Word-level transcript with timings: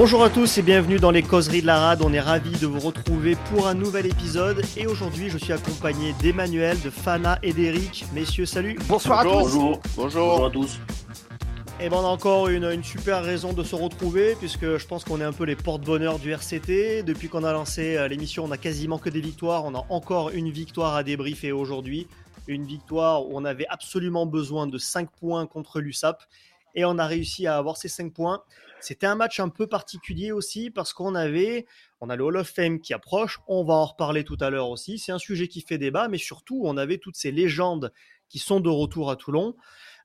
Bonjour 0.00 0.22
à 0.22 0.30
tous 0.30 0.58
et 0.58 0.62
bienvenue 0.62 1.00
dans 1.00 1.10
les 1.10 1.24
causeries 1.24 1.60
de 1.60 1.66
la 1.66 1.80
rade. 1.80 2.02
On 2.02 2.12
est 2.12 2.20
ravis 2.20 2.56
de 2.56 2.68
vous 2.68 2.78
retrouver 2.78 3.34
pour 3.50 3.66
un 3.66 3.74
nouvel 3.74 4.06
épisode. 4.06 4.62
Et 4.76 4.86
aujourd'hui, 4.86 5.28
je 5.28 5.38
suis 5.38 5.52
accompagné 5.52 6.12
d'Emmanuel, 6.22 6.80
de 6.82 6.88
Fana 6.88 7.40
et 7.42 7.52
d'Eric. 7.52 8.04
Messieurs, 8.12 8.46
salut. 8.46 8.78
Bonsoir 8.86 9.18
à 9.18 9.24
tous. 9.24 9.30
Bonjour. 9.32 9.82
Bonjour. 9.96 10.46
à 10.46 10.50
tous. 10.50 10.78
Et 11.80 11.86
eh 11.86 11.88
ben 11.88 11.96
on 11.96 12.06
a 12.06 12.10
encore 12.10 12.46
une, 12.46 12.62
une, 12.62 12.84
super 12.84 13.24
raison 13.24 13.52
de 13.52 13.64
se 13.64 13.74
retrouver 13.74 14.36
puisque 14.36 14.76
je 14.76 14.86
pense 14.86 15.02
qu'on 15.02 15.20
est 15.20 15.24
un 15.24 15.32
peu 15.32 15.42
les 15.42 15.56
porte-bonheur 15.56 16.20
du 16.20 16.30
RCT. 16.30 17.02
Depuis 17.02 17.28
qu'on 17.28 17.42
a 17.42 17.52
lancé 17.52 17.96
euh, 17.96 18.06
l'émission, 18.06 18.44
on 18.44 18.52
a 18.52 18.56
quasiment 18.56 18.98
que 18.98 19.10
des 19.10 19.20
victoires. 19.20 19.64
On 19.64 19.74
a 19.74 19.84
encore 19.88 20.30
une 20.30 20.50
victoire 20.52 20.94
à 20.94 21.02
débriefer 21.02 21.50
aujourd'hui. 21.50 22.06
Une 22.46 22.64
victoire 22.64 23.26
où 23.26 23.30
on 23.32 23.44
avait 23.44 23.66
absolument 23.68 24.26
besoin 24.26 24.68
de 24.68 24.78
5 24.78 25.10
points 25.10 25.46
contre 25.46 25.80
l'USAP. 25.80 26.22
Et 26.76 26.84
on 26.84 26.98
a 26.98 27.06
réussi 27.06 27.48
à 27.48 27.56
avoir 27.56 27.76
ces 27.76 27.88
5 27.88 28.12
points. 28.12 28.44
C'était 28.80 29.06
un 29.06 29.16
match 29.16 29.40
un 29.40 29.48
peu 29.48 29.66
particulier 29.66 30.32
aussi 30.32 30.70
parce 30.70 30.92
qu'on 30.92 31.14
avait, 31.14 31.66
on 32.00 32.06
le 32.06 32.24
Hall 32.24 32.36
of 32.36 32.48
Fame 32.48 32.80
qui 32.80 32.94
approche, 32.94 33.40
on 33.48 33.64
va 33.64 33.74
en 33.74 33.86
reparler 33.86 34.24
tout 34.24 34.36
à 34.40 34.50
l'heure 34.50 34.70
aussi. 34.70 34.98
C'est 34.98 35.12
un 35.12 35.18
sujet 35.18 35.48
qui 35.48 35.60
fait 35.62 35.78
débat, 35.78 36.08
mais 36.08 36.18
surtout, 36.18 36.62
on 36.64 36.76
avait 36.76 36.98
toutes 36.98 37.16
ces 37.16 37.32
légendes 37.32 37.92
qui 38.28 38.38
sont 38.38 38.60
de 38.60 38.68
retour 38.68 39.10
à 39.10 39.16
Toulon. 39.16 39.56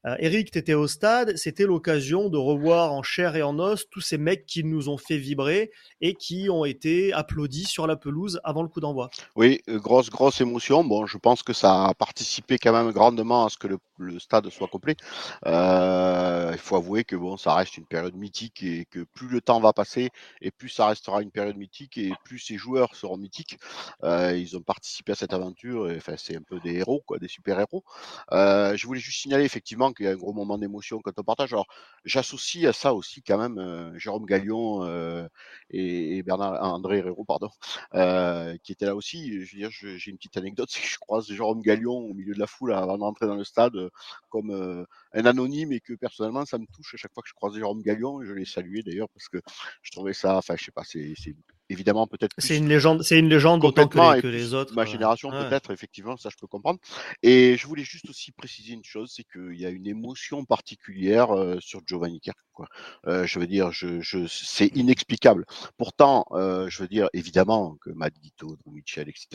Euh, 0.06 0.16
Eric, 0.20 0.52
tu 0.52 0.58
étais 0.58 0.74
au 0.74 0.88
stade, 0.88 1.38
c'était 1.38 1.66
l'occasion 1.66 2.30
de 2.30 2.38
revoir 2.38 2.92
en 2.92 3.04
chair 3.04 3.38
et 3.38 3.42
en 3.42 3.58
os 3.58 3.88
tous 3.90 4.02
ces 4.02 4.18
mecs 4.18 4.46
qui 4.46 4.64
nous 4.66 4.90
ont 4.90 4.98
fait 4.98 5.18
vibrer 5.18 5.72
et 6.02 6.14
qui 6.14 6.50
ont 6.50 6.66
été 6.66 7.14
applaudis 7.14 7.64
sur 7.64 7.88
la 7.88 7.96
pelouse 7.96 8.42
avant 8.44 8.64
le 8.64 8.68
coup 8.68 8.82
d'envoi. 8.82 9.10
Oui, 9.38 9.62
euh, 9.70 9.80
grosse, 9.80 10.10
grosse 10.10 10.42
émotion. 10.42 10.84
Bon, 10.84 11.06
je 11.06 11.18
pense 11.18 11.42
que 11.42 11.54
ça 11.54 11.86
a 11.86 11.94
participé 11.94 12.58
quand 12.58 12.74
même 12.74 12.92
grandement 12.92 13.46
à 13.46 13.50
ce 13.50 13.58
que 13.58 13.68
le, 13.68 13.80
stade 14.20 14.50
soit 14.50 14.68
complet. 14.68 14.98
Euh, 15.46 16.50
il 16.52 16.60
faut 16.60 16.76
avouer 16.76 17.06
que 17.06 17.16
bon, 17.16 17.38
ça 17.38 17.54
reste 17.56 17.78
une 17.78 17.86
période 17.86 18.16
mythique 18.16 18.62
et 18.62 18.86
que 18.92 19.06
plus 19.14 19.30
le 19.30 19.40
temps 19.40 19.62
va 19.62 19.72
passer 19.72 20.10
et 20.42 20.52
plus 20.52 20.68
ça 20.68 20.88
restera 20.88 21.22
une 21.22 21.32
période 21.32 21.56
mythique 21.56 21.98
et 21.98 22.12
plus 22.26 22.40
ces 22.40 22.58
joueurs 22.58 22.96
seront 22.96 23.16
mythiques. 23.16 23.58
ils 24.04 24.58
ont 24.58 24.62
participé 24.62 25.14
à 25.14 25.16
cette 25.16 25.32
aventure 25.32 25.90
et 25.90 25.96
enfin, 25.96 26.16
c'est 26.18 26.36
un 26.36 26.42
peu 26.42 26.60
des 26.60 26.76
héros, 26.76 27.02
quoi, 27.06 27.18
des 27.18 27.30
super-héros. 27.30 27.86
je 28.32 28.86
voulais 28.86 29.00
juste 29.00 29.22
signaler 29.22 29.46
effectivement 29.46 29.93
qu'il 29.94 30.06
y 30.06 30.10
a 30.10 30.12
un 30.12 30.16
gros 30.16 30.34
moment 30.34 30.58
d'émotion 30.58 31.00
quand 31.02 31.12
on 31.18 31.24
partage. 31.24 31.54
Alors, 31.54 31.68
j'associe 32.06 32.66
à 32.66 32.74
ça 32.74 32.94
aussi 32.94 33.22
quand 33.24 33.38
même 33.38 33.58
euh, 33.60 33.98
Jérôme 33.98 34.26
Gallion 34.26 34.84
euh, 34.84 35.28
et, 35.70 36.24
Bernard 36.24 36.62
André 36.64 36.98
Herrero, 37.00 37.24
pardon, 37.26 37.50
euh, 37.96 38.56
qui 38.64 38.72
étaient 38.72 38.86
là 38.86 38.96
aussi. 38.96 39.46
Je 39.46 39.56
veux 39.56 39.60
dire, 39.60 39.70
j'ai 39.72 40.12
une 40.12 40.18
petite 40.18 40.38
anecdote, 40.38 40.70
c'est 40.72 40.82
que 40.82 40.88
je 40.88 41.00
croise 41.00 41.28
Jérôme 41.28 41.62
Gallion 41.62 41.98
au 41.98 42.14
milieu 42.14 42.34
de 42.34 42.40
la 42.40 42.48
foule 42.48 42.74
avant 42.74 42.98
d'entrer 42.98 43.28
dans 43.28 43.36
le 43.36 43.44
stade 43.44 43.76
comme 44.30 44.52
un 45.14 45.26
anonyme 45.26 45.72
et 45.72 45.80
que 45.80 45.94
personnellement 45.94 46.46
ça 46.46 46.58
me 46.58 46.66
touche 46.68 46.94
à 46.96 46.98
chaque 46.98 47.14
fois 47.14 47.24
que 47.24 47.30
je 47.30 47.34
croise 47.34 47.56
Jérôme 47.56 47.82
Gallion. 47.82 48.24
Je 48.24 48.34
l'ai 48.34 48.46
salué 48.46 48.84
d'ailleurs 48.84 49.10
parce 49.10 49.30
que 49.30 49.42
je 49.82 49.92
trouvais 49.92 50.14
ça, 50.14 50.38
enfin, 50.38 50.56
je 50.58 50.66
sais 50.66 50.72
pas, 50.72 50.84
c'est 50.84 51.14
évidemment 51.70 52.08
peut-être. 52.08 52.34
C'est 52.38 52.58
une 52.58 52.68
légende, 52.68 53.04
c'est 53.04 53.20
une 53.20 53.30
légende 53.30 53.64
autant 53.64 53.88
que 53.88 54.28
les, 54.28 54.54
autres. 54.54 54.74
Ma 54.74 54.86
génération 54.86 55.30
peut-être, 55.32 55.72
effectivement, 55.72 56.18
ça 56.18 56.30
je 56.30 56.38
peux 56.40 56.48
comprendre. 56.48 56.80
Et 57.22 57.58
je 57.58 57.68
voulais 57.68 57.84
juste 57.84 58.10
aussi 58.10 58.32
préciser 58.32 58.74
une 58.74 58.84
chose, 58.84 59.12
c'est 59.16 59.24
qu'il 59.24 59.60
y 59.60 59.66
a 59.66 59.70
une 59.70 59.88
émotion 59.88 60.46
particulière 60.46 61.36
euh, 61.36 61.58
sur 61.60 61.82
Giovanni 61.86 62.20
Kerk. 62.20 62.38
Quoi. 62.54 62.68
Euh, 63.08 63.26
je 63.26 63.40
veux 63.40 63.48
dire, 63.48 63.72
je, 63.72 64.00
je, 64.02 64.28
c'est 64.28 64.68
inexplicable. 64.76 65.46
Pourtant, 65.78 66.26
euh, 66.32 66.70
je 66.70 66.82
veux 66.84 66.88
dire, 66.88 67.10
évidemment 67.14 67.78
que 67.82 67.90
Matt 67.90 68.14
Guito, 68.22 68.58
Michel, 68.68 69.10
etc. 69.10 69.28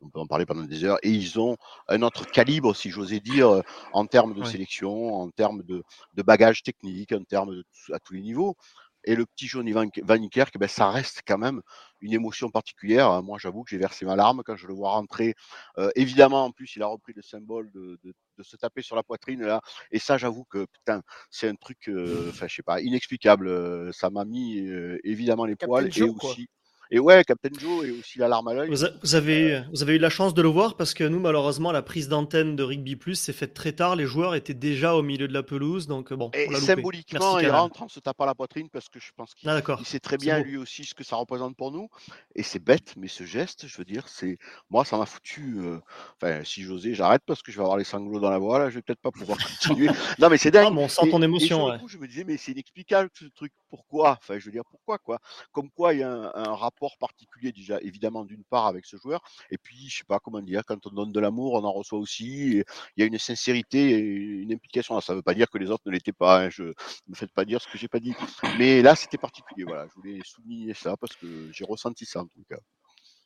On 0.00 0.08
peut 0.08 0.20
en 0.20 0.26
parler 0.26 0.46
pendant 0.46 0.62
des 0.62 0.84
heures. 0.84 0.98
Et 1.02 1.10
ils 1.10 1.38
ont 1.38 1.56
un 1.88 2.02
autre 2.02 2.26
calibre, 2.30 2.74
si 2.74 2.90
j'osais 2.90 3.20
dire, 3.20 3.62
en 3.92 4.06
termes 4.06 4.34
de 4.34 4.44
sélection, 4.44 5.14
en 5.14 5.30
termes 5.30 5.62
de, 5.62 5.82
de 6.14 6.22
bagage 6.22 6.62
technique, 6.62 7.12
en 7.12 7.24
termes 7.24 7.54
de, 7.54 7.64
à 7.92 7.98
tous 7.98 8.14
les 8.14 8.22
niveaux 8.22 8.56
et 9.04 9.14
le 9.14 9.26
petit 9.26 9.46
Johnny 9.46 9.72
Van, 9.72 9.86
Niekerk, 10.18 10.56
ben, 10.58 10.68
ça 10.68 10.90
reste 10.90 11.22
quand 11.26 11.38
même 11.38 11.60
une 12.00 12.12
émotion 12.12 12.50
particulière. 12.50 13.22
Moi, 13.22 13.38
j'avoue 13.40 13.64
que 13.64 13.70
j'ai 13.70 13.78
versé 13.78 14.04
ma 14.04 14.16
larme 14.16 14.42
quand 14.44 14.56
je 14.56 14.66
le 14.66 14.74
vois 14.74 14.90
rentrer. 14.90 15.34
Euh, 15.78 15.90
évidemment, 15.94 16.44
en 16.44 16.50
plus, 16.50 16.76
il 16.76 16.82
a 16.82 16.86
repris 16.86 17.12
le 17.14 17.22
symbole 17.22 17.70
de, 17.72 17.98
de, 18.04 18.14
de, 18.38 18.42
se 18.42 18.56
taper 18.56 18.82
sur 18.82 18.96
la 18.96 19.02
poitrine 19.02 19.42
là. 19.42 19.60
Et 19.90 19.98
ça, 19.98 20.18
j'avoue 20.18 20.44
que 20.44 20.66
putain, 20.66 21.02
c'est 21.30 21.48
un 21.48 21.54
truc, 21.54 21.88
euh, 21.88 22.30
enfin, 22.30 22.46
je 22.48 22.56
sais 22.56 22.62
pas, 22.62 22.80
inexplicable. 22.80 23.92
Ça 23.92 24.10
m'a 24.10 24.24
mis 24.24 24.60
euh, 24.66 24.98
évidemment 25.04 25.44
les 25.44 25.56
poils 25.56 25.90
et 25.96 26.02
aussi. 26.02 26.48
Et 26.94 27.00
ouais, 27.00 27.24
Captain 27.24 27.48
Joe 27.58 27.86
et 27.86 27.90
aussi 27.90 28.20
l'alarme 28.20 28.46
à 28.46 28.54
l'œil. 28.54 28.70
Vous, 28.70 29.16
avez, 29.16 29.64
vous 29.72 29.82
avez 29.82 29.96
eu 29.96 29.98
la 29.98 30.10
chance 30.10 30.32
de 30.32 30.40
le 30.42 30.48
voir 30.48 30.76
parce 30.76 30.94
que 30.94 31.02
nous, 31.02 31.18
malheureusement, 31.18 31.72
la 31.72 31.82
prise 31.82 32.06
d'antenne 32.06 32.54
de 32.54 32.62
Rugby 32.62 32.94
Plus 32.94 33.16
s'est 33.16 33.32
faite 33.32 33.52
très 33.52 33.72
tard. 33.72 33.96
Les 33.96 34.06
joueurs 34.06 34.36
étaient 34.36 34.54
déjà 34.54 34.94
au 34.94 35.02
milieu 35.02 35.26
de 35.26 35.32
la 35.32 35.42
pelouse. 35.42 35.88
Donc, 35.88 36.12
bon, 36.12 36.30
et 36.34 36.54
symboliquement, 36.54 37.40
il 37.40 37.50
rentre 37.50 37.82
en 37.82 37.88
se 37.88 37.98
tapant 37.98 38.26
la 38.26 38.36
poitrine 38.36 38.68
parce 38.70 38.88
que 38.88 39.00
je 39.00 39.10
pense 39.16 39.34
qu'il 39.34 39.48
ah, 39.48 39.60
sait 39.84 39.98
très 39.98 40.18
bien 40.18 40.38
lui 40.38 40.56
aussi 40.56 40.84
ce 40.84 40.94
que 40.94 41.02
ça 41.02 41.16
représente 41.16 41.56
pour 41.56 41.72
nous. 41.72 41.88
Et 42.36 42.44
c'est 42.44 42.62
bête, 42.62 42.94
mais 42.96 43.08
ce 43.08 43.24
geste, 43.24 43.66
je 43.66 43.76
veux 43.76 43.84
dire, 43.84 44.06
c'est 44.06 44.38
moi, 44.70 44.84
ça 44.84 44.96
m'a 44.96 45.06
foutu. 45.06 45.56
Euh, 45.58 45.80
enfin, 46.22 46.44
si 46.44 46.62
j'osais, 46.62 46.94
j'arrête 46.94 47.22
parce 47.26 47.42
que 47.42 47.50
je 47.50 47.56
vais 47.56 47.64
avoir 47.64 47.76
les 47.76 47.82
sanglots 47.82 48.20
dans 48.20 48.30
la 48.30 48.38
voix. 48.38 48.60
Là, 48.60 48.70
je 48.70 48.76
vais 48.76 48.82
peut-être 48.82 49.02
pas 49.02 49.10
pouvoir 49.10 49.38
continuer. 49.60 49.88
non, 50.20 50.28
mais 50.30 50.38
c'est 50.38 50.52
dingue. 50.52 50.68
Ah, 50.70 50.80
on 50.80 50.86
sent 50.86 51.10
ton 51.10 51.22
émotion. 51.22 51.74
Et, 51.74 51.78
je 51.88 51.98
me 51.98 52.06
disais, 52.06 52.22
mais 52.22 52.36
c'est 52.36 52.52
inexplicable 52.52 53.10
ce 53.14 53.24
truc. 53.34 53.52
Pourquoi 53.74 54.18
Enfin, 54.20 54.38
je 54.38 54.44
veux 54.44 54.52
dire, 54.52 54.62
pourquoi 54.70 54.98
quoi. 54.98 55.18
Comme 55.50 55.68
quoi, 55.68 55.94
il 55.94 55.98
y 55.98 56.02
a 56.04 56.30
un 56.32 56.54
rapport 56.54 56.96
particulier 56.96 57.50
déjà 57.50 57.80
évidemment 57.80 58.24
d'une 58.24 58.44
part 58.44 58.66
avec 58.66 58.86
ce 58.86 58.96
joueur 58.96 59.20
et 59.50 59.58
puis 59.58 59.88
je 59.88 59.98
sais 59.98 60.04
pas 60.04 60.20
comment 60.20 60.40
dire 60.40 60.62
quand 60.64 60.86
on 60.86 60.90
donne 60.90 61.10
de 61.10 61.18
l'amour 61.18 61.54
on 61.54 61.64
en 61.64 61.72
reçoit 61.72 61.98
aussi 61.98 62.58
il 62.58 62.64
y 62.96 63.02
a 63.02 63.06
une 63.06 63.18
sincérité 63.18 63.90
et 63.90 63.98
une 63.98 64.52
implication. 64.52 65.00
Ça 65.00 65.12
veut 65.12 65.22
pas 65.22 65.34
dire 65.34 65.50
que 65.50 65.58
les 65.58 65.72
autres 65.72 65.82
ne 65.86 65.90
l'étaient 65.90 66.12
pas 66.12 66.44
hein, 66.44 66.50
je 66.50 66.62
me 67.08 67.14
faites 67.14 67.32
pas 67.32 67.44
dire 67.44 67.60
ce 67.60 67.66
que 67.66 67.76
j'ai 67.76 67.88
pas 67.88 67.98
dit. 67.98 68.14
Mais 68.58 68.80
là 68.80 68.94
c'était 68.94 69.18
particulier 69.18 69.64
voilà. 69.64 69.88
Je 69.88 69.94
voulais 69.94 70.20
souligner 70.24 70.72
ça 70.72 70.96
parce 70.96 71.16
que 71.16 71.50
j'ai 71.50 71.64
ressenti 71.64 72.06
ça 72.06 72.20
en 72.20 72.26
tout 72.26 72.44
cas. 72.48 72.58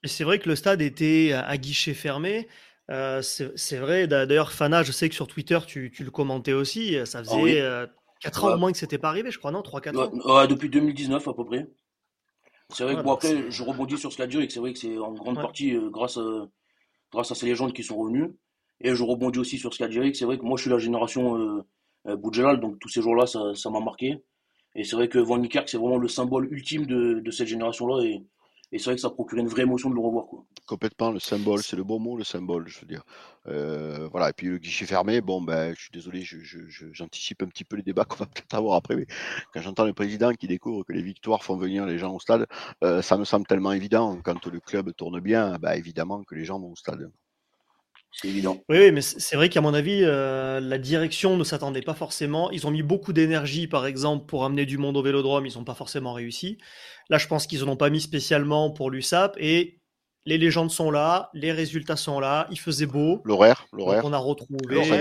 Et 0.02 0.08
c'est 0.08 0.24
vrai 0.24 0.38
que 0.38 0.48
le 0.48 0.56
stade 0.56 0.80
était 0.80 1.32
à 1.34 1.58
guichet 1.58 1.92
fermé. 1.92 2.48
Euh, 2.90 3.20
c'est 3.20 3.76
vrai, 3.76 4.06
d'ailleurs, 4.06 4.52
Fana, 4.52 4.82
je 4.82 4.92
sais 4.92 5.08
que 5.08 5.14
sur 5.14 5.26
Twitter, 5.26 5.58
tu, 5.66 5.92
le 5.98 6.10
commentais 6.10 6.52
aussi. 6.52 6.94
Ça 7.04 7.18
ah 7.18 7.24
faisait 7.24 7.56
4 7.56 7.62
euh, 7.62 7.86
ans 8.26 8.54
au 8.54 8.58
moins 8.58 8.72
que 8.72 8.78
c'était 8.78 8.98
pas 8.98 9.08
arrivé, 9.08 9.30
je 9.30 9.38
crois, 9.38 9.50
non 9.50 9.60
3-4 9.60 9.96
ans 9.96 10.46
Depuis 10.46 10.68
2019 10.68 11.26
à 11.26 11.34
peu 11.34 11.44
près. 11.44 11.68
C'est 12.70 12.84
vrai 12.84 12.96
que 12.96 13.00
bon, 13.00 13.12
après, 13.12 13.50
je 13.50 13.62
rebondis 13.62 13.96
sur 13.96 14.12
ce 14.12 14.18
qu'a 14.18 14.26
dit 14.26 14.38
et 14.38 14.48
c'est 14.50 14.60
vrai 14.60 14.72
que 14.72 14.78
c'est 14.78 14.98
en 14.98 15.12
grande 15.12 15.36
partie 15.36 15.74
euh, 15.74 15.88
grâce, 15.88 16.18
à, 16.18 16.48
grâce 17.10 17.30
à 17.30 17.34
ces 17.34 17.46
légendes 17.46 17.72
qui 17.72 17.82
sont 17.82 17.96
revenues. 17.96 18.36
Et 18.80 18.94
je 18.94 19.02
rebondis 19.02 19.38
aussi 19.38 19.58
sur 19.58 19.72
ce 19.72 19.78
qu'a 19.78 19.88
dit 19.88 19.96
Eric. 19.96 20.16
C'est 20.16 20.26
vrai 20.26 20.38
que 20.38 20.44
moi, 20.44 20.56
je 20.56 20.62
suis 20.62 20.70
la 20.70 20.78
génération 20.78 21.38
euh, 21.38 21.64
euh 22.06 22.56
donc 22.56 22.78
tous 22.78 22.88
ces 22.88 23.00
jours-là, 23.00 23.26
ça 23.26 23.70
m'a 23.70 23.80
marqué. 23.80 24.22
Et 24.74 24.84
c'est 24.84 24.96
vrai 24.96 25.08
que 25.08 25.18
Van 25.18 25.38
Niekerk, 25.38 25.68
c'est 25.68 25.78
vraiment 25.78 25.96
le 25.96 26.08
symbole 26.08 26.52
ultime 26.52 26.86
de, 26.86 27.20
de 27.20 27.30
cette 27.30 27.48
génération-là. 27.48 28.04
Et 28.04 28.22
et 28.70 28.78
c'est 28.78 28.84
vrai 28.86 28.94
que 28.96 29.00
ça 29.00 29.10
procurait 29.10 29.40
une 29.40 29.48
vraie 29.48 29.62
émotion 29.62 29.88
de 29.88 29.94
le 29.94 30.00
revoir. 30.00 30.26
Quoi. 30.26 30.44
Complètement, 30.66 31.10
le 31.10 31.20
symbole, 31.20 31.62
c'est 31.62 31.76
le 31.76 31.84
bon 31.84 31.98
mot, 31.98 32.16
le 32.16 32.24
symbole, 32.24 32.68
je 32.68 32.80
veux 32.80 32.86
dire. 32.86 33.02
Euh, 33.46 34.08
voilà, 34.10 34.30
et 34.30 34.32
puis 34.32 34.48
le 34.48 34.58
guichet 34.58 34.84
fermé, 34.84 35.20
bon, 35.20 35.40
ben, 35.40 35.74
je 35.74 35.80
suis 35.80 35.90
désolé, 35.92 36.22
j'anticipe 36.92 37.38
je, 37.40 37.44
un 37.46 37.48
petit 37.48 37.64
peu 37.64 37.76
les 37.76 37.82
débats 37.82 38.04
qu'on 38.04 38.16
va 38.16 38.26
peut-être 38.34 38.54
avoir 38.54 38.76
après, 38.76 38.96
mais 38.96 39.06
quand 39.52 39.62
j'entends 39.62 39.86
le 39.86 39.94
président 39.94 40.32
qui 40.34 40.46
découvre 40.46 40.84
que 40.84 40.92
les 40.92 41.02
victoires 41.02 41.42
font 41.42 41.56
venir 41.56 41.86
les 41.86 41.98
gens 41.98 42.14
au 42.14 42.20
stade, 42.20 42.46
euh, 42.84 43.00
ça 43.00 43.16
me 43.16 43.24
semble 43.24 43.46
tellement 43.46 43.72
évident. 43.72 44.20
Quand 44.22 44.46
le 44.46 44.60
club 44.60 44.92
tourne 44.94 45.20
bien, 45.20 45.58
ben, 45.58 45.72
évidemment 45.72 46.22
que 46.24 46.34
les 46.34 46.44
gens 46.44 46.60
vont 46.60 46.72
au 46.72 46.76
stade. 46.76 47.10
C'est 48.12 48.28
évident. 48.28 48.60
Oui, 48.68 48.90
mais 48.90 49.00
c'est 49.00 49.36
vrai 49.36 49.48
qu'à 49.48 49.60
mon 49.60 49.74
avis, 49.74 50.00
euh, 50.02 50.60
la 50.60 50.78
direction 50.78 51.36
ne 51.36 51.44
s'attendait 51.44 51.82
pas 51.82 51.94
forcément. 51.94 52.50
Ils 52.50 52.66
ont 52.66 52.70
mis 52.70 52.82
beaucoup 52.82 53.12
d'énergie, 53.12 53.68
par 53.68 53.86
exemple, 53.86 54.26
pour 54.26 54.44
amener 54.44 54.66
du 54.66 54.78
monde 54.78 54.96
au 54.96 55.02
vélodrome. 55.02 55.46
Ils 55.46 55.56
n'ont 55.56 55.64
pas 55.64 55.74
forcément 55.74 56.14
réussi. 56.14 56.58
Là, 57.10 57.18
je 57.18 57.26
pense 57.26 57.46
qu'ils 57.46 57.60
n'en 57.60 57.72
ont 57.72 57.76
pas 57.76 57.90
mis 57.90 58.00
spécialement 58.00 58.70
pour 58.70 58.90
l'USAP. 58.90 59.36
Et 59.38 59.78
les 60.26 60.36
légendes 60.36 60.70
sont 60.70 60.90
là, 60.90 61.30
les 61.32 61.52
résultats 61.52 61.96
sont 61.96 62.18
là. 62.18 62.48
Il 62.50 62.58
faisait 62.58 62.86
beau. 62.86 63.22
L'horaire, 63.24 63.66
l'horaire. 63.72 64.04
On 64.04 64.12
a 64.12 64.18
retrouvé 64.18 64.58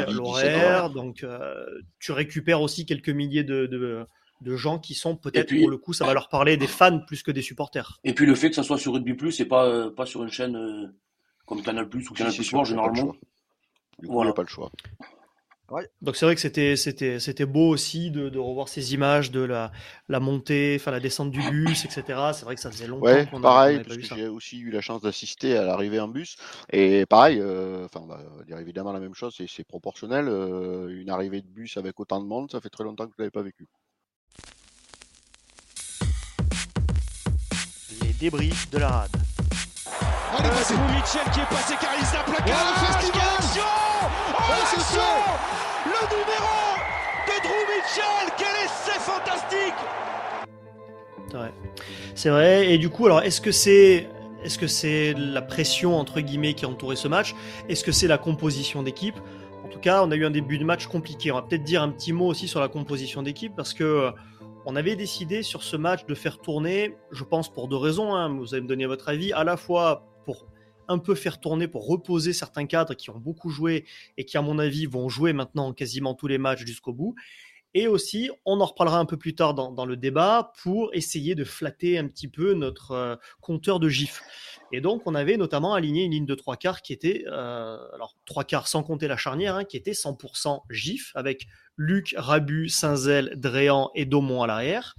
l'horaire. 0.10 0.90
Donc, 0.90 1.24
euh, 1.24 1.66
tu 2.00 2.12
récupères 2.12 2.62
aussi 2.62 2.86
quelques 2.86 3.10
milliers 3.10 3.44
de, 3.44 3.66
de, 3.66 4.56
gens 4.56 4.80
qui 4.80 4.94
sont 4.94 5.16
peut-être, 5.16 5.54
pour 5.54 5.70
le 5.70 5.78
coup, 5.78 5.94
ça 5.94 6.06
va 6.06 6.14
leur 6.14 6.30
parler 6.30 6.56
des 6.56 6.68
fans 6.68 7.00
plus 7.00 7.24
que 7.24 7.32
des 7.32 7.42
supporters. 7.42 8.00
Et 8.04 8.14
puis 8.14 8.26
le 8.26 8.36
fait 8.36 8.50
que 8.50 8.56
ça 8.56 8.64
soit 8.64 8.78
sur 8.78 8.94
Rugby 8.94 9.16
Plus 9.16 9.40
et 9.40 9.46
pas, 9.46 9.66
euh, 9.66 9.90
pas 9.90 10.06
sur 10.06 10.24
une 10.24 10.32
chaîne 10.32 10.94
comme 11.48 11.64
Canal 11.64 11.90
Plus 11.90 12.08
ou 12.12 12.14
Canal 12.14 12.34
Plus 12.34 12.44
Sport 12.44 12.66
généralement. 12.66 13.16
Du 13.98 14.08
coup, 14.08 14.20
on 14.20 14.24
n'a 14.24 14.34
pas 14.34 14.44
le 14.44 14.48
choix. 14.48 14.70
Donc 16.02 16.16
c'est 16.16 16.26
vrai 16.26 16.34
que 16.36 16.40
c'était 16.40 16.78
c'était 16.78 17.20
c'était 17.20 17.46
beau 17.46 17.68
aussi 17.68 18.10
de, 18.10 18.30
de, 18.30 18.40
revoir 18.40 18.70
ces 18.70 18.94
images 18.94 19.32
de 19.32 19.42
la 19.42 19.74
la 20.08 20.22
montée, 20.22 20.78
enfin 20.80 20.92
la 20.92 21.02
descente 21.02 21.30
du 21.30 21.42
bus, 21.50 21.84
etc. 21.84 22.04
C'est 22.34 22.46
vrai 22.46 22.56
que 22.56 22.62
ça 22.62 22.72
faisait 22.72 22.88
longtemps. 22.88 23.06
Ouais, 23.06 23.28
qu'on 23.30 23.42
pareil, 23.42 23.82
parce 23.84 23.98
que 23.98 24.16
j'ai 24.16 24.28
aussi 24.30 24.60
eu 24.60 24.72
la 24.72 24.80
chance 24.80 25.02
d'assister 25.02 25.58
à 25.58 25.66
l'arrivée 25.66 26.00
en 26.00 26.08
bus 26.08 26.38
et 26.72 27.06
pareil, 27.06 27.40
euh, 27.42 27.84
enfin 27.84 28.00
on 28.02 28.08
va 28.08 28.24
dire 28.46 28.58
évidemment 28.60 28.94
la 28.94 29.02
même 29.02 29.14
chose, 29.14 29.36
c'est 29.46 29.68
proportionnel. 29.68 30.30
Euh, 30.30 30.88
une 30.88 31.10
arrivée 31.10 31.42
de 31.42 31.48
bus 31.48 31.76
avec 31.76 32.00
autant 32.00 32.22
de 32.22 32.28
monde, 32.28 32.50
ça 32.50 32.62
fait 32.62 32.70
très 32.70 32.86
longtemps 32.86 33.06
que 33.06 33.14
je 33.18 33.22
l'avais 33.22 33.32
pas 33.32 33.42
vécu. 33.42 33.68
Les 38.04 38.14
débris 38.14 38.54
de 38.72 38.78
la 38.78 38.88
rade. 38.88 39.27
Allez, 40.36 40.50
passez. 40.50 40.74
Mitchell 40.74 41.32
qui 41.32 41.40
est 41.40 41.50
passé 41.50 41.76
car 41.80 41.92
il 41.98 42.06
s'est 42.06 42.18
plaqué. 42.26 42.52
Oh, 42.52 42.68
le 42.68 42.86
festival 42.86 43.28
action 43.38 43.64
oh, 44.04 44.42
l'action 44.50 45.02
Le 45.86 46.02
numéro 46.16 46.58
de 47.28 47.36
Drew 47.44 47.64
Mitchell 47.72 48.26
Quel 48.38 48.56
essai 48.66 49.00
fantastique 49.00 49.80
C'est 52.16 52.30
vrai. 52.30 52.72
Et 52.74 52.78
du 52.78 52.90
coup, 52.90 53.06
alors, 53.06 53.22
est-ce 53.22 53.40
que 53.40 53.52
c'est 53.52 54.10
est-ce 54.44 54.60
que 54.60 54.68
c'est 54.68 55.14
la 55.14 55.42
pression 55.42 55.98
entre 55.98 56.22
guillemets 56.22 56.54
qui 56.54 56.66
a 56.66 56.70
entouré 56.70 56.96
ce 56.96 57.08
match? 57.08 57.34
Est-ce 57.70 57.84
que 57.84 57.92
c'est 57.92 58.08
la 58.08 58.18
composition 58.18 58.84
d'équipe? 58.84 59.16
En 59.66 59.70
tout 59.70 59.80
cas, 59.80 60.04
on 60.04 60.12
a 60.12 60.16
eu 60.16 60.26
un 60.26 60.32
début 60.32 60.58
de 60.58 60.64
match 60.66 60.88
compliqué. 60.88 61.32
On 61.32 61.36
va 61.36 61.42
peut-être 61.42 61.64
dire 61.64 61.82
un 61.82 61.90
petit 61.90 62.14
mot 62.14 62.28
aussi 62.28 62.48
sur 62.48 62.60
la 62.60 62.68
composition 62.68 63.24
d'équipe 63.24 63.54
parce 63.56 63.74
que 63.74 63.84
euh, 63.84 64.12
on 64.66 64.76
avait 64.76 64.96
décidé 64.96 65.42
sur 65.42 65.64
ce 65.64 65.76
match 65.76 66.06
de 66.06 66.16
faire 66.16 66.40
tourner, 66.40 66.96
je 67.12 67.24
pense 67.24 67.52
pour 67.52 67.68
deux 67.68 67.78
raisons. 67.78 68.14
Hein, 68.14 68.30
vous 68.38 68.54
allez 68.54 68.64
me 68.64 68.68
donner 68.68 68.86
votre 68.86 69.10
avis. 69.10 69.34
À 69.34 69.44
la 69.44 69.58
fois 69.58 70.04
un 70.88 71.00
peu 71.00 71.16
faire 71.16 71.40
tourner, 71.40 71.68
pour 71.68 71.88
reposer 71.88 72.34
certains 72.34 72.66
cadres 72.66 72.94
qui 72.94 73.10
ont 73.10 73.20
beaucoup 73.20 73.50
joué 73.50 73.86
et 74.18 74.26
qui, 74.26 74.38
à 74.38 74.42
mon 74.42 74.60
avis, 74.60 74.86
vont 74.86 75.10
jouer 75.10 75.34
maintenant 75.34 75.74
quasiment 75.74 76.14
tous 76.14 76.28
les 76.28 76.38
matchs 76.38 76.66
jusqu'au 76.66 76.94
bout. 76.94 77.16
Et 77.74 77.88
aussi, 77.88 78.32
on 78.46 78.60
en 78.60 78.66
reparlera 78.66 78.98
un 78.98 79.06
peu 79.06 79.18
plus 79.18 79.36
tard 79.36 79.54
dans, 79.54 79.86
le 79.86 79.98
débat 79.98 80.52
pour 80.64 80.90
essayer 80.94 81.36
de 81.36 81.44
flatter 81.44 81.98
un 81.98 82.08
petit 82.08 82.28
peu 82.28 82.54
notre 82.54 82.92
euh, 82.92 83.16
compteur 83.42 83.80
de 83.80 83.88
gifs. 83.90 84.22
Et 84.72 84.82
donc, 84.82 85.04
on 85.06 85.16
avait 85.16 85.38
notamment 85.38 85.74
aligné 85.74 86.04
une 86.04 86.12
ligne 86.12 86.26
de 86.26 86.36
trois 86.36 86.58
quarts 86.58 86.82
qui 86.82 86.92
était, 86.92 87.24
euh, 87.28 87.78
alors 87.94 88.16
trois 88.26 88.44
quarts 88.44 88.68
sans 88.68 88.84
compter 88.84 89.08
la 89.08 89.18
charnière, 89.18 89.56
hein, 89.56 89.64
qui 89.64 89.78
était 89.78 89.92
100% 89.92 90.62
gif 90.70 91.12
avec 91.14 91.48
Luc, 91.76 92.16
Rabu, 92.18 92.68
Saint-Zel, 92.70 93.34
Dréan 93.36 93.92
et 93.96 94.06
Daumont 94.06 94.42
à 94.42 94.48
l'arrière. 94.48 94.96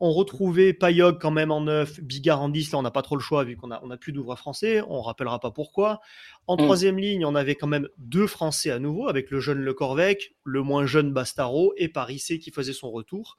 On 0.00 0.12
retrouvait 0.12 0.72
Payog 0.72 1.18
quand 1.20 1.30
même 1.30 1.50
en 1.50 1.60
neuf, 1.60 2.00
Bigard 2.00 2.40
en 2.40 2.48
10. 2.48 2.72
Là, 2.72 2.78
on 2.78 2.82
n'a 2.82 2.90
pas 2.90 3.02
trop 3.02 3.16
le 3.16 3.22
choix 3.22 3.44
vu 3.44 3.56
qu'on 3.56 3.70
a, 3.70 3.80
on 3.84 3.90
a 3.90 3.96
plus 3.96 4.12
d'ouvre 4.12 4.34
français. 4.34 4.82
On 4.88 5.02
rappellera 5.02 5.38
pas 5.38 5.50
pourquoi. 5.50 6.00
En 6.46 6.54
mm. 6.54 6.58
troisième 6.58 6.98
ligne, 6.98 7.24
on 7.24 7.34
avait 7.34 7.54
quand 7.54 7.66
même 7.66 7.88
deux 7.98 8.26
Français 8.26 8.70
à 8.70 8.78
nouveau, 8.78 9.08
avec 9.08 9.30
le 9.30 9.40
jeune 9.40 9.60
Le 9.60 9.74
Corvec, 9.74 10.34
le 10.44 10.62
moins 10.62 10.86
jeune 10.86 11.12
Bastaro 11.12 11.72
et 11.76 11.88
Parissé 11.88 12.38
qui 12.38 12.50
faisait 12.50 12.72
son 12.72 12.90
retour. 12.90 13.36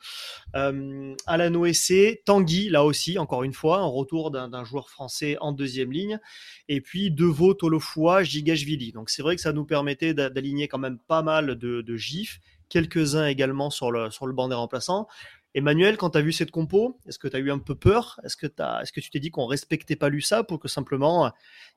Euh, 0.55 1.13
Alan 1.25 1.53
Oessé, 1.55 2.21
Tanguy, 2.25 2.69
là 2.69 2.85
aussi, 2.85 3.19
encore 3.19 3.43
une 3.43 3.53
fois, 3.53 3.79
un 3.79 3.87
retour 3.87 4.31
d'un 4.31 4.63
joueur 4.63 4.89
français 4.89 5.37
en 5.41 5.51
deuxième 5.51 5.91
ligne. 5.91 6.19
Et 6.69 6.79
puis 6.79 7.11
Deveau, 7.11 7.53
Tolofua, 7.53 8.23
Gigashvili. 8.23 8.91
Donc 8.91 9.09
c'est 9.09 9.21
vrai 9.21 9.35
que 9.35 9.41
ça 9.41 9.51
nous 9.51 9.65
permettait 9.65 10.13
d'aligner 10.13 10.67
quand 10.67 10.79
même 10.79 10.99
pas 10.99 11.21
mal 11.21 11.57
de, 11.57 11.81
de 11.81 11.95
gifs, 11.97 12.39
quelques-uns 12.69 13.27
également 13.27 13.69
sur 13.69 13.91
le, 13.91 14.09
sur 14.09 14.27
le 14.27 14.33
banc 14.33 14.47
des 14.47 14.55
remplaçants. 14.55 15.07
Emmanuel, 15.53 15.97
quand 15.97 16.11
tu 16.11 16.17
as 16.17 16.21
vu 16.21 16.31
cette 16.31 16.51
compo, 16.51 16.97
est-ce 17.07 17.19
que 17.19 17.27
tu 17.27 17.35
as 17.35 17.39
eu 17.39 17.51
un 17.51 17.59
peu 17.59 17.75
peur? 17.75 18.19
Est-ce 18.23 18.37
que, 18.37 18.47
est-ce 18.47 18.91
que 18.91 19.01
tu 19.01 19.09
t'es 19.09 19.19
dit 19.19 19.31
qu'on 19.31 19.45
respectait 19.45 19.97
pas 19.97 20.09
ça 20.21 20.43
pour 20.43 20.59
que 20.59 20.67
simplement 20.67 21.25
euh, 21.25 21.29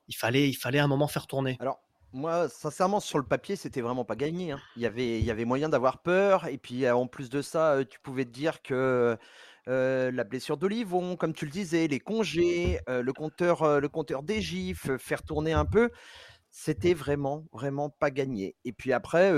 il 0.07 0.15
fallait, 0.15 0.47
il 0.49 0.53
fallait 0.53 0.79
un 0.79 0.87
moment 0.87 1.07
faire 1.07 1.27
tourner? 1.27 1.57
Alors, 1.59 1.81
moi, 2.13 2.47
sincèrement, 2.47 3.01
sur 3.01 3.17
le 3.17 3.25
papier, 3.25 3.57
c'était 3.57 3.81
vraiment 3.81 4.05
pas 4.05 4.15
gagné. 4.15 4.53
Hein. 4.53 4.61
Il, 4.77 4.81
y 4.83 4.85
avait, 4.85 5.19
il 5.19 5.25
y 5.25 5.31
avait 5.31 5.43
moyen 5.43 5.67
d'avoir 5.67 5.97
peur. 5.97 6.47
Et 6.47 6.57
puis, 6.57 6.85
euh, 6.85 6.95
en 6.95 7.07
plus 7.07 7.29
de 7.29 7.41
ça, 7.41 7.73
euh, 7.73 7.83
tu 7.83 7.99
pouvais 7.99 8.23
te 8.23 8.31
dire 8.31 8.61
que 8.61 9.17
la 9.67 10.23
blessure 10.23 10.57
d'Olivon, 10.57 11.17
comme 11.17 11.33
tu 11.33 11.45
le 11.45 11.51
disais, 11.51 11.87
les 11.87 11.99
congés, 11.99 12.79
le 12.87 13.11
compteur, 13.13 13.81
le 13.81 13.89
compteur 13.89 14.21
des 14.21 14.39
gifs, 14.39 14.95
faire 14.97 15.23
tourner 15.23 15.53
un 15.53 15.65
peu 15.65 15.89
c'était 16.57 16.93
vraiment, 16.93 17.43
vraiment 17.51 17.89
pas 17.89 18.11
gagné. 18.11 18.55
Et 18.63 18.71
puis 18.71 18.93
après, 18.93 19.29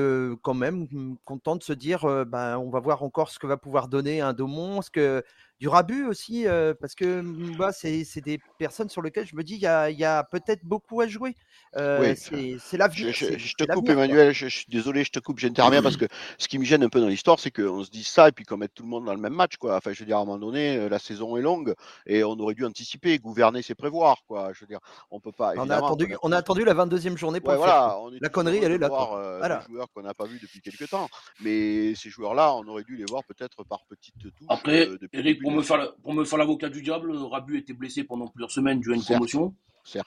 quand 0.43 0.53
même, 0.53 0.87
mmh, 0.91 1.17
content 1.25 1.55
de 1.55 1.63
se 1.63 1.73
dire, 1.73 2.05
ben, 2.27 2.59
on 2.59 2.69
va 2.69 2.79
voir 2.79 3.01
encore 3.01 3.29
ce 3.31 3.39
que 3.39 3.47
va 3.47 3.57
pouvoir 3.57 3.87
donner 3.87 4.21
un 4.21 4.33
Daumont, 4.33 4.83
ce 4.83 4.91
que 4.91 5.23
du 5.59 5.67
Rabu 5.67 6.05
aussi, 6.05 6.45
parce 6.79 6.95
que 6.95 7.21
mmh, 7.21 7.57
bah, 7.57 7.71
c'est 7.71 8.21
des 8.21 8.39
personnes 8.57 8.89
sur 8.89 9.01
lesquelles 9.01 9.27
je 9.27 9.35
me 9.35 9.43
dis, 9.43 9.55
il 9.55 9.61
y 9.61 9.65
a, 10.05 10.23
peut-être 10.23 10.63
beaucoup 10.63 11.01
à 11.01 11.07
jouer. 11.07 11.35
c'est 11.73 12.77
l'avenir. 12.77 13.13
Je, 13.13 13.37
je, 13.37 13.53
te 13.55 13.63
coupe, 13.65 13.89
Emmanuel, 13.89 14.33
je, 14.33 14.47
suis 14.47 14.65
désolé, 14.69 15.03
je 15.03 15.11
te 15.11 15.19
coupe, 15.19 15.39
j'interviens 15.39 15.81
parce 15.81 15.97
que 15.97 16.05
ce 16.37 16.47
qui 16.47 16.59
me 16.59 16.65
gêne 16.65 16.83
un 16.83 16.89
peu 16.89 16.99
dans 16.99 17.07
l'histoire, 17.07 17.39
c'est 17.39 17.51
qu'on 17.51 17.83
se 17.83 17.89
dit 17.89 18.03
ça 18.03 18.29
et 18.29 18.31
puis 18.31 18.45
qu'on 18.45 18.57
mette 18.57 18.73
tout 18.73 18.83
le 18.83 18.89
monde 18.89 19.05
dans 19.05 19.13
le 19.13 19.19
même 19.19 19.33
match. 19.33 19.57
Quoi. 19.57 19.77
Enfin, 19.77 19.93
je 19.93 19.99
veux 19.99 20.05
dire, 20.05 20.17
à 20.17 20.21
un 20.21 20.25
moment 20.25 20.37
donné, 20.37 20.89
la 20.89 20.99
saison 20.99 21.37
est 21.37 21.41
longue 21.41 21.73
et 22.05 22.23
on 22.23 22.33
aurait 22.39 22.55
dû 22.55 22.65
anticiper, 22.65 23.17
gouverner, 23.17 23.61
c'est 23.61 23.75
prévoir. 23.75 24.23
Quoi. 24.27 24.51
Je 24.53 24.61
veux 24.61 24.67
dire, 24.67 24.79
on 25.11 25.19
peut 25.19 25.31
pas. 25.31 25.53
On 25.57 25.69
a, 25.69 25.77
attendu, 25.77 26.15
on 26.23 26.31
a 26.31 26.37
attendu 26.37 26.63
la 26.63 26.73
22e 26.73 27.17
journée 27.17 27.39
pour 27.39 27.53
faire. 27.53 27.97
la 28.19 28.29
connerie, 28.29 28.59
elle 28.63 28.73
est 28.73 28.77
là. 28.77 28.87
Voir, 28.87 29.13
euh, 29.13 29.39
voilà. 29.39 29.63
Des 29.67 29.73
joueurs 29.73 29.87
qu'on 29.93 30.01
n'a 30.01 30.13
pas 30.13 30.25
vus 30.25 30.39
depuis 30.41 30.61
quelques 30.61 30.89
temps. 30.89 31.09
Mais 31.41 31.95
ces 31.95 32.09
joueurs-là, 32.09 32.53
on 32.55 32.67
aurait 32.67 32.83
dû 32.83 32.95
les 32.95 33.05
voir 33.05 33.23
peut-être 33.23 33.63
par 33.63 33.85
petites 33.85 34.17
touches. 34.19 34.31
Après, 34.49 34.87
euh, 34.87 34.97
Eric, 35.13 35.41
pour 35.47 35.55
me 35.55 35.61
faire, 35.61 35.93
pour 36.03 36.13
me 36.13 36.25
faire 36.25 36.39
l'avocat 36.39 36.67
du 36.67 36.81
diable, 36.81 37.15
Rabu 37.15 37.57
était 37.57 37.71
blessé 37.71 38.03
pendant 38.03 38.27
plusieurs 38.27 38.51
semaines 38.51 38.81
dû 38.81 38.91
à 38.91 38.95
une 38.95 39.01
promotion. 39.01 39.55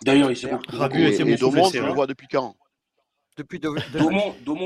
D'ailleurs, 0.05 0.31
il 0.31 0.37
s'est 0.37 0.51
Rabu 0.69 1.07
était 1.07 1.27
et 1.27 1.37
Domont, 1.37 1.71
je 1.73 1.79
le 1.79 1.93
vois 1.93 2.07
depuis 2.07 2.27
quand? 2.31 2.55
Depuis 3.37 3.61
de, 3.61 3.71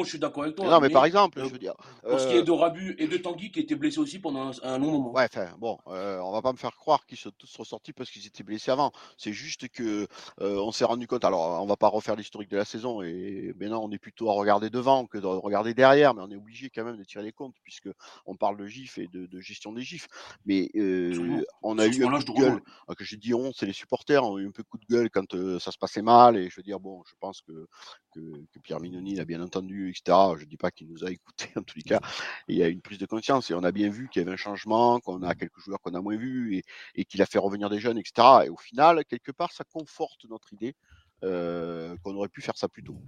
je 0.05 0.09
suis 0.09 0.19
d'accord 0.19 0.45
avec 0.45 0.57
toi. 0.57 0.67
Non, 0.67 0.81
mais, 0.81 0.89
par 0.89 1.05
exemple, 1.05 1.41
je 1.43 1.49
veux 1.49 1.59
dire. 1.59 1.75
Pour 2.03 2.21
ce 2.21 2.29
qui 2.29 2.37
est 2.37 2.43
de 2.43 2.51
Rabu 2.51 2.95
et 2.99 3.07
de 3.07 3.17
Tanguy, 3.17 3.51
qui 3.51 3.61
étaient 3.61 3.75
blessés 3.75 3.99
aussi 3.99 4.19
pendant 4.19 4.51
un, 4.63 4.79
long 4.79 4.91
moment. 4.91 5.13
Ouais, 5.13 5.25
enfin, 5.25 5.49
bon, 5.59 5.79
euh, 5.89 6.19
on 6.21 6.33
va 6.33 6.43
pas 6.43 6.53
me 6.53 6.59
faire 6.59 6.75
croire 6.77 7.07
qu'ils 7.07 7.19
sont 7.19 7.31
tous 7.37 7.55
ressortis 7.57 7.93
parce 7.93 8.11
qu'ils 8.11 8.27
étaient 8.27 8.43
blessés 8.43 8.71
avant. 8.71 8.93
C'est 9.17 9.33
juste 9.33 9.69
que 9.69 10.07
euh, 10.41 10.59
on 10.59 10.73
s'est 10.73 10.85
rendu 10.85 11.07
compte. 11.07 11.25
Alors, 11.25 11.63
on 11.63 11.67
va 11.67 11.77
pas 11.77 11.89
refaire 11.89 12.17
l'historique 12.17 12.51
de 12.51 12.57
la 12.57 12.65
saison 12.65 13.03
et 13.03 13.55
maintenant 13.59 13.83
on 13.83 13.91
est 13.91 13.99
plutôt 13.99 14.31
à 14.31 14.33
regarder 14.33 14.71
devant 14.71 15.07
que 15.07 15.19
de 15.19 15.27
regarder 15.27 15.75
derrière, 15.75 16.15
mais 16.15 16.23
on 16.23 16.31
est 16.31 16.37
obligé 16.37 16.71
quand 16.71 16.85
même 16.85 16.97
de 16.97 17.05
tirer 17.05 17.25
les 17.25 17.33
comptes 17.33 17.57
puisque 17.63 17.89
on 18.27 18.37
parle 18.37 18.57
de 18.57 18.67
GIF 18.67 18.99
et 18.99 19.09
de, 19.09 19.41
gestion 19.41 19.73
des 19.73 19.83
GIFs. 19.83 20.09
Mais 20.47 20.71
euh, 20.77 21.43
on 21.63 21.79
a 21.79 21.87
eu 21.87 22.05
un 22.05 22.19
coup 22.19 22.25
de 22.25 22.33
gueule. 22.33 22.63
Ah, 22.89 22.95
que 22.95 23.05
j'ai 23.05 23.17
dit 23.17 23.35
on, 23.35 23.53
c'est 23.53 23.67
les 23.67 23.73
supporters 23.73 24.25
ont 24.25 24.39
eu 24.39 24.47
un 24.47 24.51
peu 24.51 24.63
de 24.63 24.69
coup 24.69 24.79
de 24.79 24.87
gueule 24.87 25.11
quand 25.11 25.35
ça 25.59 25.71
se 25.71 25.79
passait 25.79 26.03
mal 26.03 26.37
et 26.37 26.49
je 26.49 26.57
veux 26.57 26.63
dire 26.63 26.81
bon, 26.81 27.03
je 27.07 27.15
pense 27.21 27.41
que, 27.43 27.67
que 28.13 28.21
Pierre 28.61 28.81
Mignoni 28.81 29.15
l'a 29.17 29.25
bien 29.25 29.41
entendu, 29.41 29.91
etc. 29.91 30.17
Je 30.37 30.45
ne 30.45 30.49
dis 30.49 30.57
pas 30.57 30.71
qu'il 30.71 30.89
nous 30.89 31.05
a 31.05 31.11
écoutés 31.11 31.49
en 31.57 31.63
tous 31.63 31.77
les 31.77 31.83
cas. 31.83 32.01
il 32.49 32.57
y 32.57 32.63
a 32.63 32.69
une 32.69 32.81
prise 32.81 32.99
de 32.99 33.07
conscience 33.07 33.51
et 33.51 33.55
on 33.55 33.63
a 33.65 33.73
bien 33.73 33.89
vu 33.89 34.09
qu'il 34.09 34.21
y 34.21 34.25
avait 34.25 34.33
un 34.33 34.37
changement, 34.37 35.01
qu'on 35.01 35.23
a 35.23 35.35
quelques 35.35 35.61
joueurs 35.61 35.81
qu'on 35.81 35.95
a 35.95 36.01
moins 36.01 36.17
vus 36.17 36.63
et, 36.95 37.05
qu'il 37.05 37.23
a 37.23 37.27
fait 37.27 37.39
revenir 37.39 37.71
des 37.71 37.79
jeunes, 37.79 37.99
etc. 37.99 38.47
Et 38.47 38.49
au 38.49 38.57
final, 38.57 39.05
quelque 39.05 39.33
part, 39.33 39.53
ça 39.53 39.65
conforte 39.65 40.25
notre 40.29 40.53
idée 40.53 40.75
euh, 41.23 41.97
qu'on 42.03 42.15
aurait 42.17 42.29
pu 42.29 42.41
faire 42.41 42.57
ça 42.57 42.69
plus 42.69 42.83
tôt. 42.83 42.99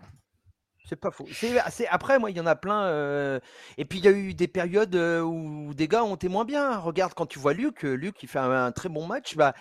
C'est 0.88 0.96
pas 0.96 1.10
faux. 1.10 1.26
après, 1.90 2.18
moi, 2.20 2.30
il 2.30 2.36
y 2.36 2.40
en 2.40 2.46
a 2.46 2.54
plein. 2.54 2.84
Euh, 2.84 3.40
et 3.76 3.84
puis, 3.84 3.98
il 3.98 4.04
y 4.04 4.08
a 4.08 4.12
eu 4.12 4.34
des 4.34 4.46
périodes 4.46 4.94
euh, 4.94 5.20
où 5.20 5.74
des 5.74 5.88
gars 5.88 6.04
ont 6.04 6.14
été 6.14 6.28
moins 6.28 6.44
bien. 6.44 6.78
Regarde, 6.78 7.12
quand 7.14 7.26
tu 7.26 7.40
vois 7.40 7.54
Luc, 7.54 7.82
Luc, 7.82 8.22
il 8.22 8.28
fait 8.28 8.38
un, 8.38 8.70
très 8.70 8.88
bon 8.88 9.04
match. 9.04 9.36
Bah, 9.36 9.52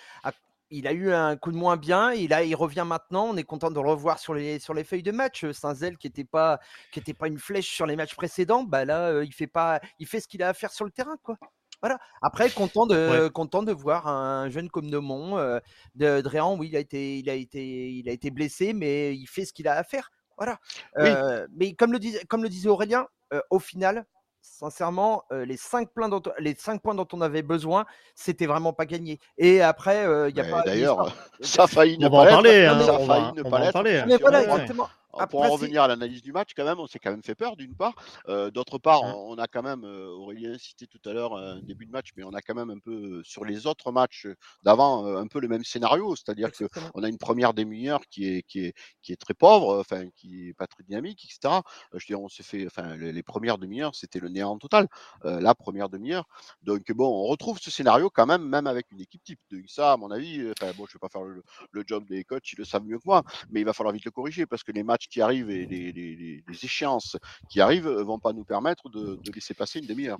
il 0.69 0.87
a 0.87 0.93
eu 0.93 1.11
un 1.11 1.35
coup 1.37 1.51
de 1.51 1.57
moins 1.57 1.77
bien, 1.77 2.11
il, 2.13 2.33
a, 2.33 2.43
il 2.43 2.55
revient 2.55 2.83
maintenant. 2.85 3.25
On 3.25 3.37
est 3.37 3.43
content 3.43 3.69
de 3.69 3.79
le 3.79 3.87
revoir 3.87 4.19
sur 4.19 4.33
les, 4.33 4.59
sur 4.59 4.73
les 4.73 4.83
feuilles 4.83 5.03
de 5.03 5.11
match. 5.11 5.49
Saint-Zel, 5.51 5.97
qui 5.97 6.07
n'était 6.07 6.23
pas, 6.23 6.59
qui 6.91 6.99
était 6.99 7.13
pas 7.13 7.27
une 7.27 7.37
flèche 7.37 7.69
sur 7.69 7.85
les 7.85 7.95
matchs 7.95 8.15
précédents, 8.15 8.63
bah 8.63 8.85
là, 8.85 9.09
euh, 9.09 9.25
il 9.25 9.33
fait 9.33 9.47
pas, 9.47 9.79
il 9.99 10.07
fait 10.07 10.19
ce 10.19 10.27
qu'il 10.27 10.43
a 10.43 10.49
à 10.49 10.53
faire 10.53 10.71
sur 10.71 10.85
le 10.85 10.91
terrain, 10.91 11.17
quoi. 11.23 11.37
Voilà. 11.81 11.99
Après, 12.21 12.49
content 12.49 12.87
de, 12.87 13.27
content 13.27 13.61
de 13.61 13.71
voir 13.71 14.07
un 14.07 14.49
jeune 14.49 14.69
comme 14.69 14.89
Nomon, 14.89 15.37
euh, 15.37 15.59
de 15.93 16.21
Dréan, 16.21 16.57
oui, 16.57 16.69
il 16.69 16.75
a 16.75 16.79
été, 16.79 17.19
il 17.19 17.29
a 17.29 17.33
été, 17.33 17.91
il 17.91 18.09
a 18.09 18.11
été 18.11 18.31
blessé, 18.31 18.73
mais 18.73 19.15
il 19.15 19.27
fait 19.27 19.45
ce 19.45 19.53
qu'il 19.53 19.67
a 19.67 19.77
à 19.77 19.83
faire. 19.83 20.09
Voilà. 20.37 20.57
Euh, 20.97 21.45
mais 21.53 21.73
comme 21.73 21.91
le 21.91 21.99
disait, 21.99 22.23
comme 22.27 22.43
le 22.43 22.49
disait 22.49 22.69
Aurélien, 22.69 23.07
au 23.49 23.59
final, 23.59 24.05
sincèrement, 24.45 25.23
les, 25.31 25.57
cinq 25.57 25.89
points 25.89 26.09
dont, 26.09 26.21
les 26.39 26.55
cinq 26.55 26.81
points 26.81 26.95
dont 26.95 27.07
on 27.13 27.21
avait 27.21 27.41
besoin, 27.41 27.85
c'était 28.13 28.45
vraiment 28.45 28.73
pas 28.73 28.85
gagné. 28.85 29.19
Et 29.37 29.61
après, 29.61 30.05
il 30.29 30.35
y 30.35 30.39
a 30.39 30.43
pas. 30.43 30.61
D'ailleurs, 30.63 31.13
ça 31.41 31.63
a 31.63 31.67
failli 31.67 31.97
ne 31.97 32.07
pas 32.07 32.41
l'être. 32.41 32.85
Ça 32.85 32.95
a 32.95 32.99
failli 32.99 33.33
ne 33.35 33.43
pas 33.43 33.83
l'être. 33.83 34.07
Mais 34.07 34.17
voilà, 34.17 34.43
exactement 34.43 34.87
pour 35.29 35.41
en 35.43 35.49
revenir 35.49 35.83
à 35.83 35.87
l'analyse 35.87 36.21
du 36.21 36.31
match, 36.31 36.51
quand 36.55 36.65
même, 36.65 36.79
on 36.79 36.87
s'est 36.87 36.99
quand 36.99 37.11
même 37.11 37.23
fait 37.23 37.35
peur 37.35 37.55
d'une 37.55 37.75
part. 37.75 37.93
Euh, 38.27 38.51
d'autre 38.51 38.77
part, 38.77 39.03
mmh. 39.03 39.13
on, 39.15 39.37
a 39.37 39.47
quand 39.47 39.63
même, 39.63 39.83
euh, 39.83 40.07
Aurélien 40.07 40.57
cité 40.57 40.87
tout 40.87 40.99
à 41.05 41.13
l'heure 41.13 41.35
un 41.35 41.61
début 41.61 41.85
de 41.85 41.91
match, 41.91 42.09
mais 42.15 42.23
on 42.23 42.33
a 42.33 42.41
quand 42.41 42.55
même 42.55 42.69
un 42.69 42.79
peu 42.79 43.23
sur 43.23 43.45
les 43.45 43.67
autres 43.67 43.91
matchs 43.91 44.27
d'avant 44.63 45.05
un 45.05 45.27
peu 45.27 45.39
le 45.39 45.47
même 45.47 45.63
scénario, 45.63 46.15
c'est-à-dire 46.15 46.49
qu'on 46.51 47.03
a 47.03 47.07
une 47.07 47.17
première 47.17 47.53
demi-heure 47.53 48.01
qui 48.09 48.27
est, 48.27 48.43
qui, 48.43 48.65
est, 48.65 48.73
qui 49.01 49.13
est 49.13 49.15
très 49.15 49.33
pauvre, 49.33 49.79
enfin 49.79 50.09
qui 50.15 50.49
est 50.49 50.53
pas 50.53 50.67
très 50.67 50.83
dynamique, 50.83 51.23
etc. 51.25 51.61
Je 51.93 51.97
veux 51.97 52.07
dire, 52.07 52.21
on 52.21 52.29
s'est 52.29 52.43
fait, 52.43 52.65
enfin 52.65 52.95
les, 52.97 53.23
premières 53.23 53.57
demi-heures, 53.57 53.95
c'était 53.95 54.19
le 54.19 54.29
néant 54.29 54.57
total, 54.57 54.87
la 55.23 55.55
première 55.55 55.89
demi-heure. 55.89 56.27
Donc 56.63 56.91
bon, 56.91 57.07
on 57.07 57.25
retrouve 57.25 57.59
ce 57.59 57.71
scénario 57.71 58.09
quand 58.09 58.25
même, 58.25 58.47
même 58.47 58.67
avec 58.67 58.91
une 58.91 59.01
équipe 59.01 59.23
type. 59.23 59.39
Donc 59.51 59.63
ça, 59.67 59.93
à 59.93 59.97
mon 59.97 60.11
avis, 60.11 60.51
enfin 60.51 60.71
bon, 60.77 60.85
je 60.87 60.93
vais 60.93 60.99
pas 60.99 61.09
faire 61.09 61.23
le, 61.23 61.43
le 61.71 61.83
job 61.85 62.05
des 62.07 62.23
coachs, 62.23 62.51
ils 62.51 62.57
le 62.57 62.65
savent 62.65 62.85
mieux 62.85 62.97
que 62.97 63.05
moi, 63.05 63.23
mais 63.49 63.61
il 63.61 63.65
va 63.65 63.73
falloir 63.73 63.93
vite 63.93 64.05
le 64.05 64.11
corriger 64.11 64.45
parce 64.45 64.63
que 64.63 64.71
les 64.71 64.83
matchs 64.83 65.04
qui 65.07 65.21
arrivent 65.21 65.49
et 65.49 65.65
les, 65.65 66.43
échéances 66.63 67.17
qui 67.49 67.61
arrivent 67.61 67.87
vont 67.87 68.19
pas 68.19 68.33
nous 68.33 68.43
permettre 68.43 68.89
de, 68.89 69.19
laisser 69.33 69.53
passer 69.53 69.79
une 69.79 69.87
demi-heure. 69.87 70.19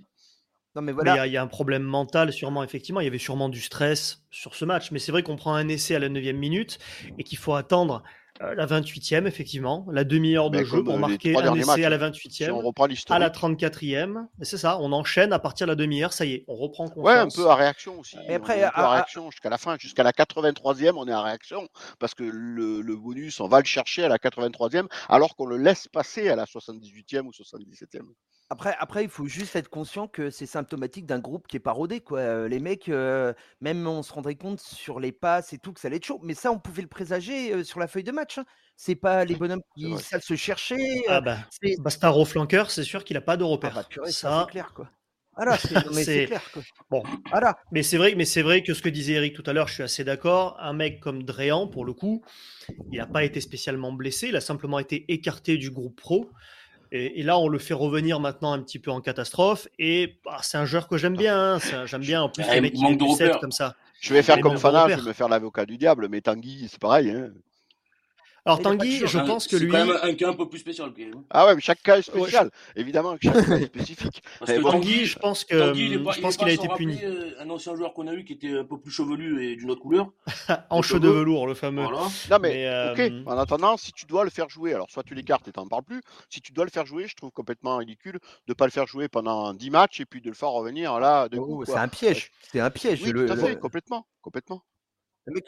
Non, 0.76 0.82
mais 0.82 0.92
voilà. 0.92 1.26
Il 1.26 1.32
y, 1.32 1.38
a 1.38 1.42
un 1.42 1.48
problème 1.48 1.84
mental, 1.84 2.34
sûrement, 2.34 2.62
effectivement. 2.62 3.00
Il 3.00 3.06
y 3.06 3.08
avait 3.08 3.18
sûrement 3.18 3.48
du 3.48 3.62
stress 3.62 4.24
sur 4.30 4.56
ce 4.56 4.66
match. 4.66 4.92
Mais 4.92 5.00
c'est 5.00 5.14
vrai 5.14 5.24
qu'on 5.24 5.38
prend 5.38 5.54
un 5.54 5.70
essai 5.70 5.96
à 5.96 6.00
la 6.00 6.10
9 6.10 6.34
minute 6.34 6.80
et 7.18 7.24
qu'il 7.24 7.38
faut 7.38 7.54
attendre 7.54 8.04
euh, 8.42 8.54
la 8.54 8.66
28e, 8.66 9.28
effectivement, 9.28 9.86
la 9.90 10.04
demi-heure 10.04 10.50
de 10.50 10.64
jeu 10.64 10.84
pour 10.84 10.96
euh, 10.96 11.00
marquer 11.00 11.38
un 11.38 11.56
essai 11.56 11.86
à 11.86 11.90
la 11.90 11.98
28e, 11.98 12.52
on 12.52 12.60
reprend 12.60 12.88
à 13.10 13.20
la 13.20 13.30
34e. 13.30 14.26
C'est 14.42 14.58
ça, 14.58 14.78
on 14.82 14.92
enchaîne 14.92 15.32
à 15.32 15.40
partir 15.40 15.68
de 15.68 15.72
la 15.72 15.76
demi-heure, 15.76 16.12
ça 16.12 16.26
y 16.26 16.34
est, 16.34 16.46
on 16.50 16.56
reprend 16.56 16.90
confiance. 16.90 17.06
Ouais, 17.06 17.14
un 17.14 17.30
peu 17.30 17.50
à 17.50 17.56
réaction 17.56 18.00
aussi. 18.00 18.18
Et 18.28 18.34
après, 18.36 18.62
à, 18.62 18.92
réaction 18.92 19.32
jusqu'à 19.32 19.50
la 19.50 19.58
fin, 19.58 19.78
jusqu'à 19.80 20.04
la 20.04 20.12
83e, 20.12 20.94
on 20.98 21.08
est 21.08 21.14
à 21.14 21.22
réaction 21.22 21.68
parce 22.00 22.14
que 22.14 22.24
le, 22.24 22.82
le, 22.82 22.96
bonus, 22.98 23.40
on 23.40 23.48
va 23.48 23.60
le 23.60 23.66
chercher 23.66 24.04
à 24.04 24.10
la 24.10 24.18
83e 24.18 24.88
alors 25.08 25.36
qu'on 25.38 25.46
le 25.46 25.58
laisse 25.58 25.88
passer 25.88 26.28
à 26.28 26.36
la 26.36 26.44
78e 26.44 27.22
ou 27.22 27.32
77e. 27.32 28.02
Après, 28.50 28.76
après, 28.80 29.04
il 29.04 29.10
faut 29.10 29.26
juste 29.26 29.56
être 29.56 29.70
conscient 29.70 30.08
que 30.08 30.30
c'est 30.30 30.46
symptomatique 30.46 31.06
d'un 31.06 31.20
groupe 31.20 31.48
qui 31.48 31.58
est 31.58 31.60
parodé. 31.60 32.00
Quoi. 32.00 32.48
Les 32.48 32.60
mecs, 32.60 32.90
même 33.62 33.88
on 33.88 34.04
se 34.04 34.14
rendrait 34.14 34.36
compte 34.36 34.60
sur 34.60 35.00
les 35.00 35.12
passes 35.12 35.52
et 35.54 35.58
tout 35.58 35.74
que 35.74 35.80
ça 35.80 35.88
allait 35.88 35.98
être 35.98 36.06
chaud. 36.06 36.20
Mais 36.22 36.36
ça, 36.36 36.52
on 36.52 36.60
pouvait 36.60 36.84
le 36.84 36.88
présager 36.88 37.64
sur 37.64 37.80
la 37.80 37.88
feuille 37.88 38.04
de 38.04 38.12
match. 38.12 38.38
Hein. 38.38 38.46
C'est 38.76 38.96
pas 38.96 39.26
les 39.26 39.36
bonhommes 39.36 39.64
qui 39.76 39.98
savent 39.98 40.22
se 40.22 40.36
chercher. 40.36 40.76
Ah 41.08 41.22
bah, 41.22 41.38
Bastaro 41.80 42.24
flanqueur, 42.26 42.70
c'est 42.70 42.84
sûr 42.84 43.04
qu'il 43.04 43.18
a 43.18 43.22
pas 43.22 43.38
de 43.38 43.44
repère. 43.44 43.78
Ah 43.78 43.86
bah, 43.98 44.12
ça, 44.12 44.46
c'est 44.46 44.52
clair. 44.52 44.74
Quoi. 44.74 44.90
Voilà, 45.38 45.58
c'est 45.58 46.28
clair. 46.28 46.50
Quoi. 46.54 46.62
Bon, 46.90 47.04
voilà. 47.30 47.58
Mais 47.74 47.84
c'est 47.84 47.98
vrai, 47.98 48.16
mais 48.16 48.24
c'est 48.24 48.42
vrai 48.42 48.64
que 48.64 48.74
ce 48.74 48.82
que 48.82 48.88
disait 48.88 49.14
Eric 49.16 49.36
tout 49.36 49.44
à 49.48 49.52
l'heure, 49.52 49.68
je 49.68 49.74
suis 49.74 49.84
assez 49.84 50.06
d'accord. 50.06 50.56
Un 50.62 50.72
mec 50.72 51.02
comme 51.02 51.24
Dréan, 51.24 51.68
pour 51.68 51.84
le 51.84 51.92
coup, 51.92 52.24
il 52.90 53.00
n'a 53.00 53.06
pas 53.06 53.26
été 53.26 53.42
spécialement 53.42 53.92
blessé, 53.92 54.30
il 54.30 54.36
a 54.38 54.42
simplement 54.42 54.80
été 54.80 55.04
écarté 55.12 55.58
du 55.58 55.72
groupe 55.72 56.00
pro. 56.00 56.30
Et, 56.96 57.24
là, 57.24 57.38
on 57.38 57.50
le 57.50 57.60
fait 57.60 57.74
revenir 57.74 58.20
maintenant 58.20 58.54
un 58.54 58.60
petit 58.60 58.80
peu 58.80 58.90
en 58.90 59.02
catastrophe. 59.02 59.68
Et 59.80 60.18
bah, 60.24 60.38
c'est 60.42 60.58
un 60.58 60.66
joueur 60.66 60.88
que 60.88 60.98
j'aime 60.98 61.18
bien. 61.18 61.56
Hein. 61.56 61.86
J'aime 61.86 62.02
bien 62.02 62.22
en 62.22 62.30
plus 62.30 62.46
les 62.50 62.62
mecs 62.62 62.74
qui 62.74 62.98
du 62.98 63.10
7 63.10 63.38
comme 63.40 63.52
ça. 63.52 63.76
Je 64.00 64.14
vais 64.14 64.24
faire 64.24 64.40
comme 64.40 64.58
Fana, 64.58 64.88
je 64.90 64.96
vais 64.96 65.10
me 65.10 65.14
faire 65.14 65.30
l'avocat 65.30 65.66
du 65.66 65.78
diable, 65.78 66.08
mais 66.10 66.22
Tanguy, 66.22 66.68
c'est 66.70 66.80
pareil. 66.80 67.10
Hein. 67.10 67.32
Alors 68.46 68.62
Tanguy, 68.62 69.02
je 69.08 69.18
pense 69.18 69.48
que 69.48 69.56
lui. 69.56 69.72
C'est 69.72 69.78
quand 69.78 69.86
même 69.88 69.98
un 70.04 70.14
cas 70.14 70.30
un 70.30 70.34
peu 70.34 70.48
plus 70.48 70.60
spécial. 70.60 70.94
Ah 71.32 71.48
ouais, 71.48 71.56
mais 71.56 71.62
chaque 71.62 71.82
cas 71.82 71.98
est 71.98 72.04
spécial. 72.04 72.52
Évidemment, 72.76 73.18
chaque 73.22 73.34
cas 73.34 73.58
est 73.58 73.66
spécifique. 73.76 74.22
Parce 74.40 74.52
que 74.52 74.62
Tanguy, 74.62 75.06
je 75.06 75.18
pense 75.18 75.44
que 75.44 75.74
je 75.74 76.22
pense 76.22 76.38
qu'il 76.38 76.48
a 76.48 76.52
été 76.52 76.68
puni. 76.76 77.00
Euh, 77.04 77.34
un 77.40 77.50
ancien 77.50 77.76
joueur 77.76 77.94
qu'on 77.94 78.08
a 78.08 78.14
eu 78.14 78.24
qui 78.24 78.34
était 78.34 78.60
un 78.60 78.64
peu 78.64 78.80
plus 78.80 78.92
chevelu 78.92 79.44
et 79.44 79.56
d'une 79.56 79.72
autre 79.72 79.82
couleur. 79.82 80.12
en 80.70 80.82
cheveux 80.84 81.00
de 81.00 81.10
velours, 81.10 81.48
le 81.48 81.56
fameux. 81.56 81.84
Non 81.84 82.40
mais, 82.40 82.92
ok. 82.92 83.00
Euh, 83.00 83.24
en 83.26 83.38
attendant, 83.38 83.78
si 83.78 83.92
tu 83.94 84.06
dois 84.06 84.24
le 84.24 84.30
faire 84.30 84.48
jouer, 84.50 84.74
alors 84.74 84.92
soit 84.92 85.04
tu 85.04 85.16
l'écartes 85.16 85.48
et 85.48 85.52
t'en 85.52 85.68
parles 85.68 85.84
plus. 85.84 86.02
Si 86.30 86.40
tu 86.40 86.52
dois 86.52 86.66
le 86.66 86.72
faire 86.72 86.86
jouer, 86.86 87.08
je 87.08 87.16
trouve 87.16 87.32
complètement 87.32 87.78
ridicule 87.78 88.20
de 88.48 88.54
pas 88.54 88.66
le 88.66 88.72
faire 88.72 88.86
jouer 88.86 89.08
pendant 89.08 89.54
10 89.54 89.72
matchs 89.72 90.02
et 90.02 90.06
puis 90.06 90.22
de 90.22 90.30
le 90.30 90.36
faire 90.36 90.50
revenir 90.50 91.00
là. 91.00 91.28
Oh, 91.36 91.64
c'est 91.66 91.74
un 91.74 91.88
piège. 91.88 92.30
C'est 92.52 92.60
un 92.60 92.70
piège. 92.70 93.02
Oui, 93.04 93.12
tout 93.12 93.32
à 93.32 93.36
fait, 93.36 93.58
complètement, 93.60 94.06
complètement. 94.22 94.64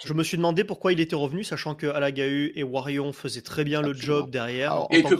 Je 0.04 0.14
me 0.14 0.24
suis 0.24 0.38
demandé 0.38 0.64
pourquoi 0.64 0.92
il 0.92 1.00
était 1.00 1.16
revenu, 1.16 1.44
sachant 1.44 1.76
que 1.76 1.86
Alagahu 1.86 2.52
et 2.56 2.64
Warion 2.64 3.14
faisaient 3.14 3.42
très 3.42 3.64
bien 3.64 3.82
le 3.82 3.94
job 3.94 4.32
derrière. 4.32 4.88
et, 4.90 5.04
que, 5.04 5.14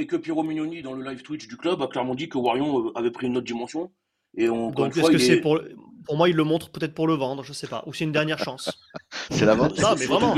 et, 0.00 0.06
que 0.06 0.16
Piero, 0.16 0.42
Mignoni, 0.44 0.82
dans 0.82 0.92
le 0.92 1.04
live 1.04 1.22
Twitch 1.22 1.48
du 1.48 1.56
club, 1.56 1.82
a 1.82 1.88
clairement 1.88 2.14
dit 2.14 2.28
que 2.28 2.38
Warion 2.38 2.86
euh, 2.86 2.92
avait 2.94 3.10
pris 3.10 3.26
une 3.26 3.36
autre 3.36 3.46
dimension. 3.46 3.90
Et 4.36 4.48
on, 4.48 4.70
donc, 4.70 4.96
est-ce 4.96 5.10
que 5.10 5.18
c'est 5.18 5.40
pour. 5.40 5.60
Pour 6.04 6.16
moi, 6.16 6.28
il 6.28 6.36
le 6.36 6.44
montre 6.44 6.70
peut-être 6.70 6.94
pour 6.94 7.06
le 7.06 7.14
vendre, 7.14 7.42
je 7.44 7.52
sais 7.52 7.66
pas. 7.66 7.82
Ou 7.86 7.94
c'est 7.94 8.04
une 8.04 8.12
dernière 8.12 8.38
chance. 8.38 8.70
c'est 9.30 9.46
la 9.46 9.54
vente. 9.54 9.78
Non, 9.78 9.94
mais 9.98 10.06
vraiment. 10.06 10.34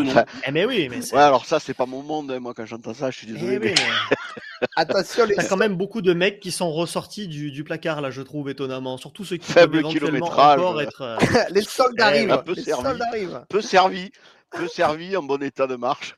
Eh, 0.46 0.52
mais 0.52 0.64
oui, 0.64 0.88
mais 0.88 0.98
ouais, 0.98 1.20
alors 1.20 1.44
ça, 1.44 1.58
c'est 1.58 1.74
pas 1.74 1.86
mon 1.86 2.02
monde. 2.02 2.30
Hein. 2.30 2.38
Moi, 2.38 2.54
quand 2.54 2.66
j'entends 2.66 2.94
ça, 2.94 3.10
je 3.10 3.18
suis 3.18 3.26
désolé. 3.26 3.54
Eh 3.54 3.58
mais... 3.58 3.74
Attention, 4.76 5.24
les. 5.24 5.34
T'as 5.34 5.44
quand 5.44 5.56
même 5.56 5.76
beaucoup 5.76 6.02
de 6.02 6.12
mecs 6.12 6.40
qui 6.40 6.52
sont 6.52 6.72
ressortis 6.72 7.28
du, 7.28 7.50
du, 7.50 7.64
placard, 7.64 8.00
là, 8.00 8.10
je 8.10 8.22
trouve, 8.22 8.48
étonnamment. 8.48 8.96
Surtout 8.96 9.24
ceux 9.24 9.36
qui 9.36 9.52
Faible 9.52 9.82
peuvent 9.82 9.90
éventuellement 9.96 10.26
encore 10.26 10.80
être. 10.80 11.02
Euh, 11.02 11.18
les 11.50 11.62
soldes 11.62 12.00
arrivent. 12.00 12.42
peu, 12.44 12.54
servi, 12.54 13.00
peu 13.48 13.60
servi. 13.60 14.10
Peu 14.50 14.68
servi, 14.68 15.16
en 15.16 15.22
bon 15.22 15.42
état 15.42 15.66
de 15.66 15.76
marche. 15.76 16.16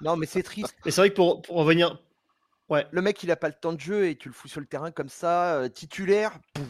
Non, 0.00 0.16
mais 0.16 0.26
c'est 0.26 0.42
triste. 0.42 0.74
Et 0.86 0.90
c'est 0.90 1.00
vrai 1.02 1.10
que 1.10 1.16
pour, 1.16 1.42
pour 1.42 1.56
revenir. 1.56 1.98
Ouais. 2.68 2.86
Le 2.90 3.02
mec, 3.02 3.22
il 3.22 3.30
a 3.30 3.36
pas 3.36 3.48
le 3.48 3.54
temps 3.54 3.72
de 3.72 3.80
jeu 3.80 4.08
et 4.08 4.16
tu 4.16 4.28
le 4.28 4.34
fous 4.34 4.48
sur 4.48 4.60
le 4.60 4.66
terrain 4.66 4.90
comme 4.90 5.08
ça, 5.08 5.54
euh, 5.56 5.68
titulaire. 5.68 6.32
Pouf 6.54 6.66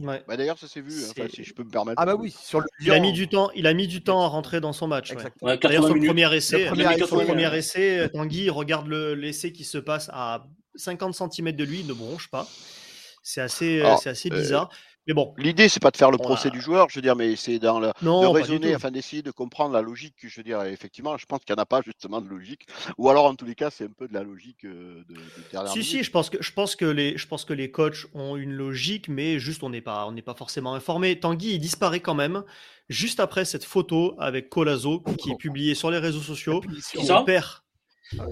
bah, 0.00 0.36
d'ailleurs, 0.36 0.58
ça 0.58 0.68
s'est 0.68 0.80
vu, 0.80 0.92
hein, 0.92 1.26
si 1.32 1.44
je 1.44 1.54
peux 1.54 1.64
me 1.64 1.70
permettre. 1.70 2.00
Ah 2.00 2.06
bah 2.06 2.16
oui, 2.16 2.34
sur 2.38 2.60
le 2.60 2.66
il 2.80 2.92
a 2.92 3.00
mis 3.00 3.12
du 3.12 3.28
temps, 3.28 3.50
il 3.54 3.66
a 3.66 3.74
mis 3.74 3.86
du 3.86 4.02
temps 4.02 4.22
à 4.22 4.26
rentrer 4.26 4.60
dans 4.60 4.72
son 4.72 4.86
match. 4.86 5.14
D'ailleurs, 5.42 5.84
sur 5.84 5.94
le 5.94 6.06
premier 6.06 6.34
essai, 6.34 6.64
le 6.70 7.24
premier, 7.24 7.56
essai, 7.56 8.10
Tanguy 8.12 8.50
regarde 8.50 8.88
l'essai 8.88 9.52
qui 9.52 9.64
se 9.64 9.78
passe 9.78 10.10
à 10.12 10.44
50 10.74 11.14
cm 11.14 11.52
de 11.52 11.64
lui, 11.64 11.80
il 11.80 11.86
ne 11.86 11.92
bronche 11.92 12.28
pas. 12.28 12.46
C'est 13.22 13.40
assez, 13.40 13.82
c'est 14.00 14.10
assez 14.10 14.30
euh, 14.32 14.36
bizarre. 14.36 14.70
Mais 15.08 15.14
bon. 15.14 15.34
L'idée, 15.38 15.70
c'est 15.70 15.80
pas 15.80 15.90
de 15.90 15.96
faire 15.96 16.10
le 16.10 16.18
procès 16.18 16.50
du 16.50 16.60
joueur, 16.60 16.90
je 16.90 16.96
veux 16.96 17.02
dire, 17.02 17.16
mais 17.16 17.34
c'est 17.34 17.58
dans 17.58 17.80
le, 17.80 17.88
de 18.02 18.26
raisonner, 18.26 18.74
afin 18.74 18.90
d'essayer 18.90 19.22
de 19.22 19.30
comprendre 19.30 19.72
la 19.72 19.80
logique. 19.80 20.14
Je 20.22 20.36
veux 20.36 20.44
dire, 20.44 20.62
effectivement, 20.64 21.16
je 21.16 21.24
pense 21.24 21.40
qu'il 21.40 21.54
n'y 21.54 21.58
en 21.58 21.62
a 21.62 21.66
pas 21.66 21.80
justement 21.80 22.20
de 22.20 22.28
logique. 22.28 22.66
Ou 22.98 23.08
alors, 23.08 23.24
en 23.24 23.34
tous 23.34 23.46
les 23.46 23.54
cas, 23.54 23.70
c'est 23.70 23.84
un 23.84 23.92
peu 23.96 24.06
de 24.06 24.12
la 24.12 24.22
logique 24.22 24.66
euh, 24.66 25.02
de, 25.08 25.14
de 25.14 25.68
Si, 25.68 25.82
si, 25.82 26.02
je 26.02 26.10
pense, 26.10 26.28
que, 26.28 26.36
je, 26.42 26.52
pense 26.52 26.76
que 26.76 26.84
les, 26.84 27.16
je 27.16 27.26
pense 27.26 27.46
que 27.46 27.54
les 27.54 27.70
coachs 27.70 28.06
ont 28.12 28.36
une 28.36 28.52
logique, 28.52 29.08
mais 29.08 29.38
juste, 29.38 29.62
on 29.62 29.70
n'est 29.70 29.80
pas, 29.80 30.06
on 30.06 30.14
pas 30.18 30.34
forcément 30.34 30.74
informé. 30.74 31.18
Tanguy, 31.18 31.54
il 31.54 31.58
disparaît 31.58 32.00
quand 32.00 32.14
même 32.14 32.44
juste 32.90 33.18
après 33.18 33.46
cette 33.46 33.64
photo 33.64 34.14
avec 34.18 34.50
Colazo 34.50 35.00
qui 35.18 35.30
est 35.30 35.36
publiée 35.36 35.74
sur 35.74 35.90
les 35.90 35.98
réseaux 35.98 36.20
sociaux. 36.20 36.60
Son 36.82 37.24
père 37.24 37.64
ah 38.18 38.24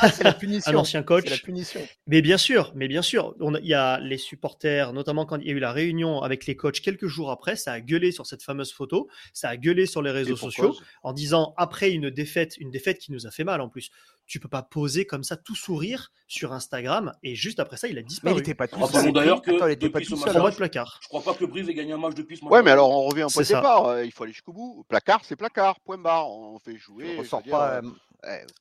ah, 0.00 0.10
c'est 0.10 0.24
la 0.24 0.32
punition. 0.32 0.72
un 0.74 0.76
ancien 0.76 1.02
coach. 1.02 1.28
La 1.28 1.36
punition. 1.36 1.80
Mais 2.06 2.22
bien 2.22 2.38
sûr, 2.38 2.72
mais 2.74 2.88
bien 2.88 3.02
sûr, 3.02 3.34
il 3.40 3.66
y 3.66 3.74
a 3.74 3.98
les 4.00 4.18
supporters, 4.18 4.92
notamment 4.92 5.26
quand 5.26 5.36
il 5.36 5.46
y 5.46 5.50
a 5.50 5.52
eu 5.52 5.58
la 5.58 5.72
réunion 5.72 6.22
avec 6.22 6.46
les 6.46 6.56
coachs 6.56 6.80
quelques 6.80 7.06
jours 7.06 7.30
après, 7.30 7.56
ça 7.56 7.72
a 7.72 7.80
gueulé 7.80 8.12
sur 8.12 8.26
cette 8.26 8.42
fameuse 8.42 8.72
photo, 8.72 9.08
ça 9.32 9.48
a 9.48 9.56
gueulé 9.56 9.86
sur 9.86 10.02
les 10.02 10.10
réseaux 10.10 10.36
sociaux 10.36 10.76
en 11.02 11.12
disant 11.12 11.54
après 11.56 11.90
une 11.92 12.10
défaite, 12.10 12.56
une 12.58 12.70
défaite 12.70 12.98
qui 12.98 13.12
nous 13.12 13.26
a 13.26 13.30
fait 13.30 13.44
mal 13.44 13.60
en 13.60 13.68
plus. 13.68 13.90
Tu 14.26 14.38
peux 14.38 14.48
pas 14.48 14.62
poser 14.62 15.06
comme 15.06 15.24
ça 15.24 15.36
tout 15.36 15.56
sourire 15.56 16.12
sur 16.28 16.52
Instagram 16.52 17.12
et 17.24 17.34
juste 17.34 17.58
après 17.58 17.76
ça 17.76 17.88
il 17.88 17.98
a 17.98 18.02
disparu. 18.02 18.34
Mais 18.34 18.38
il 18.38 18.42
était 18.42 18.54
pas 18.54 18.68
tout 18.68 18.86
seul. 18.86 19.12
D'ailleurs 19.12 19.42
que 19.42 19.50
Attends, 19.50 19.66
depuis 19.80 20.06
ce 20.06 20.38
match, 20.38 20.56
placard. 20.56 21.00
Je 21.02 21.08
crois 21.08 21.22
pas 21.22 21.34
que 21.34 21.44
Brive 21.44 21.68
ait 21.68 21.74
gagné 21.74 21.92
un 21.92 21.98
match 21.98 22.14
depuis 22.14 22.36
ce 22.36 22.44
match. 22.44 22.52
Ouais, 22.52 22.62
mais 22.62 22.70
alors 22.70 22.90
on 22.90 23.02
revient 23.08 23.24
au 23.24 23.28
point 23.28 23.42
de 23.42 23.48
départ. 23.48 23.86
Euh, 23.86 24.04
il 24.04 24.12
faut 24.12 24.22
aller 24.22 24.32
jusqu'au 24.32 24.52
bout. 24.52 24.84
Placard, 24.88 25.24
c'est 25.24 25.36
placard. 25.36 25.80
Point 25.80 25.98
barre. 25.98 26.30
On 26.30 26.58
fait 26.60 26.76
jouer. 26.76 27.16
On 27.18 27.24
sort 27.24 27.42
pas. 27.42 27.80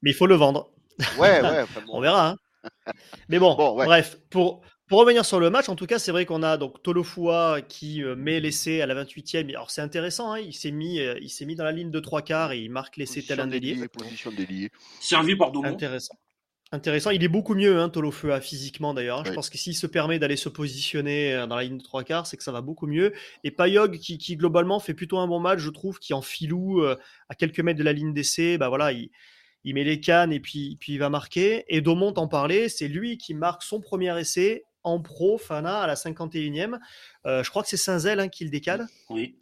Mais 0.02 0.12
il 0.12 0.14
faut 0.14 0.28
le 0.28 0.36
vendre. 0.36 0.72
Ouais, 1.18 1.42
ouais. 1.42 1.66
On 1.90 2.02
verra. 2.02 2.30
Hein. 2.30 2.92
Mais 3.30 3.40
bon, 3.40 3.56
bref, 3.56 4.18
pour, 4.30 4.62
pour 4.90 5.00
revenir 5.00 5.24
sur 5.24 5.40
le 5.40 5.52
match, 5.52 5.70
en 5.70 5.76
tout 5.76 5.86
cas, 5.86 6.00
c'est 6.00 6.12
vrai 6.12 6.26
qu'on 6.26 6.42
a 6.42 6.58
donc 6.58 6.82
Tolofua 6.82 7.62
qui 7.62 8.04
euh, 8.04 8.16
met 8.16 8.40
l'essai 8.40 8.82
à 8.82 8.88
la 8.88 9.06
28e. 9.06 9.48
Alors 9.50 9.70
c'est 9.70 9.82
intéressant, 9.82 10.34
hein, 10.34 10.40
il 10.40 10.54
s'est 10.54 10.72
mis, 10.72 11.00
euh, 11.00 11.16
il 11.22 11.30
s'est 11.30 11.46
mis 11.46 11.56
dans 11.56 11.64
la 11.64 11.72
ligne 11.72 11.92
de 11.92 12.00
trois 12.00 12.24
quarts 12.24 12.54
et 12.54 12.60
il 12.60 12.72
marque 12.72 12.98
l'essai 12.98 13.22
tel 13.22 13.40
un 13.40 13.46
délié. 13.46 13.88
Position 13.88 14.32
délié. 14.32 14.72
Servi. 15.00 15.38
Intéressant. 15.64 16.16
Intéressant. 16.72 17.12
Il 17.12 17.24
est 17.24 17.30
beaucoup 17.30 17.54
mieux, 17.54 17.80
hein, 17.80 17.90
Tolofua, 17.90 18.42
physiquement 18.42 18.96
d'ailleurs. 18.96 19.24
Je 19.26 19.32
pense 19.32 19.52
que 19.52 19.60
s'il 19.60 19.76
se 19.76 19.86
permet 19.86 20.18
d'aller 20.18 20.38
se 20.38 20.50
positionner 20.50 21.36
euh, 21.36 21.46
dans 21.46 21.56
la 21.56 21.64
ligne 21.64 21.78
de 21.78 21.84
trois 21.84 22.04
quarts, 22.04 22.26
c'est 22.26 22.38
que 22.38 22.44
ça 22.44 22.52
va 22.52 22.62
beaucoup 22.62 22.88
mieux. 22.88 23.14
Et 23.44 23.52
Payog, 23.52 24.00
qui, 24.00 24.18
qui, 24.18 24.38
globalement 24.38 24.80
fait 24.80 24.96
plutôt 24.96 25.20
un 25.20 25.28
bon 25.28 25.40
match, 25.40 25.60
je 25.60 25.70
trouve, 25.70 26.00
qui 26.00 26.16
en 26.16 26.24
filou 26.24 26.84
à 26.84 27.36
quelques 27.36 27.60
mètres 27.60 27.80
de 27.80 27.84
la 27.84 27.94
ligne 27.94 28.14
d'essai, 28.14 28.58
bah 28.58 28.70
voilà, 28.70 28.92
il 28.92 29.12
il 29.64 29.74
met 29.76 29.84
les 29.84 30.00
cannes 30.00 30.32
et 30.32 30.40
puis, 30.40 30.78
il 30.88 31.00
va 31.00 31.10
marquer. 31.10 31.66
Et 31.68 31.82
Domont 31.82 32.14
en 32.18 32.28
parlait, 32.28 32.70
c'est 32.70 32.88
lui 32.88 33.18
qui 33.18 33.34
marque 33.34 33.64
son 33.64 33.82
premier 33.82 34.18
essai 34.20 34.66
en 34.84 35.02
pro, 35.02 35.38
Fana, 35.38 35.82
à 35.82 35.88
la 35.88 35.96
51e. 35.96 36.80
Euh, 37.26 37.44
je 37.44 37.50
crois 37.50 37.64
que 37.64 37.70
c'est 37.70 37.78
Saint-Zel 37.78 38.20
hein, 38.20 38.30
qui 38.30 38.46
le 38.46 38.50
décale. 38.50 38.88
Oui. 39.10 39.36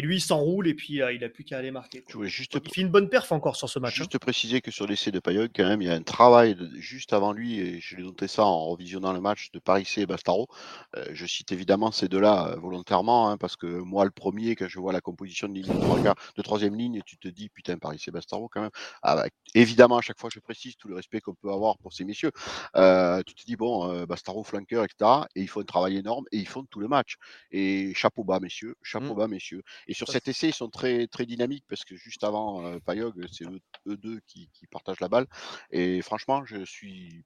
Et 0.00 0.02
lui, 0.02 0.16
il 0.16 0.20
s'enroule 0.22 0.66
et 0.66 0.72
puis 0.72 1.02
euh, 1.02 1.12
il 1.12 1.22
a 1.24 1.28
plus 1.28 1.44
qu'à 1.44 1.58
aller 1.58 1.70
marquer. 1.70 2.02
juste 2.22 2.58
il 2.64 2.72
fait 2.72 2.80
une 2.80 2.88
bonne 2.88 3.10
perf 3.10 3.32
encore 3.32 3.54
sur 3.54 3.68
ce 3.68 3.78
match. 3.78 3.96
Juste 3.96 4.14
hein. 4.14 4.18
préciser 4.18 4.62
que 4.62 4.70
sur 4.70 4.86
l'essai 4.86 5.10
de 5.10 5.18
Payog, 5.18 5.50
quand 5.54 5.68
même, 5.68 5.82
il 5.82 5.88
y 5.88 5.90
a 5.90 5.94
un 5.94 6.00
travail 6.00 6.56
juste 6.76 7.12
avant 7.12 7.32
lui, 7.32 7.60
et 7.60 7.80
je 7.80 7.96
l'ai 7.96 8.02
noté 8.02 8.26
ça 8.26 8.46
en 8.46 8.64
revisionnant 8.64 9.12
le 9.12 9.20
match 9.20 9.50
de 9.52 9.58
Paris 9.58 9.84
C 9.84 10.00
et 10.00 10.06
Bastaro. 10.06 10.48
Euh, 10.96 11.04
je 11.12 11.26
cite 11.26 11.52
évidemment 11.52 11.92
ces 11.92 12.08
deux-là 12.08 12.48
euh, 12.48 12.56
volontairement, 12.56 13.28
hein, 13.28 13.36
parce 13.36 13.56
que 13.56 13.66
moi, 13.66 14.06
le 14.06 14.10
premier, 14.10 14.56
quand 14.56 14.68
je 14.68 14.80
vois 14.80 14.94
la 14.94 15.02
composition 15.02 15.48
de 15.48 15.52
ligne 15.52 15.66
de, 15.66 16.42
troisième 16.42 16.76
ligne, 16.76 17.02
tu 17.04 17.18
te 17.18 17.28
dis, 17.28 17.50
putain, 17.50 17.76
Paris 17.76 17.98
C 17.98 18.10
Bastaro 18.10 18.48
quand 18.48 18.62
même. 18.62 18.70
Ah, 19.02 19.16
bah, 19.16 19.26
évidemment, 19.54 19.98
à 19.98 20.00
chaque 20.00 20.18
fois, 20.18 20.30
je 20.32 20.40
précise 20.40 20.76
tout 20.78 20.88
le 20.88 20.94
respect 20.94 21.20
qu'on 21.20 21.34
peut 21.34 21.52
avoir 21.52 21.76
pour 21.76 21.92
ces 21.92 22.06
messieurs. 22.06 22.32
tu 22.74 23.34
te 23.34 23.44
dis, 23.44 23.56
bon, 23.56 24.06
Bastaro, 24.06 24.44
flanqueur, 24.44 24.82
etc. 24.82 25.10
Et 25.34 25.42
ils 25.42 25.48
font 25.48 25.60
un 25.60 25.64
travail 25.64 25.98
énorme 25.98 26.24
et 26.32 26.38
ils 26.38 26.48
font 26.48 26.64
tout 26.64 26.80
le 26.80 26.88
match. 26.88 27.16
Et 27.50 27.92
chapeau 27.92 28.24
bas, 28.24 28.40
messieurs, 28.40 28.76
chapeau 28.82 29.12
mmh. 29.12 29.18
bas, 29.18 29.28
messieurs. 29.28 29.62
Et 29.90 29.94
sur 29.94 30.08
cet 30.08 30.28
essai, 30.28 30.50
ils 30.50 30.54
sont 30.54 30.70
très, 30.70 31.08
très 31.08 31.26
dynamiques 31.26 31.64
parce 31.68 31.84
que 31.84 31.96
juste 31.96 32.22
avant 32.22 32.64
euh, 32.64 32.78
Payog, 32.78 33.26
c'est 33.32 33.44
eux, 33.44 33.96
deux 33.96 34.20
qui, 34.28 34.48
partagent 34.70 35.00
la 35.00 35.08
balle. 35.08 35.26
Et 35.72 36.00
franchement, 36.00 36.44
je 36.46 36.64
suis 36.64 37.24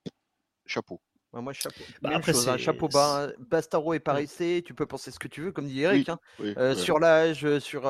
chapeau. 0.65 0.99
moi, 1.35 1.53
chapeau. 1.53 1.83
Bah, 2.01 2.13
après, 2.15 2.33
chose, 2.33 2.49
hein, 2.49 2.57
chapeau 2.57 2.89
bas. 2.89 3.29
Bastaro 3.39 3.93
et 3.93 4.01
Parissé, 4.01 4.63
tu 4.65 4.73
peux 4.73 4.87
penser 4.87 5.11
ce 5.11 5.19
que 5.19 5.29
tu 5.29 5.43
veux, 5.43 5.53
comme 5.53 5.67
dit 5.67 5.83
Eric. 5.83 6.09
Hein. 6.09 6.19
Euh, 6.41 6.75
sur 6.75 6.99
l'âge, 6.99 7.45
euh, 7.45 7.61
sur 7.61 7.83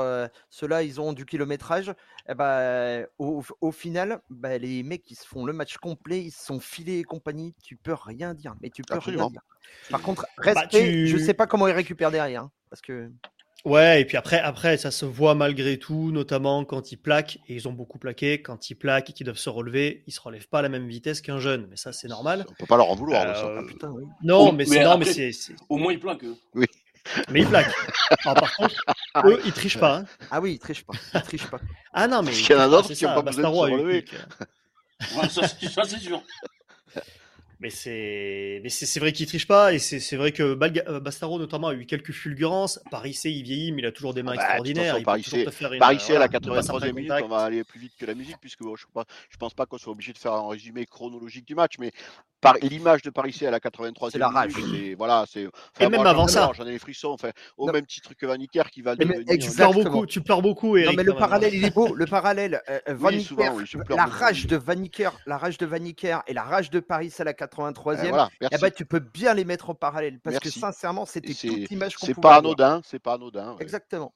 ceux-là, 0.51 0.83
ils 0.83 1.01
ont 1.01 1.13
du 1.13 1.25
kilométrage. 1.25 1.91
Et 1.91 2.33
eh 2.33 2.35
bah, 2.35 3.07
au, 3.19 3.71
final, 3.71 4.23
bah, 4.29 4.59
les 4.59 4.83
mecs 4.83 5.05
qui 5.05 5.15
se 5.15 5.25
font 5.25 5.45
le 5.45 5.53
match 5.53 5.77
complet, 5.77 6.21
ils 6.21 6.33
se 6.33 6.47
sont 6.47 6.59
filés 6.59 6.99
et 6.99 7.05
compagnie. 7.05 7.55
Tu 7.63 7.77
peux 7.77 7.95
rien 7.95 8.35
dire. 8.35 8.57
Mais 8.61 8.71
tu 8.71 8.83
peux 8.83 8.99
rien 8.99 9.29
dire. 9.29 9.43
Par 9.89 10.03
contre, 10.03 10.27
bah, 10.37 10.53
respect, 10.53 11.07
je 11.07 11.17
sais 11.17 11.35
pas 11.35 11.47
comment 11.47 11.69
ils 11.69 11.75
récupèrent 11.75 12.11
derrière. 12.11 12.43
Hein, 12.43 12.51
parce 12.71 12.83
que. 12.83 13.09
Ouais, 13.65 14.03
et 14.03 14.05
puis 14.05 14.19
après, 14.19 14.39
après, 14.39 14.77
ça 14.77 14.91
se 14.91 15.07
voit 15.07 15.35
malgré 15.35 15.79
tout, 15.79 16.11
notamment 16.13 16.67
quand 16.67 16.93
ils 16.93 16.99
plaquent, 16.99 17.39
et 17.49 17.55
ils 17.55 17.67
ont 17.67 17.73
beaucoup 17.73 17.99
plaqué, 17.99 18.43
quand 18.43 18.69
ils 18.69 18.75
plaquent 18.75 19.09
et 19.09 19.13
qu'ils 19.15 19.25
doivent 19.25 19.39
se 19.39 19.49
relever, 19.49 20.03
ils 20.07 20.13
se 20.13 20.21
relèvent 20.21 20.49
pas 20.49 20.59
à 20.59 20.63
la 20.63 20.69
même 20.69 20.87
vitesse 20.87 21.23
qu'un 21.23 21.39
jeune, 21.39 21.67
mais 21.71 21.77
ça 21.77 21.93
c'est 21.93 22.09
normal. 22.09 22.45
On 22.47 22.53
peut 22.53 22.67
pas 22.67 22.77
leur 22.77 22.91
en 22.91 22.95
vouloir. 22.95 23.23
Euh, 23.23 23.61
ah, 23.61 23.63
putain, 23.67 23.89
oui. 23.89 24.05
Non, 24.23 24.53
mais, 24.53 24.67
non, 24.67 24.99
mais 24.99 25.07
c'est. 25.07 25.33
Au 25.71 25.79
moins 25.79 25.95
ils 25.95 26.01
plaquent. 26.01 26.27
Oui. 26.55 26.67
Mais 27.31 27.41
ils 27.41 27.49
plaquent. 27.49 27.75
par 28.23 28.55
contre, 28.57 28.75
eux, 29.25 29.41
ils 29.47 29.53
trichent 29.53 29.79
pas. 29.79 29.99
Hein. 29.99 30.05
Ah 30.31 30.43
oui, 30.43 30.55
ils 30.55 30.59
trichent 30.59 30.85
pas. 30.85 30.95
Ils 31.15 31.23
trichent 31.23 31.51
pas. 31.51 31.61
Ah 31.95 32.07
non, 32.07 32.21
mais. 32.21 32.33
Parce 32.33 32.43
qu'il 32.43 32.57
y 32.57 32.59
en 32.59 32.63
a 32.63 32.69
d'autres 32.69 32.93
qui 32.93 33.05
n'ont 33.05 33.15
pas 33.15 33.23
besoin 33.23 33.51
de 33.51 33.55
se 33.55 33.61
relever. 33.61 34.05
ça, 35.01 35.29
ça 35.29 35.85
c'est 35.85 35.99
sûr. 36.01 36.23
Mais 37.61 37.71
c'est, 37.71 38.61
mais 38.63 38.69
c'est, 38.69 39.01
vrai 39.01 39.13
qu'il 39.13 39.27
triche 39.27 39.47
pas 39.47 39.73
et 39.73 39.79
c'est, 39.79 40.17
vrai 40.17 40.33
que 40.33 40.43
euh, 40.43 41.01
Bastaro 41.01 41.39
notamment 41.39 41.69
a 41.69 41.75
eu 41.75 41.87
quelques 41.87 42.13
fulgurances. 42.13 42.81
Paris 42.91 43.15
C, 43.15 43.31
il 43.31 43.43
vieillit, 43.43 43.73
mais 43.73 43.83
il 43.83 43.87
a 43.87 43.93
toujours 43.93 44.15
des 44.15 44.23
mains 44.23 44.33
ah 44.33 44.37
bah, 44.37 44.43
extraordinaires. 44.43 45.03
Paris 45.03 45.23
C, 45.23 45.47
Paris 45.79 46.01
C 46.01 46.17
à 46.17 46.19
la 46.19 46.29
83e 46.29 46.93
minute, 46.93 47.13
on 47.23 47.29
va 47.29 47.39
aller 47.39 47.65
plus 47.65 47.81
vite 47.81 47.93
que 47.99 48.07
la 48.07 48.15
musique 48.15 48.39
puisque 48.41 48.63
je, 48.63 48.87
ne 48.97 49.39
pense 49.39 49.55
pas 49.55 49.67
qu'on 49.67 49.79
soit 49.79 49.93
obligé 49.93 50.13
de 50.13 50.19
faire 50.19 50.33
un 50.33 50.49
résumé 50.49 50.87
chronologique 50.87 51.47
du 51.47 51.55
match, 51.55 51.75
mais 51.79 51.93
par 52.45 52.57
l'image 52.63 53.03
de 53.03 53.11
Paris 53.11 53.33
C 53.33 53.47
à 53.47 53.51
la 53.51 53.59
83e 53.59 54.11
c'est 54.11 54.19
la 54.19 54.29
rage. 54.29 54.53
voilà, 54.97 55.25
c'est. 55.29 55.49
et 55.81 55.89
même 55.89 56.07
avant 56.07 56.29
ça, 56.29 56.51
j'en 56.55 56.67
ai 56.67 56.73
les 56.73 56.79
frissons. 56.79 57.09
Enfin, 57.09 57.31
au 57.57 57.71
même 57.71 57.87
titre 57.87 58.15
que 58.15 58.27
Vanicker 58.27 58.71
qui 58.71 58.83
va 58.83 58.97
devenir. 58.97 59.25
Tu 59.39 59.51
pleures 59.51 59.73
beaucoup, 59.73 60.07
tu 60.07 60.21
pleures 60.21 60.43
beaucoup. 60.43 60.77
Eric, 60.77 60.91
non, 60.91 60.97
mais 60.97 61.03
le 61.05 61.15
parallèle, 61.15 61.55
il 61.55 61.65
est 61.65 61.75
beau. 61.75 61.95
Le 61.95 62.07
parallèle, 62.07 62.63
la 62.87 64.07
rage 64.07 64.47
de 64.47 64.57
Vanicker, 64.57 65.11
la 65.27 65.39
rage 65.39 65.59
de 65.59 65.69
et 66.27 66.35
la 66.35 66.43
rage 66.43 66.71
de 66.71 66.81
Paris 66.81 67.13
à 67.19 67.25
la 67.25 67.33
83e 67.33 68.29
eh 68.41 68.59
ben, 68.59 68.71
tu 68.71 68.87
peux 68.87 69.01
bien 69.01 69.35
les 69.35 69.45
mettre 69.45 69.71
en 69.71 69.75
parallèle 69.75 70.21
parce 70.21 70.39
que 70.39 70.51
sincèrement, 70.51 71.07
c'était 71.07 71.35
toute 71.35 71.71
l'image 71.71 71.97
qu'on 71.97 72.07
C'est 72.07 72.21
pas 72.21 72.37
anodin, 72.37 72.81
c'est 72.85 72.99
pas 72.99 73.15
anodin. 73.15 73.57
Exactement. 73.61 74.13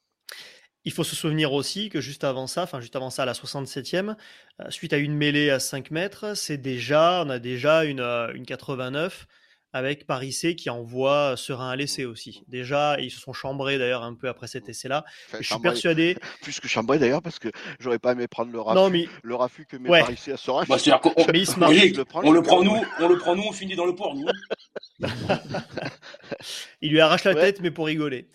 Il 0.84 0.92
faut 0.92 1.04
se 1.04 1.16
souvenir 1.16 1.52
aussi 1.52 1.88
que 1.90 2.00
juste 2.00 2.24
avant 2.24 2.46
ça, 2.46 2.62
enfin 2.62 2.80
juste 2.80 2.96
avant 2.96 3.10
ça, 3.10 3.22
à 3.22 3.26
la 3.26 3.32
67e, 3.32 4.14
euh, 4.60 4.70
suite 4.70 4.92
à 4.92 4.98
une 4.98 5.14
mêlée 5.14 5.50
à 5.50 5.58
5 5.58 5.90
mètres, 5.90 6.36
c'est 6.36 6.56
déjà, 6.56 7.22
on 7.26 7.30
a 7.30 7.38
déjà 7.38 7.84
une, 7.84 8.00
euh, 8.00 8.32
une 8.32 8.46
89 8.46 9.26
avec 9.72 10.06
Paris 10.06 10.32
C 10.32 10.56
qui 10.56 10.70
envoie 10.70 11.36
Serein 11.36 11.70
à 11.70 11.76
l'essai 11.76 12.04
aussi. 12.04 12.42
Déjà, 12.48 12.98
ils 13.00 13.10
se 13.10 13.20
sont 13.20 13.32
chambrés 13.32 13.78
d'ailleurs 13.78 14.02
un 14.02 14.14
peu 14.14 14.28
après 14.28 14.46
cet 14.46 14.68
essai-là. 14.68 15.04
je 15.32 15.42
suis 15.42 15.58
persuadé. 15.60 16.16
Plus 16.42 16.58
que 16.58 16.68
chambrés 16.68 16.98
d'ailleurs, 16.98 17.22
parce 17.22 17.38
que 17.38 17.50
j'aurais 17.78 17.98
pas 17.98 18.12
aimé 18.12 18.28
prendre 18.28 18.50
le 18.50 18.60
raffut, 18.60 19.08
le 19.22 19.34
raffut 19.34 19.66
que 19.66 19.76
met 19.76 19.88
Paris 20.00 20.16
C 20.16 20.32
à 20.32 20.36
Serein. 20.36 20.64
Bah, 20.66 20.76
on, 20.76 22.28
on, 22.28 22.30
le 22.30 22.42
prend, 22.42 22.62
nous, 22.62 22.82
on 22.98 23.08
le 23.08 23.18
prend 23.18 23.36
nous, 23.36 23.44
on 23.46 23.52
finit 23.52 23.76
dans 23.76 23.86
le 23.86 23.94
port, 23.94 24.14
nous. 24.14 24.26
il 26.80 26.90
lui 26.90 27.00
arrache 27.00 27.24
la 27.24 27.34
tête, 27.34 27.60
mais 27.60 27.70
pour 27.70 27.86
rigoler. 27.86 28.28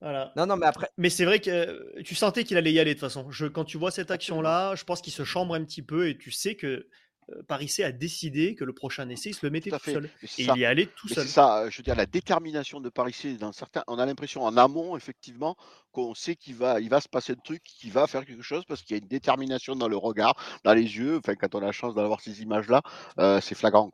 Voilà. 0.00 0.32
Non, 0.36 0.46
non, 0.46 0.56
mais 0.56 0.66
après. 0.66 0.88
Mais 0.96 1.10
c'est 1.10 1.24
vrai 1.24 1.40
que 1.40 1.50
euh, 1.50 2.02
tu 2.02 2.14
sentais 2.14 2.44
qu'il 2.44 2.56
allait 2.56 2.72
y 2.72 2.80
aller 2.80 2.94
de 2.94 3.00
toute 3.00 3.08
façon. 3.08 3.30
Je, 3.30 3.46
quand 3.46 3.64
tu 3.64 3.76
vois 3.76 3.90
cette 3.90 4.10
action-là, 4.10 4.74
je 4.74 4.84
pense 4.84 5.02
qu'il 5.02 5.12
se 5.12 5.24
chambre 5.24 5.54
un 5.54 5.64
petit 5.64 5.82
peu 5.82 6.08
et 6.08 6.16
tu 6.16 6.30
sais 6.30 6.54
que 6.54 6.86
euh, 7.30 7.42
Paris 7.46 7.68
C 7.68 7.84
a 7.84 7.92
décidé 7.92 8.54
que 8.54 8.64
le 8.64 8.72
prochain 8.72 9.08
essai, 9.10 9.30
il 9.30 9.34
se 9.34 9.44
le 9.44 9.50
mettait 9.50 9.70
tout, 9.70 9.78
seul. 9.78 10.10
Et 10.22 10.44
il 10.44 10.56
y 10.56 10.64
allait 10.64 10.86
tout 10.86 11.08
seul. 11.08 11.24
C'est 11.24 11.30
ça, 11.30 11.68
je 11.68 11.76
veux 11.76 11.82
dire, 11.82 11.96
la 11.96 12.06
détermination 12.06 12.80
de 12.80 12.88
Paris 12.88 13.12
C, 13.12 13.34
dans 13.34 13.52
certains, 13.52 13.82
on 13.88 13.98
a 13.98 14.06
l'impression 14.06 14.42
en 14.42 14.56
amont, 14.56 14.96
effectivement, 14.96 15.56
qu'on 15.92 16.14
sait 16.14 16.34
qu'il 16.34 16.54
va, 16.54 16.80
il 16.80 16.88
va 16.88 17.00
se 17.00 17.08
passer 17.08 17.32
le 17.32 17.40
truc, 17.42 17.62
qu'il 17.62 17.92
va 17.92 18.06
faire 18.06 18.24
quelque 18.24 18.42
chose, 18.42 18.64
parce 18.66 18.82
qu'il 18.82 18.96
y 18.96 19.00
a 19.00 19.02
une 19.02 19.08
détermination 19.08 19.76
dans 19.76 19.88
le 19.88 19.96
regard, 19.96 20.34
dans 20.64 20.74
les 20.74 20.96
yeux. 20.96 21.18
Enfin, 21.18 21.34
quand 21.34 21.54
on 21.54 21.58
a 21.58 21.66
la 21.66 21.72
chance 21.72 21.94
d'avoir 21.94 22.20
ces 22.20 22.42
images-là, 22.42 22.82
euh, 23.18 23.40
c'est 23.40 23.54
flagrant. 23.54 23.90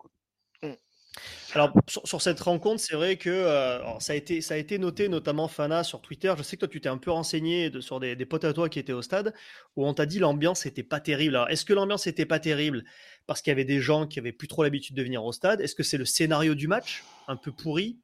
Alors, 1.54 1.73
sur, 1.87 2.20
cette 2.20 2.40
rencontre, 2.40 2.80
c'est 2.80 2.94
vrai 2.94 3.16
que 3.16 3.30
euh, 3.30 3.99
ça, 3.99 4.12
a 4.12 4.16
été, 4.16 4.42
ça 4.42 4.54
a 4.54 4.56
été 4.58 4.78
noté, 4.78 5.08
notamment 5.08 5.49
Fana 5.49 5.85
sur 5.85 6.02
Twitter. 6.02 6.32
Je 6.37 6.42
sais 6.42 6.56
que 6.56 6.61
toi, 6.61 6.68
tu 6.68 6.80
t'es 6.80 6.88
un 6.88 6.99
peu 6.99 7.11
renseigné 7.11 7.70
de, 7.70 7.80
sur 7.80 7.99
des, 7.99 8.14
potes 8.26 8.44
à 8.44 8.52
toi 8.52 8.68
qui 8.68 8.78
étaient 8.78 8.92
au 8.92 9.00
stade, 9.00 9.32
où 9.75 9.87
on 9.87 9.94
t'a 9.94 10.04
dit 10.04 10.18
l'ambiance 10.18 10.66
n'était 10.66 10.82
pas 10.82 11.00
terrible. 11.00 11.37
Alors, 11.37 11.49
est-ce 11.49 11.64
que 11.64 11.73
l'ambiance 11.73 12.06
n'était 12.06 12.26
pas 12.26 12.38
terrible 12.38 12.85
parce 13.26 13.40
qu'il 13.40 13.50
y 13.50 13.52
avait 13.52 13.64
des 13.64 13.80
gens 13.80 14.06
qui 14.06 14.18
avaient 14.18 14.32
plus 14.32 14.49
trop 14.49 14.64
l'habitude 14.64 14.96
de 14.96 15.02
venir 15.02 15.25
au 15.25 15.32
stade? 15.32 15.61
Est-ce 15.62 15.75
que 15.75 15.82
c'est 15.82 15.99
le 15.99 16.04
scénario 16.04 16.54
du 16.54 16.68
match, 16.68 17.04
un 17.26 17.37
peu 17.37 17.52
pourri? 17.52 17.96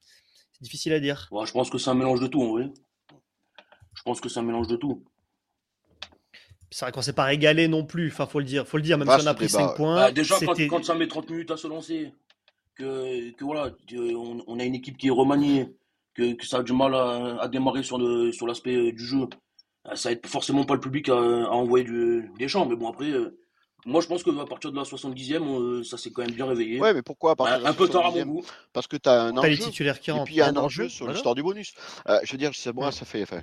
C'est 0.53 0.63
difficile 0.63 0.95
à 0.95 1.01
dire. 1.01 1.29
je 1.45 1.53
pense 1.53 1.69
que 1.69 1.77
c'est 1.77 1.91
un 1.91 1.95
mélange 1.95 2.21
de 2.21 2.29
tout, 2.29 2.43
en 2.43 2.53
vrai. 2.53 2.71
Je 3.95 4.03
pense 4.03 4.21
que 4.21 4.31
c'est 4.31 4.41
un 4.41 4.45
mélange 4.45 4.69
de 4.69 4.77
tout. 4.77 5.05
C'est 6.71 6.87
vrai 6.87 6.93
qu'on 6.93 7.03
s'est 7.03 7.13
pas 7.13 7.25
régalé 7.25 7.69
non 7.69 7.85
plus, 7.85 8.09
enfin 8.09 8.25
faut 8.25 8.39
le 8.39 8.47
dire, 8.47 8.67
faut 8.67 8.79
le 8.79 8.83
dire, 8.83 8.97
même 8.97 9.07
si 9.07 9.23
on 9.23 9.27
a 9.27 9.35
pris 9.35 9.51
5 9.51 9.77
points. 9.77 9.97
Bah, 9.97 10.11
déjà 10.11 10.37
quand, 10.41 10.55
quand, 10.69 10.83
ça 10.83 10.95
met 10.95 11.07
30 11.07 11.29
minutes 11.29 11.51
à 11.51 11.59
se 11.59 11.67
lancer, 11.67 12.15
que, 12.75 13.45
voilà, 13.45 13.71
on, 14.47 14.59
a 14.59 14.65
une 14.65 14.75
équipe 14.75 14.97
qui 14.97 15.09
est 15.09 15.11
remaniée, 15.11 15.69
que, 16.15 16.35
ça 16.45 16.59
a 16.59 16.63
du 16.63 16.73
mal 16.73 16.95
à, 16.95 17.49
démarrer 17.49 17.83
sur 17.83 17.99
le 17.99 18.33
sur 18.33 18.47
l'aspect 18.47 18.75
euh, 18.75 18.93
du 18.93 19.05
jeu. 19.05 19.29
Euh, 19.87 19.95
ça 19.95 20.13
aide 20.13 20.27
forcément 20.27 20.65
pas 20.65 20.75
le 20.75 20.81
public 20.81 21.09
à, 21.09 21.15
envoyer 21.15 21.87
des 22.39 22.49
champs, 22.49 22.67
mais 22.67 22.77
bon 22.77 22.91
après. 22.91 23.11
Euh, 23.11 23.39
moi, 23.85 24.01
je 24.01 24.07
pense 24.07 24.23
qu'à 24.23 24.31
partir 24.49 24.71
de 24.71 24.77
la 24.77 24.85
70e, 24.85 25.83
ça 25.83 25.99
s'est 25.99 26.13
quand 26.13 26.23
même 26.23 26.31
bien 26.31 26.47
réveillé. 26.47 26.81
Ouais, 26.81 26.95
mais 26.95 27.03
pourquoi? 27.03 27.35
Un 27.41 27.73
peu 27.73 27.89
tard 27.89 28.07
à 28.07 28.11
mon 28.13 28.35
goût. 28.35 28.45
Parce 28.73 28.87
que 28.87 28.97
tu 28.97 29.09
as 29.09 29.23
un 29.23 29.37
enjeu. 29.37 29.49
les 29.49 29.59
titulaires 29.59 29.99
qui 29.99 30.13
Et 30.13 30.15
puis 30.25 30.35
il 30.35 30.39
y 30.39 30.41
a 30.41 30.47
un 30.47 30.57
enjeu 30.57 30.89
sur 30.89 31.09
l'histoire 31.09 31.35
du 31.35 31.43
bonus. 31.43 31.75
je 32.23 32.31
veux 32.31 32.39
dire, 32.39 32.53
moi, 32.75 32.93
ça 32.93 33.05
fait. 33.05 33.23
Enfin, 33.23 33.41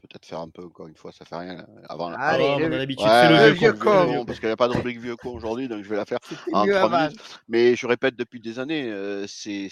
peut-être 0.00 0.26
faire 0.26 0.40
un 0.40 0.48
peu, 0.48 0.64
encore 0.64 0.88
une 0.88 0.96
fois, 0.96 1.12
ça 1.12 1.24
fait 1.24 1.36
rien. 1.36 1.60
Euh, 1.60 1.82
avant, 1.88 2.12
Allez, 2.12 2.44
on 2.44 2.64
a 2.64 2.68
l'habitude, 2.68 3.06
le, 3.06 3.50
vieux 3.50 3.72
con. 3.72 4.24
Parce 4.24 4.38
qu'il 4.40 4.48
n'y 4.48 4.52
a 4.52 4.56
pas 4.56 4.68
de 4.68 4.74
rubrique 4.74 4.98
vieux 4.98 5.16
con 5.16 5.34
aujourd'hui, 5.34 5.68
donc 5.68 5.84
je 5.84 5.88
vais 5.88 5.96
la 5.96 6.04
faire 6.04 6.18
en 6.52 6.66
trois 6.66 6.88
minutes. 6.88 7.20
Mais 7.48 7.76
je 7.76 7.86
répète 7.86 8.16
depuis 8.16 8.40
des 8.40 8.58
années, 8.58 8.90
euh, 8.90 9.26
c'est 9.26 9.68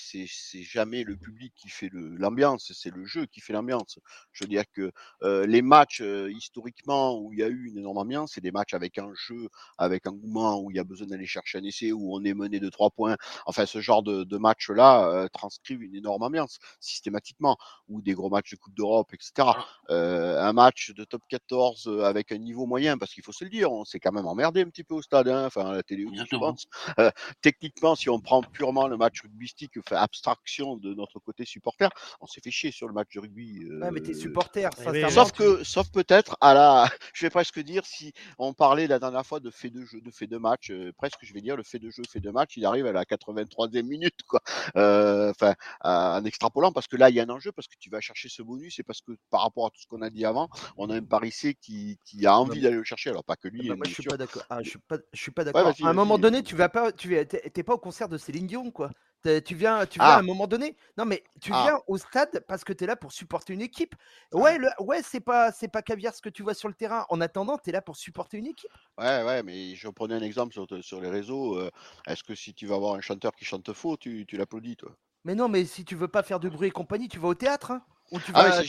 jamais 0.62 1.04
le 1.04 1.16
public 1.16 1.52
qui 1.56 1.68
fait 1.68 1.90
l'ambiance, 1.92 2.72
c'est 2.74 2.94
le 2.94 3.04
jeu 3.04 3.26
qui 3.26 3.40
fait 3.40 3.52
l'ambiance. 3.52 3.98
Je 4.32 4.44
veux 4.44 4.48
dire 4.48 4.64
que 4.72 4.92
euh, 5.22 5.46
les 5.46 5.62
matchs, 5.62 6.02
historiquement, 6.30 7.18
où 7.18 7.32
il 7.32 7.40
y 7.40 7.42
a 7.42 7.48
eu 7.48 7.66
une 7.66 7.78
énorme 7.78 7.98
ambiance, 7.98 8.32
c'est 8.34 8.40
des 8.40 8.52
matchs 8.52 8.74
avec 8.74 8.98
un 8.98 9.10
jeu, 9.14 9.48
avec 9.78 10.06
un 10.06 10.12
mouvement, 10.12 10.60
où 10.60 10.70
il 10.70 10.76
y 10.76 10.80
a 10.80 10.84
besoin 10.84 11.06
d'aller 11.06 11.26
chercher 11.26 11.58
un 11.58 11.64
essai, 11.64 11.92
où 11.92 12.14
on 12.14 12.24
est 12.24 12.34
mené 12.34 12.60
de 12.60 12.68
trois 12.68 12.90
points. 12.90 13.16
Enfin, 13.46 13.66
ce 13.66 13.80
genre 13.80 14.02
de, 14.02 14.24
de 14.24 14.36
match-là 14.36 15.28
transcrivent 15.32 15.82
une 15.82 15.94
énorme 15.94 16.22
ambiance, 16.22 16.58
systématiquement, 16.80 17.56
ou 17.88 18.00
des 18.02 18.14
gros 18.14 18.30
matchs 18.30 18.52
de 18.52 18.56
Coupe 18.56 18.74
d'Europe, 18.74 19.12
etc. 19.14 19.48
Euh, 19.90 20.17
un 20.18 20.52
match 20.52 20.92
de 20.92 21.04
top 21.04 21.22
14 21.28 21.86
euh, 21.86 22.04
avec 22.04 22.32
un 22.32 22.38
niveau 22.38 22.66
moyen, 22.66 22.98
parce 22.98 23.12
qu'il 23.12 23.22
faut 23.24 23.32
se 23.32 23.44
le 23.44 23.50
dire, 23.50 23.72
on 23.72 23.84
s'est 23.84 24.00
quand 24.00 24.12
même 24.12 24.26
emmerdé 24.26 24.62
un 24.62 24.68
petit 24.68 24.84
peu 24.84 24.94
au 24.94 25.02
stade, 25.02 25.28
hein, 25.28 25.46
enfin 25.46 25.66
à 25.66 25.72
la 25.72 25.82
télé, 25.82 26.06
je 26.14 26.36
pense. 26.36 26.66
Euh, 26.98 27.10
techniquement, 27.42 27.94
si 27.94 28.08
on 28.10 28.20
prend 28.20 28.42
purement 28.42 28.88
le 28.88 28.96
match 28.96 29.22
rugbystique, 29.22 29.72
fait 29.88 29.94
abstraction 29.94 30.76
de 30.76 30.94
notre 30.94 31.18
côté 31.18 31.44
supporter, 31.44 31.90
on 32.20 32.26
s'est 32.26 32.40
fait 32.42 32.50
chier 32.50 32.70
sur 32.70 32.88
le 32.88 32.94
match 32.94 33.08
de 33.14 33.20
rugby. 33.20 33.64
Euh, 33.64 33.90
mais 33.92 34.00
t'es 34.00 34.14
supporter, 34.14 34.70
Sauf 35.10 35.32
que, 35.32 35.64
sauf 35.64 35.90
peut-être 35.90 36.36
à 36.40 36.54
la, 36.54 36.88
je 37.14 37.26
vais 37.26 37.30
presque 37.30 37.60
dire, 37.60 37.84
si 37.84 38.12
on 38.38 38.52
parlait 38.52 38.86
la 38.86 38.98
dernière 38.98 39.26
fois 39.26 39.40
de 39.40 39.50
fait 39.50 39.70
de 39.70 39.84
jeu, 39.84 40.00
de 40.00 40.10
fait 40.10 40.26
de 40.26 40.36
match, 40.36 40.72
presque 40.96 41.18
je 41.22 41.32
vais 41.32 41.40
dire 41.40 41.56
le 41.56 41.62
fait 41.62 41.78
de 41.78 41.90
jeu, 41.90 42.02
fait 42.08 42.20
de 42.20 42.30
match, 42.30 42.56
il 42.56 42.64
arrive 42.64 42.86
à 42.86 42.92
la 42.92 43.04
83e 43.04 43.82
minute, 43.82 44.22
quoi. 44.26 44.40
Enfin, 44.74 45.54
en 45.82 46.24
extrapolant, 46.24 46.72
parce 46.72 46.86
que 46.86 46.96
là, 46.96 47.10
il 47.10 47.16
y 47.16 47.20
a 47.20 47.24
un 47.24 47.30
enjeu, 47.30 47.52
parce 47.52 47.68
que 47.68 47.74
tu 47.78 47.90
vas 47.90 48.00
chercher 48.00 48.28
ce 48.28 48.42
bonus, 48.42 48.78
et 48.78 48.82
parce 48.82 49.00
que 49.00 49.12
par 49.30 49.42
rapport 49.42 49.66
à 49.66 49.70
tout 49.70 49.80
ce 49.80 49.86
qu'on 49.86 50.02
a 50.02 50.07
dit 50.10 50.24
avant, 50.24 50.48
on 50.76 50.90
a 50.90 50.96
un 50.96 51.02
Paris 51.02 51.34
qui, 51.60 51.98
qui 52.04 52.26
a 52.26 52.36
envie 52.36 52.60
d'aller 52.60 52.76
le 52.76 52.84
chercher. 52.84 53.10
Alors 53.10 53.24
pas 53.24 53.36
que 53.36 53.48
lui. 53.48 53.62
Ah 53.64 53.70
bah, 53.70 53.76
moi, 53.76 53.86
je 53.86 53.94
suis 53.94 54.02
pas 54.02 54.16
d'accord. 54.16 54.42
Ah, 54.50 54.62
je 54.62 54.70
suis 54.70 54.78
pas, 54.78 54.96
je 55.12 55.20
suis 55.20 55.30
pas 55.30 55.44
d'accord. 55.44 55.66
à 55.66 55.88
un 55.88 55.92
moment 55.92 56.18
donné, 56.18 56.42
tu 56.42 56.54
vas 56.54 56.68
pas, 56.68 56.92
tu 56.92 57.16
t'es 57.26 57.62
pas 57.62 57.74
au 57.74 57.78
concert 57.78 58.08
de 58.08 58.18
Céline 58.18 58.46
Dion, 58.46 58.70
quoi. 58.70 58.90
Tu 59.22 59.54
viens, 59.54 59.84
tu 59.84 59.98
viens 59.98 60.08
à 60.08 60.16
un 60.16 60.18
ah! 60.18 60.22
moment 60.22 60.46
donné. 60.46 60.76
Non, 60.96 61.04
mais 61.04 61.24
tu 61.40 61.50
ah! 61.52 61.62
viens 61.64 61.80
au 61.88 61.98
stade 61.98 62.44
parce 62.46 62.62
que 62.62 62.72
tu 62.72 62.84
es 62.84 62.86
là 62.86 62.94
pour 62.94 63.12
supporter 63.12 63.52
une 63.52 63.60
équipe. 63.60 63.94
Ouais, 64.32 64.58
le, 64.58 64.68
ouais, 64.78 65.02
c'est 65.02 65.20
pas, 65.20 65.50
c'est 65.50 65.68
pas 65.68 65.82
caviar 65.82 66.14
ce 66.14 66.22
que 66.22 66.28
tu 66.28 66.42
vois 66.42 66.54
sur 66.54 66.68
le 66.68 66.74
terrain. 66.74 67.04
En 67.08 67.20
attendant, 67.20 67.58
tu 67.58 67.70
es 67.70 67.72
là 67.72 67.82
pour 67.82 67.96
supporter 67.96 68.38
une 68.38 68.46
équipe. 68.46 68.70
Ouais, 68.96 69.24
ouais, 69.24 69.42
mais 69.42 69.74
je 69.74 69.88
prenais 69.88 70.14
un 70.14 70.22
exemple 70.22 70.52
sur, 70.52 70.66
sur 70.82 71.00
les 71.00 71.10
réseaux. 71.10 71.58
Euh, 71.58 71.70
est-ce 72.06 72.22
que 72.22 72.34
si 72.34 72.54
tu 72.54 72.66
vas 72.66 72.78
voir 72.78 72.94
un 72.94 73.00
chanteur 73.00 73.32
qui 73.34 73.44
chante 73.44 73.72
faux, 73.72 73.96
tu, 73.96 74.24
tu 74.26 74.36
l'applaudis, 74.36 74.76
toi? 74.76 74.94
Mais 75.24 75.34
non, 75.34 75.48
mais 75.48 75.64
si 75.64 75.84
tu 75.84 75.96
veux 75.96 76.08
pas 76.08 76.22
faire 76.22 76.38
de 76.38 76.48
bruit 76.48 76.68
et 76.68 76.70
compagnie, 76.70 77.08
tu 77.08 77.18
vas 77.18 77.28
au 77.28 77.34
théâtre. 77.34 77.72
Hein, 77.72 77.82
ou 78.12 78.20
tu 78.20 78.32
vas, 78.32 78.62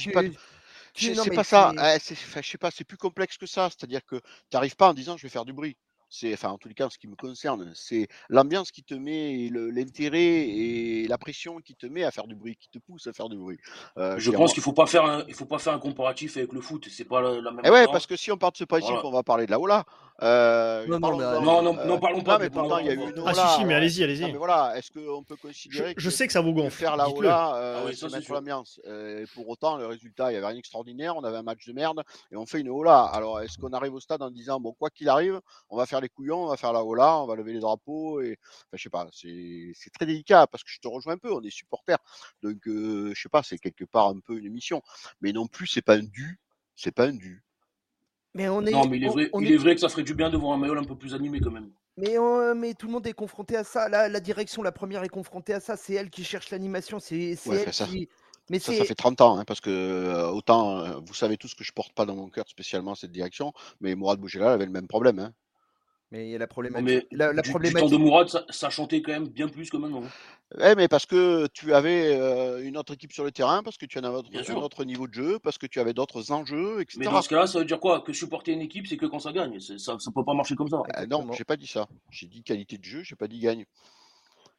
c'est 1.00 1.32
pas 1.32 1.44
ça. 1.44 1.74
Eh, 1.78 2.16
je 2.16 2.48
sais 2.48 2.58
pas, 2.58 2.72
c'est 2.72 2.84
plus 2.84 2.98
complexe 2.98 3.38
que 3.38 3.46
ça. 3.46 3.70
C'est-à-dire 3.70 4.06
que 4.06 4.18
tu 4.18 4.24
n'arrives 4.54 4.76
pas 4.76 4.90
en 4.90 4.94
disant 4.94 5.18
je 5.18 5.24
vais 5.24 5.30
faire 5.30 5.46
du 5.46 5.54
bruit 5.54 5.78
c'est, 6.10 6.34
enfin, 6.34 6.50
en 6.50 6.58
tous 6.58 6.68
les 6.68 6.74
cas, 6.74 6.90
ce 6.90 6.98
qui 6.98 7.08
me 7.08 7.16
concerne, 7.16 7.72
c'est 7.76 8.08
l'ambiance 8.30 8.72
qui 8.72 8.84
te 8.84 8.96
met, 8.96 9.50
l'intérêt 9.52 10.20
et 10.20 11.08
la 11.08 11.18
pression 11.18 11.60
qui 11.60 11.76
te 11.76 11.86
met 11.86 12.04
à 12.04 12.12
faire 12.12 12.26
du 12.26 12.36
bruit, 12.36 12.58
qui 12.58 12.70
te 12.70 12.80
pousse 12.80 13.06
à 13.08 13.14
faire 13.14 13.30
du 13.30 13.38
bruit. 13.38 13.60
Euh, 13.98 14.18
je 14.18 14.32
pense 14.32 14.54
qu'il 14.54 14.64
faut 14.64 14.74
pas 14.74 14.88
faire, 14.88 15.06
un, 15.06 15.24
il 15.28 15.36
faut 15.36 15.46
pas 15.46 15.60
faire 15.60 15.74
un 15.74 15.80
comparatif 15.80 16.36
avec 16.38 16.52
le 16.52 16.62
foot. 16.62 16.88
C'est 16.90 17.06
pas 17.06 17.22
la, 17.22 17.52
même. 17.52 17.60
Et 17.64 17.68
eh 17.68 17.70
ouais, 17.70 17.86
parce 17.92 18.08
que 18.08 18.16
si 18.16 18.32
on 18.32 18.38
part 18.38 18.52
de 18.52 18.58
ce 18.58 18.64
principe, 18.64 18.98
on 19.04 19.12
va 19.12 19.24
parler 19.24 19.46
de 19.46 19.52
la 19.52 19.60
Ola. 19.60 19.86
Euh, 20.22 20.86
non, 20.88 21.00
non, 21.00 21.18
non, 21.18 21.62
non, 21.62 21.86
non, 21.86 22.00
parlons 22.00 22.22
pas. 22.22 22.40
mais 22.40 22.50
pourtant, 22.50 22.78
il 22.80 22.88
y 22.88 22.90
a 22.90 22.94
eu 22.94 22.98
une 22.98 23.20
Ola. 23.20 23.34
Ah 23.38 23.54
si, 23.54 23.60
si, 23.60 23.66
mais 23.66 23.74
allez-y, 23.74 24.04
allez-y. 24.04 24.26
mais 24.26 24.38
voilà, 24.38 24.78
est-ce 24.78 24.92
qu'on 24.92 25.24
peut 25.24 25.38
considérer 25.38 25.94
je, 25.96 26.10
sais 26.10 26.28
que 26.28 26.34
ça 26.34 26.42
vous 26.42 26.54
gonfle. 26.54 26.72
Faire 26.72 26.98
la 26.98 27.10
Ola, 27.10 27.56
euh, 27.56 27.86
ah 27.88 27.92
c'est 27.94 28.12
mettre 28.12 28.32
l'ambiance. 28.34 28.82
Euh, 28.86 29.26
pour 29.34 29.48
autant, 29.48 29.78
le 29.78 29.86
résultat, 29.86 30.32
il 30.32 30.36
y 30.36 30.38
avait 30.38 30.48
rien 30.48 30.56
d'extraordinaire. 30.56 31.16
On 31.16 31.24
avait 31.24 31.38
un 31.38 31.44
match 31.44 31.66
de 31.66 31.74
merde 31.74 32.04
et 32.32 32.36
on 32.36 32.46
fait 32.46 32.60
une 32.60 32.70
Ola. 32.70 33.04
Alors, 33.04 33.40
est-ce 33.40 33.58
qu'on 33.58 33.72
arrive 33.72 33.94
au 33.94 34.00
stade 34.00 34.22
en 34.22 34.30
disant 34.30 34.60
bon, 34.60 34.74
quoi 34.74 34.90
qu'il 34.90 35.08
arrive, 35.08 35.40
on 35.70 35.78
va 35.78 35.86
faire 35.86 36.02
les 36.02 36.10
couillons, 36.10 36.44
on 36.44 36.48
va 36.48 36.58
faire 36.58 36.74
la 36.74 36.84
on 36.84 37.28
va 37.28 37.36
lever 37.36 37.54
les 37.54 37.60
drapeaux 37.60 38.22
et 38.22 38.38
enfin, 38.42 38.78
je 38.78 38.84
sais 38.84 38.90
pas, 38.90 39.08
c'est 39.12 39.92
très 39.94 40.06
délicat 40.06 40.48
parce 40.48 40.64
que 40.64 40.70
je 40.72 40.80
te 40.80 40.88
rejoins 40.88 41.14
un 41.14 41.18
peu, 41.18 41.32
on 41.32 41.42
est 41.42 41.50
supporter, 41.50 41.98
donc 42.42 42.58
je 42.66 43.14
sais 43.16 43.30
pas, 43.30 43.44
c'est 43.44 43.58
quelque 43.58 43.86
part 43.86 44.08
un 44.08 44.20
peu 44.20 44.38
une 44.38 44.50
mission, 44.50 44.82
mais 45.22 45.32
non 45.32 45.48
plus 45.48 45.68
c'est 45.68 45.82
pas 45.82 45.96
un 45.96 46.04
dû, 46.04 46.40
c'est 46.76 46.92
pas 46.92 47.06
un 47.06 47.14
dû. 47.14 47.44
Mais 48.34 48.48
on 48.48 48.66
est. 48.66 48.72
Non, 48.72 48.88
mais 48.88 48.98
il 48.98 49.06
est 49.06 49.10
vrai, 49.10 49.30
il 49.40 49.52
est... 49.52 49.58
vrai 49.58 49.76
que 49.76 49.82
ça 49.82 49.90
ferait 49.90 50.04
du 50.04 50.14
bien 50.14 50.30
de 50.30 50.38
voir 50.38 50.54
un 50.54 50.58
maillot 50.58 50.78
un 50.78 50.84
peu 50.84 50.96
plus 50.96 51.14
animé 51.14 51.40
quand 51.40 51.52
même. 51.52 51.72
Mais, 51.98 52.16
mais 52.56 52.74
tout 52.74 52.88
le 52.88 52.94
monde 52.94 53.08
est 53.08 53.14
confronté 53.14 53.58
à 53.58 53.64
ça. 53.64 53.90
La, 53.90 54.08
la 54.08 54.20
direction, 54.20 54.64
la 54.64 54.72
première 54.72 55.04
est 55.04 55.10
confrontée 55.10 55.54
à 55.54 55.60
ça. 55.60 55.76
C'est 55.76 55.94
elle 55.94 56.10
qui 56.10 56.24
cherche 56.24 56.50
l'animation. 56.52 57.00
C'est 57.00 57.38
elle 57.46 57.72
qui. 57.72 58.10
Mais 58.50 58.58
ça, 58.58 58.74
ça 58.74 58.84
fait 58.84 58.96
30 58.96 59.22
ans, 59.22 59.38
hein, 59.38 59.46
parce 59.46 59.62
que 59.62 60.32
autant, 60.32 61.00
vous 61.02 61.14
savez 61.14 61.38
tous 61.38 61.54
que 61.54 61.64
je 61.64 61.72
porte 61.72 61.94
pas 61.94 62.06
dans 62.06 62.16
mon 62.16 62.30
cœur 62.30 62.48
spécialement 62.48 62.96
cette 62.96 63.12
direction, 63.12 63.54
mais 63.80 63.94
Mourad 63.94 64.20
Bougela 64.20 64.54
avait 64.54 64.66
le 64.66 64.72
même 64.72 64.88
problème. 64.88 65.20
Hein. 65.20 65.34
Mais 66.12 66.26
il 66.26 66.32
y 66.32 66.36
a 66.36 66.40
la 66.40 66.48
problématique. 66.48 67.08
la, 67.12 67.34
du, 67.34 67.50
problématique... 67.52 67.90
temps 67.90 67.96
de 67.96 68.02
Mourad, 68.02 68.28
ça, 68.30 68.44
ça, 68.50 68.70
chantait 68.72 69.02
quand 69.02 69.12
même 69.12 69.28
bien 69.28 69.48
plus 69.48 69.70
que 69.70 69.78
maintenant. 69.78 70.02
Ouais, 70.58 70.74
mais 70.74 70.88
parce 70.88 71.06
que 71.06 71.46
tu 71.54 71.76
avais 71.76 72.16
euh, 72.16 72.66
une 72.66 72.78
autre 72.78 72.94
équipe 72.94 73.12
sur 73.12 73.24
le 73.24 73.32
terrain, 73.32 73.62
parce 73.62 73.78
que 73.78 73.86
tu 73.86 74.00
en 74.00 74.04
avais 74.04 74.18
un 74.50 74.56
autre 74.56 74.84
niveau 74.84 75.08
de 75.08 75.14
jeu, 75.14 75.38
parce 75.38 75.60
que 75.60 75.68
tu 75.68 75.80
avais 75.80 75.94
d'autres 75.94 76.32
enjeux, 76.32 76.82
etc. 76.82 76.98
Mais 77.00 77.06
dans 77.06 77.22
ce 77.22 77.30
cas-là, 77.30 77.46
ça 77.46 77.60
veut 77.60 77.66
dire 77.66 77.80
quoi? 77.80 78.02
Que 78.02 78.12
supporter 78.12 78.54
une 78.54 78.62
équipe, 78.62 78.88
c'est 78.88 78.98
que 78.98 79.06
quand 79.06 79.20
ça 79.20 79.32
gagne. 79.32 79.60
Ça 79.60 79.94
ne 79.94 80.14
peut 80.14 80.26
pas 80.26 80.34
marcher 80.34 80.56
comme 80.56 80.70
ça. 80.70 80.82
Euh, 80.98 81.06
non, 81.06 81.32
j'ai 81.34 81.44
pas 81.44 81.58
dit 81.58 81.68
ça. 81.68 81.88
J'ai 82.10 82.26
dit 82.26 82.42
qualité 82.42 82.80
de 82.80 82.84
jeu, 82.84 83.04
j'ai 83.04 83.16
pas 83.16 83.28
dit 83.28 83.40
gagne. 83.40 83.66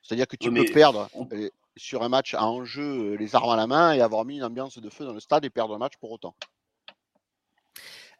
C'est-à-dire 0.02 0.28
que 0.28 0.36
tu 0.36 0.52
peux 0.52 0.64
perdre 0.66 1.08
sur 1.76 2.02
un 2.04 2.08
match 2.08 2.34
à 2.34 2.46
enjeu 2.46 3.14
les 3.16 3.34
armes 3.34 3.50
à 3.50 3.56
la 3.56 3.66
main 3.66 3.92
et 3.92 4.00
avoir 4.00 4.24
mis 4.24 4.36
une 4.36 4.44
ambiance 4.44 4.78
de 4.78 4.90
feu 4.90 5.04
dans 5.04 5.12
le 5.12 5.20
stade 5.20 5.44
et 5.44 5.50
perdre 5.50 5.74
un 5.74 5.78
match 5.78 5.94
pour 6.00 6.12
autant. 6.12 6.36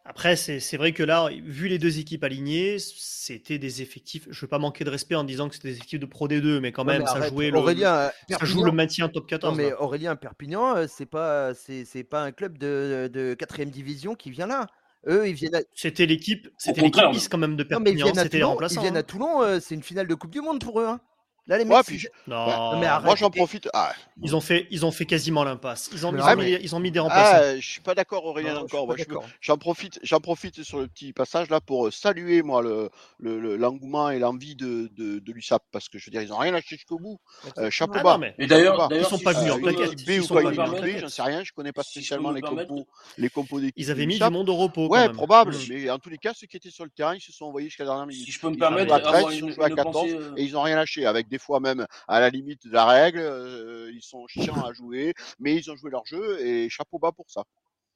Après, 0.03 0.35
c'est 0.35 0.77
vrai 0.77 0.93
que 0.93 1.03
là, 1.03 1.29
vu 1.43 1.67
les 1.67 1.77
deux 1.77 1.99
équipes 1.99 2.23
alignées, 2.23 2.77
c'était 2.79 3.59
des 3.59 3.83
effectifs. 3.83 4.23
Je 4.29 4.37
ne 4.37 4.41
veux 4.41 4.47
pas 4.47 4.57
manquer 4.57 4.83
de 4.83 4.89
respect 4.89 5.13
en 5.15 5.23
disant 5.23 5.47
que 5.47 5.55
c'était 5.55 5.69
des 5.69 5.75
effectifs 5.75 5.99
de 5.99 6.05
Pro 6.07 6.27
D2, 6.27 6.59
mais 6.59 6.71
quand 6.71 6.83
même, 6.83 7.05
ça, 7.05 7.29
jouait 7.29 7.51
le, 7.51 7.59
ça 7.59 8.11
joue 8.41 8.63
le 8.63 8.71
maintien 8.71 9.09
top 9.09 9.27
14. 9.27 9.55
Non, 9.55 9.63
mais 9.63 9.73
Aurélien 9.73 10.15
Perpignan, 10.15 10.75
euh, 10.75 10.85
c'est 10.89 11.05
pas, 11.05 11.53
c'est 11.53 12.03
pas 12.03 12.23
un 12.23 12.31
club 12.31 12.57
de, 12.57 13.35
4 13.37 13.63
division 13.65 14.15
qui 14.15 14.31
vient 14.31 14.47
là. 14.47 14.67
Eux, 15.07 15.27
ils 15.27 15.33
viennent. 15.33 15.63
C'était 15.73 16.05
l'équipe, 16.05 16.47
c'était 16.57 16.81
l'équipe 16.81 17.05
quand 17.29 17.37
même 17.37 17.55
de 17.55 17.63
Perpignan. 17.63 18.07
C'était 18.13 18.37
les 18.37 18.43
remplaçants. 18.43 18.81
Ils 18.81 18.83
viennent 18.83 18.97
à 18.97 18.99
hein. 18.99 19.03
Toulon, 19.03 19.41
euh, 19.41 19.59
c'est 19.59 19.75
une 19.75 19.83
finale 19.83 20.07
de 20.07 20.15
Coupe 20.15 20.31
du 20.31 20.41
Monde 20.41 20.63
pour 20.63 20.79
eux. 20.79 20.85
Hein. 20.85 20.99
Là, 21.47 21.57
les 21.57 21.65
mecs, 21.65 22.11
non. 22.27 22.79
mais 22.79 22.87
moi 23.03 23.15
j'en 23.15 23.29
profite. 23.29 23.67
Ah. 23.73 23.93
Ils 24.21 24.35
ont 24.35 24.41
fait, 24.41 24.67
ils 24.69 24.85
ont 24.85 24.91
fait 24.91 25.05
quasiment 25.05 25.43
l'impasse. 25.43 25.89
Ils 25.91 26.05
ont, 26.05 26.11
mis, 26.11 26.21
ils 26.61 26.75
ont 26.75 26.79
mis 26.79 26.91
des 26.91 26.99
remplaçants. 26.99 27.39
Ah, 27.41 27.59
je 27.59 27.67
suis 27.67 27.81
pas 27.81 27.95
d'accord, 27.95 28.25
Aurélien 28.25 28.57
encore. 28.57 28.93
J'en 29.41 29.57
profite, 29.57 29.99
j'en 30.03 30.19
profite 30.19 30.63
sur 30.63 30.79
le 30.79 30.87
petit 30.87 31.13
passage 31.13 31.49
là 31.49 31.59
pour 31.59 31.87
euh, 31.87 31.91
saluer 31.91 32.43
moi 32.43 32.61
le 32.61 32.89
l'engouement 33.19 34.09
et 34.09 34.19
l'envie 34.19 34.55
de, 34.55 34.89
de, 34.95 35.19
de 35.19 35.31
l'USAP 35.31 35.63
parce 35.71 35.89
que 35.89 35.97
je 35.97 36.05
veux 36.05 36.11
dire 36.11 36.21
ils 36.21 36.31
ont 36.33 36.37
rien 36.37 36.51
lâché 36.51 36.75
jusqu'au 36.75 36.99
bout. 36.99 37.19
Euh, 37.57 37.69
chapeau 37.69 37.95
ah, 37.97 38.17
bas. 38.17 38.19
Et 38.37 38.47
d'ailleurs, 38.47 38.89
ils 38.91 39.03
sont 39.05 39.19
pas 39.19 39.33
venus 39.33 39.51
en 39.51 39.59
plaquette. 39.59 40.05
B 40.05 40.21
ou 40.21 40.27
quoi, 40.27 40.43
B, 40.43 40.97
j'en 40.99 41.09
sais 41.09 41.21
rien. 41.21 41.43
Je 41.43 41.51
connais 41.53 41.71
pas 41.71 41.83
spécialement 41.83 42.31
les 42.31 42.41
compos, 42.41 42.87
les 43.17 43.29
compos 43.29 43.59
d'équipe. 43.59 43.75
Ils 43.77 43.91
avaient 43.91 44.05
mis 44.05 44.19
du 44.19 44.29
monde 44.29 44.49
au 44.49 44.55
repos. 44.55 44.87
Ouais, 44.87 45.09
probable. 45.09 45.55
Mais 45.69 45.89
en 45.89 45.99
tous 45.99 46.09
les 46.09 46.17
cas, 46.17 46.33
ceux 46.35 46.47
qui 46.47 46.57
étaient 46.57 46.69
sur 46.69 46.83
le 46.83 46.91
terrain, 46.91 47.15
ils 47.15 47.21
se 47.21 47.31
sont 47.31 47.45
envoyés 47.45 47.69
jusqu'à 47.69 47.83
la 47.83 47.91
dernière 47.91 48.07
minute. 48.07 48.25
Si 48.25 48.31
je 48.31 48.39
peux 48.39 48.49
me 48.49 48.57
permettre, 48.57 48.99
ils 49.31 49.43
ont 49.43 49.51
joué 49.51 49.65
à 49.65 49.69
14 49.69 50.09
euh, 50.11 50.33
et 50.37 50.43
ils 50.43 50.55
ont 50.55 50.61
rien 50.61 50.75
lâché 50.75 51.05
avec 51.05 51.27
des 51.31 51.39
fois 51.39 51.59
même 51.59 51.87
à 52.07 52.19
la 52.19 52.29
limite 52.29 52.67
de 52.67 52.73
la 52.73 52.85
règle. 52.85 53.19
Euh, 53.19 53.91
ils 53.91 54.03
sont 54.03 54.27
chiants 54.27 54.63
à 54.63 54.73
jouer, 54.73 55.13
mais 55.39 55.55
ils 55.55 55.71
ont 55.71 55.75
joué 55.75 55.89
leur 55.89 56.05
jeu 56.05 56.39
et 56.45 56.69
chapeau 56.69 56.99
bas 56.99 57.11
pour 57.11 57.29
ça. 57.29 57.43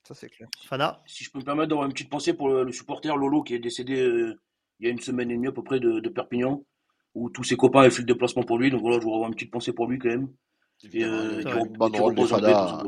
Ça, 0.07 0.15
c'est 0.15 0.29
clair. 0.29 0.47
Fana? 0.63 1.01
Si 1.05 1.23
je 1.23 1.31
peux 1.31 1.39
me 1.39 1.43
permettre 1.43 1.69
d'avoir 1.69 1.85
une 1.85 1.93
petite 1.93 2.09
pensée 2.09 2.33
pour 2.33 2.49
le, 2.49 2.71
supporter 2.71 3.15
Lolo 3.15 3.43
qui 3.43 3.53
est 3.53 3.59
décédé 3.59 3.99
euh, 3.99 4.39
il 4.79 4.85
y 4.85 4.89
a 4.89 4.91
une 4.91 4.99
semaine 4.99 5.31
et 5.31 5.35
demie 5.35 5.47
à 5.47 5.51
peu 5.51 5.63
près 5.63 5.79
de, 5.79 6.09
Perpignan, 6.09 6.63
où 7.13 7.29
tous 7.29 7.43
ses 7.43 7.55
copains 7.55 7.81
avaient 7.81 7.89
fait 7.89 8.01
le 8.01 8.07
déplacement 8.07 8.43
pour 8.43 8.57
lui. 8.57 8.71
Donc 8.71 8.81
voilà, 8.81 8.97
je 8.97 9.03
voudrais 9.03 9.17
avoir 9.17 9.29
une 9.29 9.35
petite 9.35 9.51
pensée 9.51 9.73
pour 9.73 9.87
lui 9.87 9.99
quand 9.99 10.09
même. 10.09 10.29
Euh, 10.95 11.41
une 11.41 11.77
banderole 11.77 12.15
des 12.15 12.25
Fada, 12.25 12.83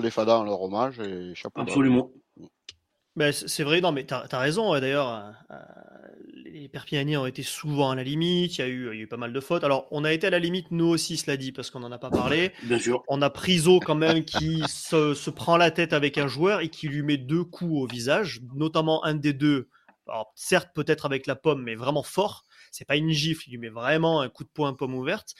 des 0.00 0.10
Fada 0.10 0.38
en 0.38 0.44
leur 0.44 0.62
hommage 0.62 1.00
et 1.00 1.34
chapeau 1.34 1.60
Absolument. 1.60 2.10
Bas. 3.16 3.32
c'est 3.32 3.64
vrai, 3.64 3.80
non, 3.80 3.90
mais 3.90 4.06
tu 4.06 4.14
as, 4.14 4.38
raison. 4.38 4.72
D'ailleurs, 4.78 5.34
les 6.62 6.68
Perpignanais 6.68 7.16
ont 7.16 7.26
été 7.26 7.42
souvent 7.42 7.90
à 7.90 7.96
la 7.96 8.04
limite, 8.04 8.56
il 8.56 8.60
y, 8.60 8.62
a 8.62 8.68
eu, 8.68 8.90
il 8.92 8.98
y 8.98 9.00
a 9.00 9.02
eu 9.02 9.06
pas 9.08 9.16
mal 9.16 9.32
de 9.32 9.40
fautes. 9.40 9.64
Alors, 9.64 9.88
on 9.90 10.04
a 10.04 10.12
été 10.12 10.28
à 10.28 10.30
la 10.30 10.38
limite, 10.38 10.70
nous 10.70 10.86
aussi, 10.86 11.16
cela 11.16 11.36
dit, 11.36 11.50
parce 11.50 11.70
qu'on 11.70 11.80
n'en 11.80 11.90
a 11.90 11.98
pas 11.98 12.10
parlé. 12.10 12.52
Bien 12.62 12.78
sûr. 12.78 13.02
On 13.08 13.20
a 13.20 13.30
Priso 13.30 13.80
quand 13.80 13.96
même 13.96 14.24
qui 14.24 14.62
se, 14.68 15.12
se, 15.14 15.30
prend 15.30 15.56
la 15.56 15.72
tête 15.72 15.92
avec 15.92 16.18
un 16.18 16.28
joueur 16.28 16.60
et 16.60 16.68
qui 16.68 16.86
lui 16.86 17.02
met 17.02 17.16
deux 17.16 17.42
coups 17.42 17.72
au 17.82 17.86
visage, 17.88 18.42
notamment 18.54 19.04
un 19.04 19.14
des 19.14 19.32
deux. 19.32 19.68
Alors, 20.06 20.32
certes, 20.36 20.70
peut-être 20.72 21.04
avec 21.04 21.26
la 21.26 21.34
pomme, 21.34 21.62
mais 21.62 21.74
vraiment 21.74 22.04
fort. 22.04 22.44
C'est 22.70 22.84
pas 22.84 22.96
une 22.96 23.10
gifle, 23.10 23.42
il 23.48 23.52
lui 23.52 23.58
met 23.58 23.68
vraiment 23.68 24.20
un 24.20 24.28
coup 24.28 24.44
de 24.44 24.48
poing 24.48 24.72
pomme 24.72 24.94
ouverte. 24.94 25.34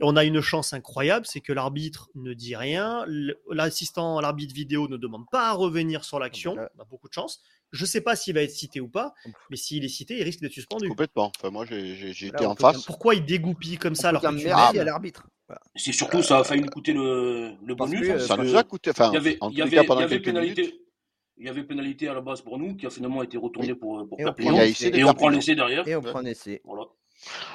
Et 0.00 0.04
on 0.04 0.16
a 0.16 0.24
une 0.24 0.40
chance 0.40 0.74
incroyable, 0.74 1.26
c'est 1.26 1.40
que 1.40 1.52
l'arbitre 1.52 2.10
ne 2.14 2.34
dit 2.34 2.54
rien, 2.54 3.04
l'assistant, 3.50 4.20
l'arbitre 4.20 4.54
vidéo 4.54 4.86
ne 4.86 4.96
demande 4.96 5.24
pas 5.32 5.48
à 5.48 5.52
revenir 5.52 6.04
sur 6.04 6.18
l'action. 6.18 6.56
On 6.76 6.82
a 6.82 6.84
beaucoup 6.84 7.08
de 7.08 7.14
chance. 7.14 7.42
Je 7.70 7.82
ne 7.82 7.86
sais 7.86 8.00
pas 8.00 8.16
s'il 8.16 8.34
va 8.34 8.42
être 8.42 8.50
cité 8.50 8.80
ou 8.80 8.88
pas, 8.88 9.14
mais 9.50 9.56
s'il 9.56 9.84
est 9.84 9.88
cité, 9.88 10.16
il 10.18 10.22
risque 10.22 10.40
d'être 10.40 10.52
suspendu. 10.52 10.88
Complètement. 10.88 11.30
Enfin, 11.38 11.50
moi, 11.50 11.66
j'ai 11.66 12.26
été 12.26 12.46
en 12.46 12.54
face. 12.54 12.84
Pourquoi 12.84 13.14
il 13.14 13.24
dégoupille 13.24 13.76
comme 13.76 13.94
ça 13.94 14.08
alors 14.10 14.22
que 14.22 14.78
à 14.78 14.84
l'arbitre 14.84 15.26
C'est 15.76 15.92
surtout, 15.92 16.22
ça 16.22 16.38
a 16.38 16.44
failli 16.44 16.62
nous 16.62 16.70
coûter 16.70 16.92
le, 16.92 17.54
le 17.62 17.74
bonus. 17.74 18.18
ça 18.18 18.36
nous 18.36 18.56
a 18.56 18.64
coûté. 18.64 18.90
Enfin, 18.90 19.12
il 19.12 19.58
y 19.58 19.62
avait, 19.62 20.20
pénalité. 20.20 20.80
Il 21.40 21.46
y 21.46 21.48
avait 21.48 21.62
pénalité 21.62 22.08
à 22.08 22.14
la 22.14 22.20
base 22.20 22.42
pour 22.42 22.58
nous 22.58 22.74
qui 22.74 22.84
a 22.84 22.90
finalement 22.90 23.22
été 23.22 23.38
retournée 23.38 23.74
pour, 23.74 24.08
pour 24.08 24.18
et. 24.18 24.24
On 24.24 24.34
et, 24.34 25.04
on 25.04 25.14
prend 25.14 25.28
l'essai 25.28 25.54
derrière. 25.54 25.86
Et 25.86 25.94
on 25.94 26.02
prend 26.02 26.20
l'essai. 26.20 26.60
Voilà. 26.64 26.86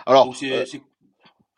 Alors, 0.06 0.34
euh, 0.42 0.66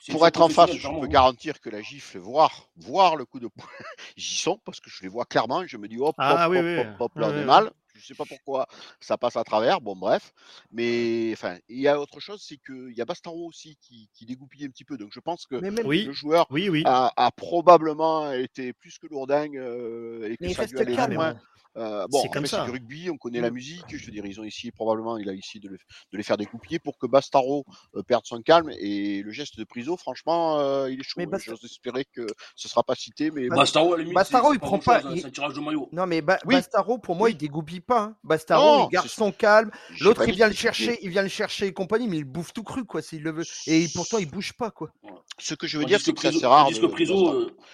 pour 0.10 0.26
être 0.26 0.42
en 0.42 0.50
face, 0.50 0.72
je 0.74 0.88
peux 0.88 1.08
garantir 1.08 1.60
que 1.60 1.70
la 1.70 1.82
gifle, 1.82 2.18
voir, 2.18 2.70
voir 2.78 3.16
le 3.16 3.26
coup 3.26 3.40
de 3.40 3.48
poing, 3.48 3.68
j'y 4.18 4.38
sont 4.38 4.60
parce 4.66 4.80
que 4.80 4.90
je 4.90 5.04
les 5.04 5.08
vois 5.08 5.26
clairement. 5.26 5.66
Je 5.68 5.78
me 5.78 5.88
dis, 5.88 5.98
hop, 6.00 6.16
ah, 6.18 6.48
hop, 6.48 6.52
oui, 6.52 6.58
hop, 6.58 6.66
oui. 6.66 6.80
hop, 6.80 6.96
hop, 7.00 7.12
là, 7.16 7.30
on 7.30 7.38
est 7.38 7.46
mal. 7.46 7.72
Je 7.96 8.02
ne 8.02 8.04
sais 8.04 8.14
pas 8.14 8.26
pourquoi 8.26 8.68
ça 9.00 9.18
passe 9.18 9.38
à 9.38 9.44
travers. 9.44 9.82
Bon, 9.82 9.96
bref. 9.96 10.34
Mais 10.72 11.32
enfin, 11.34 11.58
il 11.70 11.80
y 11.80 11.88
a 11.88 12.00
autre 12.00 12.20
chose, 12.20 12.44
c'est 12.46 12.58
qu'il 12.58 12.94
y 12.96 13.02
a 13.02 13.06
Bastaro 13.06 13.48
aussi 13.48 13.78
qui, 13.82 14.10
qui 14.14 14.26
dégoupille 14.26 14.66
un 14.66 14.70
petit 14.70 14.84
peu. 14.84 14.98
Donc 14.98 15.10
je 15.14 15.20
pense 15.20 15.46
que 15.46 15.56
le 15.56 16.12
joueur 16.12 16.48
a, 16.86 17.14
a, 17.16 17.32
probablement 17.32 18.32
été 18.32 18.74
plus 18.74 18.98
que 18.98 19.08
lourdingue 19.08 19.58
euh, 19.58 20.30
et 20.30 20.38
que 20.38 20.54
ça 20.54 20.66
lui 20.66 20.80
allait 20.80 21.16
moins. 21.16 21.36
Euh, 21.78 22.08
bon, 22.10 22.22
c'est 22.22 22.48
C'est 22.48 22.64
du 22.64 22.72
rugby, 22.72 23.10
on 23.10 23.18
connaît 23.18 23.42
la 23.42 23.52
mmh. 23.52 23.54
musique. 23.54 23.86
Je 23.90 24.06
veux 24.06 24.12
dire, 24.12 24.26
ils 24.26 24.40
ont 24.40 24.44
ici 24.44 24.72
probablement, 24.72 25.18
il 25.18 25.30
a 25.30 25.34
ici 25.34 25.60
de, 25.60 25.70
de 25.70 25.78
les 26.18 26.24
faire 26.24 26.38
découper 26.38 26.80
pour 26.80 26.98
que 26.98 27.08
Bastaro 27.08 27.66
euh, 27.96 28.04
perde 28.04 28.26
son 28.26 28.42
calme. 28.42 28.72
Et 28.80 29.22
le 29.24 29.32
geste 29.32 29.58
de 29.58 29.64
Priso, 29.64 29.98
franchement, 29.98 30.60
euh, 30.60 30.90
il 30.90 31.00
est 31.00 31.04
chaud. 31.04 31.22
Bast... 31.26 31.46
J'ose 31.46 31.64
espérer 31.64 32.06
que 32.06 32.26
ce 32.56 32.70
sera 32.70 32.84
pas 32.84 32.96
cité, 32.96 33.32
mais 33.32 33.48
Bastaro, 33.48 33.94
à 33.94 33.98
la 33.98 34.04
limite, 34.04 34.16
Bastaro, 34.16 34.54
il 34.54 34.60
prend 34.60 34.80
pas. 34.80 35.06
Un, 35.06 35.30
tirage 35.30 35.54
de 35.54 35.60
maillot. 35.60 35.90
Non, 35.92 36.06
mais 36.06 36.22
Bastaro, 36.22 36.98
pour 36.98 37.16
moi, 37.16 37.30
il 37.30 37.38
dégoupille 37.38 37.82
pas. 37.82 38.02
Hein. 38.02 38.18
Bastaro, 38.24 38.88
il 38.88 38.94
garde 38.94 39.08
son 39.08 39.32
calme. 39.32 39.72
L'autre, 40.00 40.28
il 40.28 40.36
vient 40.36 40.48
le 40.48 40.54
chercher, 40.54 40.98
il 41.02 41.10
vient 41.10 41.24
le 41.24 41.30
chercher 41.30 41.68
et 41.68 41.74
compagnie, 41.74 42.08
mais 42.08 42.18
il 42.18 42.26
bouffe 42.26 42.54
tout 42.54 42.64
cru, 42.64 42.86
quoi, 42.86 43.02
s'il 43.02 43.24
le 43.24 43.32
veut. 43.32 43.46
Et 43.68 43.88
pourtant, 43.94 44.18
il 44.18 44.30
bouge 44.30 44.54
pas, 44.54 44.72
quoi. 44.72 44.92
Ce 45.38 45.54
que 45.54 45.68
je 45.68 45.78
veux 45.78 45.86
dire, 45.86 46.00
c'est 46.00 46.14
que 46.14 46.32
c'est 46.32 46.46
rare. 46.46 46.70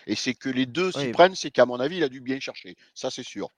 Et 0.07 0.15
c'est 0.15 0.33
que 0.33 0.49
les 0.49 0.65
deux 0.65 0.91
s'y 0.91 1.09
prennent, 1.09 1.35
c'est 1.35 1.51
qu'à 1.51 1.65
mon 1.65 1.79
avis, 1.79 1.97
il 1.97 2.03
a 2.03 2.09
dû 2.09 2.21
bien 2.21 2.39
chercher. 2.39 2.75
Ça, 2.93 3.11
c'est 3.11 3.23
sûr. 3.23 3.49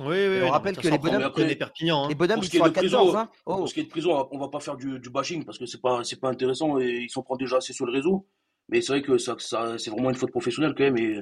Oui, 0.00 0.26
oui, 0.26 0.40
on 0.42 0.50
rappelle 0.50 0.76
que 0.76 0.88
les 0.88 0.98
bonhommes, 0.98 1.22
après, 1.22 1.54
Perpignan, 1.54 2.04
hein. 2.04 2.08
les 2.08 2.14
bonhommes, 2.14 2.40
ils 2.42 2.48
sont 2.48 2.64
à 2.64 2.70
14. 2.70 3.14
Hein. 3.14 3.28
Oh. 3.44 3.56
Pour 3.56 3.68
ce 3.68 3.74
qui 3.74 3.80
est 3.80 3.84
de 3.84 3.88
prison, 3.88 4.26
on 4.30 4.38
va 4.38 4.48
pas 4.48 4.60
faire 4.60 4.76
du, 4.76 4.98
du 4.98 5.10
bashing 5.10 5.44
parce 5.44 5.58
que 5.58 5.66
c'est 5.66 5.80
pas, 5.80 6.02
c'est 6.02 6.18
pas 6.18 6.30
intéressant 6.30 6.80
et 6.80 7.02
ils 7.02 7.10
s'en 7.10 7.22
prennent 7.22 7.36
déjà 7.36 7.58
assez 7.58 7.74
sur 7.74 7.84
le 7.84 7.92
réseau. 7.92 8.26
Mais 8.68 8.80
c'est 8.80 8.92
vrai 8.92 9.02
que 9.02 9.18
ça, 9.18 9.36
ça 9.38 9.76
c'est 9.78 9.90
vraiment 9.90 10.08
une 10.08 10.16
faute 10.16 10.30
professionnelle 10.30 10.74
quand 10.76 10.84
même. 10.84 10.96
Et, 10.96 11.20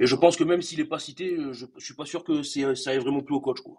et 0.00 0.06
je 0.06 0.14
pense 0.14 0.36
que 0.36 0.44
même 0.44 0.62
s'il 0.62 0.78
n'est 0.78 0.86
pas 0.86 0.98
cité, 0.98 1.36
je, 1.52 1.66
je 1.76 1.84
suis 1.84 1.94
pas 1.94 2.06
sûr 2.06 2.24
que 2.24 2.42
ça 2.42 2.90
aille 2.90 2.98
vraiment 2.98 3.20
plus 3.20 3.34
au 3.34 3.40
coach. 3.40 3.60
Quoi. 3.60 3.74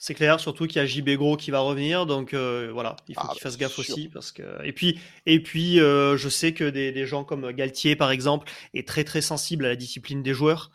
C'est 0.00 0.14
clair, 0.14 0.38
surtout 0.38 0.68
qu'il 0.68 0.76
y 0.76 0.84
a 0.84 0.86
JB 0.86 1.10
Gros 1.16 1.36
qui 1.36 1.50
va 1.50 1.58
revenir, 1.58 2.06
donc 2.06 2.32
euh, 2.32 2.70
voilà, 2.72 2.94
il 3.08 3.16
faut 3.16 3.22
ah, 3.24 3.32
qu'il 3.32 3.42
fasse 3.42 3.58
gaffe 3.58 3.80
aussi 3.80 4.08
parce 4.08 4.30
que 4.30 4.42
et 4.64 4.72
puis 4.72 5.00
et 5.26 5.42
puis 5.42 5.80
euh, 5.80 6.16
je 6.16 6.28
sais 6.28 6.54
que 6.54 6.70
des, 6.70 6.92
des, 6.92 7.04
gens 7.04 7.24
comme 7.24 7.50
Galtier 7.50 7.96
par 7.96 8.12
exemple 8.12 8.48
est 8.74 8.86
très 8.86 9.02
très 9.02 9.20
sensible 9.20 9.66
à 9.66 9.70
la 9.70 9.76
discipline 9.76 10.22
des 10.22 10.34
joueurs. 10.34 10.70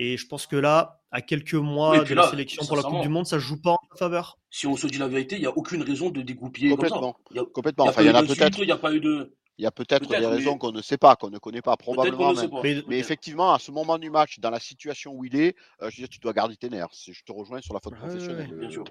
Et 0.00 0.16
je 0.16 0.26
pense 0.28 0.46
que 0.46 0.54
là, 0.54 1.00
à 1.10 1.20
quelques 1.20 1.54
mois 1.54 2.04
de 2.04 2.14
la 2.14 2.30
sélection 2.30 2.64
pour 2.64 2.76
la 2.76 2.84
Coupe 2.84 3.02
du 3.02 3.08
Monde, 3.08 3.26
ça 3.26 3.36
ne 3.36 3.40
joue 3.40 3.60
pas 3.60 3.72
en 3.72 3.96
faveur. 3.96 4.38
Si 4.48 4.68
on 4.68 4.76
se 4.76 4.86
dit 4.86 4.96
la 4.96 5.08
vérité, 5.08 5.34
il 5.34 5.40
n'y 5.40 5.46
a 5.46 5.56
aucune 5.56 5.82
raison 5.82 6.10
de 6.10 6.22
dégoupiller 6.22 6.70
Complètement. 6.70 7.14
Comme 7.14 7.22
ça. 7.24 7.30
Il 7.32 7.36
y 7.36 7.40
a, 7.40 7.44
Complètement. 7.44 7.84
enfin, 7.86 8.02
il 8.02 8.06
y 8.06 8.10
en 8.10 8.14
a 8.14 8.22
peut-être. 8.22 8.60
Il 8.60 8.66
n'y 8.66 8.72
a 8.72 8.78
pas 8.78 8.94
eu 8.94 9.00
de. 9.00 9.34
Il 9.58 9.64
y 9.64 9.66
a 9.66 9.72
peut-être 9.72 10.08
des 10.08 10.24
raisons 10.24 10.56
qu'on 10.56 10.70
ne 10.70 10.80
sait 10.82 10.98
pas, 10.98 11.16
qu'on 11.16 11.30
ne 11.30 11.38
connaît 11.38 11.62
pas, 11.62 11.76
probablement 11.76 12.32
même. 12.32 12.82
Mais, 12.86 12.98
effectivement, 13.00 13.52
à 13.52 13.58
ce 13.58 13.72
moment 13.72 13.98
du 13.98 14.08
match, 14.08 14.38
dans 14.38 14.50
la 14.50 14.60
situation 14.60 15.12
où 15.12 15.24
il 15.24 15.34
est, 15.34 15.56
euh, 15.82 15.90
je 15.90 15.96
veux 15.96 16.02
dire, 16.02 16.08
tu 16.08 16.20
dois 16.20 16.32
garder 16.32 16.56
tes 16.56 16.70
nerfs. 16.70 16.90
Je 16.92 17.24
te 17.24 17.32
rejoins 17.32 17.60
sur 17.60 17.74
la 17.74 17.80
faute 17.80 17.96
professionnelle. 17.96 18.54
bien 18.54 18.70
sûr. 18.70 18.84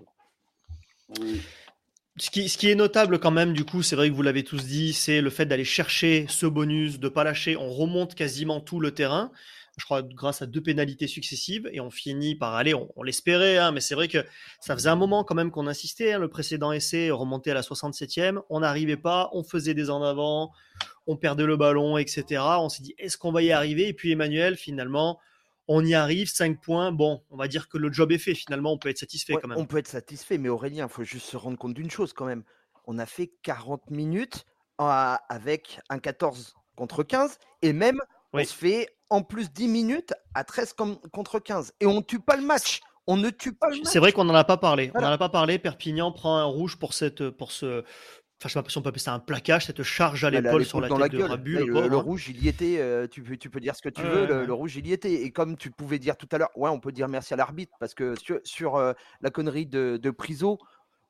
Ce 2.18 2.30
qui, 2.30 2.50
ce 2.50 2.58
qui, 2.58 2.70
est 2.70 2.76
notable 2.76 3.20
quand 3.20 3.32
même, 3.32 3.54
du 3.54 3.64
coup, 3.64 3.82
c'est 3.82 3.96
vrai 3.96 4.10
que 4.10 4.14
vous 4.14 4.24
l'avez 4.24 4.44
tous 4.44 4.66
dit, 4.66 4.92
c'est 4.92 5.22
le 5.22 5.30
fait 5.30 5.46
d'aller 5.46 5.64
chercher 5.64 6.26
ce 6.28 6.48
bonus, 6.48 7.00
de 7.00 7.06
ne 7.06 7.10
pas 7.10 7.24
lâcher. 7.24 7.56
On 7.56 7.70
remonte 7.70 8.14
quasiment 8.14 8.60
tout 8.60 8.82
le 8.82 8.92
terrain 8.92 9.32
je 9.78 9.86
crois, 9.86 10.02
grâce 10.02 10.42
à 10.42 10.48
deux 10.48 10.62
pénalités 10.62 11.08
successives, 11.08 11.70
et 11.72 11.80
on 11.80 11.92
finit 11.92 12.36
par 12.36 12.56
aller, 12.56 12.74
on, 12.74 13.04
l'espérait, 13.04 13.58
hein, 13.58 13.72
mais 13.72 13.80
c'est 13.80 13.94
vrai 13.94 14.08
que 14.08 14.26
ça 14.60 14.76
faisait 14.76 14.90
un 14.90 14.96
moment 14.96 15.24
quand 15.24 15.36
même 15.36 15.52
qu'on 15.52 15.68
insistait, 15.68 16.14
hein, 16.14 16.20
le 16.20 16.30
précédent 16.30 16.72
essai 16.72 17.12
remonté 17.12 17.52
à 17.52 17.54
la 17.54 17.62
67e, 17.62 18.42
on 18.50 18.62
n'arrivait 18.62 18.98
pas, 18.98 19.30
on 19.34 19.44
faisait 19.44 19.76
des 19.76 19.92
en 19.92 20.02
avant, 20.02 20.52
on 21.06 21.16
perdait 21.16 21.46
le 21.46 21.58
ballon, 21.58 21.98
etc. 21.98 22.42
On 22.60 22.70
s'est 22.70 22.82
dit, 22.82 22.96
est-ce 22.98 23.18
qu'on 23.18 23.32
va 23.32 23.44
y 23.44 23.52
arriver? 23.52 23.88
Et 23.88 23.94
puis 23.94 24.12
Emmanuel, 24.12 24.58
finalement, 24.58 25.20
on 25.68 25.86
y 25.86 25.94
arrive, 25.94 26.28
5 26.28 26.60
points, 26.60 26.92
bon, 26.92 27.24
on 27.30 27.38
va 27.38 27.48
dire 27.48 27.70
que 27.70 27.78
le 27.78 27.92
job 27.92 28.12
est 28.12 28.18
fait, 28.18 28.34
finalement, 28.34 28.74
on 28.74 28.78
peut 28.80 28.90
être 28.90 28.98
satisfait 28.98 29.36
quand 29.40 29.48
même. 29.48 29.60
On 29.60 29.66
peut 29.66 29.78
être 29.78 29.88
satisfait, 29.88 30.40
mais 30.40 30.50
Aurélien, 30.50 30.88
il 30.90 30.94
faut 30.94 31.04
juste 31.04 31.28
se 31.28 31.38
rendre 31.38 31.58
compte 31.58 31.76
d'une 31.76 31.92
chose 31.92 32.14
quand 32.14 32.26
même. 32.26 32.44
On 32.86 32.98
a 32.98 33.06
fait 33.06 33.32
40 33.44 33.92
minutes 33.92 34.46
avec 34.80 35.80
un 35.90 36.00
14 36.00 36.56
contre 36.76 37.04
15, 37.04 37.38
et 37.62 37.74
même 37.74 38.00
on 38.34 38.44
se 38.44 38.54
fait 38.54 38.90
en 39.10 39.24
plus 39.24 39.52
10 39.52 39.68
minutes 39.68 40.14
à 40.34 40.44
13 40.44 40.74
contre 41.12 41.40
15. 41.40 41.74
Et 41.80 41.86
on 41.86 42.02
tue 42.02 42.20
pas 42.20 42.36
le 42.36 42.46
match. 42.46 42.82
on 43.08 43.18
ne 43.18 43.30
tue 43.30 43.54
pas 43.54 43.70
le 43.70 43.78
C'est 43.84 44.00
vrai 44.00 44.12
qu'on 44.12 44.26
n'en 44.26 44.36
a 44.36 44.44
pas 44.44 44.58
parlé. 44.58 44.92
On 44.96 45.02
n'en 45.02 45.08
a 45.08 45.18
pas 45.18 45.30
parlé. 45.30 45.60
Perpignan 45.60 46.12
prend 46.12 46.38
un 46.38 46.46
rouge 46.46 46.78
pour 46.78 46.94
cette, 46.94 47.30
pour 47.30 47.52
ce, 47.52 47.84
enfin 48.40 48.50
je 48.50 48.54
sais 48.54 48.62
pas 48.62 48.70
si 48.70 48.78
on 48.78 48.82
peut 48.82 48.90
appeler 48.90 49.02
ça 49.02 49.14
un 49.14 49.20
plaquage, 49.20 49.66
cette 49.66 49.82
charge 49.82 50.24
à 50.24 50.30
l'épaule 50.30 50.66
sur 50.66 50.80
la 50.80 50.90
tête 50.90 51.12
de 51.14 51.24
Rabu. 51.24 51.58
Le, 51.66 51.98
rouge, 51.98 52.30
il 52.30 52.44
y 52.44 52.48
était. 52.48 52.78
Euh, 52.80 53.08
tu, 53.08 53.24
peux, 53.24 53.38
tu 53.38 53.50
peux 53.50 53.60
dire 53.60 53.76
ce 53.76 53.82
que 53.82 53.90
tu 53.90 54.02
veux. 54.02 54.46
Le, 54.46 54.54
rouge, 54.54 54.76
il 54.76 54.88
y 54.88 54.94
était. 54.94 55.14
Et 55.14 55.32
comme 55.32 55.58
tu 55.58 55.72
pouvais 55.72 56.00
dire 56.00 56.18
tout 56.18 56.28
à 56.32 56.38
l'heure, 56.38 56.52
ouais, 56.56 56.70
on 56.70 56.80
peut 56.80 56.92
dire 56.92 57.08
merci 57.08 57.34
à 57.34 57.38
l'arbitre 57.38 57.76
parce 57.80 57.94
que 57.94 58.14
sur, 58.44 58.76
euh, 58.76 58.94
la 59.22 59.30
connerie 59.30 59.66
de, 59.66 59.98
de 59.98 60.12
Priso, 60.12 60.60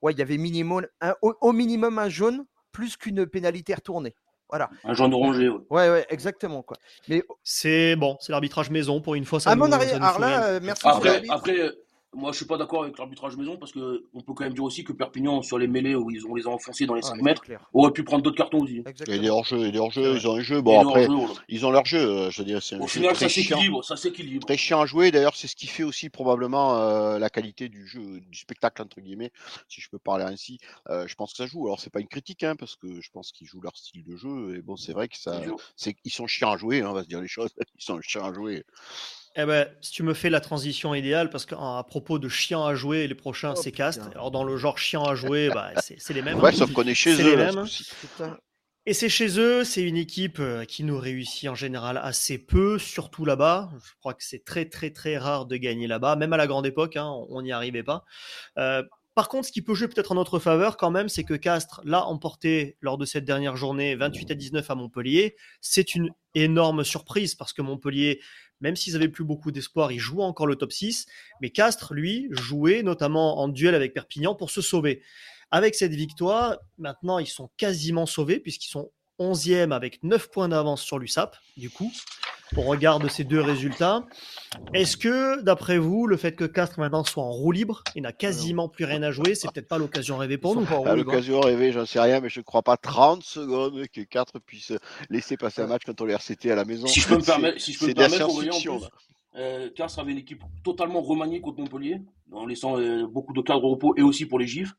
ouais, 0.01 0.13
il 0.13 0.19
y 0.19 0.21
avait 0.21 0.37
minimum 0.37 0.85
un, 1.01 1.15
au, 1.21 1.51
minimum 1.51 1.99
un 1.99 2.09
jaune 2.09 2.45
plus 2.71 2.95
qu'une 2.95 3.25
pénalité 3.25 3.73
retournée. 3.73 4.15
Voilà. 4.49 4.69
Un 4.83 4.93
jaune 4.93 5.13
orangé. 5.13 5.49
Ouais, 5.49 5.59
ouais, 5.69 5.89
ouais 5.89 6.05
exactement 6.09 6.61
quoi. 6.61 6.77
Mais 7.07 7.23
c'est 7.43 7.95
bon, 7.95 8.17
c'est 8.19 8.31
l'arbitrage 8.31 8.69
maison 8.69 9.01
pour 9.01 9.15
une 9.15 9.25
fois. 9.25 9.39
Ça 9.39 9.51
à 9.51 9.55
mon 9.55 9.71
arrière, 9.71 10.19
là, 10.19 10.45
euh, 10.45 10.59
merci. 10.61 10.87
Après, 10.87 11.21
après 11.29 11.71
moi, 12.17 12.31
je 12.31 12.37
suis 12.37 12.45
pas 12.45 12.57
d'accord 12.57 12.83
avec 12.83 12.97
l'arbitrage 12.97 13.37
maison 13.37 13.57
parce 13.57 13.71
que 13.71 14.03
on 14.15 14.21
peut 14.21 14.33
quand 14.33 14.43
même 14.43 14.53
dire 14.53 14.63
aussi 14.63 14.83
que 14.83 14.91
Perpignan, 14.91 15.43
sur 15.43 15.59
les 15.59 15.67
mêlées 15.67 15.93
où 15.93 16.09
ils 16.09 16.25
ont 16.25 16.33
les 16.33 16.47
a 16.47 16.49
enfoncés 16.49 16.87
dans 16.87 16.95
les 16.95 17.03
5 17.03 17.21
mètres, 17.21 17.43
aurait 17.73 17.91
pu 17.91 18.03
prendre 18.03 18.23
d'autres 18.23 18.35
cartons 18.35 18.59
aussi. 18.59 18.83
Et 19.07 19.19
des 19.19 19.29
hors-jeux, 19.29 19.71
des 19.71 19.77
hors-jeux, 19.77 20.15
ils 20.15 20.27
ont 20.27 20.35
un 20.35 20.41
jeu. 20.41 20.59
Bon, 20.61 20.79
après, 20.79 21.07
ils 21.47 21.65
ont 21.65 21.69
leur 21.69 21.85
jeu. 21.85 21.99
Euh, 21.99 22.31
je 22.31 22.41
veux 22.41 22.45
dire, 22.45 22.59
Au 22.79 22.87
final, 22.87 23.15
ça 23.15 23.29
s'équilibre, 23.29 23.83
ça 23.83 23.95
s'équilibre. 23.95 24.47
Très 24.47 24.57
chiant 24.57 24.81
à 24.81 24.87
jouer. 24.87 25.11
D'ailleurs, 25.11 25.35
c'est 25.35 25.47
ce 25.47 25.55
qui 25.55 25.67
fait 25.67 25.83
aussi 25.83 26.09
probablement 26.09 26.79
euh, 26.79 27.19
la 27.19 27.29
qualité 27.29 27.69
du 27.69 27.85
jeu, 27.85 28.19
du 28.19 28.37
spectacle 28.37 28.81
entre 28.81 28.99
guillemets, 28.99 29.31
si 29.67 29.79
je 29.79 29.89
peux 29.89 29.99
parler 29.99 30.25
ainsi. 30.25 30.57
Euh, 30.89 31.07
je 31.07 31.13
pense 31.13 31.33
que 31.33 31.37
ça 31.37 31.45
joue. 31.45 31.67
Alors, 31.67 31.79
c'est 31.79 31.91
pas 31.91 31.99
une 31.99 32.07
critique, 32.07 32.43
hein, 32.43 32.55
parce 32.55 32.75
que 32.75 32.99
je 32.99 33.11
pense 33.11 33.31
qu'ils 33.31 33.47
jouent 33.47 33.61
leur 33.61 33.77
style 33.77 34.03
de 34.03 34.15
jeu. 34.15 34.55
Et 34.55 34.61
bon, 34.63 34.75
c'est 34.75 34.93
vrai 34.93 35.07
que 35.07 35.17
ça, 35.17 35.39
c'est, 35.75 35.95
ils 36.03 36.11
sont 36.11 36.25
chiants 36.25 36.51
à 36.51 36.57
jouer. 36.57 36.81
Hein, 36.81 36.87
on 36.89 36.93
va 36.93 37.03
se 37.03 37.07
dire 37.07 37.21
les 37.21 37.27
choses. 37.27 37.51
Ils 37.79 37.83
sont 37.83 38.01
chiants 38.01 38.25
à 38.25 38.33
jouer. 38.33 38.63
Eh 39.39 39.45
ben, 39.45 39.67
si 39.81 39.91
tu 39.91 40.01
me 40.01 40.15
fais 40.15 40.31
la 40.31 40.39
transition 40.39 40.95
idéale, 40.95 41.29
parce 41.29 41.45
qu'à 41.45 41.85
propos 41.87 42.17
de 42.17 42.27
chiens 42.27 42.65
à 42.65 42.73
jouer, 42.73 43.07
les 43.07 43.13
prochains 43.13 43.53
oh, 43.55 43.61
c'est 43.61 43.71
Castres. 43.71 44.09
Alors 44.11 44.31
dans 44.31 44.43
le 44.43 44.57
genre 44.57 44.79
chien 44.79 45.03
à 45.03 45.13
jouer, 45.13 45.49
bah, 45.53 45.71
c'est 45.77 46.13
les 46.13 46.23
mêmes. 46.23 46.39
Ouais, 46.39 46.49
hein. 46.49 46.57
sauf 46.57 46.73
qu'on 46.73 46.87
est 46.87 46.95
chez 46.95 47.13
eux. 47.21 47.35
Les 47.35 47.35
mêmes. 47.35 47.65
Et 48.87 48.93
c'est 48.93 49.09
chez 49.09 49.37
eux, 49.37 49.63
c'est 49.63 49.83
une 49.83 49.97
équipe 49.97 50.39
euh, 50.39 50.63
qui 50.63 50.85
nous 50.85 50.97
réussit 50.97 51.49
en 51.49 51.55
général 51.55 51.99
assez 52.01 52.37
peu, 52.37 52.79
surtout 52.79 53.25
là-bas. 53.25 53.69
Je 53.83 53.91
crois 53.99 54.13
que 54.13 54.23
c'est 54.23 54.43
très 54.45 54.65
très 54.65 54.91
très 54.91 55.17
rare 55.17 55.45
de 55.45 55.57
gagner 55.57 55.87
là-bas, 55.87 56.15
même 56.15 56.33
à 56.33 56.37
la 56.37 56.47
grande 56.47 56.65
époque, 56.65 56.95
hein, 56.95 57.11
on 57.29 57.41
n'y 57.41 57.51
arrivait 57.51 57.83
pas. 57.83 58.05
Euh, 58.57 58.81
par 59.13 59.29
contre, 59.29 59.47
ce 59.47 59.51
qui 59.51 59.61
peut 59.61 59.73
jouer 59.73 59.87
peut-être 59.87 60.11
en 60.11 60.15
notre 60.15 60.39
faveur 60.39 60.77
quand 60.77 60.91
même, 60.91 61.09
c'est 61.09 61.23
que 61.23 61.33
Castres 61.33 61.81
l'a 61.83 62.05
emporté 62.05 62.77
lors 62.81 62.99
de 62.99 63.05
cette 63.05 63.25
dernière 63.25 63.57
journée 63.57 63.95
28 63.95 64.31
à 64.31 64.35
19 64.35 64.69
à 64.71 64.75
Montpellier. 64.75 65.35
C'est 65.59 65.95
une 65.95 66.11
énorme 66.35 66.83
surprise 66.83 67.33
parce 67.33 67.51
que 67.51 67.63
Montpellier 67.63 68.21
même 68.61 68.75
s'ils 68.75 68.95
avaient 68.95 69.09
plus 69.09 69.23
beaucoup 69.23 69.51
d'espoir, 69.51 69.91
ils 69.91 69.99
jouaient 69.99 70.23
encore 70.23 70.47
le 70.47 70.55
top 70.55 70.71
6. 70.71 71.05
Mais 71.41 71.49
Castres, 71.49 71.93
lui, 71.93 72.27
jouait 72.31 72.83
notamment 72.83 73.39
en 73.39 73.47
duel 73.47 73.75
avec 73.75 73.93
Perpignan 73.93 74.35
pour 74.35 74.49
se 74.49 74.61
sauver. 74.61 75.01
Avec 75.51 75.75
cette 75.75 75.93
victoire, 75.93 76.57
maintenant, 76.77 77.19
ils 77.19 77.27
sont 77.27 77.49
quasiment 77.57 78.05
sauvés 78.05 78.39
puisqu'ils 78.39 78.69
sont 78.69 78.91
11e 79.19 79.71
avec 79.71 80.03
9 80.03 80.29
points 80.29 80.49
d'avance 80.49 80.81
sur 80.81 80.99
l'USAP, 80.99 81.35
du 81.55 81.69
coup, 81.69 81.91
on 82.55 82.61
regarde 82.61 83.07
ces 83.09 83.23
deux 83.23 83.41
résultats. 83.41 84.05
Est-ce 84.73 84.97
que, 84.97 85.41
d'après 85.41 85.77
vous, 85.77 86.07
le 86.07 86.17
fait 86.17 86.33
que 86.33 86.45
Castres 86.45 86.79
maintenant 86.79 87.03
soit 87.03 87.23
en 87.23 87.31
roue 87.31 87.51
libre 87.51 87.83
et 87.95 88.01
n'a 88.01 88.13
quasiment 88.13 88.69
plus 88.69 88.85
rien 88.85 89.03
à 89.03 89.11
jouer, 89.11 89.35
c'est 89.35 89.51
peut-être 89.51 89.67
pas 89.67 89.77
l'occasion 89.77 90.17
rêvée 90.17 90.37
pour 90.37 90.55
nous 90.55 90.61
hein 90.61 90.95
L'occasion 90.95 91.41
rêvée, 91.41 91.71
j'en 91.71 91.85
sais 91.85 91.99
rien, 91.99 92.21
mais 92.21 92.29
je 92.29 92.39
ne 92.39 92.43
crois 92.43 92.63
pas 92.63 92.77
30 92.77 93.23
secondes 93.23 93.85
que 93.93 94.01
4 94.01 94.39
puisse 94.39 94.73
laisser 95.09 95.37
passer 95.37 95.61
un 95.61 95.67
match 95.67 95.83
quand 95.85 95.99
on 96.01 96.05
les 96.05 96.13
RCT 96.13 96.51
à 96.51 96.55
la 96.55 96.65
maison. 96.65 96.87
Si 96.87 97.01
je 97.01 97.07
peux 97.07 97.17
me 97.17 97.23
permettre, 97.23 97.59
si 97.59 97.73
je 97.73 97.79
peux 97.79 97.87
me 97.87 97.93
permettre, 97.93 98.27
euh, 99.35 99.69
Castres 99.75 99.99
avait 99.99 100.13
une 100.13 100.17
équipe 100.17 100.43
totalement 100.63 101.01
remaniée 101.01 101.41
contre 101.41 101.59
Montpellier, 101.59 102.01
en 102.31 102.45
laissant 102.45 102.79
euh, 102.79 103.05
beaucoup 103.05 103.33
de 103.33 103.41
cadres 103.41 103.65
au 103.65 103.71
repos 103.71 103.93
et 103.95 104.01
aussi 104.01 104.25
pour 104.25 104.39
les 104.39 104.47
gifs. 104.47 104.73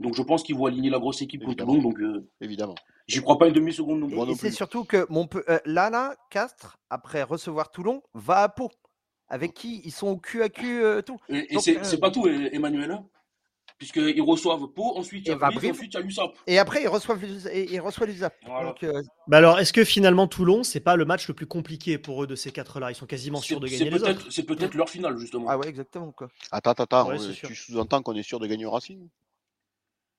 Donc 0.00 0.16
je 0.16 0.22
pense 0.22 0.42
qu'ils 0.42 0.56
vont 0.56 0.66
aligner 0.66 0.90
la 0.90 0.98
grosse 0.98 1.22
équipe 1.22 1.44
contre 1.44 1.64
Toulon. 1.64 1.82
Donc, 1.82 2.00
euh, 2.00 2.26
Évidemment. 2.40 2.74
J'y 3.06 3.20
crois 3.20 3.38
pas 3.38 3.48
une 3.48 3.54
demi-seconde 3.54 4.00
non 4.00 4.08
plus. 4.08 4.32
Et, 4.32 4.34
c'est 4.34 4.50
surtout 4.50 4.84
que 4.84 5.06
mon 5.10 5.28
euh, 5.48 5.58
là, 5.66 5.90
là, 5.90 6.16
Castres, 6.30 6.78
après 6.88 7.22
recevoir 7.22 7.70
Toulon, 7.70 8.02
va 8.14 8.42
à 8.42 8.48
Pau. 8.48 8.70
Avec 9.28 9.54
qui 9.54 9.82
ils 9.84 9.92
sont 9.92 10.08
au 10.08 10.16
cul 10.16 10.42
à 10.42 10.48
cul 10.48 10.82
euh, 10.82 11.02
tout. 11.02 11.18
Et, 11.28 11.46
c'est 11.58 12.00
pas 12.00 12.10
tout, 12.10 12.26
Emmanuel. 12.26 12.90
Hein. 12.90 13.06
Puisqu'ils 13.78 14.20
reçoivent 14.20 14.66
Pau, 14.74 14.96
ensuite 14.96 15.26
il 15.26 15.30
y 15.30 15.32
a 15.32 15.36
ensuite 15.36 15.94
il 15.94 15.94
y 15.94 15.96
a 15.96 16.00
l'USAP. 16.00 16.32
Et 16.46 16.58
après, 16.58 16.82
ils 16.82 16.88
reçoivent, 16.88 17.22
ils 17.24 17.80
reçoivent 17.80 18.08
l'USAP. 18.08 18.34
Bah 19.26 19.38
alors, 19.38 19.58
est-ce 19.58 19.72
que 19.72 19.84
finalement 19.84 20.26
Toulon, 20.26 20.64
c'est 20.64 20.80
pas 20.80 20.96
le 20.96 21.04
match 21.04 21.28
le 21.28 21.34
plus 21.34 21.46
compliqué 21.46 21.96
pour 21.96 22.22
eux 22.22 22.26
de 22.26 22.36
ces 22.36 22.50
quatre-là? 22.50 22.90
Ils 22.90 22.94
sont 22.94 23.06
quasiment 23.06 23.40
sûrs 23.40 23.60
de 23.60 23.68
gagner 23.68 23.90
les 23.90 24.02
autres. 24.02 24.30
C'est 24.30 24.42
peut-être 24.42 24.74
leur 24.74 24.88
finale, 24.90 25.16
justement. 25.18 25.46
Ah 25.48 25.56
ouais, 25.58 25.68
exactement. 25.68 26.12
Quoi. 26.12 26.28
Attends, 26.50 26.72
attends, 26.72 27.10
tu 27.16 27.54
sous-entends 27.54 28.02
qu'on 28.02 28.14
est 28.14 28.22
sûr 28.22 28.38
de 28.38 28.46
gagner 28.46 28.66
au 28.66 28.70
Racing? 28.70 29.08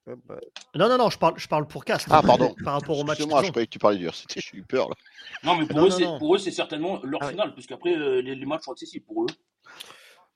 Non, 0.08 0.90
non, 0.90 0.98
non, 0.98 1.10
je 1.10 1.18
parle, 1.18 1.34
je 1.38 1.48
parle 1.48 1.68
pour 1.68 1.86
Castres. 1.86 2.10
Ah, 2.12 2.22
pardon. 2.22 2.56
Par 2.64 2.74
rapport 2.74 2.98
au 2.98 3.04
match. 3.04 3.20
Moi, 3.20 3.44
je 3.44 3.50
croyais 3.50 3.68
que 3.68 3.72
tu 3.72 3.80
parlais 3.80 3.98
du 3.98 4.08
RCT, 4.08 4.42
j'ai 4.42 4.58
eu 4.58 4.64
peur 4.64 4.90
là. 4.90 4.96
Non, 5.44 5.58
mais 5.58 5.68
pour, 5.68 6.36
eux, 6.36 6.38
c'est 6.40 6.52
certainement 6.52 7.00
leur 7.04 7.22
ah 7.24 7.30
finale, 7.30 7.54
puisqu'après, 7.54 7.96
euh, 7.96 8.22
les, 8.22 8.46
matchs 8.46 8.64
sont 8.64 8.72
accessibles 8.72 9.06
pour 9.06 9.24
eux. 9.24 9.28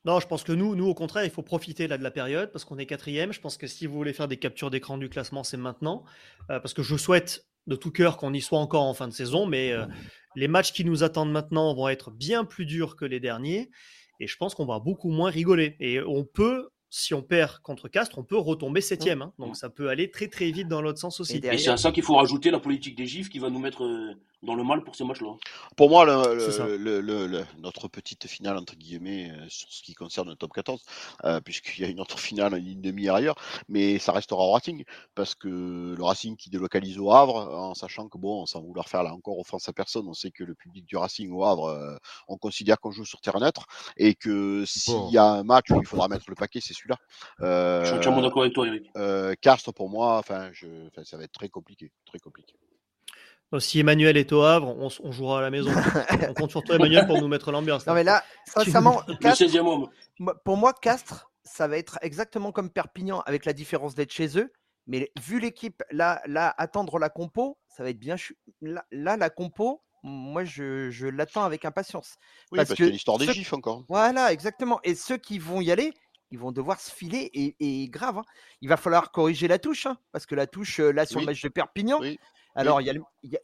Non, 0.06 0.20
je 0.20 0.28
pense 0.28 0.44
que 0.44 0.52
nous, 0.52 0.76
nous 0.76 0.86
au 0.86 0.94
contraire, 0.94 1.26
il 1.26 1.32
faut 1.32 1.42
profiter 1.42 1.88
là 1.88 1.98
de 1.98 2.04
la 2.04 2.12
période 2.12 2.52
parce 2.52 2.64
qu'on 2.64 2.78
est 2.78 2.86
quatrième. 2.86 3.34
Je 3.34 3.42
pense 3.42 3.58
que 3.58 3.66
si 3.66 3.88
vous 3.88 3.96
voulez 3.96 4.14
faire 4.14 4.28
des 4.28 4.38
captures 4.38 4.70
d'écran 4.70 5.00
du 5.00 5.10
classement, 5.10 5.44
c'est 5.44 5.58
maintenant. 5.58 6.04
Euh, 6.52 6.60
parce 6.60 6.76
que 6.76 6.84
je 6.84 6.96
souhaite 6.96 7.48
de 7.66 7.76
tout 7.76 7.92
cœur 7.92 8.18
qu'on 8.18 8.32
y 8.32 8.42
soit 8.42 8.60
encore 8.60 8.84
en 8.84 8.94
fin 8.94 9.08
de 9.08 9.14
saison, 9.14 9.48
mais 9.48 9.72
euh, 9.72 9.88
les 10.36 10.48
matchs 10.48 10.74
qui 10.74 10.86
nous 10.86 11.04
attendent 11.04 11.32
maintenant 11.32 11.74
vont 11.74 11.88
être 11.88 12.12
bien 12.12 12.46
plus 12.46 12.68
durs 12.68 12.96
que 12.96 13.06
les 13.06 13.20
derniers. 13.20 13.72
Et 14.20 14.28
je 14.28 14.38
pense 14.38 14.54
qu'on 14.54 14.68
va 14.68 14.78
beaucoup 14.78 15.10
moins 15.10 15.32
rigoler. 15.32 15.76
Et 15.80 16.00
on 16.02 16.24
peut 16.24 16.70
si 16.90 17.14
on 17.14 17.22
perd 17.22 17.60
contre 17.60 17.88
Castres, 17.88 18.18
on 18.18 18.24
peut 18.24 18.38
retomber 18.38 18.82
septième. 18.82 19.22
Hein. 19.22 19.34
Donc 19.40 19.56
ça 19.56 19.70
peut 19.70 19.90
aller 19.90 20.10
très 20.12 20.28
très 20.28 20.52
vite 20.52 20.68
dans 20.68 20.82
l'autre 20.82 21.00
sens 21.00 21.20
aussi. 21.20 21.38
Et, 21.38 21.58
c'est 21.58 21.70
à 21.70 21.78
ça 21.78 21.92
qu'il 21.92 22.04
faut 22.04 22.16
rajouter 22.16 22.52
la 22.52 22.60
politique 22.60 22.96
des 22.96 23.06
gifs 23.06 23.30
qui 23.30 23.40
va 23.40 23.50
nous 23.50 23.60
mettre 23.60 23.84
euh, 23.84 24.14
dans 24.46 24.56
le 24.56 24.64
mal 24.64 24.84
pour 24.84 24.96
ces 24.96 25.04
matchs-là. 25.04 25.32
Pour 25.76 25.90
moi, 25.90 26.06
le, 26.06 27.44
notre 27.60 27.88
petite 27.88 28.28
finale, 28.28 28.58
entre 28.58 28.76
guillemets, 28.76 29.32
euh, 29.32 29.46
sur 29.50 29.72
ce 29.72 29.82
qui 29.82 29.94
concerne 29.94 30.30
le 30.30 30.36
top 30.36 30.54
14, 30.54 30.82
euh, 31.26 31.42
puisqu'il 31.42 31.82
y 31.82 31.86
a 31.86 31.90
une 31.90 32.00
autre 32.00 32.20
finale 32.20 32.54
en 32.54 32.58
ligne 32.58 32.82
demi 32.82 33.10
ailleurs, 33.10 33.36
mais 33.68 34.00
ça 34.00 34.12
restera 34.12 34.42
au 34.42 34.52
Racing, 34.52 34.86
parce 35.16 35.36
que 35.36 35.96
le 35.98 36.04
Racing 36.04 36.38
qui 36.38 36.50
délocalise 36.50 36.98
au 37.00 37.12
Havre, 37.12 37.54
en 37.54 37.74
sachant 37.74 38.08
que, 38.08 38.18
bon, 38.18 38.46
sans 38.46 38.62
vouloir 38.62 38.88
faire 38.88 39.04
là 39.04 39.14
encore 39.14 39.40
offense 39.40 39.68
à 39.68 39.74
personne, 39.74 40.08
on 40.08 40.14
sait 40.14 40.32
que 40.32 40.44
le 40.44 40.56
public 40.56 40.86
du 40.86 40.96
Racing 40.96 41.32
au 41.32 41.44
Havre, 41.44 41.66
euh, 41.66 41.98
on 42.28 42.38
considère 42.38 42.80
qu'on 42.80 42.92
joue 42.92 43.06
sur 43.06 43.20
terrain 43.20 43.40
neutre, 43.40 43.66
et 43.98 44.16
que 44.16 44.64
s'il 44.66 45.10
y 45.10 45.18
a 45.18 45.26
un 45.26 45.44
match 45.44 45.72
où 45.72 45.80
il 45.80 45.86
faudra 45.86 46.08
mettre 46.08 46.26
le 46.28 46.36
paquet, 46.36 46.60
c'est 46.62 46.74
celui-là. 46.74 46.98
je 47.40 47.86
suis 47.88 47.98
entièrement 47.98 48.22
d'accord 48.22 48.44
avec 48.44 48.54
toi, 48.54 48.68
Eric. 48.68 48.92
Castres, 49.42 49.74
pour 49.74 49.90
moi, 49.90 50.18
enfin, 50.18 50.52
ça 51.04 51.18
va 51.18 51.24
être 51.24 51.32
très 51.32 51.50
compliqué, 51.50 51.92
très 52.06 52.20
compliqué 52.20 52.56
si 53.60 53.80
Emmanuel 53.80 54.18
est 54.18 54.32
au 54.32 54.42
Havre, 54.42 54.76
on, 54.78 55.12
jouera 55.12 55.40
à 55.40 55.42
la 55.42 55.50
maison. 55.50 55.72
on 56.30 56.34
compte 56.34 56.52
sur 56.52 56.64
toi, 56.64 56.76
Emmanuel, 56.76 57.06
pour 57.08 57.20
nous 57.22 57.28
mettre 57.28 57.52
l'ambiance. 57.52 57.86
Non, 57.88 57.94
mais 57.94 58.04
là, 58.04 58.24
sincèrement, 58.46 59.02
pour 60.44 60.58
moi, 60.58 60.74
Castres, 60.74 61.32
ça 61.44 61.68
va 61.68 61.78
être 61.78 62.00
exactement 62.02 62.52
comme 62.52 62.70
Perpignan, 62.70 63.22
avec 63.22 63.46
la 63.46 63.54
différence 63.54 63.96
d'être 63.96 64.12
chez 64.12 64.38
eux. 64.38 64.52
Mais 64.88 65.12
vu 65.20 65.40
l'équipe, 65.40 65.82
là, 65.92 66.22
là, 66.28 66.54
attendre 66.58 67.00
la 67.00 67.10
compo, 67.10 67.58
ça 67.68 67.84
va 67.84 67.90
être 67.90 68.00
bien. 68.00 68.16
Là, 68.62 69.18
la 69.18 69.30
compo, 69.30 69.82
moi, 70.04 70.44
je, 70.44 71.08
l'attends 71.08 71.44
avec 71.44 71.66
impatience. 71.66 72.16
Oui, 72.52 72.58
parce, 72.58 72.76
que, 72.76 72.84
l'histoire 72.84 73.18
des 73.18 73.32
gifs 73.34 73.54
encore. 73.54 73.86
Voilà, 73.90 74.32
exactement. 74.32 74.80
Et 74.84 74.94
ceux 74.94 75.18
qui 75.18 75.40
vont 75.40 75.62
y 75.62 75.72
aller, 75.72 75.94
ils 76.32 76.40
vont 76.40 76.52
devoir 76.52 76.80
se 76.80 76.92
filer 76.92 77.30
et, 77.34 77.88
grave. 77.90 78.20
Hein. 78.20 78.26
Il 78.62 78.70
va 78.70 78.78
falloir 78.78 79.12
corriger 79.12 79.48
la 79.48 79.60
touche, 79.60 79.86
hein, 79.86 79.98
parce 80.12 80.26
que 80.26 80.36
la 80.36 80.48
touche, 80.48 80.80
euh, 80.80 80.92
là, 80.92 81.06
sur 81.06 81.20
le 81.20 81.26
match 81.26 81.42
de 81.42 81.50
Perpignan, 81.50 82.02
alors, 82.56 82.82
il 82.82 82.88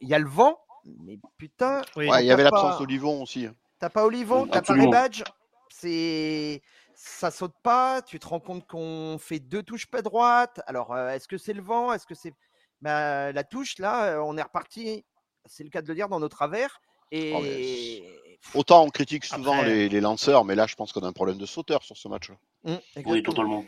y, 0.00 0.14
a 0.14 0.18
le 0.18 0.28
vent, 0.28 0.58
mais 1.00 1.18
putain. 1.36 1.82
il 1.96 2.04
y 2.04 2.30
avait 2.30 2.44
l'absence 2.44 2.78
d'Olivon 2.78 3.22
aussi. 3.22 3.46
Hein. 3.46 3.54
T'as 3.78 3.90
pas 3.90 4.04
Olivon, 4.06 4.46
t'as 4.46 4.62
pas 4.62 4.74
les 4.74 4.86
badges. 4.86 5.24
C'est. 5.68 6.62
Ça 6.94 7.30
saute 7.30 7.54
pas. 7.62 8.00
Tu 8.02 8.18
te 8.18 8.26
rends 8.28 8.40
compte 8.40 8.66
qu'on 8.66 9.16
fait 9.18 9.40
deux 9.40 9.62
touches 9.62 9.90
pas 9.90 10.02
droite. 10.02 10.60
Alors, 10.66 10.92
euh, 10.92 11.08
est-ce 11.08 11.26
que 11.26 11.36
c'est 11.36 11.52
le 11.52 11.62
vent 11.62 11.92
Est-ce 11.92 12.06
que 12.06 12.14
c'est. 12.14 12.32
Bah, 12.80 13.32
la 13.32 13.44
touche, 13.44 13.78
là, 13.78 14.14
euh, 14.14 14.22
on 14.24 14.36
est 14.36 14.42
reparti. 14.42 15.04
C'est 15.46 15.64
le 15.64 15.70
cas 15.70 15.82
de 15.82 15.88
le 15.88 15.94
dire 15.94 16.08
dans 16.08 16.20
nos 16.20 16.28
travers. 16.28 16.80
Et. 17.10 17.32
Oh, 17.34 18.21
autant 18.54 18.84
on 18.84 18.90
critique 18.90 19.24
souvent 19.24 19.62
les, 19.62 20.00
lanceurs, 20.00 20.44
mais 20.44 20.54
là, 20.54 20.66
je 20.66 20.74
pense 20.74 20.92
qu'on 20.92 21.00
a 21.02 21.08
un 21.08 21.12
problème 21.12 21.38
de 21.38 21.46
sauteur 21.46 21.82
sur 21.82 21.96
ce 21.96 22.08
match-là. 22.08 22.36
Mmh, 22.64 23.02
oui, 23.06 23.22
totalement. 23.22 23.64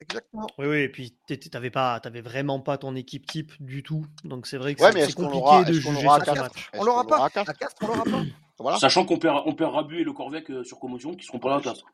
Exactement. 0.00 0.46
Oui, 0.58 0.66
oui, 0.66 0.78
et 0.78 0.88
puis 0.88 1.14
tu 1.26 1.38
n'avais 1.52 1.70
pas, 1.70 2.00
vraiment 2.22 2.60
pas 2.60 2.78
ton 2.78 2.96
équipe 2.96 3.26
type 3.26 3.52
du 3.60 3.82
tout. 3.82 4.06
Donc 4.24 4.46
c'est 4.46 4.56
vrai 4.56 4.74
que 4.74 4.82
c'est 4.82 5.14
compliqué 5.14 5.64
de 5.66 5.72
juger 5.74 6.00
ce 6.00 6.30
match. 6.34 6.70
On 6.74 6.84
l'aura 6.84 7.06
pas. 7.06 7.24
À 7.24 7.30
Castres, 7.30 7.82
on 7.82 7.86
l'aura 7.86 8.04
pas. 8.04 8.22
Voilà. 8.58 8.78
Sachant 8.78 9.06
qu'on 9.06 9.18
perd, 9.18 9.42
on 9.46 9.54
perd 9.54 9.72
Rabu 9.72 10.00
et 10.00 10.04
le 10.04 10.12
Corvec 10.12 10.50
euh, 10.50 10.64
sur 10.64 10.78
commotion 10.78 11.14
qui 11.14 11.24
seront 11.24 11.38
pas 11.38 11.48
là 11.48 11.56
à 11.56 11.60
Castres. 11.62 11.86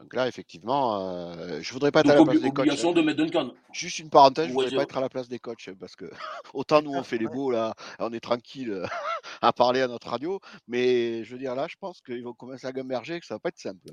Donc 0.00 0.14
là, 0.14 0.26
effectivement, 0.26 0.98
euh, 0.98 1.60
je 1.60 1.72
voudrais 1.74 1.92
pas 1.92 2.00
être 2.00 2.10
à 2.10 2.14
la 2.14 2.24
place 2.24 2.40
des 2.40 2.50
coachs. 2.50 2.66
de 2.66 3.02
mettre 3.02 3.18
Duncan. 3.18 3.52
Juste 3.72 3.98
une 3.98 4.08
parenthèse, 4.08 4.48
je 4.48 4.52
voudrais 4.52 4.74
pas 4.74 4.82
être 4.82 4.96
à 4.96 5.00
la 5.02 5.10
place 5.10 5.28
des 5.28 5.38
coachs 5.38 5.70
parce 5.78 5.94
que 5.94 6.06
autant 6.54 6.80
nous 6.80 6.92
on 6.92 7.02
fait 7.02 7.18
les 7.18 7.26
beaux 7.26 7.50
là, 7.50 7.74
on 7.98 8.12
est 8.12 8.20
tranquille 8.20 8.82
à 9.42 9.52
parler 9.52 9.82
à 9.82 9.88
notre 9.88 10.08
radio, 10.08 10.40
mais 10.66 11.22
je 11.24 11.32
veux 11.32 11.38
dire 11.38 11.54
là, 11.54 11.66
je 11.68 11.76
pense 11.78 12.00
qu'ils 12.00 12.24
vont 12.24 12.32
commencer 12.32 12.66
à 12.66 12.72
gamberger 12.72 13.20
que 13.20 13.26
ça 13.26 13.34
va 13.34 13.40
pas 13.40 13.50
être 13.50 13.58
simple. 13.58 13.90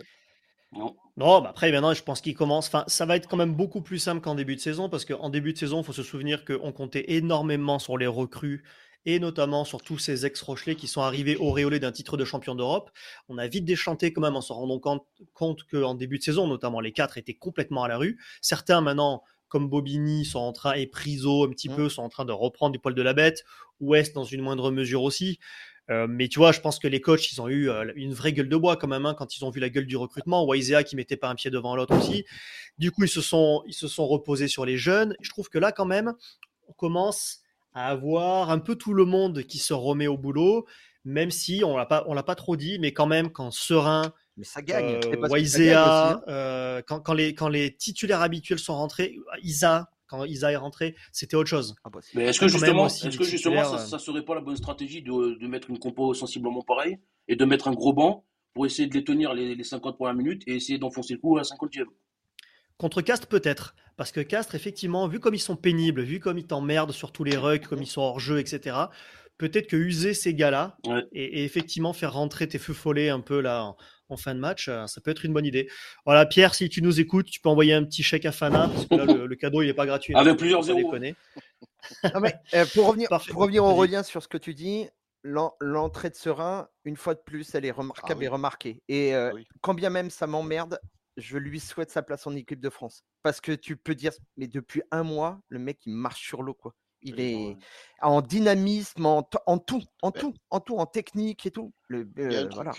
Non. 0.71 0.95
Non, 1.15 1.41
bah 1.41 1.49
après 1.49 1.71
maintenant, 1.71 1.93
je 1.93 2.03
pense 2.03 2.21
qu'il 2.21 2.35
commence. 2.35 2.67
Enfin, 2.67 2.83
ça 2.87 3.05
va 3.05 3.15
être 3.15 3.27
quand 3.27 3.37
même 3.37 3.53
beaucoup 3.53 3.81
plus 3.81 3.99
simple 3.99 4.21
qu'en 4.21 4.35
début 4.35 4.55
de 4.55 4.61
saison 4.61 4.89
parce 4.89 5.05
qu'en 5.05 5.29
début 5.29 5.53
de 5.53 5.57
saison, 5.57 5.81
il 5.81 5.85
faut 5.85 5.93
se 5.93 6.03
souvenir 6.03 6.45
qu'on 6.45 6.71
comptait 6.71 7.05
énormément 7.09 7.79
sur 7.79 7.97
les 7.97 8.07
recrues 8.07 8.63
et 9.07 9.19
notamment 9.19 9.63
sur 9.63 9.81
tous 9.81 9.97
ces 9.97 10.25
ex-Rochelais 10.25 10.75
qui 10.75 10.87
sont 10.87 11.01
arrivés 11.01 11.37
auréolés 11.37 11.79
d'un 11.79 11.93
titre 11.93 12.17
de 12.17 12.25
champion 12.25 12.55
d'Europe. 12.55 12.91
On 13.29 13.37
a 13.37 13.47
vite 13.47 13.63
déchanté 13.63 14.11
quand 14.11 14.19
même 14.21 14.35
en 14.35 14.41
se 14.41 14.51
rendant 14.51 14.79
compte, 14.79 15.07
compte 15.33 15.63
qu'en 15.63 15.95
début 15.95 16.17
de 16.17 16.23
saison, 16.23 16.45
notamment 16.45 16.81
les 16.81 16.91
quatre 16.91 17.17
étaient 17.17 17.33
complètement 17.33 17.85
à 17.85 17.87
la 17.87 17.97
rue. 17.97 18.19
Certains 18.41 18.81
maintenant, 18.81 19.23
comme 19.47 19.69
Bobigny, 19.69 20.25
sont 20.25 20.39
en 20.39 20.51
train, 20.51 20.73
et 20.73 20.87
Priso 20.87 21.45
un 21.45 21.49
petit 21.49 21.69
mmh. 21.69 21.75
peu, 21.77 21.87
sont 21.87 22.01
en 22.01 22.09
train 22.09 22.25
de 22.25 22.33
reprendre 22.33 22.73
du 22.73 22.79
poil 22.79 22.93
de 22.93 23.01
la 23.01 23.13
bête. 23.13 23.45
Ouest 23.79 24.13
dans 24.13 24.25
une 24.25 24.41
moindre 24.41 24.71
mesure 24.71 25.03
aussi. 25.03 25.39
Euh, 25.89 26.05
mais 26.09 26.27
tu 26.27 26.39
vois, 26.39 26.51
je 26.51 26.59
pense 26.59 26.77
que 26.77 26.89
les 26.89 26.99
coachs, 26.99 27.31
ils 27.31 27.41
ont 27.41 27.47
eu 27.47 27.69
euh, 27.69 27.93
une 27.95 28.13
vraie 28.13 28.33
gueule 28.33 28.49
de 28.49 28.57
bois 28.57 28.75
quand 28.75 28.89
même 28.89 29.05
hein, 29.05 29.15
quand 29.17 29.37
ils 29.37 29.45
ont 29.45 29.51
vu 29.51 29.61
la 29.61 29.69
gueule 29.69 29.85
du 29.85 29.95
recrutement. 29.95 30.43
Waisea 30.45 30.83
qui 30.83 30.97
mettait 30.97 31.15
pas 31.15 31.29
un 31.29 31.35
pied 31.35 31.49
devant 31.49 31.77
l'autre 31.77 31.95
aussi. 31.95 32.25
Du 32.77 32.91
coup, 32.91 33.05
ils 33.05 33.09
se 33.09 33.21
sont, 33.21 33.63
ils 33.67 33.73
se 33.73 33.87
sont 33.87 34.05
reposés 34.05 34.49
sur 34.49 34.65
les 34.65 34.75
jeunes. 34.75 35.15
Je 35.21 35.29
trouve 35.29 35.47
que 35.47 35.59
là, 35.59 35.71
quand 35.71 35.85
même, 35.85 36.13
on 36.67 36.73
commence 36.73 37.41
à 37.77 37.89
avoir 37.89 38.49
un 38.49 38.57
peu 38.57 38.75
tout 38.75 38.95
le 38.95 39.05
monde 39.05 39.43
qui 39.43 39.59
se 39.59 39.71
remet 39.71 40.07
au 40.07 40.17
boulot, 40.17 40.65
même 41.05 41.29
si 41.29 41.61
on 41.63 41.77
l'a 41.77 41.85
pas, 41.85 42.03
on 42.07 42.15
l'a 42.15 42.23
pas 42.23 42.33
trop 42.33 42.55
dit, 42.55 42.79
mais 42.79 42.91
quand 42.91 43.05
même 43.05 43.29
quand 43.29 43.51
Serein, 43.51 44.13
mais 44.35 44.45
ça 44.45 44.63
gagne. 44.63 44.99
Euh, 45.05 45.75
hein. 45.75 46.21
euh, 46.27 46.81
quand, 46.87 47.01
quand, 47.01 47.13
les, 47.13 47.35
quand 47.35 47.49
les 47.49 47.75
titulaires 47.75 48.21
habituels 48.21 48.57
sont 48.57 48.73
rentrés, 48.73 49.15
Isa, 49.43 49.91
quand 50.07 50.25
Isa 50.25 50.51
est 50.51 50.55
rentré, 50.55 50.95
c'était 51.11 51.35
autre 51.35 51.51
chose. 51.51 51.75
Ah 51.83 51.91
bah, 51.91 51.99
mais 52.15 52.23
est-ce 52.23 52.39
que 52.39 52.47
justement, 52.47 52.87
est-ce 52.87 53.15
que 53.15 53.23
justement 53.23 53.63
ça, 53.63 53.77
ça, 53.77 53.99
serait 53.99 54.25
pas 54.25 54.33
la 54.33 54.41
bonne 54.41 54.57
stratégie 54.57 55.03
de, 55.03 55.37
de, 55.39 55.47
mettre 55.47 55.69
une 55.69 55.77
compo 55.77 56.15
sensiblement 56.15 56.63
pareille 56.63 56.97
et 57.27 57.35
de 57.35 57.45
mettre 57.45 57.67
un 57.67 57.73
gros 57.73 57.93
banc 57.93 58.25
pour 58.55 58.65
essayer 58.65 58.87
de 58.87 58.93
les 58.95 59.03
tenir 59.03 59.35
les, 59.35 59.53
les 59.53 59.63
50 59.63 59.97
premières 59.97 60.15
minutes 60.15 60.41
et 60.47 60.55
essayer 60.55 60.79
d'enfoncer 60.79 61.13
le 61.13 61.19
coup 61.19 61.37
à 61.37 61.41
la 61.41 61.43
50e 61.43 61.85
Contre 62.77 63.01
Castres, 63.01 63.27
peut-être. 63.27 63.75
Parce 63.95 64.11
que 64.11 64.19
Castres, 64.19 64.55
effectivement, 64.55 65.07
vu 65.07 65.19
comme 65.19 65.33
ils 65.33 65.39
sont 65.39 65.55
pénibles, 65.55 66.03
vu 66.03 66.19
comme 66.19 66.37
ils 66.37 66.45
t'emmerdent 66.45 66.91
sur 66.91 67.11
tous 67.11 67.23
les 67.23 67.35
rucks, 67.35 67.67
comme 67.67 67.81
ils 67.81 67.87
sont 67.87 68.01
hors 68.01 68.19
jeu, 68.19 68.39
etc., 68.39 68.75
peut-être 69.37 69.67
que 69.67 69.75
user 69.75 70.13
ces 70.13 70.33
gars-là 70.33 70.77
et, 71.11 71.43
effectivement 71.43 71.93
faire 71.93 72.13
rentrer 72.13 72.47
tes 72.47 72.57
feux 72.57 72.73
follets 72.73 73.09
un 73.09 73.19
peu 73.19 73.39
là 73.39 73.75
en, 74.09 74.17
fin 74.17 74.33
de 74.33 74.39
match, 74.39 74.67
euh, 74.69 74.87
ça 74.87 75.01
peut 75.01 75.11
être 75.11 75.25
une 75.25 75.33
bonne 75.33 75.45
idée. 75.45 75.67
Voilà, 76.05 76.25
Pierre, 76.25 76.55
si 76.55 76.69
tu 76.69 76.81
nous 76.81 76.99
écoutes, 76.99 77.25
tu 77.25 77.41
peux 77.41 77.49
envoyer 77.49 77.73
un 77.73 77.83
petit 77.83 78.03
chèque 78.03 78.25
à 78.25 78.31
Fana, 78.31 78.69
parce 78.69 78.85
que 78.85 78.95
là, 78.95 79.05
le, 79.05 79.35
cadeau, 79.35 79.61
il 79.61 79.67
n'est 79.67 79.73
pas 79.73 79.85
gratuit. 79.85 80.15
Avec 80.15 80.37
plusieurs 80.37 80.63
zéros. 80.63 80.93
Euh, 82.53 82.65
pour 82.73 82.87
revenir, 82.87 83.07
pour 83.07 83.41
revenir 83.41 83.63
on 83.63 83.73
revient 83.73 84.01
sur 84.03 84.21
ce 84.21 84.27
que 84.27 84.37
tu 84.37 84.53
dis, 84.53 84.87
l'entrée 85.23 86.09
de 86.09 86.15
Serein, 86.15 86.67
une 86.83 86.97
fois 86.97 87.13
de 87.13 87.19
plus, 87.19 87.55
elle 87.55 87.65
est 87.65 87.71
remarquable 87.71 88.21
ah 88.23 88.25
et 88.25 88.27
remarquée. 88.27 88.81
Et 88.89 89.15
euh, 89.15 89.31
ah 89.33 89.39
quand 89.61 89.73
bien 89.73 89.89
même 89.89 90.09
ça 90.09 90.27
m'emmerde, 90.27 90.79
je 91.17 91.37
lui 91.37 91.59
souhaite 91.59 91.89
sa 91.89 92.03
place 92.03 92.27
en 92.27 92.35
équipe 92.35 92.61
de 92.61 92.69
France. 92.69 93.03
Parce 93.23 93.41
que 93.41 93.51
tu 93.51 93.75
peux 93.75 93.95
dire, 93.95 94.13
mais 94.37 94.47
depuis 94.47 94.83
un 94.91 95.03
mois, 95.03 95.41
le 95.49 95.59
mec, 95.59 95.79
il 95.85 95.93
marche 95.93 96.21
sur 96.25 96.43
l'eau, 96.43 96.53
quoi. 96.53 96.73
Il 97.01 97.19
est 97.19 97.55
en 98.01 98.21
dynamisme, 98.21 99.05
en, 99.05 99.23
tout, 99.23 99.37
en 99.45 99.59
tout, 99.59 99.83
en 100.49 100.59
tout, 100.59 100.77
en 100.77 100.85
technique 100.85 101.45
et 101.45 101.51
tout. 101.51 101.71
Le, 101.87 102.09
euh, 102.17 102.49
voilà. 102.51 102.71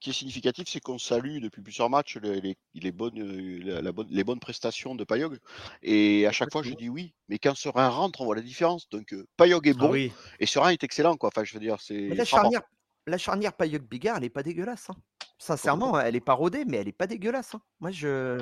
Qui 0.00 0.10
est 0.10 0.12
significatif, 0.12 0.68
c'est 0.68 0.80
qu'on 0.80 0.98
salue 0.98 1.40
depuis 1.40 1.62
plusieurs 1.62 1.88
matchs 1.88 2.18
les, 2.18 2.56
les, 2.74 2.92
bonnes, 2.92 3.18
euh, 3.18 3.80
la, 3.80 3.90
bonne, 3.90 4.06
les 4.10 4.22
bonnes 4.22 4.38
prestations 4.38 4.94
de 4.94 5.04
Payog. 5.04 5.38
Et 5.82 6.26
à 6.26 6.32
chaque 6.32 6.52
fois, 6.52 6.62
je 6.62 6.74
dis 6.74 6.90
oui. 6.90 7.14
Mais 7.28 7.38
quand 7.38 7.54
Serein 7.54 7.88
rentre, 7.88 8.20
on 8.20 8.26
voit 8.26 8.36
la 8.36 8.42
différence. 8.42 8.88
Donc 8.90 9.14
euh, 9.14 9.26
Payog 9.38 9.66
est 9.66 9.74
ah 9.78 9.86
bon 9.86 9.94
et 9.94 10.46
Serein 10.46 10.68
est 10.68 10.84
excellent. 10.84 11.16
Quoi. 11.16 11.30
Enfin, 11.34 11.44
je 11.44 11.54
veux 11.54 11.60
dire, 11.60 11.80
c'est. 11.80 12.08
La 12.08 12.26
charnière, 12.26 12.62
la 13.06 13.18
charnière 13.18 13.54
Payog-Bigard, 13.54 14.16
elle 14.16 14.22
n'est 14.22 14.30
pas 14.30 14.42
dégueulasse. 14.42 14.90
Hein. 14.90 14.96
Sincèrement, 15.44 16.00
elle 16.00 16.16
est 16.16 16.20
pas 16.20 16.32
rodée, 16.32 16.64
mais 16.64 16.78
elle 16.78 16.88
est 16.88 16.92
pas 16.92 17.06
dégueulasse. 17.06 17.54
Hein. 17.54 17.60
Moi, 17.80 17.90
je. 17.90 18.38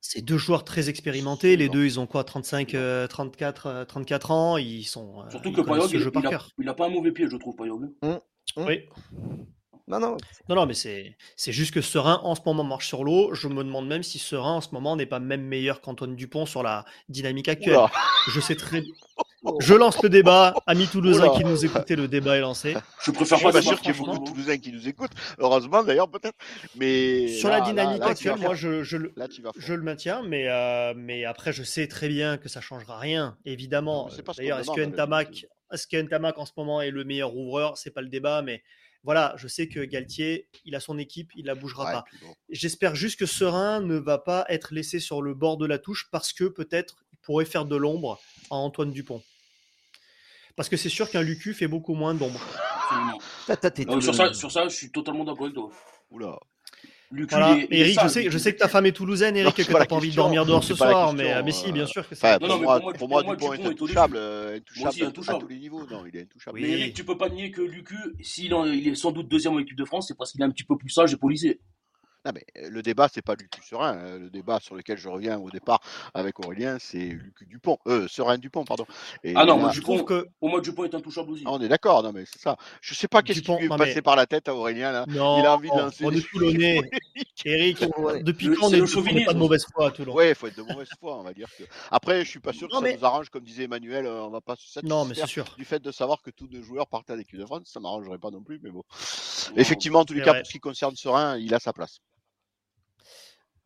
C'est 0.00 0.22
deux 0.22 0.38
joueurs 0.38 0.64
très 0.64 0.88
expérimentés. 0.88 1.58
Les 1.58 1.68
deux, 1.68 1.84
ils 1.84 2.00
ont 2.00 2.06
quoi 2.06 2.24
35, 2.24 2.74
34, 3.10 3.84
34 3.86 4.30
ans. 4.30 4.56
Ils 4.56 4.84
sont. 4.84 5.20
Euh, 5.20 5.30
Surtout 5.30 5.52
que 5.52 5.60
Payog, 5.60 5.90
il, 5.92 6.64
n'a 6.64 6.72
pas 6.72 6.86
un 6.86 6.88
mauvais 6.88 7.12
pied, 7.12 7.28
je 7.28 7.36
trouve, 7.36 7.54
Payog. 7.54 7.82
Mmh, 8.00 8.08
mmh. 8.08 8.64
Oui. 8.66 8.80
Non, 9.88 10.00
non. 10.00 10.16
Non, 10.48 10.56
non, 10.56 10.64
mais 10.64 10.72
c'est, 10.72 11.18
c'est 11.36 11.52
juste 11.52 11.74
que 11.74 11.82
Serein 11.82 12.18
en 12.22 12.34
ce 12.34 12.40
moment 12.46 12.64
marche 12.64 12.88
sur 12.88 13.04
l'eau. 13.04 13.34
Je 13.34 13.48
me 13.48 13.62
demande 13.62 13.86
même 13.86 14.02
si 14.02 14.18
Serein 14.18 14.52
en 14.52 14.60
ce 14.62 14.70
moment 14.72 14.96
n'est 14.96 15.04
pas 15.04 15.20
même 15.20 15.42
meilleur 15.42 15.82
qu'Antoine 15.82 16.16
Dupont 16.16 16.46
sur 16.46 16.62
la 16.62 16.86
dynamique 17.10 17.48
actuelle. 17.48 17.78
Je 18.28 18.40
sais 18.40 18.56
très, 18.56 18.82
je 19.60 19.74
lance 19.74 20.02
le 20.02 20.08
débat. 20.08 20.54
Amis 20.66 20.86
toulousains 20.86 21.30
qui 21.30 21.44
nous 21.44 21.64
écoutez, 21.64 21.96
le 21.96 22.08
débat 22.08 22.36
est 22.36 22.40
lancé. 22.40 22.76
Je 23.04 23.10
préfère 23.10 23.40
pas, 23.40 23.62
sûr 23.62 23.80
qu'il 23.80 23.92
y 23.92 23.96
ait 23.96 23.98
beaucoup 23.98 24.18
de 24.18 24.24
Toulousains 24.30 24.58
qui 24.58 24.72
nous 24.72 24.88
écoutent. 24.88 25.12
Heureusement 25.38 25.82
d'ailleurs, 25.82 26.08
peut-être. 26.08 26.36
Mais 26.76 27.28
sur 27.28 27.48
la 27.48 27.60
dynamique 27.60 28.02
actuelle, 28.02 28.36
moi, 28.38 28.54
je, 28.54 28.82
je, 28.82 28.96
je, 29.56 29.74
le 29.74 29.82
maintiens, 29.82 30.22
mais, 30.22 30.48
euh, 30.48 30.94
mais 30.96 31.24
après, 31.24 31.52
je 31.52 31.62
sais 31.62 31.86
très 31.88 32.08
bien 32.08 32.38
que 32.38 32.48
ça 32.48 32.60
changera 32.60 32.98
rien, 32.98 33.36
évidemment. 33.44 34.08
D'ailleurs, 34.36 34.60
est-ce 34.60 34.70
que 34.70 34.80
Ntamak, 34.80 35.46
est-ce 35.72 35.86
que 35.86 36.00
Ntamak 36.00 36.38
en 36.38 36.46
ce 36.46 36.52
moment 36.56 36.80
est 36.82 36.90
le 36.90 37.04
meilleur 37.04 37.36
ouvreur? 37.36 37.76
C'est 37.76 37.90
pas 37.90 38.02
le 38.02 38.08
débat, 38.08 38.42
mais 38.42 38.62
voilà, 39.04 39.34
je 39.36 39.48
sais 39.48 39.68
que 39.68 39.80
Galtier, 39.80 40.48
il 40.64 40.76
a 40.76 40.80
son 40.80 40.98
équipe, 40.98 41.32
il 41.34 41.46
la 41.46 41.54
bougera 41.54 41.90
pas. 41.90 42.04
J'espère 42.50 42.94
juste 42.94 43.18
que 43.18 43.26
Serein 43.26 43.80
ne 43.80 43.96
va 43.96 44.18
pas 44.18 44.44
être 44.48 44.72
laissé 44.72 45.00
sur 45.00 45.22
le 45.22 45.34
bord 45.34 45.56
de 45.56 45.66
la 45.66 45.78
touche 45.78 46.08
parce 46.12 46.32
que 46.32 46.44
peut-être 46.44 47.04
il 47.12 47.18
pourrait 47.18 47.44
faire 47.44 47.64
de 47.64 47.74
l'ombre 47.74 48.20
à 48.50 48.56
Antoine 48.56 48.92
Dupont. 48.92 49.22
Parce 50.56 50.68
que 50.68 50.76
c'est 50.76 50.88
sûr 50.88 51.10
qu'un 51.10 51.22
Lucu 51.22 51.54
fait 51.54 51.68
beaucoup 51.68 51.94
moins 51.94 52.14
d'ombre. 52.14 52.40
sur, 54.00 54.14
ça, 54.14 54.32
sur 54.32 54.52
ça, 54.52 54.68
je 54.68 54.74
suis 54.74 54.90
totalement 54.90 55.24
d'accord 55.24 55.44
avec 55.44 55.54
toi. 55.54 55.70
Oula. 56.10 56.38
Eric, 57.70 57.98
je, 58.02 58.08
sais, 58.08 58.30
je 58.30 58.38
sais 58.38 58.54
que 58.54 58.58
ta 58.58 58.68
femme 58.68 58.86
est 58.86 58.92
toulousaine, 58.92 59.36
Eric, 59.36 59.58
et 59.58 59.64
que 59.64 59.68
tu 59.68 59.74
n'as 59.74 59.84
pas 59.84 59.96
envie 59.96 60.10
de 60.10 60.16
dormir 60.16 60.46
dehors 60.46 60.64
ce 60.64 60.74
soir, 60.74 61.12
mais, 61.12 61.42
mais 61.42 61.52
si, 61.52 61.70
bien 61.72 61.86
sûr 61.86 62.08
que 62.08 62.14
ça. 62.14 62.38
pour, 62.38 62.58
moi, 62.60 62.80
pour, 62.80 63.08
moi, 63.08 63.22
Dupont 63.22 63.52
est 63.52 63.64
intouchable, 63.64 64.16
intouchable, 64.16 65.04
à 65.28 65.34
tous 65.34 65.48
les 65.48 65.58
niveaux. 65.58 65.86
Non, 65.90 66.04
il 66.06 66.16
est 66.16 66.22
intouchable. 66.22 66.60
Mais 66.60 66.70
Eric, 66.70 66.94
tu 66.94 67.04
peux 67.04 67.18
pas 67.18 67.28
nier 67.28 67.50
que 67.50 67.62
Lucu, 67.62 67.96
s'il 68.20 68.52
il 68.52 68.88
est 68.88 68.94
sans 68.94 69.12
doute 69.12 69.28
deuxième 69.28 69.54
en 69.54 69.58
équipe 69.58 69.76
de 69.76 69.84
France, 69.84 70.08
c'est 70.08 70.16
parce 70.16 70.32
qu'il 70.32 70.40
est 70.40 70.44
un 70.44 70.50
petit 70.50 70.64
peu 70.64 70.76
plus 70.76 70.90
sage 70.90 71.12
et 71.12 71.16
policé. 71.16 71.60
Non, 72.24 72.32
mais 72.34 72.44
le 72.68 72.82
débat, 72.82 73.08
c'est 73.12 73.22
pas 73.22 73.34
Lucu 73.34 73.60
Serein. 73.62 73.98
Hein. 73.98 74.18
Le 74.18 74.30
débat 74.30 74.60
sur 74.60 74.76
lequel 74.76 74.96
je 74.96 75.08
reviens 75.08 75.38
au 75.38 75.50
départ 75.50 75.80
avec 76.14 76.38
Aurélien, 76.38 76.78
c'est 76.78 76.98
Lucu 76.98 77.46
Dupont. 77.46 77.78
Euh, 77.86 78.06
Serein 78.08 78.38
Dupont, 78.38 78.64
pardon. 78.64 78.86
ah 79.34 79.44
non, 79.44 79.58
moi, 79.58 79.70
je 79.72 79.80
trouve 79.80 80.04
que. 80.04 80.28
Pour 80.38 80.48
moi, 80.48 80.60
Dupont 80.60 80.84
est 80.84 80.94
intouchable 80.94 81.32
aussi. 81.32 81.44
on 81.46 81.60
est 81.60 81.68
d'accord, 81.68 82.02
non, 82.02 82.12
mais 82.12 82.24
c'est 82.24 82.40
ça. 82.40 82.56
Je 82.80 82.94
sais 82.94 83.08
pas 83.08 83.22
qu'est-ce 83.22 83.40
qui 83.40 83.52
lui 83.56 83.64
est 83.66 83.68
passé 83.68 84.02
par 84.02 84.16
la 84.16 84.26
tête 84.26 84.48
à 84.48 84.54
Aurélien, 84.54 84.92
là. 84.92 85.04
Non, 85.08 85.40
il 85.40 85.46
a 85.46 85.54
envie 85.54 85.70
de 85.70 85.76
lancer. 85.76 86.04
On 86.04 86.10
est 86.10 86.26
Toulonnais. 86.28 86.80
Eric, 87.44 87.80
depuis 88.22 88.54
quand 88.54 88.68
on 88.68 88.72
est 88.72 89.24
pas 89.24 89.32
de 89.34 89.38
mauvaise 89.38 89.66
foi 89.72 89.88
à 89.88 89.90
Toulon 89.90 90.14
Oui, 90.14 90.28
il 90.28 90.34
faut 90.34 90.46
être 90.46 90.56
de 90.56 90.62
mauvaise 90.62 90.88
foi, 91.00 91.18
on 91.18 91.22
va 91.22 91.32
dire. 91.32 91.48
que. 91.58 91.64
Après, 91.90 92.24
je 92.24 92.30
suis 92.30 92.40
pas 92.40 92.52
sûr 92.52 92.68
que 92.68 92.74
ça 92.74 92.80
nous 92.80 93.04
arrange, 93.04 93.30
comme 93.30 93.42
disait 93.42 93.64
Emmanuel, 93.64 94.06
on 94.06 94.30
va 94.30 94.40
pas 94.40 94.56
se 94.56 94.68
satisfaire 94.68 95.44
du 95.56 95.64
fait 95.64 95.80
de 95.80 95.90
savoir 95.90 96.22
que 96.22 96.30
tous 96.30 96.46
deux 96.46 96.62
joueurs 96.62 96.86
partaient 96.86 97.12
à 97.12 97.16
l'équipe 97.16 97.38
de 97.38 97.44
France. 97.44 97.62
Ça 97.64 97.80
m'arrangerait 97.80 98.18
pas 98.18 98.30
non 98.30 98.42
plus, 98.42 98.60
mais 98.62 98.70
bon. 98.70 98.84
Effectivement, 99.56 100.00
en 100.00 100.04
tous 100.04 100.14
les 100.14 100.22
cas, 100.22 100.34
pour 100.34 100.46
ce 100.46 100.52
qui 100.52 100.60
concerne 100.60 100.94
Serein, 100.96 101.36
il 101.38 101.52
a 101.54 101.58
sa 101.58 101.72
place. 101.72 102.00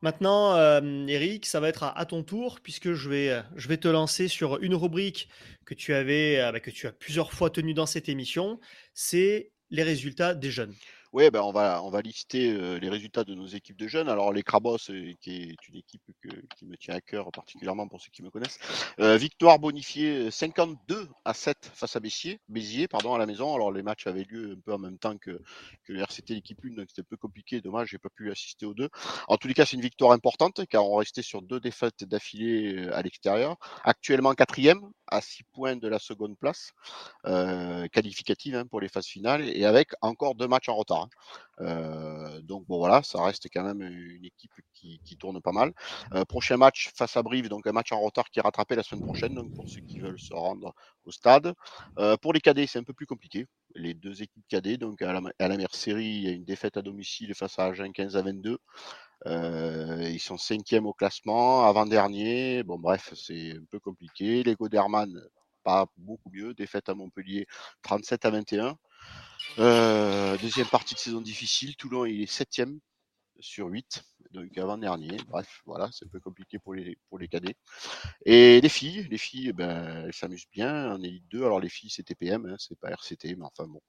Maintenant, 0.07 0.55
euh, 0.55 1.05
Eric, 1.09 1.47
ça 1.47 1.59
va 1.59 1.69
être 1.69 1.83
à, 1.83 2.07
ton 2.07 2.23
tour, 2.23 2.61
puisque 2.63 2.93
je 2.93 3.09
vais, 3.09 3.31
euh, 3.31 3.43
je 3.57 3.67
vais 3.67 3.77
te 3.77 3.89
lancer 3.89 4.29
sur 4.29 4.63
une 4.63 4.77
rubrique 4.77 5.29
que 5.65 5.75
tu 5.75 5.95
avais, 5.95 6.39
euh, 6.39 6.53
bah, 6.53 6.61
que 6.61 6.71
tu 6.71 6.87
as 6.87 6.93
plusieurs 6.93 7.33
fois 7.33 7.51
tenue 7.51 7.75
dans 7.75 7.87
cette 7.87 8.09
émission, 8.09 8.61
c'est 8.95 9.51
les 9.71 9.83
résultats 9.83 10.37
des 10.37 10.53
jeunes. 10.53 10.73
Ben 11.17 11.41
on, 11.41 11.51
va, 11.51 11.83
on 11.83 11.91
lister 12.01 12.79
les 12.79 12.89
résultats 12.91 13.25
de 13.25 13.35
nos 13.35 13.47
équipes 13.47 13.79
de 13.79 13.89
jeunes. 13.89 14.09
Alors, 14.11 14.33
les 14.35 14.43
Crabos, 14.43 14.77
qui 15.21 15.31
est 15.31 15.69
une 15.69 15.77
équipe 15.77 16.03
qui 16.57 16.67
me 16.67 16.77
tient 16.77 16.95
à 16.95 17.01
cœur, 17.01 17.31
particulièrement 17.33 17.89
pour 17.89 18.03
ceux 18.03 18.11
qui 18.13 18.23
me 18.23 18.29
connaissent. 18.29 18.59
victoire 18.99 19.59
bonifiée 19.59 20.31
52 20.31 21.09
à 21.25 21.33
7 21.33 21.71
face 21.75 21.97
à 21.97 22.01
Béziers, 22.01 22.39
Béziers 22.51 22.87
pardon, 22.87 23.15
à 23.15 23.19
la 23.19 23.25
maison. 23.25 23.55
Alors, 23.55 23.73
les 23.73 23.83
matchs 23.83 24.07
avaient 24.07 24.25
lieu 24.25 24.53
un 24.53 24.61
peu 24.61 24.75
en 24.75 24.79
même 24.79 24.99
temps 24.99 25.17
que, 25.17 25.41
que 25.85 25.93
le 25.95 26.01
RCT 26.01 26.35
l'équipe 26.35 26.59
1, 26.63 26.75
donc 26.75 26.87
c'était 26.89 27.01
un 27.01 27.09
peu 27.09 27.17
compliqué. 27.17 27.63
Dommage, 27.63 27.89
j'ai 27.91 27.99
pas 27.99 28.11
pu 28.11 28.31
assister 28.31 28.67
aux 28.67 28.75
deux. 28.75 28.91
En 29.27 29.39
tous 29.39 29.49
les 29.49 29.55
cas, 29.55 29.65
c'est 29.65 29.77
une 29.77 29.83
victoire 29.83 30.13
importante, 30.13 30.67
car 30.69 30.85
on 30.85 30.97
restait 30.97 31.23
sur 31.23 31.41
deux 31.41 31.61
défaites 31.61 32.05
d'affilée 32.05 32.89
à 32.93 33.01
l'extérieur. 33.01 33.57
Actuellement 33.85 34.35
quatrième, 34.35 34.81
à 35.09 35.21
6 35.21 35.45
points 35.45 35.77
de 35.77 35.89
la 35.89 35.99
seconde 35.99 36.39
place, 36.39 36.73
qualificative 37.93 38.57
hein, 38.57 38.67
pour 38.67 38.81
les 38.81 38.89
phases 38.89 39.07
finales, 39.07 39.49
et 39.49 39.65
avec 39.65 39.91
encore 40.01 40.35
deux 40.35 40.49
matchs 40.49 40.69
en 40.69 40.77
retard. 40.77 41.03
Hein. 41.03 41.09
Euh, 41.61 42.43
donc 42.43 42.67
bon 42.67 42.79
voilà, 42.79 43.03
ça 43.03 43.23
reste 43.23 43.49
quand 43.53 43.63
même 43.63 43.83
une 43.83 44.25
équipe 44.25 44.53
qui, 44.75 45.17
tourne 45.19 45.41
pas 45.41 45.53
mal. 45.53 45.73
Euh, 46.15 46.25
prochain 46.25 46.57
match 46.57 46.91
face 46.95 47.17
à 47.17 47.23
Brive, 47.23 47.49
donc 47.49 47.67
un 47.67 47.73
match 47.73 47.91
en 47.93 48.01
retard 48.01 48.31
qui 48.31 48.39
est 48.39 48.43
rattrapé 48.43 48.77
la 48.77 48.83
semaine 48.83 49.05
prochaine, 49.05 49.35
donc 49.35 49.55
pour 49.55 49.69
ceux 49.69 49.81
qui 49.81 49.99
veulent 49.99 50.21
se 50.21 50.35
rendre 50.35 50.75
au 51.05 51.11
stade. 51.11 51.55
Euh, 51.99 52.17
pour 52.19 52.33
les 52.33 52.41
cadets, 52.41 52.67
c'est 52.67 52.79
un 52.79 52.85
peu 52.85 52.93
plus 52.93 53.07
compliqué. 53.07 53.47
Les 53.75 53.95
deux 53.95 54.23
équipes 54.23 54.47
cadets, 54.49 54.77
donc 54.77 55.01
à 55.03 55.13
la, 55.13 55.21
à 55.39 55.49
la 55.49 55.57
série, 55.73 56.05
il 56.05 56.23
y 56.23 56.29
a 56.29 56.33
une 56.33 56.45
défaite 56.45 56.77
à 56.77 56.83
domicile 56.83 57.35
face 57.35 57.59
à 57.59 57.67
Agen 57.67 57.93
15 57.93 58.17
à 58.17 58.23
22. 58.23 58.59
Ils 59.27 60.21
sont 60.21 60.39
cinquième 60.39 60.87
au 60.87 60.93
classement, 60.93 61.65
avant-dernier. 61.65 62.63
Bon, 62.63 62.79
bref, 62.79 63.13
c'est 63.15 63.53
un 63.53 63.65
peu 63.71 63.81
compliqué. 63.81 64.43
Les 64.43 64.55
Goderman, 64.55 65.21
pas 65.63 65.87
beaucoup 65.97 66.31
mieux. 66.33 66.55
Défaite 66.55 66.89
à 66.89 66.95
Montpellier, 66.95 67.47
37 67.83 68.25
à 68.25 68.31
21. 68.31 68.79
Euh, 69.59 70.37
deuxième 70.39 70.67
partie 70.67 70.95
de 70.95 71.01
saison 71.01 71.21
difficile. 71.21 71.77
Toulon, 71.77 72.05
il 72.05 72.23
est 72.23 72.31
septième. 72.31 72.79
Sur 73.41 73.69
8, 73.69 74.05
donc 74.33 74.57
avant-dernier. 74.59 75.17
Bref, 75.29 75.63
voilà, 75.67 75.89
c'est 75.93 76.05
un 76.05 76.09
peu 76.09 76.21
compliqué 76.21 76.59
pour 76.59 76.75
les, 76.75 76.99
pour 77.09 77.19
les 77.19 77.29
cadets. 77.29 77.57
Et 78.25 78.61
les 78.61 78.69
filles, 78.69 79.07
les 79.11 79.19
filles, 79.19 79.49
eh 79.51 79.53
ben, 79.53 80.05
elles 80.07 80.13
s'amusent 80.13 80.49
bien 80.53 80.93
en 80.93 81.03
Elite 81.03 81.25
2. 81.31 81.45
Alors 81.45 81.61
les 81.61 81.69
filles, 81.69 81.91
c'est 81.91 82.03
TPM, 82.03 82.47
hein, 82.47 82.57
c'est 82.59 82.79
pas 82.79 82.91
RCT, 82.91 83.37
mais 83.37 83.45
enfin 83.45 83.67
bon, 83.67 83.81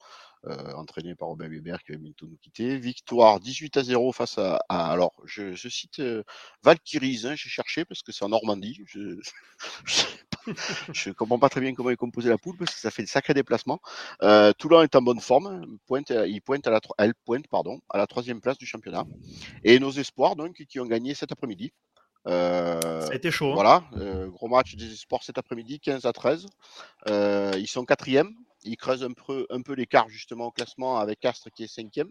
euh, 0.46 0.74
entraîné 0.74 1.16
par 1.16 1.30
Robin 1.30 1.48
Weber 1.50 1.84
qui 1.84 1.92
va 1.94 1.98
bientôt 1.98 2.28
nous 2.28 2.38
quitter. 2.38 2.78
Victoire 2.78 3.40
18 3.40 3.78
à 3.78 3.84
0 3.84 4.12
face 4.14 4.38
à, 4.38 4.58
alors 4.70 5.14
je, 5.26 5.54
je 5.56 5.70
cite 5.70 6.00
euh, 6.00 6.24
Valkyries, 6.64 7.22
hein, 7.26 7.36
j'ai 7.36 7.50
cherché 7.50 7.86
parce 7.86 8.04
que 8.04 8.12
c'est 8.12 8.26
en 8.26 8.30
Normandie. 8.30 8.82
Je, 8.86 9.20
je, 10.94 11.12
comprends 11.12 11.40
pas 11.40 11.50
très 11.50 11.62
bien 11.62 11.74
comment 11.74 11.90
est 11.90 11.96
composé 11.96 12.30
la 12.30 12.38
poule 12.38 12.58
parce 12.58 12.74
que 12.74 12.80
ça 12.80 12.92
fait 12.92 13.04
de 13.04 13.08
sacrés 13.08 13.34
déplacements. 13.34 13.80
Euh, 14.24 14.54
Toulon 14.54 14.82
est 14.82 14.96
en 14.96 15.02
bonne 15.02 15.20
forme, 15.20 15.78
pointe, 15.86 16.12
il 16.12 16.42
pointe 16.42 16.66
à 16.68 16.72
la, 16.72 16.80
elle 16.98 17.14
pointe 17.26 17.48
pardon 17.48 17.80
à 17.90 17.98
la 17.98 18.08
troisième 18.08 18.42
place 18.42 18.58
du 18.58 18.66
championnat. 18.66 19.06
Et 19.64 19.80
nos 19.80 19.92
espoirs 19.92 20.36
donc 20.36 20.64
qui 20.68 20.80
ont 20.80 20.86
gagné 20.86 21.14
cet 21.14 21.32
après-midi. 21.32 21.72
Euh, 22.28 23.02
ça 23.02 23.12
a 23.12 23.16
été 23.16 23.32
chaud. 23.32 23.52
Hein. 23.52 23.56
Voilà, 23.56 23.84
euh, 23.98 24.28
gros 24.28 24.48
match 24.48 24.76
des 24.76 24.92
espoirs 24.92 25.24
cet 25.24 25.38
après-midi, 25.38 25.80
15 25.80 26.06
à 26.06 26.14
13. 26.14 26.46
Euh, 27.08 27.54
ils 27.58 27.68
sont 27.68 27.86
quatrième. 27.86 28.34
Ils 28.64 28.76
creusent 28.76 29.04
un 29.04 29.14
peu, 29.14 29.46
un 29.50 29.62
peu 29.62 29.74
l'écart 29.74 30.10
justement 30.10 30.48
au 30.48 30.52
classement 30.52 30.98
avec 30.98 31.20
Castres 31.20 31.50
qui 31.56 31.64
est 31.64 31.74
cinquième. 31.74 32.10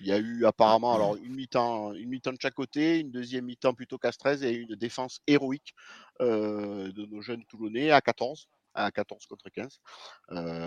Il 0.00 0.06
y 0.06 0.12
a 0.12 0.18
eu 0.18 0.46
apparemment 0.46 0.94
alors 0.94 1.16
une 1.16 1.34
mi-temps, 1.34 1.92
une 1.92 2.08
mi-temps 2.08 2.32
de 2.32 2.40
chaque 2.40 2.54
côté, 2.54 2.98
une 2.98 3.10
deuxième 3.10 3.44
mi-temps 3.44 3.74
plutôt 3.74 3.98
Castres 3.98 4.42
et 4.42 4.52
une 4.52 4.74
défense 4.74 5.20
héroïque 5.26 5.74
de 6.20 7.06
nos 7.06 7.20
jeunes 7.20 7.44
Toulonnais 7.46 7.90
à 7.90 8.00
14, 8.00 8.48
à 8.74 8.90
14 8.90 9.26
contre 9.26 9.50
15. 9.50 9.80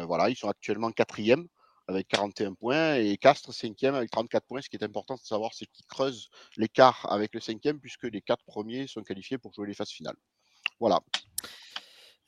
voilà, 0.05 0.29
ils 0.29 0.35
sont 0.35 0.49
actuellement 0.49 0.91
quatrième 0.91 1.47
avec 1.87 2.07
41 2.07 2.53
points 2.53 2.95
et 2.95 3.17
Castres 3.17 3.53
cinquième 3.53 3.95
avec 3.95 4.09
34 4.11 4.45
points. 4.45 4.61
Ce 4.61 4.69
qui 4.69 4.77
est 4.77 4.83
important 4.83 5.15
de 5.15 5.19
savoir, 5.19 5.53
c'est 5.53 5.65
qu'ils 5.65 5.85
creusent 5.85 6.29
l'écart 6.57 7.05
avec 7.11 7.33
le 7.33 7.39
cinquième 7.39 7.79
puisque 7.79 8.03
les 8.03 8.21
quatre 8.21 8.43
premiers 8.45 8.87
sont 8.87 9.03
qualifiés 9.03 9.37
pour 9.37 9.53
jouer 9.53 9.67
les 9.67 9.73
phases 9.73 9.89
finales. 9.89 10.15
Voilà. 10.79 10.99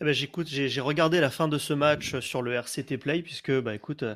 Eh 0.02 0.04
ben, 0.04 0.14
j'écoute, 0.14 0.48
j'ai 0.48 0.82
regardé 0.82 1.22
la 1.22 1.30
fin 1.30 1.48
de 1.48 1.58
ce 1.58 1.72
match 1.74 2.20
sur 2.20 2.42
le 2.42 2.54
RCT 2.54 2.98
Play 2.98 3.22
puisque 3.22 3.52
bah 3.62 3.74
écoute, 3.74 4.04
euh, 4.04 4.16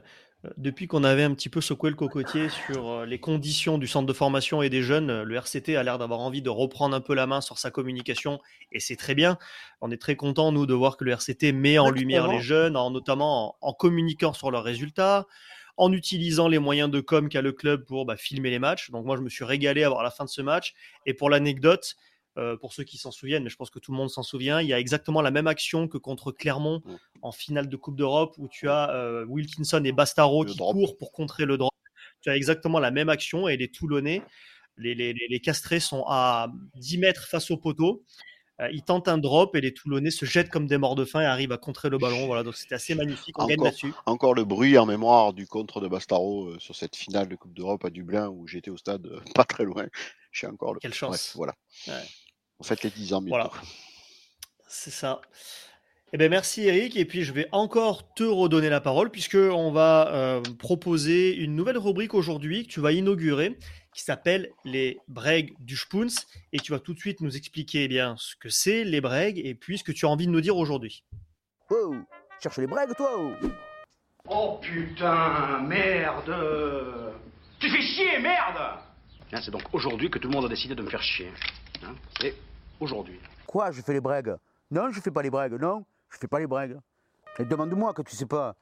depuis 0.55 0.87
qu'on 0.87 1.03
avait 1.03 1.23
un 1.23 1.33
petit 1.33 1.49
peu 1.49 1.59
secoué 1.59 1.89
le 1.89 1.97
cocotier 1.97 2.47
sur 2.47 2.89
euh, 2.89 3.05
les 3.05 3.19
conditions 3.19 3.77
du 3.77 3.87
centre 3.87 4.05
de 4.05 4.13
formation 4.13 4.61
et 4.61 4.69
des 4.69 4.81
jeunes, 4.81 5.23
le 5.23 5.35
RCT 5.35 5.75
a 5.75 5.83
l'air 5.83 5.97
d'avoir 5.97 6.21
envie 6.21 6.41
de 6.41 6.49
reprendre 6.49 6.95
un 6.95 7.01
peu 7.01 7.13
la 7.13 7.27
main 7.27 7.41
sur 7.41 7.57
sa 7.57 7.71
communication 7.71 8.39
et 8.71 8.79
c'est 8.79 8.95
très 8.95 9.15
bien. 9.15 9.37
On 9.81 9.91
est 9.91 10.01
très 10.01 10.15
content 10.15 10.53
nous 10.53 10.65
de 10.65 10.73
voir 10.73 10.95
que 10.95 11.03
le 11.03 11.11
RCT 11.11 11.51
met 11.51 11.77
en 11.77 11.89
lumière 11.89 12.29
les 12.29 12.39
jeunes, 12.39 12.77
en, 12.77 12.89
notamment 12.89 13.57
en, 13.59 13.73
communiquant 13.73 14.31
sur 14.31 14.49
leurs 14.49 14.63
résultats, 14.63 15.27
en 15.75 15.91
utilisant 15.91 16.47
les 16.47 16.59
moyens 16.59 16.89
de 16.89 17.01
com 17.01 17.27
qu'a 17.27 17.41
le 17.41 17.51
club 17.51 17.83
pour 17.83 18.05
bah, 18.05 18.15
filmer 18.15 18.49
les 18.49 18.59
matchs. 18.59 18.91
Donc 18.91 19.05
moi 19.05 19.17
je 19.17 19.21
me 19.21 19.29
suis 19.29 19.43
régalé 19.43 19.83
à 19.83 19.89
voir 19.89 20.03
la 20.03 20.11
fin 20.11 20.23
de 20.23 20.29
ce 20.29 20.41
match 20.41 20.73
et 21.05 21.13
pour 21.13 21.29
l'anecdote. 21.29 21.97
Euh, 22.37 22.55
pour 22.55 22.73
ceux 22.73 22.83
qui 22.83 22.97
s'en 22.97 23.11
souviennent, 23.11 23.43
mais 23.43 23.49
je 23.49 23.55
pense 23.55 23.71
que 23.71 23.79
tout 23.79 23.91
le 23.91 23.97
monde 23.97 24.11
s'en 24.11 24.21
souvient, 24.21 24.61
il 24.61 24.67
y 24.67 24.73
a 24.73 24.79
exactement 24.79 25.21
la 25.21 25.31
même 25.31 25.47
action 25.47 25.87
que 25.87 25.97
contre 25.97 26.31
Clermont 26.31 26.81
mm. 26.85 26.95
en 27.23 27.31
finale 27.31 27.67
de 27.67 27.75
Coupe 27.75 27.95
d'Europe 27.95 28.35
où 28.37 28.47
tu 28.47 28.69
as 28.69 28.91
euh, 28.91 29.25
Wilkinson 29.25 29.81
et 29.83 29.91
Bastaro 29.91 30.45
qui 30.45 30.55
courent 30.55 30.95
pour 30.95 31.11
contrer 31.11 31.45
le 31.45 31.57
drop. 31.57 31.73
Tu 32.21 32.29
as 32.29 32.35
exactement 32.35 32.79
la 32.79 32.91
même 32.91 33.09
action 33.09 33.47
et 33.47 33.57
les 33.57 33.69
Toulonnais, 33.69 34.21
les, 34.77 34.93
les, 34.93 35.13
les 35.13 35.39
castrés 35.39 35.79
sont 35.79 36.05
à 36.07 36.49
10 36.75 36.99
mètres 36.99 37.27
face 37.27 37.49
au 37.49 37.57
poteau. 37.57 38.05
Euh, 38.61 38.69
ils 38.71 38.83
tentent 38.83 39.07
un 39.07 39.17
drop 39.17 39.55
et 39.55 39.61
les 39.61 39.73
Toulonnais 39.73 40.11
se 40.11 40.25
jettent 40.25 40.49
comme 40.49 40.67
des 40.67 40.77
morts 40.77 40.95
de 40.95 41.05
faim 41.05 41.21
et 41.21 41.25
arrivent 41.25 41.51
à 41.51 41.57
contrer 41.57 41.89
le 41.89 41.97
ballon. 41.97 42.27
Voilà, 42.27 42.43
donc 42.43 42.55
c'était 42.55 42.75
assez 42.75 42.93
magnifique. 42.93 43.37
On 43.39 43.47
gagne 43.47 43.63
là-dessus. 43.63 43.93
Encore 44.05 44.35
le 44.35 44.45
bruit 44.45 44.77
en 44.77 44.85
mémoire 44.85 45.33
du 45.33 45.47
contre 45.47 45.81
de 45.81 45.87
Bastaro 45.87 46.59
sur 46.59 46.75
cette 46.75 46.95
finale 46.95 47.27
de 47.27 47.35
Coupe 47.35 47.53
d'Europe 47.53 47.83
à 47.85 47.89
Dublin 47.89 48.29
où 48.29 48.47
j'étais 48.47 48.69
au 48.69 48.77
stade 48.77 49.09
pas 49.35 49.45
très 49.45 49.63
loin. 49.63 49.87
J'ai 50.31 50.47
encore 50.47 50.73
le. 50.73 50.79
Quelle 50.79 50.93
chance. 50.93 51.33
voilà. 51.35 51.53
En 52.59 52.63
fait, 52.63 52.83
les 52.83 52.89
10 52.89 53.13
ans 53.13 53.23
Voilà. 53.27 53.51
C'est 54.67 54.91
ça. 54.91 55.21
Eh 56.11 56.17
bien, 56.17 56.29
merci 56.29 56.63
Eric. 56.63 56.95
Et 56.97 57.05
puis, 57.05 57.23
je 57.23 57.31
vais 57.31 57.47
encore 57.51 58.13
te 58.13 58.23
redonner 58.23 58.69
la 58.69 58.81
parole 58.81 59.11
puisqu'on 59.11 59.71
va 59.71 60.11
euh, 60.13 60.41
proposer 60.57 61.35
une 61.35 61.55
nouvelle 61.55 61.77
rubrique 61.77 62.13
aujourd'hui 62.13 62.65
que 62.65 62.71
tu 62.71 62.79
vas 62.79 62.91
inaugurer 62.91 63.57
qui 63.93 64.03
s'appelle 64.03 64.49
les 64.65 64.99
bregs 65.07 65.53
du 65.59 65.75
Spoons. 65.75 66.07
Et 66.53 66.59
tu 66.59 66.71
vas 66.71 66.79
tout 66.79 66.93
de 66.93 66.99
suite 66.99 67.21
nous 67.21 67.35
expliquer 67.35 67.83
eh 67.83 67.87
bien, 67.87 68.15
ce 68.17 68.35
que 68.35 68.49
c'est 68.49 68.83
les 68.83 69.01
bregs 69.01 69.39
et 69.43 69.55
puis 69.55 69.77
ce 69.77 69.83
que 69.83 69.91
tu 69.91 70.05
as 70.05 70.09
envie 70.09 70.25
de 70.25 70.31
nous 70.31 70.41
dire 70.41 70.57
aujourd'hui. 70.57 71.03
Oh, 71.69 71.95
cherche 72.41 72.57
les 72.57 72.67
bregs, 72.67 72.95
toi 72.95 73.15
oh. 73.17 73.47
oh 74.29 74.59
putain, 74.61 75.59
merde 75.61 76.33
Tu 77.59 77.69
fais 77.69 77.81
chier, 77.81 78.19
merde 78.19 78.79
C'est 79.31 79.51
donc 79.51 79.73
aujourd'hui 79.73 80.09
que 80.09 80.17
tout 80.17 80.27
le 80.27 80.33
monde 80.33 80.45
a 80.45 80.49
décidé 80.49 80.75
de 80.75 80.81
me 80.81 80.89
faire 80.89 81.03
chier. 81.03 81.31
Hein 81.83 81.95
et 82.23 82.33
aujourd'hui. 82.79 83.19
Quoi, 83.45 83.71
je 83.71 83.81
fais 83.81 83.93
les 83.93 84.01
brègues? 84.01 84.35
Non, 84.71 84.91
je 84.91 84.99
fais 84.99 85.11
pas 85.11 85.21
les 85.21 85.29
brègues, 85.29 85.53
non, 85.53 85.85
je 86.09 86.17
fais 86.17 86.27
pas 86.27 86.39
les 86.39 86.47
brègues. 86.47 86.77
Et 87.37 87.45
demande-moi 87.45 87.93
que 87.93 88.01
tu 88.01 88.15
sais 88.15 88.25
pas. 88.25 88.55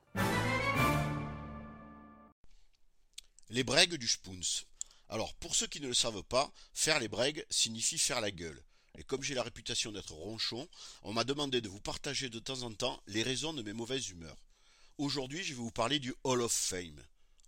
Les 3.50 3.64
brègues 3.64 3.96
du 3.96 4.08
Spoons. 4.08 4.66
Alors, 5.10 5.34
pour 5.36 5.56
ceux 5.56 5.68
qui 5.68 5.80
ne 5.80 5.88
le 5.88 5.94
savent 5.94 6.24
pas, 6.24 6.52
faire 6.74 7.00
les 7.00 7.08
brègues 7.08 7.46
signifie 7.50 7.98
faire 7.98 8.20
la 8.20 8.30
gueule. 8.30 8.62
Et 8.98 9.04
comme 9.04 9.24
j'ai 9.24 9.36
la 9.36 9.44
réputation 9.44 9.92
d'être 9.92 10.14
ronchon, 10.14 10.68
on 11.04 11.14
m'a 11.14 11.24
demandé 11.24 11.62
de 11.62 11.70
vous 11.70 11.80
partager 11.80 12.30
de 12.30 12.40
temps 12.40 12.64
en 12.64 12.74
temps 12.74 13.00
les 13.08 13.24
raisons 13.24 13.54
de 13.54 13.62
mes 13.62 13.74
mauvaises 13.74 14.10
humeurs. 14.10 14.38
Aujourd'hui, 14.98 15.44
je 15.44 15.54
vais 15.54 15.62
vous 15.62 15.72
parler 15.72 16.00
du 16.00 16.14
Hall 16.24 16.42
of 16.42 16.52
Fame. 16.52 17.02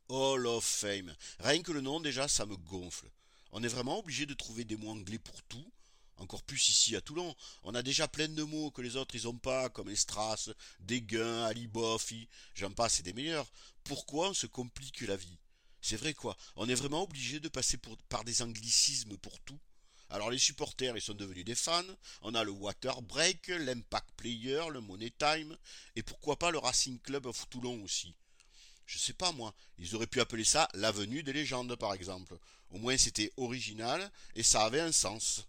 Hall 0.10 0.46
of 0.48 0.66
Fame. 0.66 1.16
Rien 1.40 1.62
que 1.62 1.72
le 1.72 1.82
nom, 1.82 2.00
déjà, 2.00 2.28
ça 2.28 2.46
me 2.46 2.58
gonfle. 2.58 3.10
On 3.52 3.64
est 3.64 3.68
vraiment 3.68 4.00
obligé 4.00 4.26
de 4.26 4.34
trouver 4.34 4.66
des 4.66 4.76
mots 4.76 4.92
anglais 4.92 5.20
pour 5.20 5.42
tout 5.44 5.72
encore 6.20 6.44
plus 6.44 6.70
ici 6.70 6.96
à 6.96 7.02
Toulon. 7.02 7.36
On 7.64 7.76
a 7.76 7.82
déjà 7.82 8.08
plein 8.08 8.28
de 8.28 8.44
mots 8.44 8.72
que 8.72 8.82
les 8.82 8.96
autres 8.96 9.16
ils 9.16 9.28
ont 9.28 9.38
pas, 9.38 9.70
comme 9.70 9.90
Estras, 9.90 10.50
Déguin, 10.82 11.46
Aliboff, 11.46 12.14
j'en 12.56 12.72
passe, 12.72 12.96
c'est 12.96 13.04
des 13.04 13.14
meilleurs. 13.14 13.48
Pourquoi 13.84 14.30
on 14.30 14.34
se 14.34 14.48
complique 14.48 15.02
la 15.02 15.16
vie? 15.16 15.38
C'est 15.82 15.96
vrai 15.96 16.14
quoi, 16.14 16.38
on 16.56 16.68
est 16.68 16.76
vraiment 16.76 17.04
obligé 17.04 17.40
de 17.40 17.48
passer 17.48 17.78
par 18.10 18.24
des 18.26 18.42
anglicismes 18.42 19.18
pour 19.18 19.40
tout. 19.40 19.60
Alors 20.10 20.32
les 20.32 20.40
supporters, 20.40 20.98
ils 20.98 21.02
sont 21.02 21.14
devenus 21.14 21.46
des 21.46 21.56
fans. 21.56 21.84
On 22.22 22.36
a 22.36 22.44
le 22.44 22.52
Water 22.52 23.02
Break, 23.02 23.48
l'Impact 23.48 24.10
Player, 24.18 24.64
le 24.72 24.82
Money 24.82 25.14
Time, 25.18 25.56
et 25.96 26.04
pourquoi 26.04 26.38
pas 26.38 26.52
le 26.52 26.58
Racing 26.58 27.00
Club 27.00 27.28
of 27.28 27.48
Toulon 27.50 27.82
aussi? 27.84 28.14
Je 28.90 28.98
sais 28.98 29.14
pas 29.14 29.32
moi, 29.34 29.54
ils 29.78 29.96
auraient 29.96 30.08
pu 30.08 30.20
appeler 30.20 30.44
ça 30.44 30.68
l'avenue 30.74 31.22
des 31.22 31.32
légendes 31.32 31.76
par 31.76 31.94
exemple. 31.94 32.36
Au 32.72 32.80
moins 32.80 32.98
c'était 32.98 33.32
original 33.38 34.12
et 34.34 34.42
ça 34.42 34.64
avait 34.64 34.80
un 34.80 34.92
sens. 34.92 35.46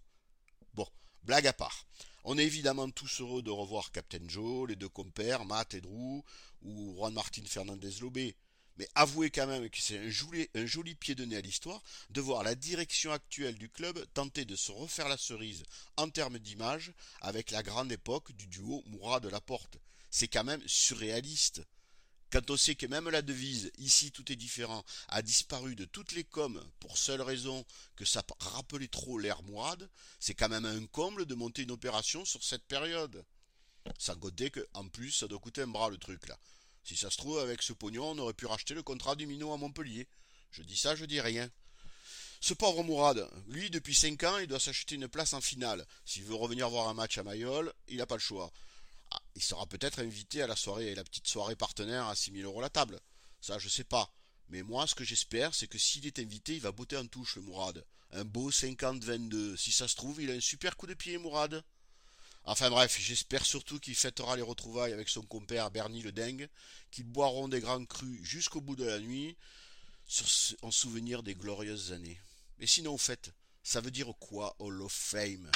Bon, 0.74 0.86
blague 1.22 1.46
à 1.46 1.54
part. 1.54 1.86
On 2.24 2.36
est 2.36 2.44
évidemment 2.44 2.90
tous 2.90 3.22
heureux 3.22 3.40
de 3.40 3.50
revoir 3.50 3.92
Captain 3.92 4.28
Joe, 4.28 4.68
les 4.68 4.76
deux 4.76 4.90
compères, 4.90 5.46
Matt 5.46 5.72
et 5.72 5.80
Drew, 5.80 6.22
ou 6.60 6.94
Juan 6.94 7.14
Martin 7.14 7.42
Fernandez 7.46 7.92
Lobé. 8.02 8.36
Mais 8.76 8.86
avouez 8.94 9.30
quand 9.30 9.46
même 9.46 9.70
que 9.70 9.80
c'est 9.80 9.98
un 9.98 10.10
joli, 10.10 10.94
pied 10.96 11.14
de 11.14 11.24
nez 11.24 11.36
à 11.36 11.40
l'histoire 11.40 11.82
de 12.10 12.20
voir 12.20 12.42
la 12.42 12.54
direction 12.54 13.10
actuelle 13.10 13.56
du 13.56 13.70
club 13.70 14.04
tenter 14.12 14.44
de 14.44 14.54
se 14.54 14.70
refaire 14.70 15.08
la 15.08 15.16
cerise 15.16 15.64
en 15.96 16.10
termes 16.10 16.38
d'image 16.38 16.92
avec 17.22 17.52
la 17.52 17.62
grande 17.62 17.90
époque 17.90 18.32
du 18.32 18.48
duo 18.48 18.82
Mourad 18.84 19.22
de 19.22 19.30
la 19.30 19.40
Porte. 19.40 19.78
C'est 20.10 20.28
quand 20.28 20.44
même 20.44 20.62
surréaliste. 20.66 21.62
Quand 22.30 22.48
on 22.50 22.56
sait 22.56 22.76
que 22.76 22.86
même 22.86 23.08
la 23.08 23.22
devise 23.22 23.72
ici 23.78 24.12
tout 24.12 24.30
est 24.30 24.36
différent 24.36 24.84
a 25.08 25.20
disparu 25.20 25.74
de 25.74 25.84
toutes 25.84 26.12
les 26.12 26.22
coms 26.22 26.62
pour 26.78 26.96
seule 26.96 27.22
raison 27.22 27.64
que 27.96 28.04
ça 28.04 28.22
rappelait 28.38 28.88
trop 28.88 29.18
l'air 29.18 29.42
Mourad, 29.42 29.88
c'est 30.20 30.34
quand 30.34 30.48
même 30.48 30.64
un 30.64 30.86
comble 30.86 31.26
de 31.26 31.34
monter 31.34 31.62
une 31.62 31.72
opération 31.72 32.24
sur 32.24 32.44
cette 32.44 32.64
période. 32.64 33.24
Sans 33.98 34.14
compter 34.14 34.50
que, 34.50 34.64
en 34.74 34.86
plus, 34.88 35.10
ça 35.10 35.26
doit 35.26 35.38
coûter 35.38 35.62
un 35.62 35.66
bras 35.66 35.90
le 35.90 35.98
truc 35.98 36.28
là. 36.28 36.38
Si 36.84 36.96
ça 36.96 37.10
se 37.10 37.16
trouve, 37.16 37.38
avec 37.38 37.62
ce 37.62 37.72
pognon, 37.72 38.10
on 38.10 38.18
aurait 38.18 38.34
pu 38.34 38.46
racheter 38.46 38.74
le 38.74 38.82
contrat 38.82 39.16
du 39.16 39.26
minot 39.26 39.52
à 39.52 39.56
Montpellier. 39.56 40.06
Je 40.50 40.62
dis 40.62 40.76
ça, 40.76 40.94
je 40.96 41.04
dis 41.04 41.20
rien. 41.20 41.50
Ce 42.40 42.54
pauvre 42.54 42.82
Mourad, 42.82 43.28
lui, 43.48 43.70
depuis 43.70 43.94
5 43.94 44.22
ans, 44.24 44.38
il 44.38 44.46
doit 44.46 44.60
s'acheter 44.60 44.94
une 44.94 45.08
place 45.08 45.34
en 45.34 45.40
finale. 45.40 45.86
S'il 46.06 46.24
veut 46.24 46.34
revenir 46.34 46.70
voir 46.70 46.88
un 46.88 46.94
match 46.94 47.18
à 47.18 47.22
Mayol, 47.22 47.72
il 47.88 47.98
n'a 47.98 48.06
pas 48.06 48.14
le 48.14 48.20
choix. 48.20 48.50
Il 49.34 49.42
sera 49.42 49.66
peut-être 49.66 50.00
invité 50.00 50.42
à 50.42 50.46
la 50.46 50.56
soirée, 50.56 50.94
la 50.94 51.04
petite 51.04 51.26
soirée 51.26 51.56
partenaire 51.56 52.06
à 52.06 52.14
6000 52.14 52.44
euros 52.44 52.60
la 52.60 52.70
table. 52.70 53.00
Ça, 53.40 53.58
je 53.58 53.68
sais 53.68 53.84
pas. 53.84 54.12
Mais 54.48 54.62
moi, 54.62 54.86
ce 54.86 54.94
que 54.94 55.04
j'espère, 55.04 55.54
c'est 55.54 55.68
que 55.68 55.78
s'il 55.78 56.06
est 56.06 56.18
invité, 56.18 56.54
il 56.54 56.60
va 56.60 56.72
botter 56.72 56.96
en 56.96 57.06
touche, 57.06 57.36
le 57.36 57.42
Mourad. 57.42 57.84
Un 58.12 58.24
beau 58.24 58.50
50-22. 58.50 59.56
Si 59.56 59.72
ça 59.72 59.86
se 59.86 59.94
trouve, 59.94 60.20
il 60.20 60.30
a 60.30 60.34
un 60.34 60.40
super 60.40 60.76
coup 60.76 60.86
de 60.86 60.94
pied, 60.94 61.16
Mourad. 61.18 61.64
Enfin 62.44 62.70
bref, 62.70 62.98
j'espère 62.98 63.44
surtout 63.44 63.78
qu'il 63.78 63.94
fêtera 63.94 64.34
les 64.34 64.42
retrouvailles 64.42 64.92
avec 64.92 65.08
son 65.08 65.22
compère 65.22 65.70
Bernie 65.70 66.02
le 66.02 66.10
Dingue, 66.10 66.48
qu'ils 66.90 67.04
boiront 67.04 67.48
des 67.48 67.60
grands 67.60 67.84
crus 67.84 68.22
jusqu'au 68.22 68.60
bout 68.60 68.76
de 68.76 68.84
la 68.84 68.98
nuit, 68.98 69.36
en 70.62 70.70
souvenir 70.70 71.22
des 71.22 71.34
glorieuses 71.34 71.92
années. 71.92 72.18
Mais 72.58 72.66
sinon, 72.66 72.94
au 72.94 72.98
fait, 72.98 73.32
ça 73.62 73.80
veut 73.80 73.90
dire 73.90 74.12
quoi, 74.18 74.56
Hall 74.58 74.82
of 74.82 74.92
Fame? 74.92 75.50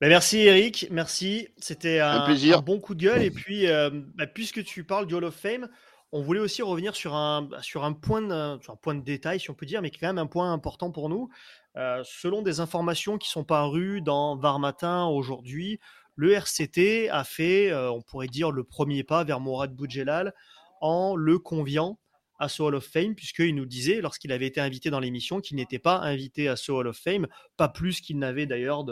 Bah, 0.00 0.08
merci 0.08 0.38
Eric, 0.38 0.88
merci. 0.90 1.48
C'était 1.58 2.00
un, 2.00 2.24
bon 2.60 2.80
coup 2.80 2.94
de 2.94 3.02
gueule. 3.02 3.22
Et 3.22 3.30
puis, 3.30 3.66
euh, 3.66 3.90
bah, 4.14 4.26
puisque 4.26 4.62
tu 4.64 4.84
parles 4.84 5.06
du 5.06 5.14
Hall 5.14 5.24
of 5.24 5.34
Fame, 5.34 5.68
on 6.12 6.22
voulait 6.22 6.40
aussi 6.40 6.62
revenir 6.62 6.94
sur 6.94 7.14
un, 7.14 7.48
sur 7.60 7.84
un, 7.84 7.92
point, 7.92 8.22
de, 8.22 8.32
un 8.32 8.76
point 8.80 8.94
de 8.94 9.02
détail, 9.02 9.40
si 9.40 9.50
on 9.50 9.54
peut 9.54 9.66
dire, 9.66 9.82
mais 9.82 9.90
qui 9.90 9.96
est 9.96 10.00
quand 10.00 10.06
même 10.06 10.18
un 10.18 10.26
point 10.26 10.52
important 10.52 10.90
pour 10.90 11.08
nous. 11.08 11.28
Euh, 11.76 12.02
selon 12.04 12.42
des 12.42 12.60
informations 12.60 13.18
qui 13.18 13.28
sont 13.28 13.44
parues 13.44 14.00
dans 14.00 14.36
Var 14.36 14.58
Matin 14.58 15.06
aujourd'hui, 15.06 15.78
le 16.16 16.32
RCT 16.32 17.10
a 17.10 17.24
fait, 17.24 17.70
euh, 17.70 17.90
on 17.90 18.02
pourrait 18.02 18.26
dire, 18.26 18.50
le 18.50 18.64
premier 18.64 19.04
pas 19.04 19.22
vers 19.24 19.38
Mourad 19.38 19.74
Boudjelal 19.74 20.34
en 20.80 21.14
le 21.14 21.38
conviant 21.38 21.98
à 22.38 22.48
ce 22.48 22.62
Hall 22.62 22.76
of 22.76 22.86
Fame, 22.86 23.14
puisqu'il 23.14 23.54
nous 23.54 23.66
disait, 23.66 24.00
lorsqu'il 24.00 24.32
avait 24.32 24.46
été 24.46 24.60
invité 24.60 24.90
dans 24.90 25.00
l'émission, 25.00 25.40
qu'il 25.40 25.56
n'était 25.56 25.78
pas 25.78 25.98
invité 25.98 26.48
à 26.48 26.56
ce 26.56 26.72
Hall 26.72 26.86
of 26.86 26.96
Fame, 26.96 27.26
pas 27.56 27.68
plus 27.68 28.00
qu'il 28.00 28.18
n'avait 28.18 28.46
d'ailleurs 28.46 28.84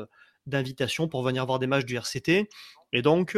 d'invitation 0.47 1.09
pour 1.09 1.23
venir 1.23 1.45
voir 1.47 1.59
des 1.59 1.67
matchs 1.67 1.85
du 1.85 1.97
RCT. 1.97 2.49
Et 2.93 3.03
donc, 3.03 3.37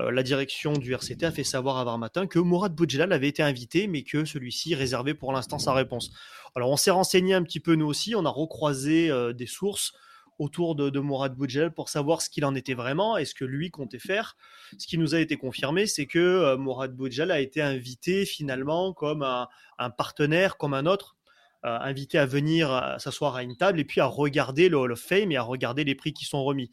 euh, 0.00 0.10
la 0.10 0.22
direction 0.22 0.72
du 0.72 0.92
RCT 0.92 1.24
a 1.24 1.30
fait 1.30 1.44
savoir 1.44 1.86
à 1.86 1.98
Matin 1.98 2.26
que 2.26 2.38
Mourad 2.38 2.74
Boudjelal 2.74 3.12
avait 3.12 3.28
été 3.28 3.42
invité, 3.42 3.86
mais 3.86 4.02
que 4.02 4.24
celui-ci 4.24 4.74
réservait 4.74 5.14
pour 5.14 5.32
l'instant 5.32 5.58
sa 5.58 5.72
réponse. 5.72 6.10
Alors 6.56 6.70
on 6.70 6.76
s'est 6.76 6.90
renseigné 6.90 7.34
un 7.34 7.42
petit 7.42 7.60
peu 7.60 7.74
nous 7.74 7.86
aussi, 7.86 8.14
on 8.14 8.24
a 8.24 8.30
recroisé 8.30 9.10
euh, 9.10 9.32
des 9.32 9.46
sources 9.46 9.92
autour 10.40 10.74
de, 10.74 10.98
Mourad 10.98 11.36
Boudjelal 11.36 11.72
pour 11.72 11.88
savoir 11.88 12.20
ce 12.20 12.28
qu'il 12.28 12.44
en 12.44 12.56
était 12.56 12.74
vraiment 12.74 13.16
et 13.16 13.24
ce 13.24 13.34
que 13.34 13.44
lui 13.44 13.70
comptait 13.70 14.00
faire. 14.00 14.36
Ce 14.78 14.88
qui 14.88 14.98
nous 14.98 15.14
a 15.14 15.20
été 15.20 15.36
confirmé, 15.36 15.86
c'est 15.86 16.06
que 16.06 16.18
euh, 16.18 16.56
Mourad 16.56 16.92
Boudjelal 16.92 17.30
a 17.30 17.38
été 17.38 17.62
invité 17.62 18.26
finalement 18.26 18.92
comme 18.92 19.22
un, 19.22 19.90
partenaire, 19.90 20.56
comme 20.56 20.74
un 20.74 20.86
autre, 20.86 21.16
invité 21.64 22.18
à 22.18 22.26
venir 22.26 22.96
s'asseoir 22.98 23.36
à 23.36 23.42
une 23.42 23.56
table 23.56 23.80
et 23.80 23.84
puis 23.84 24.00
à 24.00 24.06
regarder 24.06 24.68
le 24.68 24.76
Hall 24.76 24.92
of 24.92 25.00
Fame 25.00 25.32
et 25.32 25.36
à 25.36 25.42
regarder 25.42 25.84
les 25.84 25.94
prix 25.94 26.12
qui 26.12 26.24
sont 26.24 26.44
remis. 26.44 26.70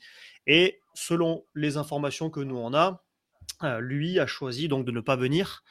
Et 0.48 0.80
selon 0.94 1.46
les 1.56 1.78
informations 1.78 2.30
que 2.30 2.42
nous 2.42 2.58
on 2.58 2.74
a, 2.74 3.04
euh, 3.64 3.80
lui 3.80 4.20
a 4.20 4.26
choisi 4.26 4.68
donc 4.68 4.86
de 4.86 4.92
ne 4.92 5.02
pas 5.02 5.16
venir 5.16 5.64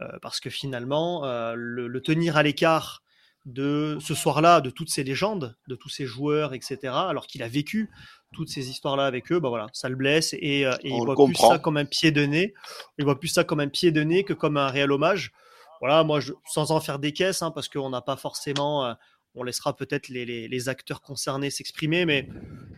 euh, 0.00 0.06
parce 0.20 0.40
que 0.40 0.50
finalement, 0.50 1.24
euh, 1.24 1.54
le, 1.56 2.02
tenir 2.02 2.36
à 2.36 2.42
l'écart 2.42 3.02
de 3.44 3.96
ce 4.00 4.14
soir-là, 4.14 4.60
de 4.60 4.70
toutes 4.70 4.90
ces 4.90 5.04
légendes, 5.04 5.56
de 5.68 5.76
tous 5.76 5.88
ces 5.88 6.04
joueurs, 6.04 6.52
etc., 6.52 6.78
alors 6.92 7.28
qu'il 7.28 7.42
a 7.44 7.48
vécu 7.48 7.88
toutes 8.34 8.48
ces 8.48 8.68
histoires-là 8.68 9.06
avec 9.06 9.30
eux, 9.30 9.38
bah 9.38 9.48
voilà, 9.48 9.68
ça 9.72 9.88
le 9.88 9.94
blesse 9.94 10.34
et, 10.34 10.66
il 10.82 10.92
voit 10.92 11.14
plus 11.14 11.36
ça 11.36 11.58
comme 11.58 11.76
un 11.76 11.84
pied 11.84 12.10
de 12.10 12.26
nez. 12.26 12.52
Il 12.98 13.04
voit 13.04 13.18
plus 13.18 13.28
ça 13.28 13.44
comme 13.44 13.60
un 13.60 13.68
pied 13.68 13.92
de 13.92 14.02
nez 14.02 14.24
que 14.24 14.34
comme 14.34 14.56
un 14.56 14.68
réel 14.68 14.90
hommage. 14.90 15.32
Voilà, 15.80 16.04
moi, 16.04 16.20
sans 16.44 16.70
en 16.70 16.80
faire 16.80 16.98
des 16.98 17.12
caisses, 17.12 17.42
hein, 17.42 17.50
parce 17.50 17.68
qu'on 17.68 17.90
n'a 17.90 18.00
pas 18.00 18.16
forcément 18.16 18.96
on 19.36 19.42
laissera 19.42 19.76
peut-être 19.76 20.08
les, 20.08 20.68
acteurs 20.68 21.02
concernés 21.02 21.50
s'exprimer, 21.50 22.06
mais 22.06 22.28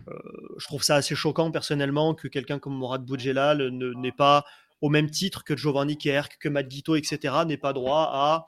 euh, 0.09 0.19
je 0.59 0.67
trouve 0.67 0.83
ça 0.83 0.97
assez 0.97 1.15
choquant 1.15 1.51
personnellement 1.51 2.15
que 2.15 2.27
quelqu'un 2.29 2.59
comme 2.59 2.75
Mourad 2.75 3.05
Boudjelal 3.05 3.71
n'ait 3.71 4.13
pas, 4.13 4.45
au 4.81 4.91
même 4.91 5.09
titre 5.09 5.45
que 5.45 5.57
Giovanni 5.57 5.97
Kerk, 5.97 6.37
que 6.41 6.49
Matt 6.49 6.69
Guito, 6.69 6.97
etc., 6.97 7.35
n'ait 7.47 7.57
pas 7.57 7.73
droit 7.73 8.11
à 8.13 8.47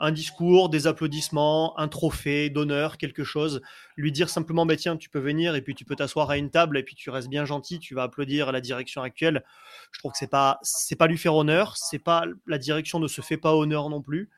un 0.00 0.12
discours, 0.12 0.68
des 0.68 0.86
applaudissements, 0.86 1.78
un 1.78 1.88
trophée 1.88 2.50
d'honneur, 2.50 2.98
quelque 2.98 3.24
chose. 3.24 3.62
Lui 3.96 4.12
dire 4.12 4.28
simplement, 4.28 4.66
bah, 4.66 4.76
tiens, 4.76 4.96
tu 4.96 5.08
peux 5.08 5.18
venir 5.18 5.54
et 5.54 5.62
puis 5.62 5.74
tu 5.74 5.84
peux 5.84 5.96
t'asseoir 5.96 6.30
à 6.30 6.36
une 6.36 6.50
table 6.50 6.76
et 6.78 6.82
puis 6.82 6.94
tu 6.94 7.10
restes 7.10 7.28
bien 7.28 7.44
gentil, 7.44 7.78
tu 7.78 7.94
vas 7.94 8.04
applaudir 8.04 8.48
à 8.48 8.52
la 8.52 8.60
direction 8.60 9.02
actuelle. 9.02 9.44
Je 9.92 10.00
trouve 10.00 10.12
que 10.12 10.18
c'est 10.18 10.30
pas, 10.30 10.58
c'est 10.62 10.96
pas 10.96 11.06
lui 11.06 11.18
faire 11.18 11.34
honneur, 11.34 11.76
c'est 11.76 11.98
pas 11.98 12.24
la 12.46 12.58
direction 12.58 12.98
ne 12.98 13.08
se 13.08 13.20
fait 13.20 13.36
pas 13.36 13.54
honneur 13.54 13.88
non 13.88 14.02
plus. 14.02 14.30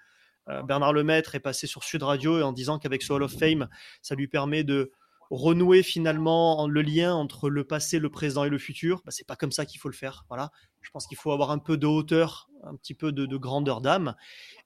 Euh, 0.48 0.62
Bernard 0.62 0.92
Lemaître 0.92 1.34
est 1.34 1.40
passé 1.40 1.66
sur 1.66 1.82
Sud 1.82 2.02
Radio 2.02 2.42
en 2.42 2.52
disant 2.52 2.78
qu'avec 2.78 3.02
ce 3.02 3.12
Hall 3.12 3.22
of 3.22 3.32
Fame, 3.32 3.68
ça 4.02 4.14
lui 4.14 4.28
permet 4.28 4.62
de 4.62 4.92
renouer 5.30 5.82
finalement 5.82 6.66
le 6.68 6.82
lien 6.82 7.14
entre 7.14 7.48
le 7.50 7.64
passé, 7.64 7.98
le 7.98 8.10
présent 8.10 8.44
et 8.44 8.48
le 8.48 8.58
futur. 8.58 9.02
Bah, 9.04 9.10
c'est 9.10 9.26
pas 9.26 9.36
comme 9.36 9.52
ça 9.52 9.66
qu'il 9.66 9.80
faut 9.80 9.88
le 9.88 9.94
faire. 9.94 10.24
Voilà. 10.28 10.50
Je 10.80 10.90
pense 10.90 11.06
qu'il 11.06 11.16
faut 11.16 11.32
avoir 11.32 11.50
un 11.50 11.58
peu 11.58 11.76
de 11.76 11.86
hauteur, 11.86 12.48
un 12.64 12.76
petit 12.76 12.94
peu 12.94 13.12
de, 13.12 13.36
grandeur 13.36 13.80
d'âme 13.80 14.14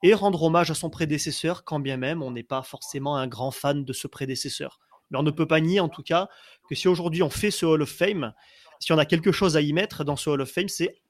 et 0.03 0.15
rendre 0.15 0.43
hommage 0.43 0.71
à 0.71 0.75
son 0.75 0.91
prédécesseur, 0.91 1.65
quand 1.65 1.81
bien 1.81 1.97
même 1.97 2.23
on 2.23 2.31
n'est 2.31 2.43
pas 2.43 2.63
forcément 2.63 3.17
un 3.17 3.27
grand 3.27 3.51
fan 3.51 3.85
de 3.85 3.93
ce 3.93 4.07
prédécesseur. 4.07 4.81
Mais 5.11 5.19
on 5.19 5.23
ne 5.23 5.31
peut 5.31 5.47
pas 5.47 5.61
nier 5.61 5.81
en 5.81 5.89
tout 5.89 6.03
cas 6.03 6.29
que 6.69 6.75
si 6.75 6.89
aujourd'hui 6.89 7.23
on 7.23 7.31
fait 7.31 7.51
ce 7.51 7.67
Hall 7.67 7.83
of 7.83 7.91
Fame, 7.91 8.35
si 8.81 8.93
on 8.93 8.99
a 8.99 9.07
quelque 9.07 9.33
chose 9.33 9.57
à 9.57 9.61
y 9.61 9.73
mettre 9.73 10.05
dans 10.05 10.17
ce 10.17 10.31
Hall 10.31 10.43
of 10.43 10.51
Fame, 10.51 10.69
c'est 10.69 11.01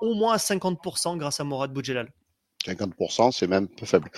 au 0.00 0.14
moins 0.14 0.34
à 0.34 0.38
50% 0.38 1.16
grâce 1.16 1.40
à 1.40 1.44
Morad 1.44 1.72
Boudjelal. 1.72 2.12
50%, 2.62 3.32
c'est 3.32 3.46
même 3.46 3.68
peu 3.68 3.86
faible. 3.86 4.10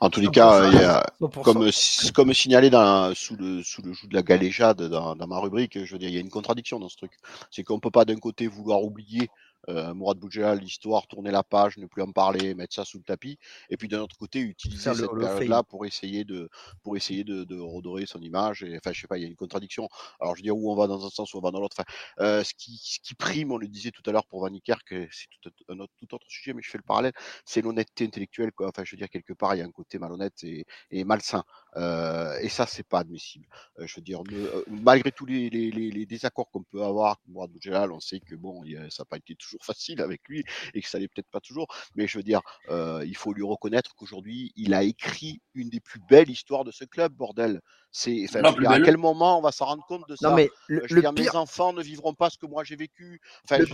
En 0.00 0.10
tous 0.10 0.20
les 0.20 0.28
cas, 0.28 0.68
il 0.70 0.74
y 0.74 0.84
a, 0.84 1.04
comme, 1.42 1.70
comme 2.14 2.34
signalé 2.34 2.70
dans, 2.70 3.14
sous, 3.14 3.36
le, 3.36 3.62
sous 3.62 3.82
le 3.82 3.92
joug 3.92 4.08
de 4.08 4.14
la 4.14 4.22
galéjade 4.22 4.82
dans, 4.82 5.16
dans 5.16 5.26
ma 5.26 5.38
rubrique, 5.38 5.84
je 5.84 5.92
veux 5.92 5.98
dire, 5.98 6.08
il 6.08 6.14
y 6.14 6.18
a 6.18 6.20
une 6.20 6.30
contradiction 6.30 6.78
dans 6.78 6.88
ce 6.88 6.96
truc. 6.96 7.12
C'est 7.50 7.62
qu'on 7.62 7.80
peut 7.80 7.90
pas 7.90 8.04
d'un 8.04 8.16
côté 8.16 8.46
vouloir 8.46 8.82
oublier 8.82 9.30
euh, 9.68 9.94
Mourad 9.94 10.18
l'histoire, 10.60 11.06
tourner 11.06 11.30
la 11.30 11.42
page, 11.42 11.76
ne 11.76 11.86
plus 11.86 12.02
en 12.02 12.12
parler, 12.12 12.54
mettre 12.54 12.74
ça 12.74 12.84
sous 12.84 12.98
le 12.98 13.04
tapis, 13.04 13.38
et 13.68 13.76
puis 13.76 13.88
d'un 13.88 14.00
autre 14.00 14.16
côté 14.16 14.40
utiliser 14.40 14.94
cette 14.94 15.10
période-là 15.10 15.62
pour 15.62 15.86
essayer 15.86 16.24
de 16.24 16.48
pour 16.82 16.96
essayer 16.96 17.24
de, 17.24 17.44
de, 17.44 17.58
redorer 17.58 18.06
son 18.06 18.20
image. 18.20 18.62
Et, 18.62 18.76
enfin, 18.76 18.92
je 18.92 19.00
sais 19.00 19.06
pas, 19.06 19.18
il 19.18 19.22
y 19.22 19.24
a 19.24 19.28
une 19.28 19.36
contradiction. 19.36 19.88
Alors 20.20 20.34
je 20.34 20.40
veux 20.40 20.44
dire 20.44 20.56
où 20.56 20.70
on 20.72 20.76
va 20.76 20.86
dans 20.86 21.04
un 21.04 21.10
sens, 21.10 21.34
où 21.34 21.38
on 21.38 21.40
va 21.40 21.50
dans 21.50 21.60
l'autre. 21.60 21.76
Enfin, 21.78 21.88
euh, 22.20 22.44
ce 22.44 22.54
qui 22.54 22.78
ce 22.82 22.98
qui 23.00 23.14
prime, 23.14 23.52
on 23.52 23.58
le 23.58 23.68
disait 23.68 23.90
tout 23.90 24.02
à 24.06 24.12
l'heure 24.12 24.26
pour 24.26 24.40
Van 24.40 24.50
que 24.86 25.08
c'est 25.10 25.26
tout 25.42 25.50
un 25.68 25.78
autre, 25.78 25.92
tout 25.96 26.14
autre 26.14 26.26
sujet, 26.28 26.52
mais 26.52 26.62
je 26.62 26.70
fais 26.70 26.78
le 26.78 26.84
parallèle, 26.84 27.12
c'est 27.44 27.62
l'honnêteté 27.62 28.04
intellectuelle. 28.04 28.52
Quoi. 28.52 28.68
Enfin, 28.68 28.84
je 28.84 28.92
veux 28.92 28.98
dire 28.98 29.08
quelque 29.08 29.32
part, 29.32 29.54
il 29.54 29.58
y 29.58 29.62
a 29.62 29.64
un 29.64 29.70
côté 29.70 29.98
malhonnête 29.98 30.42
et, 30.44 30.64
et 30.90 31.04
malsain. 31.04 31.44
Euh, 31.76 32.36
et 32.40 32.48
ça, 32.48 32.66
c'est 32.66 32.82
pas 32.82 33.00
admissible. 33.00 33.46
Euh, 33.78 33.86
je 33.86 33.96
veux 33.96 34.02
dire, 34.02 34.22
euh, 34.32 34.64
malgré 34.68 35.12
tous 35.12 35.26
les, 35.26 35.50
les, 35.50 35.70
les, 35.70 36.06
désaccords 36.06 36.50
qu'on 36.50 36.62
peut 36.62 36.82
avoir, 36.82 37.20
Mourad 37.28 37.50
Boudjelal, 37.50 37.92
on 37.92 38.00
sait 38.00 38.20
que 38.20 38.34
bon, 38.34 38.62
ça 38.88 39.02
n'a 39.02 39.04
pas 39.04 39.16
été 39.16 39.34
toujours 39.36 39.60
facile 39.64 40.00
avec 40.00 40.22
lui 40.28 40.44
et 40.74 40.82
que 40.82 40.88
ça 40.88 40.98
l'est 40.98 41.08
peut-être 41.08 41.30
pas 41.30 41.40
toujours. 41.40 41.66
Mais 41.94 42.06
je 42.06 42.18
veux 42.18 42.24
dire, 42.24 42.40
il 42.70 43.16
faut 43.16 43.32
lui 43.32 43.44
reconnaître 43.44 43.94
qu'aujourd'hui, 43.94 44.52
il 44.56 44.74
a 44.74 44.82
écrit 44.82 45.40
une 45.54 45.70
des 45.70 45.80
plus 45.80 46.00
belles 46.08 46.30
histoires 46.30 46.64
de 46.64 46.72
ce 46.72 46.84
club, 46.84 47.12
bordel. 47.12 47.60
C'est, 47.92 48.24
à 48.36 48.80
quel 48.80 48.96
moment 48.98 49.38
on 49.38 49.42
va 49.42 49.50
s'en 49.50 49.64
rendre 49.64 49.84
compte 49.84 50.08
de 50.08 50.14
ça? 50.14 50.28
non, 50.28 50.36
mais 50.36 50.48
le, 50.68 50.82
je 50.86 50.94
veux 50.94 51.00
dire, 51.00 51.12
Mes 51.12 51.34
enfants 51.34 51.72
ne 51.72 51.82
vivront 51.82 52.14
pas 52.14 52.30
ce 52.30 52.38
que 52.38 52.46
moi 52.46 52.62
j'ai 52.62 52.76
vécu. 52.76 53.20
Enfin, 53.44 53.64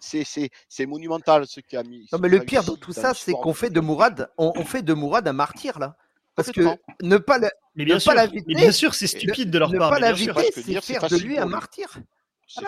c'est 0.00 0.86
monumental 0.86 1.46
ce 1.46 1.60
qui 1.60 1.76
a 1.76 1.82
mis. 1.82 2.06
Non, 2.12 2.18
mais 2.18 2.28
le 2.28 2.40
pire 2.40 2.64
de 2.64 2.76
tout 2.76 2.92
ça, 2.92 3.14
c'est 3.14 3.32
qu'on 3.32 3.54
fait 3.54 3.70
de 3.70 3.80
Mourad, 3.80 4.30
on, 4.36 4.52
on, 4.54 4.64
fait 4.64 4.82
de 4.82 4.92
Mourad 4.92 5.26
un 5.26 5.32
martyr 5.32 5.78
là. 5.78 5.96
Parce 6.38 6.52
que 6.52 6.62
ne 7.02 7.16
pas 7.16 7.38
la, 7.38 7.50
mais 7.74 7.84
bien 7.84 7.98
sûr, 7.98 8.12
bien 8.46 8.72
sûr, 8.72 8.94
c'est 8.94 9.08
stupide 9.08 9.50
de 9.50 9.58
leur 9.58 9.72
part. 9.72 9.90
Ne 9.90 9.94
pas 9.96 10.00
l'inviter, 10.00 10.52
c'est 10.52 10.80
faire 10.80 11.08
de 11.08 11.16
lui 11.16 11.36
un 11.36 11.46
martyr. 11.46 11.88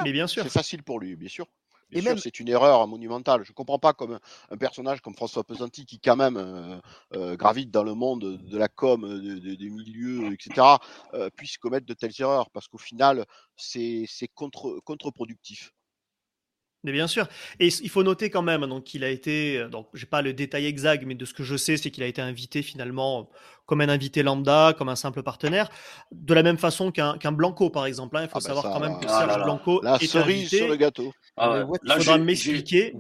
Mais 0.05 0.13
bien 0.13 0.27
sûr. 0.27 0.43
C'est 0.43 0.51
facile 0.51 0.83
pour 0.83 0.99
lui, 0.99 1.15
bien 1.17 1.29
sûr. 1.29 1.47
Bien 1.91 2.03
sûr, 2.03 2.19
c'est 2.21 2.41
une 2.41 2.49
erreur 2.49 2.87
monumentale. 2.87 3.43
Je 3.45 3.51
ne 3.51 3.55
comprends 3.55 3.79
pas 3.79 3.93
comme 3.93 4.19
un, 4.51 4.57
personnage 4.57 5.01
comme 5.01 5.15
François 5.15 5.45
Pesanti, 5.45 5.87
qui 5.87 5.99
quand 6.01 6.17
même 6.17 6.37
euh, 6.37 6.79
euh, 7.15 7.37
gravite 7.37 7.71
dans 7.71 7.83
le 7.83 7.95
monde 7.95 8.39
de 8.39 8.59
la 8.59 8.69
com, 8.69 9.03
des 9.41 9.71
milieux, 9.71 10.33
etc., 10.33 10.67
euh, 11.15 11.31
puisse 11.35 11.59
commettre 11.59 11.87
de 11.87 11.95
telles 11.95 12.13
erreurs, 12.21 12.51
parce 12.51 12.69
qu'au 12.69 12.79
final, 12.79 13.25
c'est 13.57 14.07
contre, 14.35 14.81
contre-productif. 14.85 15.73
Mais 16.83 16.93
bien 16.93 17.07
sûr. 17.07 17.29
Et 17.59 17.69
il 17.69 17.91
faut 17.91 18.03
noter 18.03 18.31
quand 18.31 18.43
même 18.43 18.67
donc 18.67 18.85
qu'il 18.85 19.05
a 19.05 19.09
été, 19.09 19.59
euh, 19.59 19.69
donc 19.69 19.89
j'ai 19.93 20.07
pas 20.07 20.23
le 20.23 20.33
détail 20.33 20.67
exact, 20.67 21.05
mais 21.07 21.15
de 21.15 21.25
ce 21.25 21.35
que 21.35 21.43
je 21.43 21.57
sais, 21.57 21.77
c'est 21.77 21.91
qu'il 21.91 22.03
a 22.03 22.07
été 22.07 22.23
invité 22.23 22.63
finalement 22.63 23.29
comme 23.67 23.83
un 23.83 23.89
invité 23.89 24.25
lambda, 24.25 24.75
comme 24.77 24.89
un 24.89 24.97
simple 24.97 25.23
partenaire, 25.23 25.71
de 26.11 26.35
la 26.35 26.43
même 26.43 26.59
façon 26.59 26.91
qu'un 26.91 27.33
Blanco 27.33 27.71
par 27.71 27.87
exemple. 27.87 28.17
Hein. 28.17 28.23
Il 28.23 28.29
faut 28.29 28.39
ah 28.39 28.41
bah 28.41 28.55
savoir 28.55 28.65
quand 28.65 28.81
même 28.81 28.99
que 28.99 29.07
ah 29.09 29.27
Serge 29.27 29.45
Blanco 29.45 29.81
la 29.83 29.97
est 29.97 30.07
cerise 30.07 30.49
sur 30.49 30.67
le 30.67 30.77
gâteau. 30.77 31.13
Ah 31.37 31.65
il 31.85 31.93
faudra 31.93 32.19
m'expliquer. 32.19 32.93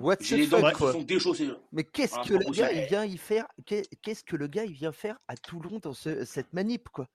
Mais 1.73 1.83
qu'est-ce 1.83 2.17
que 2.29 2.35
le 2.35 2.51
gars 2.53 2.71
il 2.73 2.87
vient 2.87 3.05
y 3.05 3.17
faire 3.17 3.47
Qu'est-ce 3.67 4.23
que 4.23 4.37
le 4.37 4.47
gars 4.47 4.65
il 4.65 4.75
vient 4.75 4.93
faire 4.93 5.17
à 5.27 5.37
Toulon 5.37 5.81
dans 5.83 5.95
cette 5.95 6.53
manip 6.53 6.89
quoi? 6.91 7.09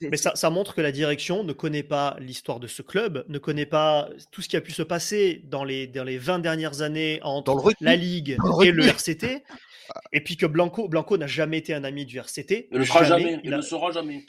Mais 0.00 0.16
ça, 0.16 0.50
montre 0.50 0.74
que 0.74 0.80
la 0.80 0.92
direction 0.92 1.44
ne 1.44 1.52
connaît 1.52 1.82
pas 1.82 2.16
l'histoire 2.20 2.58
de 2.58 2.66
ce 2.66 2.82
club, 2.82 3.24
ne 3.28 3.38
connaît 3.38 3.66
pas 3.66 4.08
tout 4.32 4.40
ce 4.40 4.48
qui 4.48 4.56
a 4.56 4.60
pu 4.60 4.72
se 4.72 4.82
passer 4.82 5.42
dans 5.44 5.64
les, 5.64 5.86
dans 5.86 6.04
les 6.04 6.18
20 6.18 6.38
dernières 6.38 6.82
années 6.82 7.20
entre 7.22 7.72
la 7.80 7.96
Ligue 7.96 8.38
et 8.62 8.72
le 8.72 8.86
RCT. 8.86 9.44
Et 10.12 10.22
puis 10.22 10.36
que 10.36 10.46
Blanco, 10.46 10.88
Blanco 10.88 11.18
n'a 11.18 11.26
jamais 11.26 11.58
été 11.58 11.74
un 11.74 11.84
ami 11.84 12.06
du 12.06 12.18
RCT. 12.18 12.68
Il 12.72 12.78
ne 12.78 12.84
sera 12.84 13.04
jamais, 13.04 13.40
il, 13.42 13.50
ne 13.50 13.60
sera 13.60 13.90
jamais. 13.90 14.24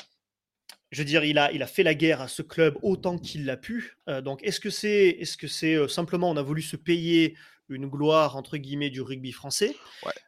Je 0.92 1.00
veux 1.00 1.06
dire, 1.06 1.24
il 1.24 1.38
a, 1.38 1.52
il 1.52 1.64
a 1.64 1.68
fait 1.68 1.84
la 1.84 1.94
guerre 1.94 2.20
à 2.20 2.28
ce 2.28 2.42
club 2.42 2.78
autant 2.82 3.18
qu'il 3.18 3.46
l'a 3.46 3.58
pu. 3.58 3.98
Euh, 4.10 4.22
donc, 4.22 4.44
est-ce 4.44 4.60
que 4.60 4.70
c'est 4.70 5.10
est 5.10 5.24
-ce 5.24 5.48
c'est 5.48 5.76
euh, 5.76 5.88
simplement 5.88 6.30
on 6.30 6.38
a 6.38 6.42
voulu 6.42 6.62
se 6.62 6.76
payer 6.76 7.38
une 7.72 7.88
gloire 7.88 8.36
entre 8.36 8.58
guillemets 8.58 8.90
du 8.90 9.02
rugby 9.02 9.32
français. 9.32 9.76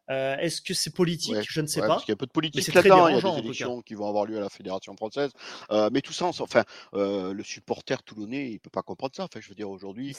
Euh, 0.10 0.36
est-ce 0.38 0.62
que 0.62 0.74
c'est 0.74 0.94
politique? 0.94 1.36
Je 1.48 1.62
ne 1.62 1.68
sais 1.68 1.82
pas. 1.82 1.88
Parce 1.88 2.06
qu'il 2.06 2.12
y 2.12 2.14
a 2.14 2.18
peu 2.18 2.26
de 2.26 2.32
politique 2.32 2.74
là-dedans. 2.74 3.08
Il 3.08 3.16
y 3.16 3.18
a 3.18 3.22
des 3.22 3.40
élections 3.40 3.82
qui 3.82 3.94
vont 3.94 4.08
avoir 4.08 4.26
lieu 4.26 4.38
à 4.38 4.42
la 4.42 4.50
Fédération 4.50 4.96
française. 4.96 5.32
Euh, 5.72 5.90
mais 5.92 6.02
tout 6.02 6.14
ça, 6.14 6.26
enfin, 6.26 6.64
euh, 6.94 7.34
le 7.34 7.44
supporter 7.44 8.04
toulonnais, 8.04 8.50
il 8.52 8.60
peut 8.60 8.70
pas 8.70 8.82
comprendre 8.82 9.16
ça. 9.16 9.24
Enfin, 9.24 9.40
je 9.42 9.50
veux 9.50 9.56
dire 9.56 9.70
aujourd'hui. 9.70 10.16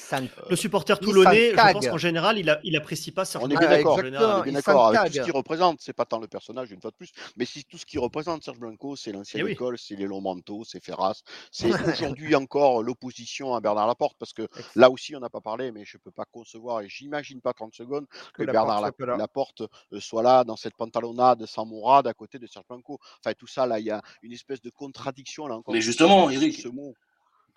le 0.50 0.56
supporter 0.56 0.98
toulonnais, 0.98 1.50
je 1.50 1.72
pense 1.72 1.88
qu'en 1.88 1.98
général, 1.98 2.38
il, 2.38 2.48
a, 2.50 2.60
il 2.64 2.76
apprécie 2.76 3.12
pas. 3.12 3.24
On 3.40 3.50
est 3.50 3.56
bien 3.56 3.68
d'accord. 3.68 4.00
Est 4.00 4.52
d'accord 4.52 4.88
avec 4.88 5.12
tout 5.12 5.18
ce 5.18 5.24
qu'il 5.24 5.32
représente. 5.32 5.80
C'est 5.80 5.92
pas 5.92 6.04
tant 6.04 6.18
le 6.18 6.28
personnage 6.28 6.70
une 6.70 6.80
fois 6.80 6.90
de 6.90 6.96
plus, 6.96 7.12
mais 7.36 7.44
si 7.44 7.64
tout 7.64 7.78
ce 7.78 7.86
qu'il 7.86 8.00
représente, 8.00 8.42
Serge 8.42 8.58
Blanco, 8.58 8.96
c'est 8.96 9.12
l'ancienne 9.12 9.46
eh 9.48 9.52
école, 9.52 9.78
c'est 9.78 9.96
les 9.96 10.06
longs 10.06 10.20
manteaux, 10.20 10.64
c'est 10.64 10.82
Ferras, 10.82 11.22
c'est 11.50 11.70
aujourd'hui 11.88 12.34
encore 12.34 12.82
l'opposition 12.82 13.54
à 13.54 13.60
Bernard 13.60 13.86
Laporte, 13.86 14.16
parce 14.18 14.32
que 14.32 14.48
là 14.74 14.90
aussi, 14.90 15.14
on 15.16 15.20
n'a 15.20 15.30
pas 15.30 15.40
parlé, 15.40 15.72
mais 15.72 15.84
je 15.84 15.98
peux 15.98 16.10
pas 16.10 16.24
concevoir 16.24 16.80
et 16.82 16.88
j'imagine 16.88 17.13
n'imagine 17.14 17.40
pas 17.40 17.52
30 17.52 17.74
secondes 17.74 18.06
que, 18.32 18.42
Bernard 18.42 18.90
Laporte, 19.16 19.62
euh, 19.92 20.00
soit 20.00 20.22
là 20.22 20.44
dans 20.44 20.56
cette 20.56 20.74
pantalonnade 20.74 21.46
sans 21.46 21.64
Mourad 21.64 22.06
à 22.06 22.14
côté 22.14 22.38
de 22.38 22.46
Serpenko. 22.46 22.98
Enfin, 23.20 23.34
tout 23.38 23.46
ça, 23.46 23.66
là, 23.66 23.78
il 23.78 23.86
y 23.86 23.90
a 23.90 24.02
une 24.22 24.32
espèce 24.32 24.60
de 24.60 24.70
contradiction 24.70 25.46
là 25.46 25.56
encore. 25.56 25.74
Mais 25.74 25.80
justement, 25.80 26.30
Eric, 26.30 26.54
ce 26.58 26.68
mot. 26.68 26.94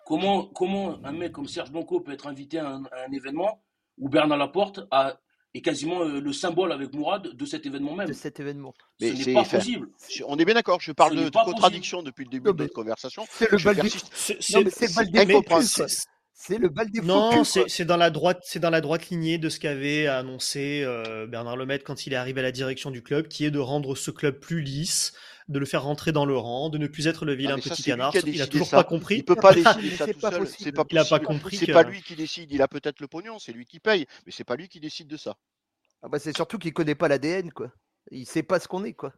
Comment, 0.06 0.46
comment 0.46 0.98
un 1.04 1.12
mec 1.12 1.32
comme 1.32 1.46
Serge 1.46 1.70
Blanco 1.70 2.00
peut 2.00 2.12
être 2.12 2.28
invité 2.28 2.58
à 2.58 2.76
un, 2.76 3.12
événement 3.12 3.62
où 3.98 4.08
Bernard 4.08 4.38
Laporte 4.38 4.80
a, 4.90 5.18
est 5.52 5.60
quasiment 5.60 6.00
euh, 6.00 6.20
le 6.20 6.32
symbole 6.32 6.72
avec 6.72 6.94
Mourad 6.94 7.28
de 7.28 7.44
cet 7.44 7.66
événement 7.66 7.94
même? 7.94 8.08
De 8.08 8.14
cet 8.14 8.40
événement. 8.40 8.72
Ce 8.98 9.04
n'est 9.04 9.34
pas 9.34 9.44
possible. 9.44 9.90
On 10.26 10.38
est 10.38 10.46
bien 10.46 10.54
d'accord, 10.54 10.80
je 10.80 10.92
parle 10.92 11.14
de, 11.14 11.28
contradiction 11.28 12.02
depuis 12.02 12.24
le 12.24 12.30
début 12.30 12.52
de 12.52 12.56
notre 12.56 12.72
conversation. 12.72 13.24
C'est 13.30 13.52
le 13.52 13.62
bal 13.62 15.10
des 15.10 15.26
c'est 16.40 16.58
le 16.58 16.68
bal 16.68 16.88
des 16.88 17.00
Non, 17.00 17.42
c'est 17.42 17.84
dans 17.84 17.96
la 17.96 18.10
droite, 18.10 18.42
c'est 18.44 18.60
dans 18.60 18.70
la 18.70 18.80
droite 18.80 19.08
lignée 19.08 19.38
de 19.38 19.48
ce 19.48 19.58
qu'avait 19.58 20.06
annoncé 20.06 20.82
euh, 20.84 21.26
Bernard 21.26 21.56
Lemaitre 21.56 21.84
quand 21.84 22.06
il 22.06 22.12
est 22.12 22.16
arrivé 22.16 22.38
à 22.38 22.44
la 22.44 22.52
direction 22.52 22.92
du 22.92 23.02
club, 23.02 23.26
qui 23.26 23.44
est 23.44 23.50
de 23.50 23.58
rendre 23.58 23.96
ce 23.96 24.12
club 24.12 24.38
plus 24.38 24.60
lisse, 24.60 25.14
de 25.48 25.58
le 25.58 25.66
faire 25.66 25.82
rentrer 25.82 26.12
dans 26.12 26.24
le 26.24 26.36
rang, 26.36 26.70
de 26.70 26.78
ne 26.78 26.86
plus 26.86 27.08
être 27.08 27.24
le 27.24 27.34
vilain 27.34 27.56
ah, 27.58 27.60
petit 27.60 27.82
canard. 27.82 28.14
Il 28.24 28.40
a 28.40 28.46
toujours 28.46 28.70
pas 28.70 28.84
compris. 28.84 29.16
Il 29.16 29.24
peut 29.24 29.34
pas 29.34 29.52
décider 29.52 29.90
ça 29.90 30.06
tout 30.06 30.20
seul. 30.20 30.46
C'est 30.46 30.70
pas 30.70 30.84
Il 30.88 30.98
a 30.98 31.04
pas 31.04 31.18
compris. 31.18 31.56
C'est 31.56 31.72
pas 31.72 31.82
lui 31.82 32.02
qui 32.02 32.14
décide. 32.14 32.52
Il 32.52 32.62
a 32.62 32.68
peut-être 32.68 33.00
le 33.00 33.08
pognon, 33.08 33.40
c'est 33.40 33.52
lui 33.52 33.66
qui 33.66 33.80
paye, 33.80 34.06
mais 34.24 34.30
c'est 34.30 34.44
pas 34.44 34.54
lui 34.54 34.68
qui 34.68 34.78
décide 34.78 35.08
de 35.08 35.16
ça. 35.16 35.36
Ah 36.02 36.08
bah 36.08 36.20
c'est 36.20 36.36
surtout 36.36 36.58
qu'il 36.58 36.72
connaît 36.72 36.94
pas 36.94 37.08
l'ADN 37.08 37.50
quoi. 37.50 37.72
Il 38.12 38.26
sait 38.26 38.44
pas 38.44 38.60
ce 38.60 38.68
qu'on 38.68 38.84
est 38.84 38.92
quoi. 38.92 39.12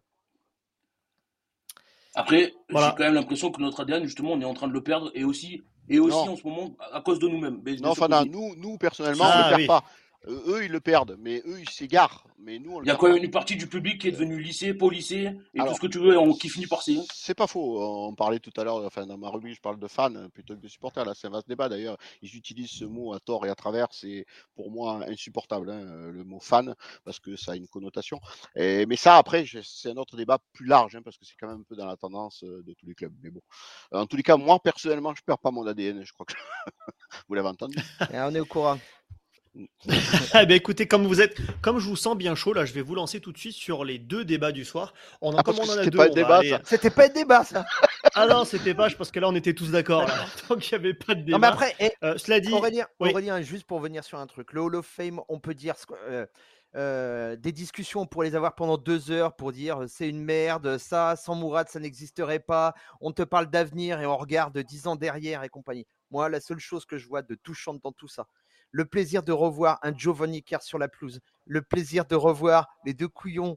Après, 2.15 2.55
j'ai 2.69 2.75
quand 2.75 2.99
même 2.99 3.15
l'impression 3.15 3.53
que 3.53 3.61
notre 3.61 3.81
ADN, 3.81 4.05
justement, 4.05 4.33
on 4.33 4.41
est 4.41 4.45
en 4.45 4.55
train 4.55 4.67
de 4.67 4.73
le 4.73 4.83
perdre 4.83 5.13
et 5.15 5.23
aussi, 5.23 5.63
et 5.91 5.99
aussi 5.99 6.17
en 6.17 6.37
ce 6.37 6.47
moment 6.47 6.71
à 6.93 7.01
cause 7.01 7.19
de 7.19 7.29
nous-mêmes. 7.29 7.61
Non, 7.83 7.91
enfin, 7.91 8.09
nous, 8.25 8.55
nous, 8.57 8.79
personnellement, 8.79 9.25
on 9.25 9.29
ne 9.29 9.33
ah, 9.33 9.51
le 9.51 9.57
perd 9.57 9.67
pas. 9.67 9.85
Euh, 10.29 10.43
eux, 10.49 10.65
ils 10.65 10.71
le 10.71 10.81
perdent, 10.81 11.17
mais 11.19 11.43
eux, 11.47 11.61
ils 11.61 11.71
s'égarent. 11.71 12.25
Mais 12.39 12.59
nous, 12.59 12.77
on 12.77 12.83
Il 12.83 12.89
y 12.89 12.91
a 12.91 12.97
quand 12.97 13.09
même 13.09 13.23
une 13.23 13.31
partie 13.31 13.57
du 13.57 13.67
public 13.67 14.01
qui 14.01 14.09
est 14.09 14.13
devenue 14.13 14.41
lycée, 14.41 14.73
policier, 14.73 15.33
et 15.55 15.59
tout 15.59 15.75
ce 15.75 15.81
que 15.81 15.87
tu 15.87 15.99
veux, 15.99 16.19
on, 16.19 16.33
qui 16.33 16.49
finit 16.49 16.67
par 16.67 16.83
c'est. 16.83 16.97
C'est 17.13 17.35
pas 17.35 17.47
faux. 17.47 17.83
On 17.83 18.15
parlait 18.15 18.39
tout 18.39 18.53
à 18.57 18.65
l'heure, 18.65 18.85
enfin, 18.85 19.07
dans 19.07 19.19
ma 19.19 19.29
rubrique, 19.29 19.57
je 19.57 19.61
parle 19.61 19.79
de 19.79 19.89
fans 19.89 20.29
plutôt 20.31 20.55
que 20.55 20.61
de 20.61 20.69
supporters. 20.69 21.05
Là, 21.05 21.13
c'est 21.15 21.27
un 21.27 21.31
vaste 21.31 21.49
débat 21.49 21.69
d'ailleurs. 21.69 21.99
Ils 22.23 22.35
utilisent 22.37 22.71
ce 22.71 22.85
mot 22.85 23.13
à 23.13 23.21
tort 23.21 23.47
et 23.47 23.51
à 23.51 23.55
travers. 23.55 23.89
C'est 23.93 24.27
pour 24.55 24.71
moi 24.71 25.01
insupportable, 25.07 25.71
hein, 25.71 26.11
le 26.11 26.25
mot 26.25 26.41
fan, 26.41 26.75
parce 27.05 27.19
que 27.19 27.37
ça 27.37 27.53
a 27.53 27.57
une 27.57 27.69
connotation. 27.69 28.21
Et, 28.57 28.87
mais 28.87 28.97
ça, 28.97 29.17
après, 29.17 29.45
c'est 29.63 29.91
un 29.91 29.97
autre 29.97 30.17
débat 30.17 30.39
plus 30.53 30.67
large, 30.67 30.97
hein, 30.97 31.03
parce 31.03 31.19
que 31.19 31.25
c'est 31.25 31.35
quand 31.39 31.49
même 31.49 31.61
un 31.61 31.65
peu 31.69 31.77
dans 31.77 31.87
la 31.87 31.97
tendance 31.97 32.43
euh, 32.45 32.63
de 32.63 32.75
tous 32.75 32.87
les 32.87 32.95
clubs. 32.95 33.13
Mais 33.23 33.31
bon, 33.31 33.43
en 33.93 34.07
tous 34.07 34.17
les 34.17 34.23
cas, 34.23 34.37
moi, 34.37 34.59
personnellement, 34.61 35.15
je 35.15 35.23
perds 35.23 35.39
pas 35.39 35.51
mon 35.51 35.67
ADN. 35.67 36.05
Je 36.05 36.13
crois 36.13 36.27
que 36.27 36.35
vous 37.29 37.35
l'avez 37.35 37.49
entendu. 37.49 37.77
Et 38.13 38.19
on 38.19 38.35
est 38.35 38.41
au 38.41 38.47
courant. 38.47 38.79
eh 39.85 40.47
ben 40.47 40.53
écoutez, 40.53 40.87
comme 40.87 41.07
vous 41.07 41.21
êtes, 41.21 41.37
comme 41.61 41.81
je 41.81 41.89
vous 41.89 41.97
sens 41.97 42.17
bien 42.17 42.37
chaud 42.37 42.53
là, 42.53 42.65
je 42.65 42.73
vais 42.73 42.83
vous 42.83 42.95
lancer 42.95 43.21
tout 43.21 43.33
de 43.33 43.39
suite 43.39 43.55
sur 43.55 43.85
les 43.85 43.99
deux 43.99 44.25
débats 44.25 44.53
du 44.53 44.65
soir. 44.65 44.95
On 45.21 45.33
en, 45.33 45.39
ah, 45.39 45.43
on 45.47 45.71
en 45.71 45.79
a 45.79 45.85
deux. 45.85 45.97
Pas 45.97 46.09
débat, 46.09 46.41
C'était 46.65 46.91
pas 46.91 47.07
un 47.07 47.09
débat 47.09 47.45
ça. 47.45 47.65
ah 48.15 48.27
non, 48.27 48.45
c'était 48.45 48.75
pas, 48.75 48.89
parce 48.91 49.11
que 49.11 49.19
là 49.19 49.29
on 49.29 49.35
était 49.35 49.55
tous 49.55 49.73
d'accord. 49.73 50.09
Donc 50.49 50.71
il 50.71 50.75
n'y 50.75 50.77
avait 50.77 50.95
pas 50.95 51.17
de 51.17 51.23
débat. 51.23 51.39
Non 51.39 51.41
mais 51.41 51.49
après, 51.49 51.75
eh, 51.81 51.91
euh, 52.05 52.17
cela 52.17 52.39
dit, 52.39 52.53
Aurélien, 52.53 53.43
juste 53.43 53.65
pour 53.65 53.81
venir 53.81 54.05
sur 54.05 54.19
un 54.19 54.27
truc, 54.29 54.53
le 54.53 54.61
Hall 54.61 54.77
of 54.77 54.87
Fame, 54.87 55.21
on 55.29 55.41
peut 55.41 55.55
dire 55.55 55.75
euh, 56.09 56.27
euh, 56.77 57.35
des 57.35 57.51
discussions 57.51 58.07
pour 58.07 58.23
les 58.23 58.37
avoir 58.37 58.55
pendant 58.55 58.79
deux 58.79 59.11
heures 59.11 59.35
pour 59.35 59.51
dire 59.51 59.81
c'est 59.89 60.09
une 60.09 60.23
merde, 60.23 60.79
ça 60.79 61.17
sans 61.17 61.35
Mourad 61.35 61.69
ça 61.69 61.81
n'existerait 61.81 62.39
pas. 62.39 62.75
On 63.01 63.11
te 63.11 63.23
parle 63.23 63.51
d'avenir 63.51 64.01
et 64.01 64.07
on 64.07 64.17
regarde 64.17 64.57
dix 64.59 64.87
ans 64.87 64.95
derrière 64.95 65.43
et 65.43 65.49
compagnie. 65.49 65.89
Moi, 66.13 66.29
la 66.29 66.41
seule 66.41 66.61
chose 66.61 66.85
que 66.87 66.99
je 66.99 67.09
vois 67.09 67.23
de 67.23 67.35
touchante 67.35 67.81
dans 67.83 67.93
tout 67.93 68.09
ça, 68.09 68.27
le 68.71 68.85
plaisir 68.85 69.23
de 69.23 69.33
revoir 69.33 69.79
un 69.83 69.97
Giovanni 69.97 70.43
Kerr 70.43 70.63
sur 70.63 70.79
la 70.79 70.89
pelouse, 70.89 71.21
le 71.47 71.63
plaisir 71.63 72.05
de 72.07 72.15
revoir 72.15 72.69
les 72.85 72.95
deux 72.95 73.09
couillons, 73.09 73.57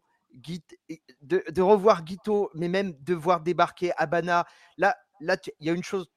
de, 1.21 1.43
de 1.49 1.61
revoir 1.61 2.03
Guito, 2.03 2.49
mais 2.55 2.67
même 2.67 2.93
de 3.01 3.13
voir 3.13 3.41
débarquer 3.41 3.91
Abana. 3.97 4.45
Là, 4.77 4.95
là, 5.19 5.37
il 5.59 5.67
y 5.67 5.69
a 5.69 5.73
une 5.73 5.83
chose. 5.83 6.07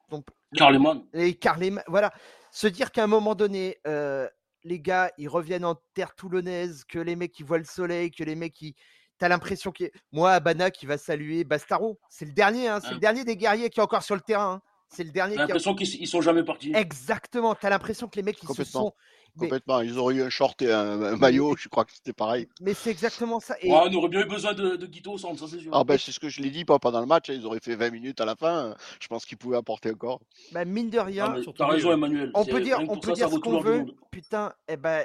Carleman. 0.55 1.05
Et 1.13 1.35
Carleman, 1.35 1.83
voilà. 1.87 2.13
Se 2.51 2.67
dire 2.67 2.91
qu'à 2.93 3.05
un 3.05 3.09
moment 3.09 3.35
donné, 3.35 3.79
euh, 3.87 4.29
les 4.65 4.81
gars, 4.81 5.11
ils 5.19 5.29
reviennent 5.29 5.65
en 5.65 5.77
terre 5.95 6.15
toulonnaise, 6.15 6.85
que 6.85 6.99
les 6.99 7.17
mecs, 7.17 7.39
ils 7.39 7.45
voient 7.45 7.59
le 7.59 7.65
soleil, 7.65 8.11
que 8.11 8.25
les 8.25 8.35
mecs, 8.35 8.55
qui 8.55 8.75
T'as 9.19 9.29
l'impression 9.29 9.73
que 9.73 9.85
moi, 10.13 10.33
Abana 10.33 10.71
qui 10.71 10.85
va 10.85 10.99
saluer 10.99 11.43
Bastaro, 11.45 11.99
c'est 12.11 12.27
le 12.27 12.33
dernier, 12.33 12.69
hein, 12.69 12.81
c'est 12.83 12.93
le 12.93 12.99
dernier 12.99 13.25
des 13.25 13.37
guerriers 13.37 13.71
qui 13.71 13.81
est 13.81 13.83
encore 13.83 14.03
sur 14.03 14.15
le 14.15 14.21
terrain. 14.21 14.57
Hein. 14.57 14.63
C'est 14.89 15.05
le 15.05 15.11
dernier. 15.11 15.37
T'as 15.37 15.43
l'impression 15.43 15.75
qu'ils 15.75 16.07
sont 16.07 16.21
jamais 16.21 16.43
partis. 16.43 16.73
Exactement. 16.75 17.55
T'as 17.55 17.71
l'impression 17.71 18.09
que 18.09 18.17
les 18.17 18.23
mecs 18.23 18.43
ils 18.43 18.55
se 18.55 18.65
sont. 18.65 18.93
Complètement. 19.39 19.81
Ils 19.81 19.99
auraient 19.99 20.15
eu 20.15 20.23
un 20.23 20.31
short 20.31 20.61
et 20.63 20.73
un, 20.73 21.17
maillot. 21.17 21.57
Je 21.59 21.69
crois 21.69 21.85
que 21.85 21.93
c'était 21.93 22.13
pareil. 22.13 22.49
Mais 22.61 22.75
c'est 22.75 22.91
exactement 22.91 23.41
ça. 23.41 23.57
Et... 23.61 23.71
on 23.71 23.93
aurait 23.95 24.09
bien 24.09 24.23
eu 24.23 24.29
besoin 24.29 24.55
de, 24.55 24.77
de 24.77 24.87
Guito 24.87 25.13
au 25.13 25.19
centre, 25.19 25.39
ça 25.39 25.47
c'est 25.49 25.61
sûr. 25.61 25.71
Ah 25.75 25.85
ben 25.85 25.99
c'est 25.99 26.13
ce 26.13 26.21
que 26.21 26.29
je 26.29 26.41
l'ai 26.41 26.51
dit 26.51 26.65
pas 26.65 26.79
pendant 26.79 27.01
le 27.01 27.07
match. 27.07 27.29
Hein, 27.29 27.35
ils 27.35 27.47
auraient 27.47 27.61
fait 27.61 27.77
20 27.77 27.91
minutes 27.91 28.21
à 28.21 28.25
la 28.25 28.35
fin. 28.37 28.75
Je 29.01 29.09
pense 29.09 29.27
qu'ils 29.27 29.37
pouvaient 29.37 29.59
apporter 29.59 29.91
encore. 29.91 30.21
Bah, 30.53 30.65
mine 30.65 30.91
de 30.91 30.99
rien. 30.99 31.35
Ah, 31.37 31.53
T'as 31.57 31.67
raison, 31.67 31.93
Emmanuel. 31.93 32.31
On 32.35 32.45
peut 32.45 32.61
dire, 32.61 32.79
on 32.89 32.99
peut 32.99 33.13
dire 33.13 33.29
ce 33.29 33.37
qu'on 33.37 33.61
veut. 33.61 33.85
Putain, 34.11 34.53
eh 34.69 34.77
ben 34.77 35.05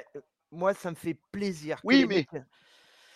moi 0.50 0.74
ça 0.74 0.90
me 0.90 0.96
fait 0.96 1.16
plaisir. 1.30 1.78
Oui, 1.84 2.06
mais. 2.08 2.26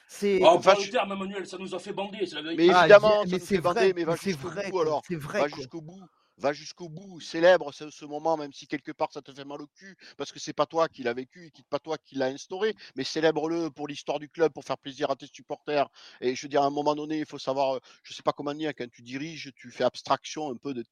C'est. 0.08 0.38
Oh, 0.40 0.50
enfin, 0.50 0.74
terme, 0.88 1.12
Emmanuel, 1.12 1.46
ça 1.46 1.58
nous 1.58 1.74
a 1.74 1.80
fait 1.80 1.92
bander. 1.92 2.28
Mais 2.56 2.66
évidemment, 2.66 3.24
ça 3.24 3.28
nous 3.28 3.38
fait 3.40 3.58
bander, 3.58 3.92
mais 3.92 4.04
va 4.04 4.14
jusqu'au 4.16 4.50
bout 4.70 4.80
alors. 4.80 5.02
Va 5.10 5.48
jusqu'au 5.48 5.80
bout 5.80 6.00
va 6.38 6.52
jusqu'au 6.52 6.88
bout, 6.88 7.20
célèbre 7.20 7.72
ce, 7.72 8.04
moment, 8.04 8.36
même 8.36 8.52
si 8.52 8.66
quelque 8.66 8.92
part 8.92 9.12
ça 9.12 9.22
te 9.22 9.32
fait 9.32 9.44
mal 9.44 9.62
au 9.62 9.66
cul, 9.66 9.96
parce 10.16 10.32
que 10.32 10.38
c'est 10.38 10.52
pas 10.52 10.66
toi 10.66 10.88
qui 10.88 11.02
l'as 11.02 11.14
vécu, 11.14 11.46
et 11.46 11.62
pas 11.70 11.78
toi 11.78 11.96
qui 11.98 12.16
l'a 12.16 12.26
instauré, 12.26 12.74
mais 12.94 13.04
célèbre-le 13.04 13.70
pour 13.70 13.88
l'histoire 13.88 14.18
du 14.18 14.28
club, 14.28 14.52
pour 14.52 14.64
faire 14.64 14.78
plaisir 14.78 15.10
à 15.10 15.16
tes 15.16 15.26
supporters. 15.26 15.88
Et 16.20 16.34
je 16.34 16.42
veux 16.42 16.48
dire, 16.48 16.62
à 16.62 16.66
un 16.66 16.70
moment 16.70 16.94
donné, 16.94 17.18
il 17.18 17.26
faut 17.26 17.38
savoir, 17.38 17.80
je 18.02 18.12
sais 18.12 18.22
pas 18.22 18.32
comment 18.32 18.54
dire, 18.54 18.72
quand 18.76 18.90
tu 18.90 19.02
diriges, 19.02 19.52
tu 19.56 19.70
fais 19.70 19.84
abstraction 19.84 20.50
un 20.50 20.56
peu 20.56 20.74
de, 20.74 20.84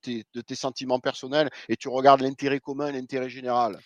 tes, 0.00 0.24
de 0.34 0.40
tes 0.40 0.54
sentiments 0.54 1.00
personnels 1.00 1.50
et 1.68 1.76
tu 1.76 1.88
regardes 1.88 2.20
l'intérêt 2.20 2.60
commun, 2.60 2.92
l'intérêt 2.92 3.30
général. 3.30 3.78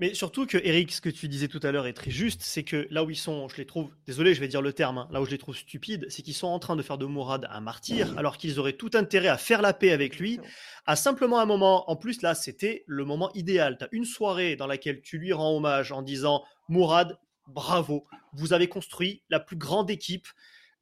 Mais 0.00 0.14
surtout 0.14 0.46
que, 0.46 0.58
Eric, 0.58 0.92
ce 0.92 1.00
que 1.00 1.08
tu 1.08 1.26
disais 1.26 1.48
tout 1.48 1.58
à 1.64 1.72
l'heure 1.72 1.88
est 1.88 1.92
très 1.92 2.12
juste, 2.12 2.40
c'est 2.42 2.62
que 2.62 2.86
là 2.90 3.02
où 3.02 3.10
ils 3.10 3.16
sont, 3.16 3.48
je 3.48 3.56
les 3.56 3.66
trouve, 3.66 3.90
désolé, 4.06 4.32
je 4.32 4.38
vais 4.38 4.46
dire 4.46 4.62
le 4.62 4.72
terme, 4.72 4.98
hein, 4.98 5.08
là 5.10 5.20
où 5.20 5.24
je 5.24 5.32
les 5.32 5.38
trouve 5.38 5.56
stupides, 5.56 6.06
c'est 6.08 6.22
qu'ils 6.22 6.34
sont 6.34 6.46
en 6.46 6.60
train 6.60 6.76
de 6.76 6.82
faire 6.82 6.98
de 6.98 7.06
Mourad 7.06 7.48
un 7.50 7.60
martyr, 7.60 8.16
alors 8.16 8.36
qu'ils 8.36 8.60
auraient 8.60 8.74
tout 8.74 8.92
intérêt 8.94 9.26
à 9.26 9.36
faire 9.36 9.60
la 9.60 9.72
paix 9.72 9.90
avec 9.90 10.20
lui, 10.20 10.38
à 10.86 10.94
simplement 10.94 11.40
un 11.40 11.46
moment, 11.46 11.90
en 11.90 11.96
plus 11.96 12.22
là, 12.22 12.36
c'était 12.36 12.84
le 12.86 13.04
moment 13.04 13.32
idéal. 13.34 13.76
Tu 13.76 13.84
as 13.86 13.88
une 13.90 14.04
soirée 14.04 14.54
dans 14.54 14.68
laquelle 14.68 15.00
tu 15.00 15.18
lui 15.18 15.32
rends 15.32 15.56
hommage 15.56 15.90
en 15.90 16.02
disant, 16.02 16.44
Mourad, 16.68 17.18
bravo, 17.48 18.06
vous 18.34 18.52
avez 18.52 18.68
construit 18.68 19.22
la 19.30 19.40
plus 19.40 19.56
grande 19.56 19.90
équipe 19.90 20.28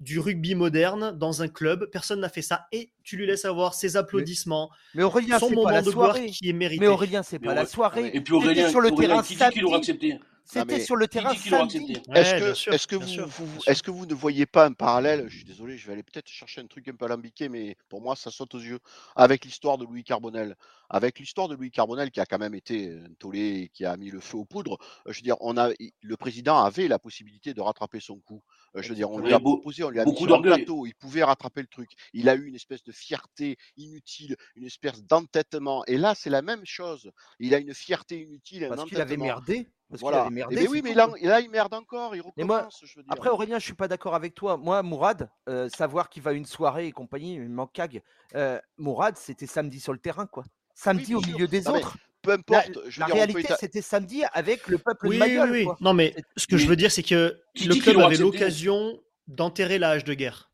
du 0.00 0.18
rugby 0.18 0.54
moderne 0.54 1.16
dans 1.16 1.42
un 1.42 1.48
club. 1.48 1.88
Personne 1.90 2.20
n'a 2.20 2.28
fait 2.28 2.42
ça. 2.42 2.66
Et 2.72 2.90
tu 3.02 3.16
lui 3.16 3.26
laisses 3.26 3.44
avoir 3.44 3.74
ses 3.74 3.96
applaudissements. 3.96 4.70
Mais, 4.94 5.02
Aurélien, 5.02 5.38
son 5.38 5.50
moment 5.50 5.82
de 5.82 5.90
gloire 5.90 6.18
qui 6.20 6.48
est 6.48 6.52
mérité. 6.52 6.80
Mais 6.80 6.88
Aurélien, 6.88 7.22
c'est 7.22 7.38
pas 7.38 7.54
la 7.54 7.66
soirée. 7.66 8.10
Et 8.12 8.20
puis 8.20 8.34
Aurélien, 8.34 8.68
sur 8.68 8.80
le 8.80 8.90
terrain 8.90 9.22
qui 9.22 9.36
dit 9.36 9.44
qu'il 9.52 9.64
aurait 9.64 9.78
accepté? 9.78 10.18
C'était 10.46 10.80
sur 10.80 10.96
le 10.96 11.08
terrain 11.08 11.34
samedi. 11.34 12.00
Est-ce 12.14 12.86
que, 12.86 12.96
vous, 12.96 13.60
est 13.66 13.82
que 13.82 13.90
vous 13.90 14.06
ne 14.06 14.14
voyez 14.14 14.46
pas 14.46 14.66
un 14.66 14.72
parallèle 14.72 15.26
Je 15.28 15.36
suis 15.36 15.44
désolé, 15.44 15.76
je 15.76 15.86
vais 15.86 15.94
aller 15.94 16.02
peut-être 16.02 16.28
chercher 16.28 16.60
un 16.60 16.66
truc 16.66 16.86
un 16.88 16.94
peu 16.94 17.04
alambiqué, 17.04 17.48
mais 17.48 17.76
pour 17.88 18.00
moi, 18.00 18.16
ça 18.16 18.30
saute 18.30 18.54
aux 18.54 18.60
yeux. 18.60 18.78
Avec 19.16 19.44
l'histoire 19.44 19.76
de 19.76 19.84
Louis 19.84 20.04
Carbonel. 20.04 20.56
Avec 20.88 21.18
l'histoire 21.18 21.48
de 21.48 21.56
Louis 21.56 21.72
Carbonel, 21.72 22.10
qui 22.12 22.20
a 22.20 22.26
quand 22.26 22.38
même 22.38 22.54
été 22.54 22.92
un 22.92 23.12
tollé 23.18 23.62
et 23.62 23.68
qui 23.68 23.84
a 23.84 23.96
mis 23.96 24.10
le 24.10 24.20
feu 24.20 24.38
aux 24.38 24.44
poudres. 24.44 24.78
Je 25.06 25.18
veux 25.18 25.24
dire, 25.24 25.36
on 25.40 25.56
a, 25.56 25.70
le 26.00 26.16
président 26.16 26.58
avait 26.58 26.86
la 26.86 27.00
possibilité 27.00 27.52
de 27.52 27.60
rattraper 27.60 27.98
son 27.98 28.20
coup. 28.20 28.42
Je 28.74 28.88
veux 28.88 28.94
dire, 28.94 29.10
on 29.10 29.18
lui 29.18 29.32
a 29.32 29.40
proposé, 29.40 29.82
on 29.82 29.90
lui 29.90 30.00
a 30.00 30.04
mis 30.04 30.16
sur 30.16 30.32
un 30.32 30.42
plateau, 30.42 30.86
il 30.86 30.94
pouvait 30.94 31.24
rattraper 31.24 31.60
le 31.60 31.66
truc. 31.66 31.90
Il 32.12 32.28
a 32.28 32.34
eu 32.36 32.46
une 32.46 32.54
espèce 32.54 32.84
de 32.84 32.92
fierté 32.92 33.56
inutile, 33.76 34.36
une 34.54 34.64
espèce 34.64 35.02
d'entêtement. 35.04 35.84
Et 35.86 35.98
là, 35.98 36.14
c'est 36.14 36.30
la 36.30 36.42
même 36.42 36.64
chose. 36.64 37.10
Il 37.40 37.54
a 37.54 37.58
une 37.58 37.74
fierté 37.74 38.20
inutile. 38.20 38.68
Parce 38.68 38.84
qu'il 38.84 39.00
avait 39.00 39.16
merdé. 39.16 39.68
Parce 39.88 40.00
voilà. 40.00 40.28
Merdé, 40.30 40.56
mais 40.56 40.68
oui, 40.68 40.82
mais 40.82 40.94
là, 40.94 41.40
il 41.40 41.50
merde 41.50 41.72
encore. 41.74 42.16
Il 42.16 42.20
recommence. 42.20 42.80
je 42.84 42.96
veux 42.96 43.02
dire. 43.02 43.12
Après, 43.12 43.30
Aurélien, 43.30 43.58
je 43.58 43.64
suis 43.64 43.74
pas 43.74 43.88
d'accord 43.88 44.14
avec 44.14 44.34
toi. 44.34 44.56
Moi, 44.56 44.82
Mourad, 44.82 45.30
euh, 45.48 45.68
savoir 45.68 46.08
qu'il 46.08 46.22
va 46.22 46.30
à 46.30 46.34
une 46.34 46.44
soirée 46.44 46.86
et 46.86 46.92
compagnie, 46.92 47.34
il 47.34 47.48
manque 47.48 47.72
cague. 47.72 48.02
Euh, 48.34 48.60
Mourad, 48.78 49.16
c'était 49.16 49.46
samedi 49.46 49.78
sur 49.78 49.92
le 49.92 49.98
terrain, 49.98 50.26
quoi. 50.26 50.44
Samedi 50.74 51.14
au 51.14 51.20
milieu 51.20 51.46
des 51.46 51.68
autres. 51.68 51.96
peu 52.22 52.32
importe. 52.32 52.68
La, 52.74 52.90
je 52.90 53.00
la 53.00 53.06
réalité, 53.06 53.54
c'était 53.60 53.82
samedi 53.82 54.24
avec 54.32 54.66
le 54.66 54.78
peuple 54.78 55.10
de 55.10 55.16
Mayol, 55.18 55.50
oui, 55.50 55.66
Non, 55.80 55.94
mais 55.94 56.16
ce 56.36 56.46
que 56.46 56.56
je 56.56 56.66
veux 56.66 56.76
dire, 56.76 56.90
c'est 56.90 57.04
que 57.04 57.40
le 57.54 57.80
club 57.80 57.98
avait 57.98 58.16
l'occasion 58.16 59.00
d'enterrer 59.28 59.78
l'âge 59.78 60.04
de 60.04 60.14
guerre 60.14 60.50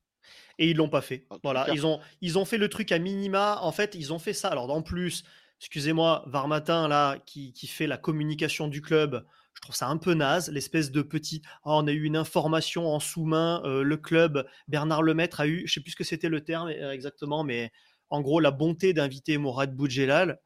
et 0.58 0.70
ils 0.70 0.76
l'ont 0.76 0.88
pas 0.88 1.00
fait. 1.00 1.26
voilà, 1.42 1.66
ils 1.72 1.86
ont 1.86 2.00
ils 2.20 2.38
ont 2.38 2.44
fait 2.44 2.58
le 2.58 2.68
truc 2.68 2.92
à 2.92 2.98
minima. 2.98 3.58
En 3.62 3.72
fait, 3.72 3.94
ils 3.94 4.12
ont 4.12 4.18
fait 4.18 4.32
ça. 4.32 4.48
Alors 4.48 4.70
en 4.70 4.82
plus, 4.82 5.24
excusez-moi, 5.62 6.24
Varmatin, 6.26 6.88
là, 6.88 7.18
qui, 7.24 7.52
fait 7.68 7.86
la 7.86 7.96
communication 7.96 8.66
du 8.66 8.82
club, 8.82 9.24
je 9.54 9.60
trouve 9.60 9.76
ça 9.76 9.86
un 9.86 9.96
peu 9.96 10.12
naze, 10.12 10.50
l'espèce 10.50 10.90
de 10.90 11.02
petit. 11.02 11.40
Oh, 11.64 11.74
on 11.74 11.86
a 11.86 11.92
eu 11.92 12.02
une 12.02 12.16
information 12.16 12.88
en 12.88 12.98
sous-main, 12.98 13.62
euh, 13.64 13.84
le 13.84 13.96
club, 13.96 14.44
Bernard 14.66 15.02
Lemaître 15.02 15.40
a 15.40 15.46
eu, 15.46 15.62
je 15.66 15.74
sais 15.74 15.80
plus 15.80 15.92
ce 15.92 15.96
que 15.96 16.04
c'était 16.04 16.28
le 16.28 16.42
terme 16.42 16.68
euh, 16.68 16.90
exactement, 16.90 17.44
mais 17.44 17.70
en 18.10 18.22
gros, 18.22 18.40
la 18.40 18.50
bonté 18.50 18.92
d'inviter 18.92 19.38
Mourad 19.38 19.72
Boudjelal. 19.72 20.40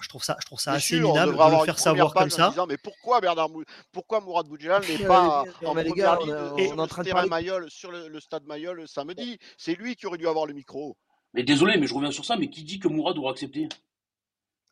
je 0.00 0.08
trouve 0.08 0.24
ça, 0.24 0.38
je 0.40 0.46
trouve 0.46 0.58
ça 0.58 0.72
assez 0.72 0.98
minable 0.98 1.36
de 1.36 1.58
le 1.58 1.64
faire 1.66 1.78
savoir 1.78 2.14
comme 2.14 2.30
ça. 2.30 2.54
mais 2.66 2.78
pourquoi 2.78 3.20
Bernard 3.20 3.50
pourquoi 3.92 4.22
Mourad 4.22 4.46
Boudjelal 4.46 4.82
n'est 4.88 5.06
pas 5.06 5.42
en 5.42 5.74
première 5.74 5.84
ligne 5.84 6.32
on, 6.32 6.56
est 6.56 6.80
en 6.80 6.86
train 6.86 7.02
de 7.02 7.10
parler... 7.10 7.28
Mayol, 7.28 7.70
sur 7.70 7.92
le, 7.92 8.20
stade 8.20 8.46
Mayol 8.46 8.88
samedi? 8.88 9.38
C'est 9.58 9.74
lui 9.74 9.96
qui 9.96 10.06
aurait 10.06 10.18
dû 10.18 10.26
avoir 10.26 10.46
le 10.46 10.54
micro. 10.54 10.96
Mais 11.34 11.42
désolé, 11.42 11.76
mais 11.78 11.86
je 11.86 11.94
reviens 11.94 12.10
sur 12.10 12.24
ça. 12.24 12.36
Mais 12.36 12.50
qui 12.50 12.62
dit 12.62 12.78
que 12.78 12.88
Mourad 12.88 13.14
doit 13.14 13.30
accepter? 13.30 13.68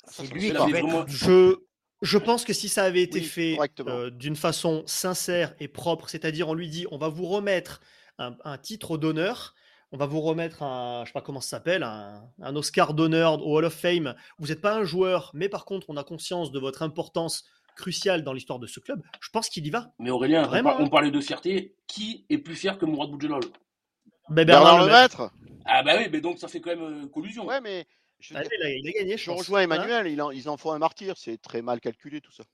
C'est 0.07 0.33
lui. 0.33 0.51
Vraiment... 0.51 1.07
Je, 1.07 1.57
je 2.03 2.19
pense 2.19 2.45
que 2.45 2.53
si 2.53 2.69
ça 2.69 2.85
avait 2.85 3.03
été 3.03 3.21
fait 3.21 3.59
euh, 3.81 4.11
d'une 4.11 4.37
façon 4.37 4.83
sincère 4.87 5.55
et 5.61 5.69
propre, 5.69 6.09
c'est-à-dire 6.09 6.49
on 6.49 6.55
lui 6.55 6.69
dit 6.69 6.87
on 6.91 6.99
va 6.99 7.09
vous 7.09 7.27
remettre 7.27 7.81
un, 8.19 8.59
titre 8.59 8.99
d'honneur, 8.99 9.55
on 9.93 9.97
va 9.97 10.05
vous 10.05 10.21
remettre 10.21 10.63
un, 10.63 11.05
je 11.05 11.09
sais 11.09 11.13
pas 11.15 11.23
comment 11.23 11.41
ça 11.41 11.49
s'appelle, 11.49 11.83
un, 11.83 12.57
Oscar 12.57 12.93
d'honneur 12.93 13.45
au 13.47 13.57
Hall 13.57 13.65
of 13.65 13.75
Fame. 13.75 14.15
Vous 14.39 14.49
n'êtes 14.49 14.61
pas 14.61 14.75
un 14.75 14.85
joueur, 14.85 15.31
mais 15.35 15.49
par 15.49 15.65
contre 15.65 15.89
on 15.89 15.97
a 15.97 16.05
conscience 16.05 16.53
de 16.53 16.59
votre 16.59 16.83
importance 16.83 17.45
cruciale 17.77 18.23
dans 18.23 18.33
l'histoire 18.33 18.59
de 18.59 18.67
ce 18.67 18.81
club. 18.81 19.03
Je 19.21 19.31
pense 19.31 19.49
qu'il 19.49 19.67
y 19.67 19.71
va. 19.71 19.93
Mais 19.99 20.11
Aurélien, 20.11 20.43
Vraiment. 20.43 20.77
On, 20.79 20.89
parlait 20.89 21.11
de 21.11 21.21
fierté. 21.21 21.75
Qui 21.87 22.27
est 22.29 22.39
plus 22.39 22.57
fier 22.57 22.79
que 22.79 22.85
Mourad 22.85 23.11
Boudjelal? 23.11 23.41
Ben 24.31 24.47
Bernard, 24.47 24.87
Lemaître. 24.87 25.31
Ah 25.65 25.83
bah 25.83 25.95
oui, 25.99 26.09
mais 26.11 26.21
donc 26.21 26.39
ça 26.39 26.49
fait 26.49 26.61
quand 26.61 26.71
même 26.71 27.05
euh, 27.05 27.07
collusion. 27.09 27.47
Ouais, 27.47 27.61
mais 27.61 27.87
je, 28.19 28.35
il, 28.35 28.89
a, 28.89 28.93
gagné. 28.93 29.17
Je, 29.17 29.31
rejoins 29.31 29.61
hein. 29.61 29.65
Emmanuel, 29.65 30.07
ils 30.07 30.49
en 30.49 30.57
font 30.57 30.73
un 30.73 30.79
martyr. 30.79 31.15
C'est 31.17 31.41
très 31.41 31.63
mal 31.63 31.81
calculé 31.81 32.21
tout 32.21 32.33
ça. 32.33 32.45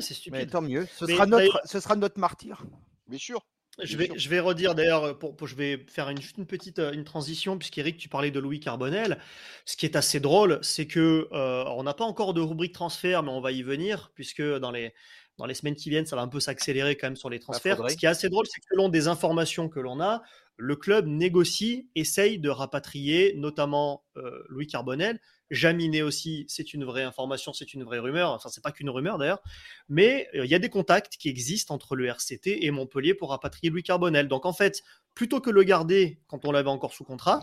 c'est 0.00 0.14
stupide. 0.14 0.50
tant 0.50 0.62
mieux. 0.62 0.86
Ce, 0.96 1.06
sera 1.06 1.26
notre, 1.26 1.60
ce 1.64 1.80
sera 1.80 1.96
notre 1.96 2.18
martyr. 2.18 2.64
Bien 3.06 3.18
sûr. 3.18 3.44
Je 3.80 3.96
vais, 3.96 4.10
je 4.16 4.28
vais 4.28 4.40
redire 4.40 4.74
d'ailleurs, 4.74 5.16
pour, 5.18 5.46
je 5.46 5.54
vais 5.54 5.86
faire 5.88 6.08
une, 6.08 6.18
une 6.36 6.46
petite 6.46 6.80
une 6.80 7.04
transition, 7.04 7.56
puisqu'Eric, 7.56 7.96
tu 7.96 8.08
parlais 8.08 8.32
de 8.32 8.40
Louis 8.40 8.58
Carbonel. 8.58 9.18
Ce 9.66 9.76
qui 9.76 9.86
est 9.86 9.94
assez 9.94 10.18
drôle, 10.18 10.58
c'est 10.62 10.88
que 10.88 11.28
euh, 11.30 11.64
on 11.68 11.84
n'a 11.84 11.94
pas 11.94 12.04
encore 12.04 12.34
de 12.34 12.40
rubrique 12.40 12.74
transfert, 12.74 13.22
mais 13.22 13.30
on 13.30 13.40
va 13.40 13.52
y 13.52 13.62
venir, 13.62 14.10
puisque 14.16 14.42
dans 14.42 14.72
les, 14.72 14.94
dans 15.36 15.46
les 15.46 15.54
semaines 15.54 15.76
qui 15.76 15.90
viennent, 15.90 16.06
ça 16.06 16.16
va 16.16 16.22
un 16.22 16.28
peu 16.28 16.40
s'accélérer 16.40 16.96
quand 16.96 17.06
même 17.06 17.16
sur 17.16 17.30
les 17.30 17.38
bah, 17.38 17.44
transferts. 17.44 17.88
Ce 17.88 17.96
qui 17.96 18.06
est 18.06 18.08
assez 18.08 18.28
drôle, 18.28 18.46
c'est 18.48 18.60
que 18.60 18.66
selon 18.68 18.88
des 18.88 19.06
informations 19.06 19.68
que 19.68 19.78
l'on 19.78 20.00
a, 20.00 20.22
le 20.58 20.74
club 20.74 21.06
négocie, 21.06 21.88
essaye 21.94 22.38
de 22.38 22.50
rapatrier 22.50 23.34
notamment 23.36 24.04
euh, 24.16 24.42
Louis 24.48 24.66
Carbonel. 24.66 25.20
Jaminet 25.50 26.02
aussi, 26.02 26.44
c'est 26.48 26.74
une 26.74 26.84
vraie 26.84 27.04
information, 27.04 27.52
c'est 27.52 27.72
une 27.72 27.84
vraie 27.84 28.00
rumeur. 28.00 28.32
Enfin, 28.32 28.50
c'est 28.50 28.62
pas 28.62 28.72
qu'une 28.72 28.90
rumeur 28.90 29.16
d'ailleurs, 29.16 29.40
mais 29.88 30.28
euh, 30.34 30.44
il 30.44 30.50
y 30.50 30.54
a 30.54 30.58
des 30.58 30.68
contacts 30.68 31.16
qui 31.16 31.28
existent 31.28 31.74
entre 31.74 31.94
le 31.94 32.06
RCT 32.06 32.64
et 32.64 32.70
Montpellier 32.70 33.14
pour 33.14 33.30
rapatrier 33.30 33.70
Louis 33.70 33.84
Carbonel. 33.84 34.26
Donc 34.28 34.44
en 34.44 34.52
fait, 34.52 34.82
plutôt 35.18 35.40
que 35.40 35.50
le 35.50 35.64
garder 35.64 36.20
quand 36.28 36.44
on 36.44 36.52
l'avait 36.52 36.70
encore 36.70 36.92
sous 36.92 37.02
contrat, 37.02 37.40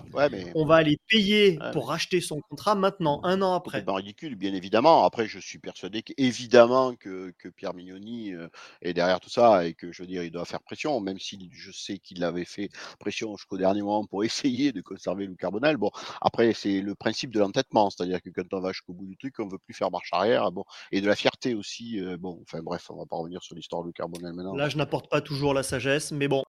on 0.55 0.65
va 0.65 0.76
aller 0.76 0.97
payer 1.09 1.59
pour 1.73 1.89
racheter 1.89 2.21
son 2.21 2.39
contrat 2.39 2.73
maintenant, 2.73 3.19
un 3.23 3.41
an 3.41 3.53
après. 3.53 3.80
C'est 3.80 3.86
pas 3.86 3.95
ridicule, 3.95 4.36
bien 4.36 4.53
évidemment. 4.53 5.03
Après, 5.03 5.28
je 5.28 5.39
suis 5.39 5.59
persuadé 5.59 6.01
qu'évidemment 6.01 6.95
que, 6.95 7.34
que 7.38 7.49
Pierre 7.49 7.73
Mignoni 7.73 8.34
euh, 8.34 8.47
est 8.82 8.93
derrière 8.93 9.19
tout 9.19 9.30
ça 9.30 9.65
et 9.65 9.73
que 9.73 9.91
je 9.91 10.03
veux 10.03 10.07
dire, 10.07 10.23
il 10.23 10.32
doit 10.32 10.45
faire 10.45 10.61
pression, 10.61 11.01
même 11.01 11.19
si 11.19 11.49
je 11.51 11.69
sais 11.73 11.97
qu'il 11.97 12.23
avait 12.23 12.45
fait 12.45 12.69
pression 12.97 13.36
jusqu'au 13.36 13.57
dernier 13.57 13.82
moment 13.82 14.05
pour 14.05 14.23
essayer 14.23 14.71
de 14.71 14.80
conserver 14.80 15.26
le 15.26 15.36
carbonel. 15.36 15.76
Bon, 15.76 15.91
après, 16.21 16.53
c'est 16.53 16.80
le 16.80 16.95
principe 16.95 17.34
de 17.34 17.41
l'entêtement, 17.41 17.89
c'est-à-dire 17.89 18.21
que 18.21 18.30
quand 18.30 18.53
on 18.53 18.61
va 18.61 18.71
jusqu'au 18.71 18.93
bout 18.93 19.05
du 19.05 19.17
truc, 19.17 19.38
on 19.39 19.49
veut 19.49 19.59
plus 19.59 19.73
faire 19.73 19.91
marche 19.91 20.13
arrière. 20.13 20.49
Bon, 20.53 20.63
et 20.93 21.01
de 21.01 21.07
la 21.07 21.15
fierté 21.17 21.53
aussi. 21.53 21.99
Euh, 21.99 22.15
bon, 22.17 22.39
enfin 22.43 22.61
bref, 22.63 22.89
on 22.89 22.95
va 22.95 23.05
pas 23.05 23.17
revenir 23.17 23.43
sur 23.43 23.53
l'histoire 23.53 23.84
du 23.84 23.91
carbonel 23.91 24.32
maintenant. 24.32 24.55
Là, 24.55 24.69
je 24.69 24.78
n'apporte 24.78 25.09
pas 25.09 25.19
toujours 25.19 25.53
la 25.53 25.63
sagesse, 25.63 26.13
mais 26.13 26.30
bon, 26.30 26.44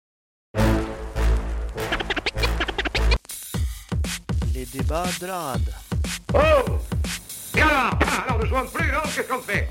les 4.73 4.79
débats 4.79 5.03
de 5.19 5.27
la 5.27 5.37
rade. 5.37 5.73
Oh 6.33 6.37
Et 7.55 7.61
alors 7.61 7.99
Alors 8.27 8.39
ne 8.39 8.45
jouons 8.45 8.65
plus, 8.73 8.91
non 8.91 8.99
Qu'est-ce 9.03 9.27
qu'on 9.27 9.41
fait 9.41 9.69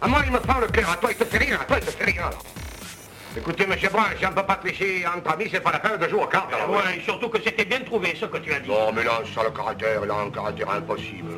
À 0.00 0.08
moi, 0.08 0.22
il 0.24 0.32
me 0.32 0.38
prend 0.38 0.58
le 0.58 0.68
cœur. 0.68 0.90
À 0.90 0.96
toi, 0.96 1.10
il 1.12 1.16
te 1.16 1.24
fait 1.24 1.38
rire. 1.38 1.60
À 1.60 1.64
toi, 1.64 1.78
il 1.80 1.84
te 1.86 1.90
fait 1.90 2.04
rire, 2.04 2.26
alors. 2.26 2.44
Écoutez, 3.34 3.66
monsieur 3.66 3.88
Brun, 3.88 4.04
si 4.18 4.26
on 4.26 4.30
ne 4.30 4.34
peut 4.34 4.44
pas 4.44 4.56
tricher 4.56 5.06
entre 5.06 5.32
amis, 5.32 5.46
c'est 5.50 5.62
pas 5.62 5.72
la 5.72 5.78
peine 5.78 5.98
de 5.98 6.06
jouer 6.06 6.22
au 6.22 6.26
cartes. 6.26 6.52
Alors, 6.52 6.70
ouais, 6.70 6.98
et 6.98 7.00
surtout 7.00 7.30
que 7.30 7.40
c'était 7.42 7.64
bien 7.64 7.80
trouvé, 7.80 8.14
ce 8.14 8.26
que 8.26 8.36
tu 8.36 8.52
as 8.52 8.60
dit. 8.60 8.68
Non, 8.68 8.92
mais 8.92 9.04
là, 9.04 9.22
ça, 9.34 9.42
le 9.42 9.50
caractère, 9.50 10.02
il 10.04 10.10
a 10.10 10.14
un 10.14 10.30
caractère 10.30 10.68
impossible. 10.68 11.30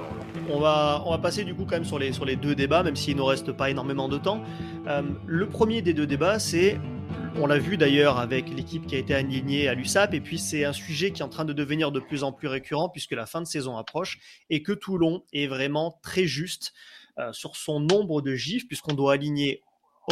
On 0.51 0.59
va, 0.59 1.03
on 1.07 1.13
va 1.13 1.19
passer 1.19 1.45
du 1.45 1.55
coup 1.55 1.65
quand 1.65 1.77
même 1.77 1.85
sur 1.85 2.01
les, 2.01 2.13
sur 2.13 2.25
les 2.25 2.35
deux 2.35 2.57
débats, 2.57 2.83
même 2.83 2.97
s'il 2.97 3.15
ne 3.15 3.21
nous 3.21 3.27
reste 3.27 3.53
pas 3.53 3.71
énormément 3.71 4.09
de 4.09 4.19
temps. 4.19 4.43
Euh, 4.89 5.03
le 5.25 5.49
premier 5.49 5.83
des 5.83 5.95
deux 5.95 6.07
débats, 6.07 6.41
c'est 6.41 6.81
on 7.41 7.47
l'a 7.47 7.59
vu 7.59 7.77
d'ailleurs 7.77 8.19
avec 8.19 8.49
l'équipe 8.49 8.87
qui 8.87 8.97
a 8.97 8.99
été 8.99 9.15
alignée 9.15 9.69
à 9.69 9.75
l'USAP, 9.75 10.15
et 10.15 10.21
puis 10.21 10.39
c'est 10.39 10.65
un 10.65 10.73
sujet 10.73 11.13
qui 11.13 11.23
est 11.23 11.25
en 11.25 11.29
train 11.29 11.45
de 11.45 11.53
devenir 11.53 11.93
de 11.93 12.01
plus 12.01 12.25
en 12.25 12.33
plus 12.33 12.49
récurrent 12.49 12.89
puisque 12.89 13.13
la 13.13 13.27
fin 13.27 13.41
de 13.41 13.47
saison 13.47 13.77
approche 13.77 14.19
et 14.51 14.63
que 14.63 14.73
Toulon 14.73 15.23
est 15.33 15.47
vraiment 15.47 15.99
très 16.03 16.27
juste 16.27 16.73
euh, 17.19 17.33
sur 17.33 17.57
son 17.57 17.81
nombre 17.81 18.21
de 18.21 18.35
gifs 18.35 18.67
puisqu'on 18.67 18.95
doit 18.95 19.15
aligner 19.15 19.63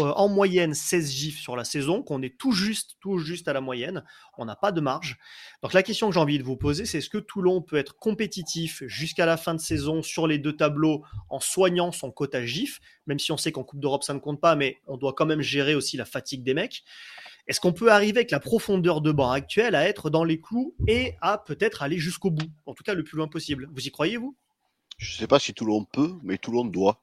euh, 0.01 0.13
en 0.13 0.29
moyenne 0.29 0.75
16 0.75 1.11
gifs 1.11 1.39
sur 1.39 1.57
la 1.57 1.65
saison, 1.65 2.03
qu'on 2.03 2.23
est 2.23 2.39
tout 2.39 2.53
juste, 2.53 2.97
tout 3.01 3.19
juste 3.19 3.49
à 3.49 3.53
la 3.53 3.61
moyenne. 3.61 4.05
On 4.39 4.45
n'a 4.45 4.57
pas 4.57 4.73
de 4.73 4.81
marge. 4.81 5.19
Donc 5.63 5.73
la 5.73 5.83
question 5.83 6.09
que 6.09 6.15
j'ai 6.15 6.21
envie 6.21 6.39
de 6.39 6.43
vous 6.43 6.57
poser, 6.57 6.87
c'est 6.87 6.99
est-ce 6.99 7.11
que 7.11 7.19
Toulon 7.19 7.61
peut 7.61 7.77
être 7.77 7.97
compétitif 7.97 8.83
jusqu'à 8.87 9.27
la 9.27 9.37
fin 9.37 9.55
de 9.55 9.61
saison 9.61 10.03
sur 10.03 10.27
les 10.27 10.39
deux 10.39 10.57
tableaux 10.57 11.05
en 11.29 11.41
soignant 11.41 11.93
son 11.93 12.11
quota 12.11 12.45
gif, 12.45 12.81
même 13.07 13.19
si 13.19 13.33
on 13.33 13.37
sait 13.37 13.53
qu'en 13.53 13.65
Coupe 13.65 13.81
d'Europe 13.81 14.05
ça 14.05 14.15
ne 14.15 14.19
compte 14.19 14.41
pas, 14.41 14.57
mais 14.57 14.81
on 14.87 14.97
doit 14.97 15.13
quand 15.13 15.27
même 15.27 15.43
gérer 15.43 15.75
aussi 15.75 15.97
la 15.97 16.05
fatigue 16.05 16.43
des 16.43 16.55
mecs. 16.55 16.85
Est-ce 17.49 17.61
qu'on 17.61 17.73
peut 17.73 17.91
arriver 17.91 18.19
avec 18.19 18.31
la 18.31 18.41
profondeur 18.41 19.01
de 19.01 19.11
banc 19.11 19.31
actuelle 19.31 19.75
à 19.75 19.87
être 19.87 20.11
dans 20.11 20.25
les 20.25 20.41
clous 20.41 20.75
et 20.87 21.17
à 21.21 21.39
peut-être 21.39 21.83
aller 21.83 21.99
jusqu'au 21.99 22.31
bout, 22.31 22.51
en 22.67 22.75
tout 22.75 22.85
cas 22.85 22.95
le 22.95 23.03
plus 23.03 23.17
loin 23.17 23.27
possible? 23.27 23.69
Vous 23.73 23.87
y 23.87 23.91
croyez, 23.91 24.17
vous? 24.17 24.37
Je 24.99 25.13
ne 25.15 25.19
sais 25.19 25.27
pas 25.27 25.41
si 25.41 25.53
Toulon 25.53 25.85
peut, 25.85 26.15
mais 26.23 26.39
Toulon 26.39 26.65
doit. 26.65 27.01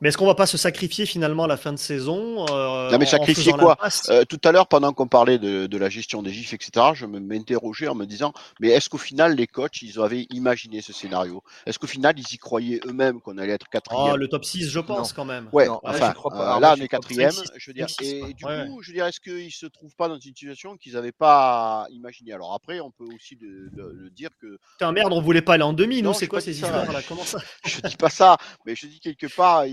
Mais 0.00 0.08
est-ce 0.08 0.16
qu'on 0.16 0.26
va 0.26 0.34
pas 0.34 0.46
se 0.46 0.56
sacrifier 0.56 1.04
finalement 1.04 1.44
à 1.44 1.46
la 1.46 1.56
fin 1.56 1.72
de 1.72 1.78
saison 1.78 2.46
euh, 2.50 2.90
Non 2.90 2.98
mais 2.98 3.06
sacrifier 3.06 3.52
quoi 3.52 3.76
euh, 4.08 4.24
Tout 4.24 4.40
à 4.44 4.52
l'heure, 4.52 4.66
pendant 4.66 4.92
qu'on 4.92 5.08
parlait 5.08 5.38
de, 5.38 5.66
de, 5.66 5.78
la 5.78 5.88
gestion 5.90 6.22
des 6.22 6.32
gifs, 6.32 6.54
etc., 6.54 6.86
je 6.94 7.06
m'interrogeais 7.06 7.88
en 7.88 7.94
me 7.94 8.06
disant, 8.06 8.32
mais 8.60 8.68
est-ce 8.68 8.88
qu'au 8.88 8.98
final 8.98 9.36
les 9.36 9.46
coachs, 9.46 9.82
ils 9.82 10.00
avaient 10.00 10.26
imaginé 10.30 10.80
ce 10.80 10.92
scénario? 10.92 11.42
Est-ce 11.66 11.78
qu'au 11.78 11.86
final 11.86 12.14
ils 12.18 12.34
y 12.34 12.38
croyaient 12.38 12.80
eux-mêmes 12.86 13.20
qu'on 13.20 13.36
allait 13.38 13.52
être 13.52 13.68
quatrième? 13.68 14.12
Oh, 14.14 14.16
Le 14.16 14.28
top 14.28 14.44
6, 14.44 14.70
je 14.70 14.80
pense 14.80 15.12
quand 15.12 15.24
même. 15.24 15.48
Ouais, 15.52 15.68
enfin, 15.82 16.14
euh, 16.26 16.60
là 16.60 16.74
on 16.76 16.80
est 16.80 16.88
quatrième. 16.88 17.32
Je 17.56 17.70
veux 17.70 17.74
dire, 17.74 17.86
et 18.00 18.32
du 18.34 18.44
coup, 18.44 18.82
je 18.82 18.88
veux 18.88 18.94
dire, 18.94 19.06
est-ce 19.06 19.20
qu'ils 19.20 19.52
se 19.52 19.66
trouvent 19.66 19.94
pas 19.96 20.08
dans 20.08 20.14
une 20.14 20.20
situation 20.20 20.76
qu'ils 20.76 20.94
n'avaient 20.94 21.12
pas 21.12 21.86
imaginé? 21.90 22.32
Alors 22.32 22.54
après, 22.54 22.80
on 22.80 22.90
peut 22.90 23.08
aussi 23.14 23.36
le 23.40 24.10
dire 24.10 24.30
que. 24.40 24.58
Putain 24.72 24.92
merde, 24.92 25.12
on 25.12 25.20
voulait 25.20 25.42
pas 25.42 25.54
aller 25.54 25.62
en 25.62 25.72
demi, 25.72 26.02
nous, 26.02 26.14
c'est 26.14 26.26
quoi 26.26 26.40
ces 26.40 26.52
histoires 26.52 26.90
là 26.90 27.00
Comment 27.06 27.24
ça? 27.24 27.38
Je 27.66 27.80
dis 27.80 27.96
pas 27.96 28.10
ça, 28.10 28.36
mais 28.64 28.74
je 28.74 28.86
dis 28.86 29.00
quelque 29.00 29.26
part, 29.26 29.64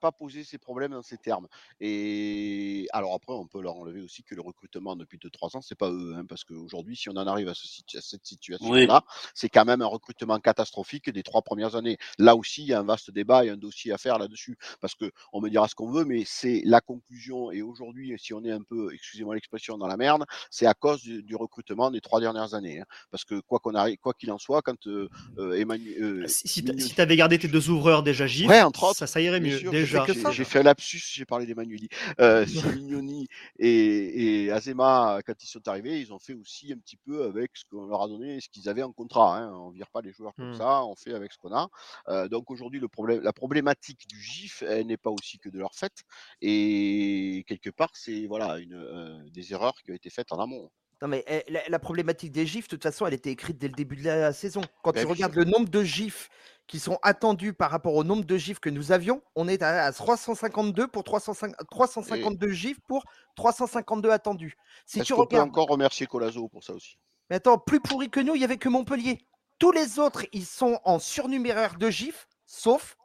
pas 0.00 0.12
posé 0.12 0.44
ces 0.44 0.58
problèmes 0.58 0.92
dans 0.92 1.02
ces 1.02 1.18
termes. 1.18 1.48
Et 1.80 2.86
alors 2.92 3.14
après, 3.14 3.32
on 3.32 3.46
peut 3.46 3.60
leur 3.60 3.76
enlever 3.76 4.00
aussi 4.00 4.22
que 4.22 4.34
le 4.34 4.40
recrutement 4.40 4.96
depuis 4.96 5.18
2-3 5.18 5.56
ans, 5.56 5.60
c'est 5.60 5.78
pas 5.78 5.90
eux, 5.90 6.14
hein, 6.16 6.24
parce 6.28 6.44
qu'aujourd'hui, 6.44 6.96
si 6.96 7.08
on 7.08 7.16
en 7.16 7.26
arrive 7.26 7.48
à, 7.48 7.54
cette 7.54 8.26
situation-là, 8.26 9.04
c'est 9.34 9.48
quand 9.48 9.64
même 9.64 9.82
un 9.82 9.86
recrutement 9.86 10.38
catastrophique 10.38 11.10
des 11.10 11.22
trois 11.22 11.42
premières 11.42 11.76
années. 11.76 11.98
Là 12.18 12.36
aussi, 12.36 12.62
il 12.62 12.68
y 12.68 12.72
a 12.72 12.80
un 12.80 12.84
vaste 12.84 13.10
débat 13.10 13.44
et 13.44 13.50
un 13.50 13.56
dossier 13.56 13.92
à 13.92 13.98
faire 13.98 14.18
là-dessus, 14.18 14.56
parce 14.80 14.94
que 14.94 15.10
on 15.32 15.40
me 15.40 15.48
dira 15.48 15.68
ce 15.68 15.74
qu'on 15.74 15.90
veut, 15.90 16.04
mais 16.04 16.24
c'est 16.26 16.62
la 16.64 16.80
conclusion. 16.80 17.50
Et 17.50 17.62
aujourd'hui, 17.62 18.14
si 18.18 18.34
on 18.34 18.44
est 18.44 18.52
un 18.52 18.62
peu, 18.62 18.92
excusez-moi 18.92 19.34
l'expression, 19.34 19.78
dans 19.78 19.86
la 19.86 19.96
merde, 19.96 20.24
c'est 20.50 20.66
à 20.66 20.74
cause 20.74 21.02
du, 21.02 21.34
recrutement 21.34 21.90
des 21.90 22.00
trois 22.00 22.20
dernières 22.20 22.54
années, 22.54 22.80
hein. 22.80 22.84
parce 23.10 23.24
que 23.24 23.40
quoi 23.40 23.58
qu'on 23.58 23.74
arrive, 23.74 23.96
quoi 23.96 24.12
qu'il 24.12 24.30
en 24.30 24.38
soit, 24.38 24.60
quand 24.62 24.86
euh, 24.86 25.08
euh, 25.38 25.54
Emmanuel, 25.54 26.02
euh, 26.02 26.24
si, 26.28 26.62
tu 26.62 27.00
avais 27.00 27.16
gardé 27.16 27.38
tes 27.38 27.48
deux 27.48 27.70
ouvreurs 27.70 28.02
déjà 28.02 28.26
Gilles, 28.26 28.50
ça, 28.94 29.06
ça 29.06 29.20
irait 29.20 29.40
mieux. 29.40 29.61
Déjà. 29.70 30.04
J'ai 30.30 30.44
fait 30.44 30.60
un 30.60 30.62
lapsus, 30.62 31.02
j'ai 31.12 31.24
parlé 31.24 31.46
d'Emmanueli. 31.46 31.88
Euh, 32.20 32.44
Mignoni 32.76 33.28
et, 33.58 34.44
et, 34.44 34.50
Azema, 34.50 35.20
quand 35.26 35.42
ils 35.42 35.46
sont 35.46 35.66
arrivés, 35.68 36.00
ils 36.00 36.12
ont 36.12 36.18
fait 36.18 36.34
aussi 36.34 36.72
un 36.72 36.78
petit 36.78 36.96
peu 36.96 37.24
avec 37.24 37.52
ce 37.54 37.64
qu'on 37.70 37.86
leur 37.86 38.02
a 38.02 38.08
donné, 38.08 38.40
ce 38.40 38.48
qu'ils 38.48 38.68
avaient 38.68 38.82
en 38.82 38.92
contrat. 38.92 39.38
Hein. 39.38 39.52
On 39.54 39.70
ne 39.70 39.74
vire 39.74 39.90
pas 39.90 40.00
les 40.00 40.12
joueurs 40.12 40.34
comme 40.34 40.50
mmh. 40.50 40.58
ça, 40.58 40.84
on 40.84 40.94
fait 40.94 41.14
avec 41.14 41.32
ce 41.32 41.38
qu'on 41.38 41.54
a. 41.54 41.68
Euh, 42.08 42.28
donc 42.28 42.50
aujourd'hui, 42.50 42.80
le 42.80 42.88
problème, 42.88 43.22
la 43.22 43.32
problématique 43.32 44.06
du 44.08 44.20
GIF, 44.20 44.62
elle 44.62 44.86
n'est 44.86 44.96
pas 44.96 45.10
aussi 45.10 45.38
que 45.38 45.48
de 45.48 45.58
leur 45.58 45.74
fait. 45.74 45.92
Et 46.40 47.44
quelque 47.46 47.70
part, 47.70 47.90
c'est 47.94 48.26
voilà, 48.26 48.58
une, 48.58 48.74
euh, 48.74 49.18
des 49.30 49.52
erreurs 49.52 49.74
qui 49.82 49.90
ont 49.90 49.94
été 49.94 50.10
faites 50.10 50.32
en 50.32 50.40
amont. 50.40 50.70
Non, 51.02 51.08
mais 51.08 51.24
eh, 51.26 51.42
la, 51.68 51.78
problématique 51.80 52.30
des 52.30 52.46
gifs, 52.46 52.66
de 52.66 52.76
toute 52.76 52.84
façon, 52.84 53.04
elle 53.06 53.14
était 53.14 53.32
écrite 53.32 53.58
dès 53.58 53.66
le 53.66 53.74
début 53.74 53.96
de 53.96 54.04
la 54.04 54.32
saison. 54.32 54.60
Quand 54.84 54.92
ben 54.92 55.00
tu 55.00 55.06
regardes 55.08 55.34
le 55.34 55.42
nombre 55.42 55.68
de 55.68 55.82
gifs 55.82 56.30
qui 56.72 56.78
sont 56.78 56.98
attendus 57.02 57.52
par 57.52 57.70
rapport 57.70 57.94
au 57.94 58.02
nombre 58.02 58.24
de 58.24 58.38
gifs 58.38 58.58
que 58.58 58.70
nous 58.70 58.92
avions, 58.92 59.20
on 59.36 59.46
est 59.46 59.60
à, 59.60 59.92
352 59.92 60.88
pour 60.88 61.04
352 61.04 62.48
gifs 62.48 62.80
pour 62.88 63.04
352 63.36 64.08
attendus. 64.08 64.56
Si 64.86 65.02
tu 65.02 65.12
regardes... 65.12 65.30
peut 65.32 65.38
encore 65.38 65.68
remercier 65.68 66.06
Colazo 66.06 66.48
pour 66.48 66.64
ça 66.64 66.72
aussi? 66.72 66.96
Mais 67.28 67.36
attends, 67.36 67.58
plus 67.58 67.78
pourri 67.78 68.08
que 68.08 68.20
nous, 68.20 68.34
il 68.34 68.38
n'y 68.38 68.44
avait 68.44 68.56
que 68.56 68.70
Montpellier. 68.70 69.18
Tous 69.58 69.70
les 69.70 69.98
autres, 69.98 70.24
ils 70.32 70.46
sont 70.46 70.80
en 70.86 70.98
surnuméraire 70.98 71.76
de 71.76 71.90
gifs, 71.90 72.26
sauf 72.46 72.96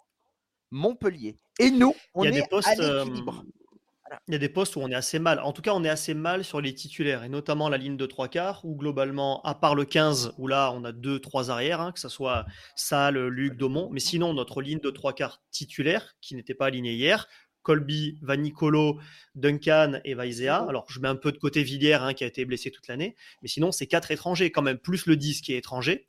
Montpellier. 0.72 1.36
Et 1.60 1.70
nous, 1.70 1.94
on 2.14 2.24
est 2.24 2.42
à 2.54 2.74
l'équilibre. 2.74 3.44
Il 4.28 4.34
y 4.34 4.36
a 4.36 4.40
des 4.40 4.50
postes 4.50 4.76
où 4.76 4.80
on 4.80 4.90
est 4.90 4.96
assez 4.96 5.20
mal. 5.20 5.40
En 5.40 5.52
tout 5.54 5.62
cas, 5.62 5.72
on 5.74 5.84
est 5.84 5.90
assez 5.90 6.14
mal 6.14 6.44
sur 6.44 6.62
les 6.62 6.74
titulaires, 6.74 7.24
et 7.24 7.30
notamment 7.30 7.70
la 7.70 7.78
ligne 7.78 7.98
de 7.98 8.06
trois 8.06 8.28
quarts, 8.28 8.62
où 8.64 8.76
globalement, 8.76 9.42
à 9.44 9.56
part 9.56 9.76
le 9.76 9.86
15, 9.86 10.34
où 10.38 10.48
là, 10.48 10.72
on 10.74 10.84
a 10.84 10.92
deux, 10.92 11.20
trois 11.20 11.50
arrières, 11.52 11.82
hein, 11.82 11.92
que 11.92 12.00
ce 12.00 12.10
soit 12.10 12.46
Salle, 12.76 13.28
Luc, 13.28 13.58
Domont, 13.58 13.90
mais 13.92 14.00
sinon, 14.00 14.34
notre 14.34 14.62
ligne 14.62 14.80
de 14.80 14.90
trois 14.90 15.14
quarts 15.14 15.42
titulaire, 15.52 16.16
qui 16.22 16.36
n'était 16.36 16.54
pas 16.54 16.68
alignée 16.68 16.94
hier, 16.94 17.28
Colby, 17.64 18.18
Vanicolo, 18.22 19.00
Duncan 19.36 20.00
et 20.06 20.14
Vaizea. 20.14 20.66
Alors, 20.70 20.86
je 20.90 21.02
mets 21.02 21.10
un 21.10 21.18
peu 21.18 21.34
de 21.34 21.38
côté 21.38 21.64
Villiers, 21.64 21.96
hein, 21.96 22.14
qui 22.14 22.24
a 22.24 22.28
été 22.28 22.46
blessé 22.46 22.72
toute 22.72 22.88
l'année, 22.88 23.16
mais 23.42 23.50
sinon, 23.50 23.72
c'est 23.72 23.88
quatre 23.88 24.12
étrangers 24.12 24.52
quand 24.52 24.62
même, 24.62 24.78
plus 24.78 25.06
le 25.06 25.18
10 25.18 25.42
qui 25.42 25.54
est 25.54 25.58
étranger 25.58 26.08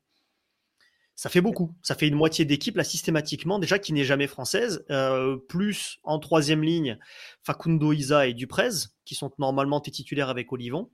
ça 1.19 1.29
fait 1.29 1.41
beaucoup. 1.41 1.75
Ça 1.83 1.97
fait 1.97 2.07
une 2.07 2.15
moitié 2.15 2.45
d'équipe, 2.45 2.77
là, 2.77 2.85
systématiquement, 2.85 3.59
déjà 3.59 3.81
qui 3.81 3.93
n'est 3.93 4.05
jamais 4.05 4.29
française. 4.29 4.85
Euh, 4.89 5.37
plus 5.37 5.99
en 6.05 6.21
troisième 6.21 6.63
ligne, 6.63 6.97
Facundo 7.43 7.93
Isa 7.93 8.29
et 8.29 8.35
Duprez, 8.35 8.87
qui 9.05 9.17
sont 9.17 9.29
normalement 9.37 9.81
tes 9.81 9.91
titulaires 9.91 10.29
avec 10.29 10.53
Olivon. 10.53 10.91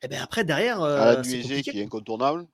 Et 0.00 0.08
bien 0.08 0.22
après, 0.22 0.42
derrière. 0.44 0.80
Euh, 0.80 1.20
Nuezé 1.20 1.60
qui 1.60 1.78
est 1.78 1.84
incontournable. 1.84 2.46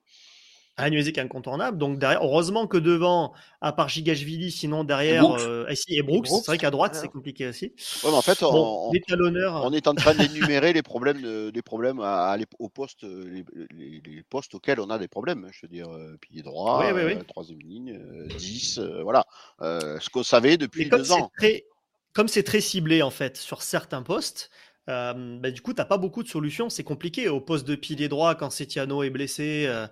Donc 0.79 1.99
derrière, 1.99 2.25
heureusement 2.25 2.67
que 2.67 2.79
devant, 2.79 3.33
à 3.61 3.73
part 3.73 3.89
Gigashvili, 3.89 4.51
sinon 4.51 4.85
derrière, 4.85 5.25
euh, 5.41 5.67
et 5.89 6.03
Brooks, 6.03 6.29
c'est 6.29 6.47
vrai 6.47 6.59
qu'à 6.59 6.71
droite, 6.71 6.95
c'est 6.95 7.09
compliqué 7.09 7.49
aussi. 7.49 7.75
Ouais, 8.03 8.11
mais 8.11 8.17
en 8.17 8.23
fait, 8.23 8.43
on, 8.43 8.91
on, 8.91 9.73
est 9.73 9.87
en 9.87 9.95
train 9.95 10.15
d'énumérer 10.15 10.73
les 10.73 10.83
problèmes, 10.83 11.19
les 11.53 11.63
problèmes 11.63 12.01
à, 12.01 12.37
au 12.59 12.69
poste, 12.69 13.03
les, 13.03 13.45
les, 13.71 14.23
postes 14.23 14.55
auxquels 14.55 14.81
on 14.81 14.91
a 14.91 14.99
des 14.99 15.09
problèmes. 15.09 15.49
Je 15.53 15.67
veux 15.67 15.69
dire, 15.69 15.89
euh, 15.91 16.17
pilier 16.21 16.43
droit, 16.43 16.85
euh, 16.85 17.23
troisième 17.25 17.61
ligne, 17.61 17.99
10, 18.39 18.79
euh, 18.79 19.03
voilà. 19.03 19.25
ce 19.61 20.09
qu'on 20.11 20.23
savait 20.23 20.57
depuis 20.57 20.89
deux 20.89 21.13
ans. 21.13 21.31
comme 22.13 22.29
c'est 22.29 22.43
très 22.43 22.61
ciblé 22.61 23.03
en 23.03 23.11
fait 23.11 23.37
sur 23.37 23.63
certains 23.63 24.03
postes, 24.03 24.51
bah, 24.87 25.51
du 25.51 25.61
coup, 25.61 25.73
tu 25.73 25.79
n'as 25.81 25.85
pas 25.85 25.99
beaucoup 25.99 26.23
de 26.23 26.29
solutions. 26.29 26.69
C'est 26.69 26.85
compliqué. 26.85 27.29
Au 27.29 27.41
poste 27.41 27.67
de 27.67 27.75
pilier 27.75 28.09
droit, 28.09 28.35
quand 28.35 28.51
Setiano 28.51 29.03
est 29.03 29.11
blessé, 29.11 29.65
euh, 29.67 29.87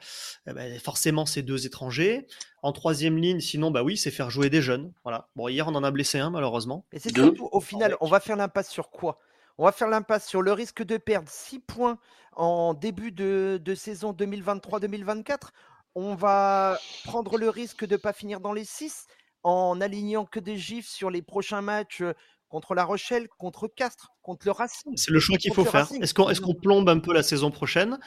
eh 0.46 0.52
ben, 0.52 0.78
forcément, 0.80 1.26
c'est 1.26 1.42
deux 1.42 1.66
étrangers. 1.66 2.26
En 2.62 2.72
troisième 2.72 3.16
ligne, 3.16 3.40
sinon, 3.40 3.70
bah 3.70 3.82
oui, 3.82 3.96
c'est 3.96 4.10
faire 4.10 4.30
jouer 4.30 4.50
des 4.50 4.62
jeunes. 4.62 4.92
Voilà. 5.02 5.28
Bon, 5.36 5.48
hier, 5.48 5.66
on 5.68 5.74
en 5.74 5.84
a 5.84 5.90
blessé 5.90 6.18
un, 6.18 6.30
malheureusement. 6.30 6.84
Et 6.92 6.98
c'est 6.98 7.14
surtout, 7.14 7.48
au 7.52 7.60
final, 7.60 7.96
on 8.00 8.06
va 8.06 8.20
faire 8.20 8.36
l'impasse 8.36 8.70
sur 8.70 8.90
quoi? 8.90 9.18
On 9.58 9.64
va 9.64 9.72
faire 9.72 9.88
l'impasse 9.88 10.26
sur 10.26 10.42
le 10.42 10.52
risque 10.52 10.82
de 10.82 10.96
perdre 10.96 11.28
6 11.28 11.60
points 11.60 11.98
en 12.32 12.74
début 12.74 13.12
de, 13.12 13.60
de 13.62 13.74
saison 13.74 14.12
2023-2024. 14.12 15.50
On 15.94 16.14
va 16.14 16.78
prendre 17.04 17.36
le 17.36 17.48
risque 17.48 17.84
de 17.84 17.92
ne 17.92 18.00
pas 18.00 18.12
finir 18.12 18.40
dans 18.40 18.52
les 18.52 18.64
6 18.64 19.06
en 19.42 19.80
alignant 19.80 20.24
que 20.24 20.38
des 20.38 20.56
gifs 20.56 20.86
sur 20.86 21.10
les 21.10 21.22
prochains 21.22 21.62
matchs 21.62 22.02
contre 22.50 22.74
La 22.74 22.84
Rochelle, 22.84 23.28
contre 23.38 23.68
Castres, 23.68 24.12
contre 24.22 24.44
le 24.44 24.52
Racing. 24.52 24.92
C'est 24.96 25.10
le 25.10 25.20
choix 25.20 25.38
qu'il 25.38 25.54
faut 25.54 25.64
faire. 25.64 25.88
Est-ce 26.00 26.12
qu'on 26.12 26.28
est 26.28 26.60
plombe 26.60 26.88
un 26.88 26.98
peu 26.98 27.14
la 27.14 27.22
saison 27.22 27.50
prochaine 27.50 27.98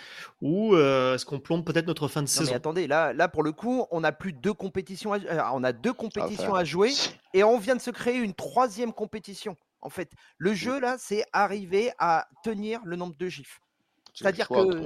ou 0.41 0.75
euh, 0.75 1.15
est-ce 1.15 1.25
qu'on 1.25 1.39
plombe 1.39 1.65
peut-être 1.65 1.87
notre 1.87 2.07
fin 2.07 2.21
de 2.21 2.27
saison 2.27 2.51
mais 2.51 2.55
Attendez, 2.55 2.85
là, 2.85 3.13
là 3.13 3.27
pour 3.27 3.41
le 3.41 3.53
coup, 3.53 3.87
on 3.89 4.03
a 4.03 4.11
plus 4.11 4.33
deux 4.33 4.53
compétitions, 4.53 5.13
à, 5.13 5.17
euh, 5.17 5.41
on 5.53 5.63
a 5.63 5.71
deux 5.71 5.93
compétitions 5.93 6.53
à 6.53 6.63
jouer 6.63 6.91
et 7.33 7.43
on 7.43 7.57
vient 7.57 7.75
de 7.75 7.81
se 7.81 7.89
créer 7.89 8.17
une 8.17 8.33
troisième 8.33 8.93
compétition. 8.93 9.55
En 9.81 9.89
fait, 9.89 10.11
le 10.37 10.53
jeu 10.53 10.79
là, 10.79 10.97
c'est 10.99 11.25
arriver 11.33 11.91
à 11.97 12.27
tenir 12.43 12.81
le 12.83 12.95
nombre 12.95 13.15
de 13.17 13.27
gifs. 13.27 13.59
C'est-à-dire 14.13 14.47
que 14.47 14.85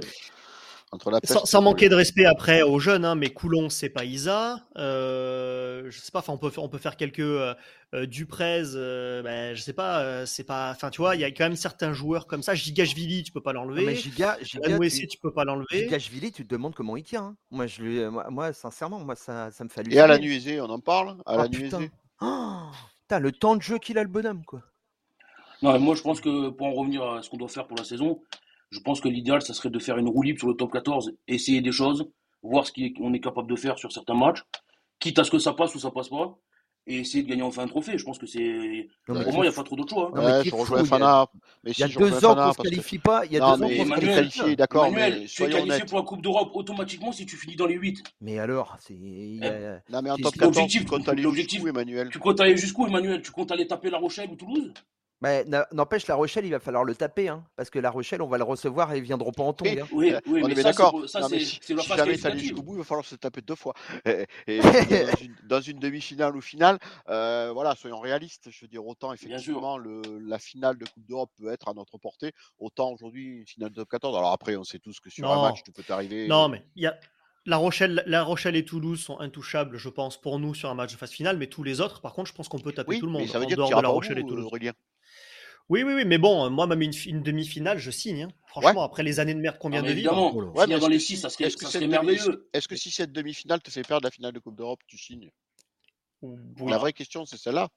sans, 1.23 1.61
manquer 1.61 1.89
de 1.89 1.95
respect 1.95 2.25
après 2.25 2.61
aux 2.61 2.79
jeunes, 2.79 3.03
hein, 3.03 3.15
mais 3.15 3.29
Coulon, 3.29 3.69
c'est 3.69 3.89
pas 3.89 4.05
Isa. 4.05 4.61
Euh, 4.77 5.89
je 5.89 5.99
sais 5.99 6.11
pas, 6.11 6.23
on 6.29 6.37
peut, 6.37 6.51
on 6.57 6.69
peut 6.69 6.77
faire 6.77 6.95
quelques 6.95 7.19
euh, 7.19 7.53
euh 7.93 8.05
Duprez, 8.05 8.63
euh, 8.75 9.21
ben, 9.21 9.53
je 9.53 9.61
sais 9.61 9.73
pas, 9.73 9.99
euh, 9.99 10.25
c'est 10.25 10.45
pas. 10.45 10.71
Enfin, 10.71 10.89
tu 10.89 11.01
vois, 11.01 11.15
il 11.15 11.21
y 11.21 11.25
a 11.25 11.31
quand 11.31 11.43
même 11.43 11.57
certains 11.57 11.91
joueurs 11.91 12.25
comme 12.25 12.41
ça. 12.41 12.55
Gigashvili, 12.55 13.23
tu 13.23 13.33
peux 13.33 13.41
pas 13.41 13.51
l'enlever. 13.51 13.85
Mais 13.85 13.95
Giga, 13.95 14.37
Giga 14.41 14.79
tu... 14.79 15.07
tu 15.07 15.17
peux 15.17 15.33
pas 15.33 15.43
l'enlever. 15.43 15.65
Gigashvili, 15.71 16.31
tu 16.31 16.45
te 16.45 16.49
demandes 16.49 16.73
comment 16.73 16.95
il 16.95 17.03
tient. 17.03 17.23
Hein. 17.23 17.35
Moi, 17.51 17.67
je 17.67 17.81
lui, 17.81 18.01
moi, 18.29 18.53
sincèrement, 18.53 18.99
moi, 18.99 19.15
ça, 19.15 19.51
ça 19.51 19.63
me 19.65 19.69
fait 19.69 19.83
Et 19.91 19.99
à 19.99 20.07
la 20.07 20.17
nuisée, 20.17 20.61
on 20.61 20.69
en 20.69 20.79
parle 20.79 21.17
À 21.25 21.35
la 21.35 21.45
oh, 21.45 21.49
putain. 21.49 21.87
Oh, 22.21 22.61
putain, 23.01 23.19
le 23.19 23.31
temps 23.33 23.57
de 23.57 23.61
jeu 23.61 23.77
qu'il 23.77 23.97
a, 23.97 24.03
le 24.03 24.09
bonhomme, 24.09 24.45
quoi. 24.45 24.61
Non, 25.61 25.77
moi, 25.79 25.95
je 25.95 26.01
pense 26.01 26.21
que 26.21 26.49
pour 26.49 26.67
en 26.67 26.73
revenir 26.73 27.03
à 27.03 27.21
ce 27.23 27.29
qu'on 27.29 27.37
doit 27.37 27.49
faire 27.49 27.67
pour 27.67 27.77
la 27.77 27.83
saison, 27.83 28.21
je 28.69 28.79
pense 28.79 29.01
que 29.01 29.07
l'idéal, 29.07 29.41
ça 29.41 29.53
serait 29.53 29.69
de 29.69 29.79
faire 29.79 29.97
une 29.97 30.09
roue 30.09 30.23
libre 30.23 30.39
sur 30.39 30.47
le 30.47 30.55
top 30.55 30.71
14, 30.71 31.13
essayer 31.27 31.61
des 31.61 31.71
choses, 31.71 32.09
voir 32.41 32.65
ce 32.65 32.71
qu'on 32.71 33.13
est 33.13 33.19
capable 33.19 33.49
de 33.49 33.55
faire 33.55 33.77
sur 33.77 33.91
certains 33.91 34.15
matchs, 34.15 34.43
quitte 34.99 35.19
à 35.19 35.23
ce 35.23 35.31
que 35.31 35.39
ça 35.39 35.53
passe 35.53 35.75
ou 35.75 35.79
ça 35.79 35.91
passe 35.91 36.09
pas, 36.09 36.37
et 36.87 36.99
essayer 36.99 37.23
de 37.23 37.29
gagner 37.29 37.43
enfin 37.43 37.63
un 37.63 37.67
trophée. 37.67 37.97
Je 37.97 38.05
pense 38.05 38.17
que 38.17 38.25
c'est. 38.25 38.87
Pour 39.05 39.15
moi, 39.15 39.25
il 39.25 39.41
n'y 39.41 39.47
a 39.47 39.51
pas 39.51 39.63
trop 39.63 39.75
d'autre 39.75 39.93
choix. 39.93 40.11
Hein. 40.15 40.41
je 40.43 40.55
rejoins 40.55 40.85
Fana. 40.85 41.27
il 41.65 41.77
y 41.77 41.83
a 41.83 41.87
deux 41.87 42.25
ans 42.25 42.35
qu'on 42.35 42.47
ne 42.47 42.53
se 42.53 42.61
qualifie 42.61 42.97
pas. 42.97 43.25
Il 43.25 43.33
y 43.33 43.37
a 43.37 43.39
deux 43.39 43.63
ans 43.63 43.67
qu'on 43.67 43.95
se 43.95 43.99
qualifie. 43.99 44.55
d'accord. 44.55 44.91
Mais 44.91 45.25
tu 45.25 45.43
es 45.43 45.49
qualifié 45.49 45.85
pour 45.85 45.97
la 45.97 46.05
Coupe 46.05 46.21
d'Europe 46.21 46.51
automatiquement 46.53 47.11
si 47.11 47.25
tu 47.25 47.35
finis 47.35 47.55
dans 47.55 47.67
les 47.67 47.75
8. 47.75 48.03
Mais 48.21 48.39
alors, 48.39 48.77
c'est. 48.79 48.93
Non, 49.89 50.01
mais 50.01 50.11
en 50.11 50.17
top 50.17 50.35
14, 50.35 50.67
tu 50.67 50.85
comptes 50.85 51.09
aller 51.09 51.23
jusqu'où, 51.23 51.67
Emmanuel? 51.67 52.09
Tu 52.09 52.19
comptes 52.19 52.39
aller 52.39 52.57
jusqu'où, 52.57 52.87
Emmanuel? 52.87 53.21
Tu 53.21 53.31
comptes 53.31 53.51
aller 53.51 53.67
taper 53.67 53.89
La 53.89 53.97
Rochelle 53.97 54.29
ou 54.31 54.35
Toulouse? 54.35 54.73
Mais 55.21 55.45
n'empêche, 55.71 56.05
La 56.07 56.15
Rochelle, 56.15 56.45
il 56.45 56.51
va 56.51 56.59
falloir 56.59 56.83
le 56.83 56.93
taper, 56.93 57.29
hein, 57.29 57.43
parce 57.55 57.69
que 57.71 57.79
La 57.79 57.89
Rochelle, 57.89 58.21
on 58.21 58.27
va 58.27 58.37
le 58.37 58.43
recevoir 58.43 58.93
et 58.93 58.97
ils 58.97 59.03
viendront 59.03 59.31
pas 59.31 59.43
en 59.43 59.53
tongs. 59.53 59.65
Hein. 59.67 59.87
Oui, 59.91 60.13
oui, 60.27 60.41
on 60.43 60.47
mais 60.47 60.59
est 60.59 60.63
d'accord. 60.63 61.03
Si, 61.07 61.59
si 61.61 61.75
jamais 61.95 62.25
allé 62.25 62.39
jusqu'au 62.39 62.61
bout, 62.61 62.73
il 62.73 62.79
va 62.79 62.83
falloir 62.83 63.05
se 63.05 63.15
taper 63.15 63.41
deux 63.41 63.55
fois. 63.55 63.73
Et, 64.47 64.59
dans 65.43 65.61
une, 65.61 65.79
demi-finale 65.79 66.35
ou 66.35 66.41
finale, 66.41 66.77
euh, 67.09 67.51
voilà, 67.53 67.75
soyons 67.75 67.99
réalistes. 67.99 68.49
Je 68.51 68.61
veux 68.61 68.67
dire, 68.67 68.85
autant 68.85 69.13
effectivement 69.13 69.77
le, 69.77 70.01
la 70.19 70.39
finale 70.39 70.77
de 70.77 70.85
Coupe 70.85 71.05
d'Europe 71.05 71.31
peut 71.37 71.51
être 71.51 71.67
à 71.67 71.73
notre 71.73 71.97
portée, 71.97 72.33
autant 72.59 72.91
aujourd'hui 72.91 73.39
une 73.39 73.47
finale 73.47 73.69
de 73.71 73.75
top 73.75 73.89
14. 73.89 74.15
Alors 74.15 74.31
après, 74.31 74.55
on 74.55 74.63
sait 74.63 74.79
tous 74.79 74.99
que 74.99 75.09
sur 75.09 75.29
un 75.29 75.41
match, 75.41 75.63
tu 75.63 75.71
peux 75.71 75.83
t'arriver. 75.83 76.27
Non, 76.27 76.47
mais 76.49 76.63
il 76.75 76.83
y 76.83 76.87
a. 76.87 76.97
La 77.47 77.55
Rochelle, 77.55 78.03
la 78.07 78.23
Rochelle 78.23 78.57
et 78.57 78.65
Toulouse 78.65 79.01
sont 79.01 79.21
intouchables, 79.21 79.77
je 79.77 79.87
pense, 79.87 80.19
pour 80.19 80.37
nous 80.37 80.53
sur 80.53 80.69
un 80.69 80.73
match 80.73 80.91
de 80.91 80.97
phase 80.97 81.11
finale, 81.11 81.37
mais 81.37 81.47
tous 81.47 81.63
les 81.63 81.79
autres, 81.79 82.01
par 82.01 82.13
contre, 82.13 82.27
je 82.29 82.33
pense 82.33 82.49
qu'on 82.49 82.59
peut 82.59 82.73
taper 82.73 82.99
tout 82.99 83.05
le 83.05 83.11
monde. 83.13 83.21
Mais 83.21 83.27
ça 83.27 83.39
veut 83.39 83.45
dire 83.45 83.57
en 83.57 83.69
dehors 83.69 83.79
de 83.79 83.83
La 83.83 83.89
Rochelle 83.89 84.19
et 84.19 84.25
Toulouse. 84.25 84.49
Oui, 85.69 85.83
oui, 85.83 85.93
oui, 85.93 86.05
mais 86.05 86.17
bon, 86.17 86.49
moi, 86.49 86.65
même 86.65 86.81
une, 86.81 87.21
demi-finale, 87.21 87.77
je 87.77 87.91
signe. 87.91 88.23
Hein. 88.23 88.29
Franchement, 88.45 88.83
après 88.83 89.03
les 89.03 89.19
années 89.19 89.33
de 89.33 89.39
merde 89.39 89.57
qu'on 89.57 89.69
vient 89.69 89.83
de 89.83 89.91
vivre. 89.91 90.35
Ouais, 90.55 90.67
mais 90.67 90.79
dans 90.79 90.87
les 90.87 90.99
six, 90.99 91.17
ça 91.17 91.29
serait, 91.29 91.87
merveilleux. 91.87 92.49
Est-ce 92.53 92.67
que 92.67 92.75
si 92.75 92.91
cette 92.91 93.11
demi-finale 93.11 93.61
te 93.61 93.69
fait 93.69 93.83
perdre 93.83 94.05
la 94.05 94.11
finale 94.11 94.33
de 94.33 94.39
Coupe 94.39 94.55
d'Europe, 94.55 94.79
tu 94.87 94.97
signes? 94.97 95.31
La 96.65 96.77
vraie 96.77 96.93
question, 96.93 97.25
c'est 97.25 97.37
celle-là. 97.37 97.69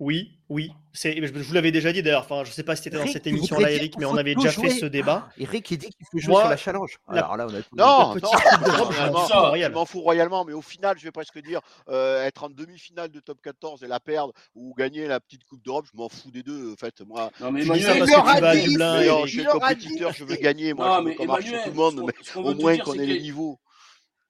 Oui, 0.00 0.38
oui. 0.48 0.70
C'est, 0.92 1.26
je 1.26 1.32
vous 1.32 1.54
l'avais 1.54 1.72
déjà 1.72 1.92
dit 1.92 2.02
d'ailleurs. 2.02 2.22
Enfin, 2.22 2.44
je 2.44 2.52
sais 2.52 2.62
pas 2.62 2.76
si 2.76 2.84
c'était 2.84 2.98
dans 2.98 3.06
cette 3.06 3.26
émission-là, 3.26 3.72
Eric, 3.72 3.98
mais 3.98 4.04
on 4.04 4.16
avait 4.16 4.36
déjà 4.36 4.52
fait 4.52 4.70
ce 4.70 4.86
débat. 4.86 5.28
Eric, 5.38 5.70
il 5.72 5.78
dit 5.78 5.90
qu'il 5.90 6.06
faut 6.10 6.18
jouer 6.18 6.34
sur 6.36 6.48
la 6.48 6.56
challenge. 6.56 6.98
Alors 7.08 7.36
là, 7.36 7.46
on 7.48 7.54
a 7.54 7.58
non, 7.76 8.14
non, 8.14 8.90
je 8.90 9.68
m'en 9.68 9.84
fous 9.84 10.00
royalement, 10.00 10.44
mais 10.44 10.52
au 10.52 10.62
final, 10.62 10.96
je 10.98 11.04
vais 11.04 11.10
presque 11.10 11.40
dire 11.42 11.60
euh, 11.88 12.24
être 12.24 12.44
en 12.44 12.48
demi-finale 12.48 13.10
de 13.10 13.20
top 13.20 13.40
14 13.42 13.82
et 13.82 13.88
la 13.88 13.98
perdre 13.98 14.32
ou 14.54 14.74
gagner 14.74 15.06
la 15.06 15.20
petite 15.20 15.44
Coupe 15.44 15.64
d'Europe, 15.64 15.86
je 15.92 15.96
m'en 15.96 16.08
fous 16.08 16.30
des 16.30 16.42
deux. 16.42 16.72
En 16.72 16.76
fait, 16.76 17.00
moi, 17.00 17.30
non, 17.40 17.50
mais 17.50 17.64
ça 17.64 17.94
parce 17.96 18.10
que 18.10 18.34
tu 18.34 18.40
vas 18.40 18.48
à 18.48 18.56
Dublin. 18.56 19.26
Je 19.26 19.30
suis 19.30 19.44
compétiteur, 19.44 20.12
je 20.12 20.24
veux 20.24 20.36
gagner. 20.36 20.74
Moi, 20.74 21.00
je 21.02 21.08
veux 21.08 21.14
qu'on 21.14 21.40
sur 21.40 21.62
tout 21.64 21.70
le 21.70 21.74
monde, 21.74 22.02
mais 22.06 22.40
au 22.40 22.54
moins 22.54 22.78
qu'on 22.78 22.94
ait 22.94 23.06
les 23.06 23.20
niveaux. 23.20 23.58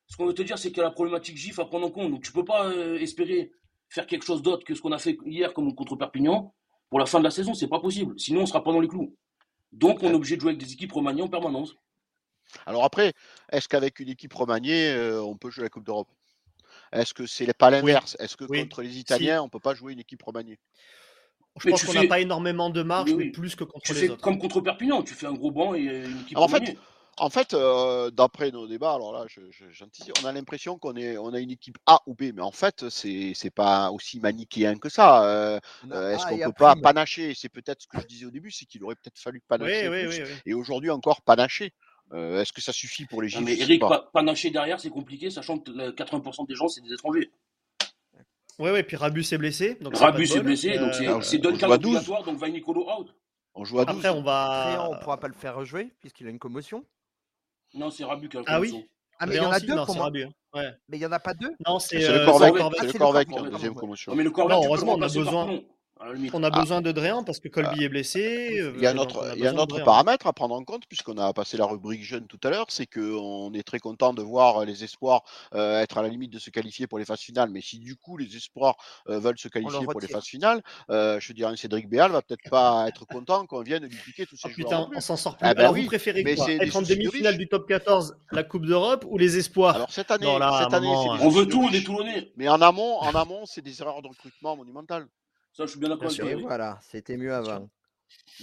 Ce 0.07 0.17
qu'on 0.17 0.27
veut 0.27 0.35
te 0.35 0.43
dire, 0.43 0.57
c'est 0.57 0.69
qu'il 0.71 0.79
y 0.79 0.81
a 0.81 0.85
la 0.85 0.91
problématique 0.91 1.37
GIF 1.37 1.59
à 1.59 1.67
prendre 1.67 1.87
en 1.87 1.91
compte. 1.91 2.11
Donc, 2.11 2.23
tu 2.23 2.33
peux 2.33 2.45
pas 2.45 2.67
euh, 2.67 2.99
espérer 2.99 3.53
faire 3.89 4.07
quelque 4.07 4.25
chose 4.25 4.43
d'autre 4.43 4.65
que 4.65 4.75
ce 4.75 4.81
qu'on 4.81 4.93
a 4.93 4.99
fait 4.99 5.19
hier 5.25 5.53
comme 5.53 5.75
contre 5.75 5.97
Perpignan 5.97 6.55
pour 6.91 6.99
la 6.99 7.07
fin 7.07 7.19
de 7.19 7.25
la 7.25 7.31
saison. 7.31 7.55
C'est 7.55 7.69
pas 7.69 7.81
possible. 7.81 8.19
Sinon, 8.19 8.43
on 8.43 8.47
sera 8.47 8.63
pas 8.63 8.73
dans 8.73 8.81
les 8.81 8.89
clous. 8.89 9.15
Donc, 9.73 10.03
on 10.03 10.11
est 10.11 10.15
obligé 10.15 10.37
de 10.37 10.41
jouer 10.41 10.51
avec 10.51 10.65
des 10.65 10.73
équipes 10.73 10.93
remaniées 10.93 11.23
en 11.23 11.29
permanence. 11.29 11.75
Alors 12.65 12.85
après, 12.85 13.13
est-ce 13.53 13.69
qu'avec 13.69 14.01
une 14.01 14.09
équipe 14.09 14.33
remaniée, 14.33 14.91
euh, 14.91 15.23
on 15.23 15.37
peut 15.37 15.51
jouer 15.51 15.65
la 15.65 15.69
Coupe 15.69 15.85
d'Europe? 15.85 16.09
Est-ce 16.93 17.13
que 17.13 17.27
c'est 17.27 17.53
pas 17.53 17.71
l'inverse? 17.71 18.17
Est-ce 18.19 18.37
que 18.37 18.45
contre 18.45 18.83
les 18.83 18.99
Italiens, 18.99 19.43
on 19.43 19.47
on 19.47 19.49
peut 19.51 19.61
pas 19.61 19.75
jouer 19.75 19.93
une 19.93 20.01
équipe 20.01 20.23
remaniée? 20.23 20.59
Je 21.61 21.71
pense 21.71 21.85
qu'on 21.85 21.93
n'a 21.93 22.07
pas 22.07 22.21
énormément 22.21 22.71
de 22.71 22.83
marge, 22.83 23.13
mais, 23.13 23.31
plus 23.31 23.57
que 23.57 23.65
contre 23.65 23.93
les 23.93 24.11
autres. 24.11 24.23
Comme 24.23 24.39
contre 24.39 24.61
Perpignan, 24.61 25.03
tu 25.03 25.15
fais 25.15 25.27
un 25.27 25.33
gros 25.33 25.51
banc 25.51 25.75
et 25.75 25.81
une 25.81 26.21
équipe 26.21 26.39
remaniée. 26.39 26.71
En 26.71 26.73
fait, 26.73 26.79
euh, 27.55 28.11
d'après 28.11 28.51
nos 28.51 28.67
débats, 28.67 28.95
alors 28.95 29.13
là, 29.13 29.27
on 30.23 30.27
a 30.27 30.33
l'impression 30.33 30.79
qu'on 30.79 30.97
est, 30.97 31.17
on 31.19 31.33
a 31.33 31.41
une 31.41 31.51
équipe 31.51 31.79
A 31.87 32.01
ou 32.07 32.15
B, 32.15 32.33
mais 32.35 32.43
en 32.43 32.51
fait, 32.51 32.89
c'est, 32.89 33.33
c'est 33.35 33.51
pas 33.51 33.91
aussi 33.91 34.21
manichéen 34.21 34.77
que 34.77 34.89
ça. 34.89 35.25
Euh, 35.25 35.61
euh, 35.91 36.15
est-ce 36.15 36.27
qu'on 36.27 36.39
peut 36.39 36.53
pas 36.53 36.77
panacher? 36.77 37.35
C'est 37.35 37.49
peut-être 37.49 37.83
ce 37.83 37.89
que 37.89 38.01
je 38.01 38.07
disais 38.07 38.27
au 38.27 38.31
début, 38.31 38.51
c'est 38.51 38.67
qu'il 38.67 38.83
aurait 38.85 38.95
peut-être 38.95 39.19
fallu 39.19 39.43
panacher. 39.47 39.89
plus, 39.89 40.23
et 40.47 40.55
aujourd'hui 40.55 40.91
encore 40.91 41.23
panacher. 41.23 41.73
est-ce 42.15 42.53
que 42.53 42.61
ça 42.61 42.73
suffit 42.73 43.07
pour 43.07 43.23
les 43.23 43.29
gifs 43.29 43.41
Mais 43.41 43.59
Eric, 43.59 43.83
panacher 44.13 44.51
derrière, 44.51 44.81
c'est 44.81 44.91
compliqué, 44.91 45.31
sachant 45.31 45.59
que 45.59 45.71
80% 45.71 46.47
des 46.47 46.55
gens, 46.55 46.69
c'est 46.69 46.83
des 46.83 46.93
étrangers. 46.93 47.31
Oui, 48.59 48.71
oui, 48.73 48.83
puis 48.83 48.97
Rabus 48.97 49.25
est 49.31 49.39
blessé. 49.39 49.77
Donc 49.81 49.97
Rabus 49.97 50.33
est, 50.35 50.41
blessé, 50.41 50.79
donc 50.79 50.93
c'est, 51.23 51.39
Duncan 51.39 51.71
obligatoire, 51.71 52.25
donc 52.25 52.39
va 52.39 52.49
Nicolo 52.49 52.89
out. 52.91 53.15
On 53.55 53.65
joue 53.65 53.81
à 53.81 53.85
12. 53.85 53.97
Après, 53.97 54.09
on 54.11 54.23
va. 54.23 54.89
on 54.91 54.99
pourra 54.99 55.19
pas 55.19 55.29
le 55.29 55.35
faire 55.35 55.57
rejouer, 55.57 55.93
puisqu'il 56.01 56.27
a 56.27 56.31
une 56.31 56.39
commotion. 56.39 56.85
Non, 57.75 57.91
c'est 57.91 58.05
Rabu 58.05 58.29
qui 58.29 58.37
a 58.37 58.41
le 58.41 58.47
Ah 58.49 58.61
oui 58.61 58.87
ah, 59.21 59.27
mais 59.27 59.35
il 59.35 59.39
y 59.39 59.41
en 59.41 59.51
a 59.51 59.59
deux 59.59 59.75
pour 59.75 59.97
moi. 59.97 60.05
Rabu, 60.05 60.25
hein. 60.25 60.31
ouais. 60.55 60.71
Mais 60.89 60.97
il 60.97 61.01
n'y 61.01 61.07
en 61.07 61.13
a 61.13 61.19
pas 61.19 61.35
deux 61.35 61.51
Non, 61.67 61.81
c'est 61.81 61.99
le 61.99 62.25
Corvec. 62.25 62.55
C'est 62.79 62.93
le 62.93 62.99
Corvec 62.99 63.29
qui 63.29 63.37
a 63.39 63.43
deuxième 63.43 63.75
commotion. 63.75 64.15
mais 64.15 64.23
le 64.23 64.31
Corvec, 64.31 64.57
non, 64.57 64.65
heureusement, 64.65 64.95
on 64.95 65.03
a 65.03 65.09
besoin. 65.09 65.61
On 66.33 66.43
a 66.43 66.51
besoin 66.51 66.81
de 66.81 66.93
Dréan 66.93 67.25
parce 67.25 67.41
que 67.41 67.49
Colby 67.49 67.85
est 67.85 67.89
blessé. 67.89 68.63
Il 68.77 68.81
y 68.81 68.87
a 68.87 68.91
un 68.91 68.99
autre, 68.99 69.33
il 69.37 69.43
y 69.43 69.47
a 69.47 69.51
un 69.51 69.57
autre 69.57 69.83
paramètre 69.83 70.27
à 70.27 70.33
prendre 70.33 70.55
en 70.55 70.63
compte, 70.63 70.87
puisqu'on 70.87 71.19
a 71.19 71.33
passé 71.33 71.57
la 71.57 71.67
rubrique 71.67 72.05
jeune 72.05 72.27
tout 72.27 72.39
à 72.45 72.51
l'heure, 72.51 72.67
c'est 72.69 72.87
qu'on 72.87 73.53
est 73.53 73.63
très 73.63 73.79
content 73.79 74.15
de 74.15 74.23
voir 74.23 74.65
les 74.65 74.85
espoirs 74.85 75.23
euh, 75.55 75.81
être 75.81 75.99
à 75.99 76.03
la 76.03 76.09
limite 76.09 76.33
de 76.33 76.39
se 76.39 76.51
qualifier 76.51 76.87
pour 76.87 76.99
les 76.99 77.05
phases 77.05 77.21
finales. 77.21 77.51
Mais 77.51 77.61
si 77.61 77.79
du 77.79 77.97
coup 77.97 78.17
les 78.17 78.37
espoirs 78.37 78.77
euh, 79.09 79.19
veulent 79.19 79.39
se 79.39 79.49
qualifier 79.49 79.87
pour 79.87 80.01
les 80.01 80.09
phases 80.09 80.27
finales, 80.27 80.63
euh, 80.91 81.19
je 81.21 81.33
dirais 81.33 81.57
Cédric 81.57 81.89
Béal 81.89 82.13
va 82.13 82.23
peut-être 82.23 82.49
pas 82.49 82.87
être 82.89 83.05
content 83.07 83.47
qu'on 83.47 83.63
vienne 83.63 83.85
lui 83.85 83.97
piquer 83.97 84.27
tous 84.27 84.37
ces 84.37 84.49
oh, 84.49 84.51
joueurs. 84.51 84.87
Putain, 84.87 84.91
on 84.97 85.01
s'en 85.01 85.17
sort 85.17 85.37
plus. 85.37 85.47
Ah, 85.47 85.55
bah 85.55 85.63
Alors 85.63 85.73
oui, 85.73 85.83
vous 85.83 85.89
préférez 85.89 86.23
quoi 86.23 86.51
Être 86.51 86.77
en 86.77 86.83
demi-finale 86.83 87.39
du 87.39 87.49
top 87.49 87.67
14, 87.67 88.17
la 88.33 88.45
Coupe 88.45 88.67
d'Europe 88.67 89.05
ou 89.09 89.19
les 89.19 89.37
espoirs 89.37 89.75
Alors 89.75 89.91
cette 89.91 90.11
année, 90.11 90.27
cette 90.27 90.75
année 90.75 90.89
on 90.89 91.29
veut 91.29 91.47
tout, 91.47 91.63
on 91.63 91.73
est 91.73 91.85
Toulonnais. 91.85 92.33
Mais 92.37 92.49
en 92.49 92.61
amont, 92.61 92.99
en 92.99 93.15
amont, 93.15 93.47
c'est 93.47 93.63
des 93.63 93.81
erreurs 93.81 94.03
de 94.03 94.09
recrutement 94.09 94.57
monumentales. 94.57 95.07
Ça, 95.59 95.67
je 95.67 95.71
suis 95.71 95.81
bien 95.81 95.89
d'accord 95.89 96.13
avec 96.17 96.39
Voilà, 96.39 96.79
c'était 96.81 97.17
mieux 97.17 97.35
avant. 97.35 97.69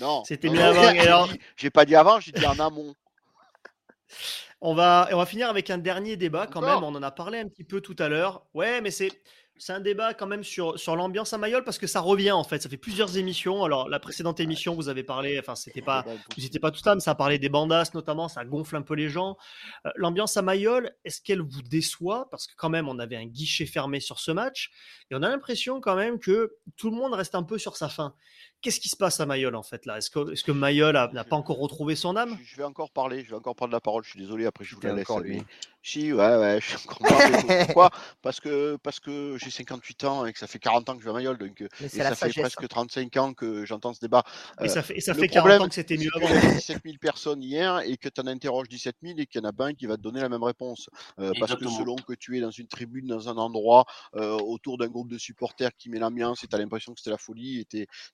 Non. 0.01 0.25
C'était 0.25 0.49
mieux 0.49 0.61
avant. 0.61 1.27
J'ai 1.55 1.69
pas 1.69 1.85
dit 1.85 1.95
avant, 1.95 2.19
j'ai 2.19 2.33
dit 2.33 2.45
en 2.45 2.59
amont. 2.59 2.93
On 4.59 4.75
va, 4.75 5.07
on 5.13 5.15
va 5.15 5.25
finir 5.25 5.49
avec 5.49 5.69
un 5.69 5.77
dernier 5.77 6.17
débat 6.17 6.45
quand 6.45 6.59
même. 6.59 6.83
On 6.83 6.93
en 6.93 7.01
a 7.01 7.11
parlé 7.11 7.39
un 7.39 7.47
petit 7.47 7.63
peu 7.63 7.79
tout 7.79 7.95
à 7.99 8.09
l'heure. 8.09 8.45
Ouais, 8.53 8.81
mais 8.81 8.91
c'est 8.91 9.13
c'est 9.57 9.73
un 9.73 9.79
débat 9.79 10.13
quand 10.13 10.27
même 10.27 10.43
sur, 10.43 10.77
sur 10.79 10.95
l'ambiance 10.95 11.33
à 11.33 11.37
Mayol 11.37 11.63
parce 11.63 11.77
que 11.77 11.87
ça 11.87 12.01
revient 12.01 12.31
en 12.31 12.43
fait. 12.43 12.61
Ça 12.61 12.69
fait 12.69 12.77
plusieurs 12.77 13.17
émissions. 13.17 13.63
Alors 13.63 13.87
la 13.87 13.99
précédente 13.99 14.39
émission, 14.39 14.75
vous 14.75 14.89
avez 14.89 15.03
parlé, 15.03 15.39
enfin 15.39 15.55
c'était 15.55 15.81
pas, 15.81 16.03
vous 16.35 16.43
n'étiez 16.43 16.59
pas 16.59 16.71
tout 16.71 16.81
là, 16.85 16.95
mais 16.95 17.01
ça 17.01 17.11
a 17.11 17.15
parlé 17.15 17.39
des 17.39 17.49
bandas 17.49 17.91
notamment. 17.93 18.27
Ça 18.27 18.43
gonfle 18.43 18.75
un 18.75 18.81
peu 18.81 18.95
les 18.95 19.09
gens. 19.09 19.37
Euh, 19.85 19.91
l'ambiance 19.95 20.35
à 20.37 20.41
Mayol, 20.41 20.91
est-ce 21.05 21.21
qu'elle 21.21 21.41
vous 21.41 21.61
déçoit? 21.61 22.29
Parce 22.29 22.47
que 22.47 22.53
quand 22.57 22.69
même 22.69 22.89
on 22.89 22.99
avait 22.99 23.15
un 23.15 23.25
guichet 23.25 23.65
fermé 23.65 23.99
sur 23.99 24.19
ce 24.19 24.31
match 24.31 24.71
et 25.09 25.15
on 25.15 25.23
a 25.23 25.29
l'impression 25.29 25.79
quand 25.79 25.95
même 25.95 26.19
que 26.19 26.55
tout 26.75 26.89
le 26.89 26.95
monde 26.97 27.13
reste 27.13 27.35
un 27.35 27.43
peu 27.43 27.57
sur 27.57 27.77
sa 27.77 27.89
faim. 27.89 28.13
Qu'est-ce 28.65 28.79
qui 28.79 28.89
se 28.89 28.95
passe 28.95 29.19
à 29.19 29.27
Mayol 29.27 29.55
en 29.55 29.61
fait 29.61 29.85
là? 29.85 29.99
Est-ce 29.99 30.09
que, 30.09 30.33
est 30.33 30.41
que 30.41 30.51
Mayol 30.51 30.95
n'a 31.13 31.23
pas 31.23 31.35
encore 31.35 31.59
retrouvé 31.59 31.95
son 31.95 32.15
âme? 32.15 32.35
je, 32.43 32.57
vais 32.57 32.63
encore 32.63 32.89
parler, 32.89 33.23
je 33.23 33.29
vais 33.29 33.35
encore 33.35 33.55
prendre 33.55 33.71
la 33.71 33.79
parole. 33.79 34.03
Je 34.03 34.09
suis 34.09 34.19
désolé, 34.19 34.47
après 34.47 34.65
je 34.65 34.73
vous 34.73 34.81
la 34.81 34.93
laisse. 34.93 35.07
Si, 35.83 36.11
ouais, 36.11 36.37
ouais, 36.37 36.57
je 36.61 36.65
suis 36.65 36.77
encore 36.77 36.97
parler. 36.97 37.65
Pourquoi 37.65 37.91
Parce 38.23 38.39
que, 38.39 38.75
parce 38.81 38.99
que 38.99 39.37
j'ai 39.39 39.51
58 39.51 40.03
ans 40.05 40.25
et 40.25 40.33
que 40.33 40.39
ça 40.39 40.47
fait 40.47 40.57
40 40.57 40.89
ans 40.89 40.95
que 40.95 41.01
je 41.01 41.05
vais 41.05 41.11
à 41.11 41.13
Mayol, 41.13 41.37
donc 41.37 41.61
et 41.61 41.89
ça 41.89 42.15
fait 42.15 42.33
presque 42.33 42.67
35 42.67 43.15
hein. 43.15 43.21
ans 43.21 43.33
que 43.35 43.67
j'entends 43.67 43.93
ce 43.93 43.99
débat. 43.99 44.23
Et 44.63 44.67
ça 44.67 44.81
fait, 44.81 44.99
ça 44.99 45.13
fait 45.13 45.27
40 45.27 45.61
ans 45.61 45.67
que 45.67 45.75
c'était 45.75 45.97
mieux 45.97 46.09
avant. 46.15 46.27
Il 46.27 46.33
y 46.33 46.37
a 46.47 46.53
17 46.53 46.81
000 46.83 46.97
personnes 46.99 47.43
hier 47.43 47.81
et 47.81 47.97
que 47.97 48.09
tu 48.09 48.19
en 48.19 48.25
interroges 48.25 48.67
17 48.67 48.95
000 49.03 49.19
et 49.19 49.27
qu'il 49.27 49.41
y 49.41 49.45
en 49.45 49.47
a 49.47 49.53
pas 49.53 49.67
un 49.67 49.73
qui 49.75 49.85
va 49.85 49.95
te 49.95 50.01
donner 50.01 50.21
la 50.21 50.29
même 50.29 50.43
réponse. 50.43 50.89
parce 51.39 51.55
que 51.55 51.67
selon 51.67 51.97
que 51.97 52.13
tu 52.13 52.35
es 52.35 52.41
dans 52.41 52.49
une 52.49 52.67
tribune, 52.67 53.05
dans 53.05 53.29
un 53.29 53.37
endroit, 53.37 53.85
autour 54.13 54.79
d'un 54.79 54.87
groupe 54.87 55.09
de 55.09 55.19
supporters 55.19 55.69
qui 55.77 55.91
met 55.91 55.99
l'ambiance 55.99 56.43
et 56.43 56.47
tu 56.47 56.55
as 56.55 56.59
l'impression 56.59 56.93
que 56.93 56.99
c'était 56.99 57.11
la 57.11 57.19
folie 57.19 57.59
et 57.59 57.65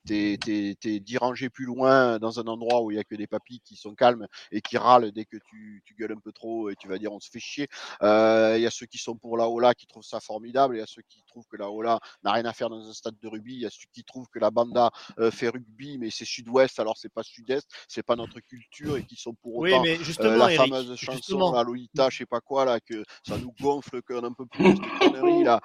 tu 0.06 0.41
es, 0.48 1.00
dirangé 1.00 1.50
plus 1.50 1.66
loin 1.66 2.20
dans 2.20 2.40
un 2.40 2.48
endroit 2.48 2.82
où 2.82 2.92
il 2.92 2.96
n'y 2.96 3.00
a 3.00 3.04
que 3.04 3.16
des 3.16 3.28
papis 3.28 3.62
qui 3.64 3.76
sont 3.76 3.96
calmes 3.96 4.28
et 4.52 4.62
qui 4.62 4.78
râlent 4.78 5.12
dès 5.12 5.26
que 5.26 5.38
tu, 5.50 5.82
tu 5.86 5.96
gueules 5.96 6.14
un 6.14 6.20
peu 6.20 6.32
trop 6.32 6.70
et 6.70 6.76
tu 6.76 6.88
vas 6.88 6.98
dire 6.98 7.12
on 7.12 7.20
se 7.20 7.30
fait 7.30 7.40
chier 7.40 7.68
euh, 8.04 8.56
il 8.58 8.64
y 8.64 8.68
a 8.68 8.72
ceux 8.72 8.86
qui 8.86 8.98
sont 8.98 9.16
pour 9.16 9.38
la 9.38 9.48
Ola 9.48 9.74
qui 9.74 9.88
trouvent 9.88 10.04
ça 10.04 10.20
formidable. 10.20 10.76
Il 10.76 10.80
y 10.80 10.84
a 10.84 10.88
ceux 10.88 11.02
qui 11.08 11.24
trouvent 11.28 11.48
que 11.48 11.58
la 11.58 11.70
Ola 11.70 12.00
n'a 12.24 12.34
rien 12.34 12.46
à 12.46 12.54
faire 12.54 12.70
dans 12.70 12.88
un 12.88 12.94
stade 12.94 13.16
de 13.22 13.28
rugby. 13.28 13.54
Il 13.54 13.62
y 13.62 13.66
a 13.66 13.70
ceux 13.70 13.88
qui 13.94 14.04
trouvent 14.04 14.28
que 14.32 14.40
la 14.40 14.52
Banda 14.52 14.92
euh, 15.20 15.32
fait 15.32 15.50
rugby, 15.50 15.98
mais 15.98 16.10
c'est 16.10 16.26
sud-ouest, 16.26 16.80
alors 16.80 16.98
c'est 16.98 17.12
pas 17.14 17.24
sud-est, 17.24 17.68
c'est 17.88 18.04
pas 18.04 18.16
notre 18.16 18.40
culture 18.40 18.98
et 18.98 19.06
qui 19.06 19.16
sont 19.16 19.34
pour 19.36 19.58
autant 19.58 19.82
mais 19.82 19.98
euh, 20.20 20.38
la 20.38 20.50
fameuse 20.50 20.96
chanson, 20.96 21.52
la 21.52 21.64
Lolita, 21.64 22.10
je 22.10 22.18
sais 22.20 22.26
pas 22.26 22.42
quoi, 22.42 22.66
là, 22.66 22.80
que 22.80 23.04
ça 23.26 23.38
nous 23.38 23.54
gonfle, 23.60 24.02
qu'on 24.02 24.24
un 24.24 24.34
peu 24.34 24.46
plus 24.46 24.76
de 24.76 25.00
conneries, 25.00 25.44
là, 25.44 25.60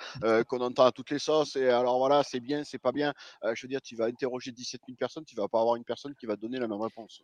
qu'on 0.45 0.61
entend 0.61 0.85
à 0.85 0.93
toutes 0.93 1.11
les 1.11 1.18
sauces. 1.18 1.57
Et 1.57 1.68
alors 1.68 1.99
voilà, 1.99 2.22
c'est 2.22 2.41
bien, 2.41 2.64
c'est 2.64 2.79
pas 2.79 2.93
bien. 2.93 3.12
je 3.55 3.62
veux 3.62 3.68
dire, 3.68 3.81
tu 3.83 3.97
vas 3.97 4.07
interroger 4.07 4.53
17 4.57 4.81
000 4.87 4.97
personnes, 4.97 5.25
tu 5.25 5.37
vas 5.37 5.49
pas 5.49 5.61
avoir 5.61 5.77
une 5.77 5.85
personne 5.85 6.15
qui 6.15 6.27
va 6.27 6.37
donner 6.37 6.59
la 6.59 6.67
même 6.67 6.81
réponse. 6.81 7.23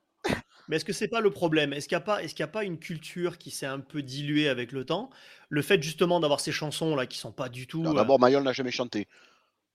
Mais 0.69 0.77
est-ce 0.77 0.85
que 0.85 0.93
c'est 0.93 1.09
pas 1.09 1.21
le 1.21 1.31
problème? 1.31 1.73
Est-ce 1.73 1.89
qu'il 1.89 1.97
n'y 1.97 2.03
a, 2.03 2.05
pas, 2.05 2.23
est 2.23 2.41
a 2.41 2.47
pas 2.47 2.65
une 2.65 2.79
culture 2.79 3.39
qui 3.39 3.51
s'est 3.51 3.67
un 3.67 3.81
peu 3.81 4.03
diluée 4.03 4.49
avec 4.49 4.73
le 4.73 4.85
temps? 4.85 5.11
Le 5.49 5.63
fait 5.63 5.83
justement 5.83 6.21
d'avoir 6.21 6.41
ces 6.41 6.53
chansons 6.53 6.95
là 6.95 7.07
qui 7.07 7.19
sont 7.19 7.33
pas 7.33 7.49
du 7.49 7.67
tout. 7.67 7.83
D'abord, 7.83 8.21
Mayol 8.21 8.43
n'a 8.43 8.53
jamais 8.53 8.71
chanté. 8.71 9.09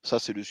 Ça, 0.03 0.19
c'est 0.19 0.33
le, 0.33 0.43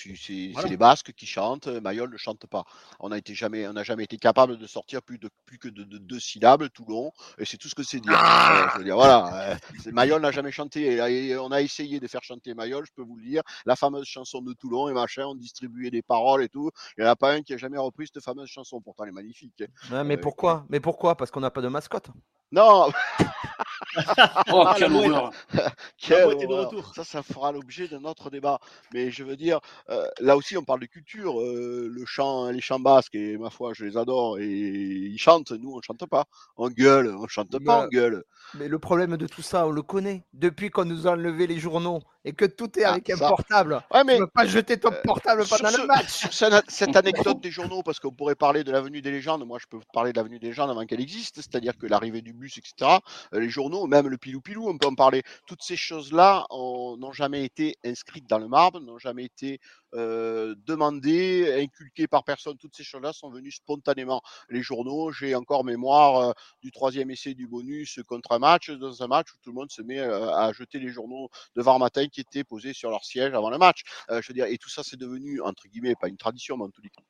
les 0.69 0.77
Basques 0.77 1.13
qui 1.13 1.27
chantent. 1.27 1.67
Mayol 1.67 2.11
ne 2.11 2.17
chante 2.17 2.47
pas. 2.47 2.65
On 3.01 3.09
n'a 3.09 3.19
jamais, 3.25 3.67
on 3.67 3.83
jamais 3.83 4.05
été 4.05 4.19
capable 4.19 4.59
de 4.59 4.67
sortir 4.67 5.03
plus 5.03 5.19
de 5.19 5.31
plus 5.47 5.59
que 5.59 5.69
de, 5.69 5.85
deux 5.85 6.21
syllabes 6.21 6.69
tout 6.71 6.85
long. 6.87 7.13
Et 7.39 7.45
c'est 7.45 7.57
tout 7.57 7.69
ce 7.69 7.75
que 7.75 7.83
c'est 7.83 8.01
dire. 8.01 8.13
Ah 8.15 8.77
voilà. 8.85 9.57
Mayol 9.87 10.21
n'a 10.21 10.31
jamais 10.31 10.53
chanté. 10.53 10.97
Et, 10.97 11.37
on 11.39 11.51
a 11.53 11.63
essayé 11.63 12.01
de 12.01 12.07
faire 12.07 12.23
chanter 12.23 12.55
Mayol, 12.55 12.85
je 12.87 12.93
peux 12.95 13.03
vous 13.03 13.17
le 13.17 13.25
dire. 13.25 13.43
La 13.65 13.77
fameuse 13.77 14.07
chanson 14.07 14.43
de 14.43 14.53
Toulon 14.53 14.89
et 14.89 14.93
machin. 14.93 15.25
On 15.27 15.35
distribuait 15.35 15.91
des 15.91 16.03
paroles 16.03 16.43
et 16.43 16.49
tout. 16.49 16.71
Il 16.97 17.03
n'y 17.03 17.09
en 17.09 17.13
a 17.13 17.17
pas 17.17 17.33
un 17.33 17.43
qui 17.43 17.55
a 17.55 17.57
jamais 17.57 17.79
repris 17.79 18.09
cette 18.13 18.23
fameuse 18.23 18.49
chanson. 18.49 18.81
Pourtant, 18.81 19.05
elle 19.05 19.11
est 19.11 19.13
magnifique. 19.13 19.63
Hein. 19.91 20.05
mais 20.05 20.17
euh, 20.17 20.21
pourquoi? 20.21 20.67
Mais 20.69 20.81
pourquoi? 20.81 21.17
Parce 21.17 21.31
qu'on 21.31 21.41
n'a 21.41 21.51
pas 21.51 21.63
de 21.63 21.69
mascotte. 21.69 22.09
Non. 22.53 22.91
oh, 24.53 24.65
ah, 24.67 24.75
quelle 24.79 24.93
horreur. 24.93 25.31
de 25.53 26.55
retour. 26.55 26.93
Ça, 26.95 27.05
ça 27.05 27.23
fera 27.23 27.53
l'objet 27.53 27.89
d'un 27.89 28.05
autre 28.05 28.31
débat. 28.31 28.59
Mais 28.93 29.11
je 29.11 29.25
veux 29.25 29.37
dire, 29.37 29.61
euh, 29.91 30.07
là 30.21 30.37
aussi, 30.37 30.57
on 30.57 30.65
parle 30.65 30.81
de 30.81 30.87
culture. 30.87 31.41
Euh, 31.41 31.89
le 31.93 32.05
chant, 32.07 32.51
les 32.51 32.61
chants 32.61 32.81
basques, 32.81 33.15
et 33.15 33.37
ma 33.37 33.51
foi, 33.51 33.73
je 33.75 33.85
les 33.85 33.97
adore. 33.97 34.39
Et 34.39 34.47
ils 34.47 35.19
chantent. 35.19 35.53
Nous, 35.53 35.73
on 35.73 35.81
chante 35.83 36.07
pas. 36.07 36.25
On 36.57 36.69
gueule. 36.69 37.15
On 37.19 37.27
chante 37.27 37.63
pas, 37.65 37.85
on 37.85 37.89
gueule. 37.89 38.25
Mais 38.55 38.69
le 38.69 38.79
problème 38.79 39.17
de 39.17 39.27
tout 39.27 39.43
ça, 39.43 39.67
on 39.67 39.71
le 39.71 39.83
connaît. 39.83 40.25
Depuis 40.33 40.71
qu'on 40.71 40.85
nous 40.85 41.07
a 41.07 41.13
enlevé 41.13 41.47
les 41.47 41.59
journaux 41.59 42.01
et 42.25 42.33
que 42.33 42.45
tout 42.45 42.79
est 42.79 42.85
ah, 42.85 42.93
avec 42.93 43.11
un 43.11 43.17
portable. 43.17 43.81
Ouais, 43.93 44.05
mais, 44.05 44.15
tu 44.15 44.21
peux 44.21 44.27
pas 44.27 44.47
jeter 44.47 44.79
ton 44.79 44.93
euh, 44.93 45.03
portable 45.05 45.45
pendant 45.49 45.71
le 45.77 45.87
match. 45.87 46.27
cette 46.31 46.97
anecdote 46.97 47.41
des 47.41 47.51
journaux, 47.51 47.83
parce 47.83 48.01
qu'on 48.01 48.11
pourrait 48.11 48.35
parler 48.35 48.65
de 48.65 48.73
l'avenue 48.73 49.01
des 49.01 49.11
légendes. 49.11 49.47
Moi, 49.47 49.59
je 49.61 49.67
peux 49.67 49.79
parler 49.93 50.13
de 50.13 50.19
l'avenue 50.19 50.39
des 50.39 50.49
légendes 50.49 50.71
avant 50.71 50.85
qu'elle 50.87 51.01
existe. 51.01 51.37
C'est-à-dire 51.37 51.77
que 51.77 51.87
l'arrivée 51.87 52.23
du 52.23 52.33
bus, 52.33 52.59
etc. 52.59 52.99
les 53.33 53.49
journaux, 53.49 53.66
même 53.87 54.09
le 54.09 54.19
pilou-pilou, 54.19 54.69
on 54.69 54.79
peut 54.79 54.87
en 54.87 54.95
parler. 54.95 55.23
Toutes 55.47 55.63
ces 55.63 55.77
choses-là 55.77 56.47
n'ont 56.51 57.13
jamais 57.13 57.45
été 57.45 57.77
inscrites 57.85 58.29
dans 58.29 58.39
le 58.39 58.49
marbre, 58.49 58.81
n'ont 58.81 58.99
jamais 58.99 59.25
été 59.25 59.61
euh, 59.95 60.55
demandées, 60.67 61.63
inculquées 61.63 62.07
par 62.07 62.25
personne. 62.25 62.57
Toutes 62.59 62.77
ces 62.77 62.85
choses-là 62.85 63.13
sont 63.13 63.31
venues 63.31 63.51
spontanément. 63.51 64.23
Les 64.49 64.63
journaux, 64.63 65.13
j'ai 65.13 65.35
encore 65.35 65.65
mémoire 65.65 66.17
euh, 66.17 66.33
du 66.63 66.71
troisième 66.71 67.11
essai 67.11 67.35
du 67.35 67.47
bonus 67.47 68.01
contre 68.07 68.33
un 68.33 68.39
match, 68.39 68.71
dans 68.71 69.03
un 69.03 69.07
match 69.07 69.29
où 69.33 69.37
tout 69.43 69.51
le 69.51 69.55
monde 69.55 69.71
se 69.71 69.83
met 69.83 69.99
euh, 69.99 70.31
à 70.35 70.53
jeter 70.53 70.79
les 70.79 70.91
journaux 70.91 71.31
devant 71.55 71.79
matin 71.79 72.09
qui 72.09 72.21
étaient 72.21 72.45
posés 72.45 72.73
sur 72.73 72.91
leur 72.91 73.05
siège 73.05 73.35
avant 73.35 73.51
le 73.51 73.59
match. 73.59 73.83
je 74.11 74.27
veux 74.29 74.35
dire, 74.35 74.47
et 74.47 74.59
tout 74.59 74.71
ça, 74.71 74.83
c'est 74.85 74.97
devenu, 74.97 75.41
entre 75.41 75.69
guillemets, 75.69 75.95
pas 75.95 76.09
une 76.09 76.17
tradition, 76.17 76.57
mais 76.57 76.65
en 76.65 76.71
les 76.83 76.91
cas, 76.91 77.03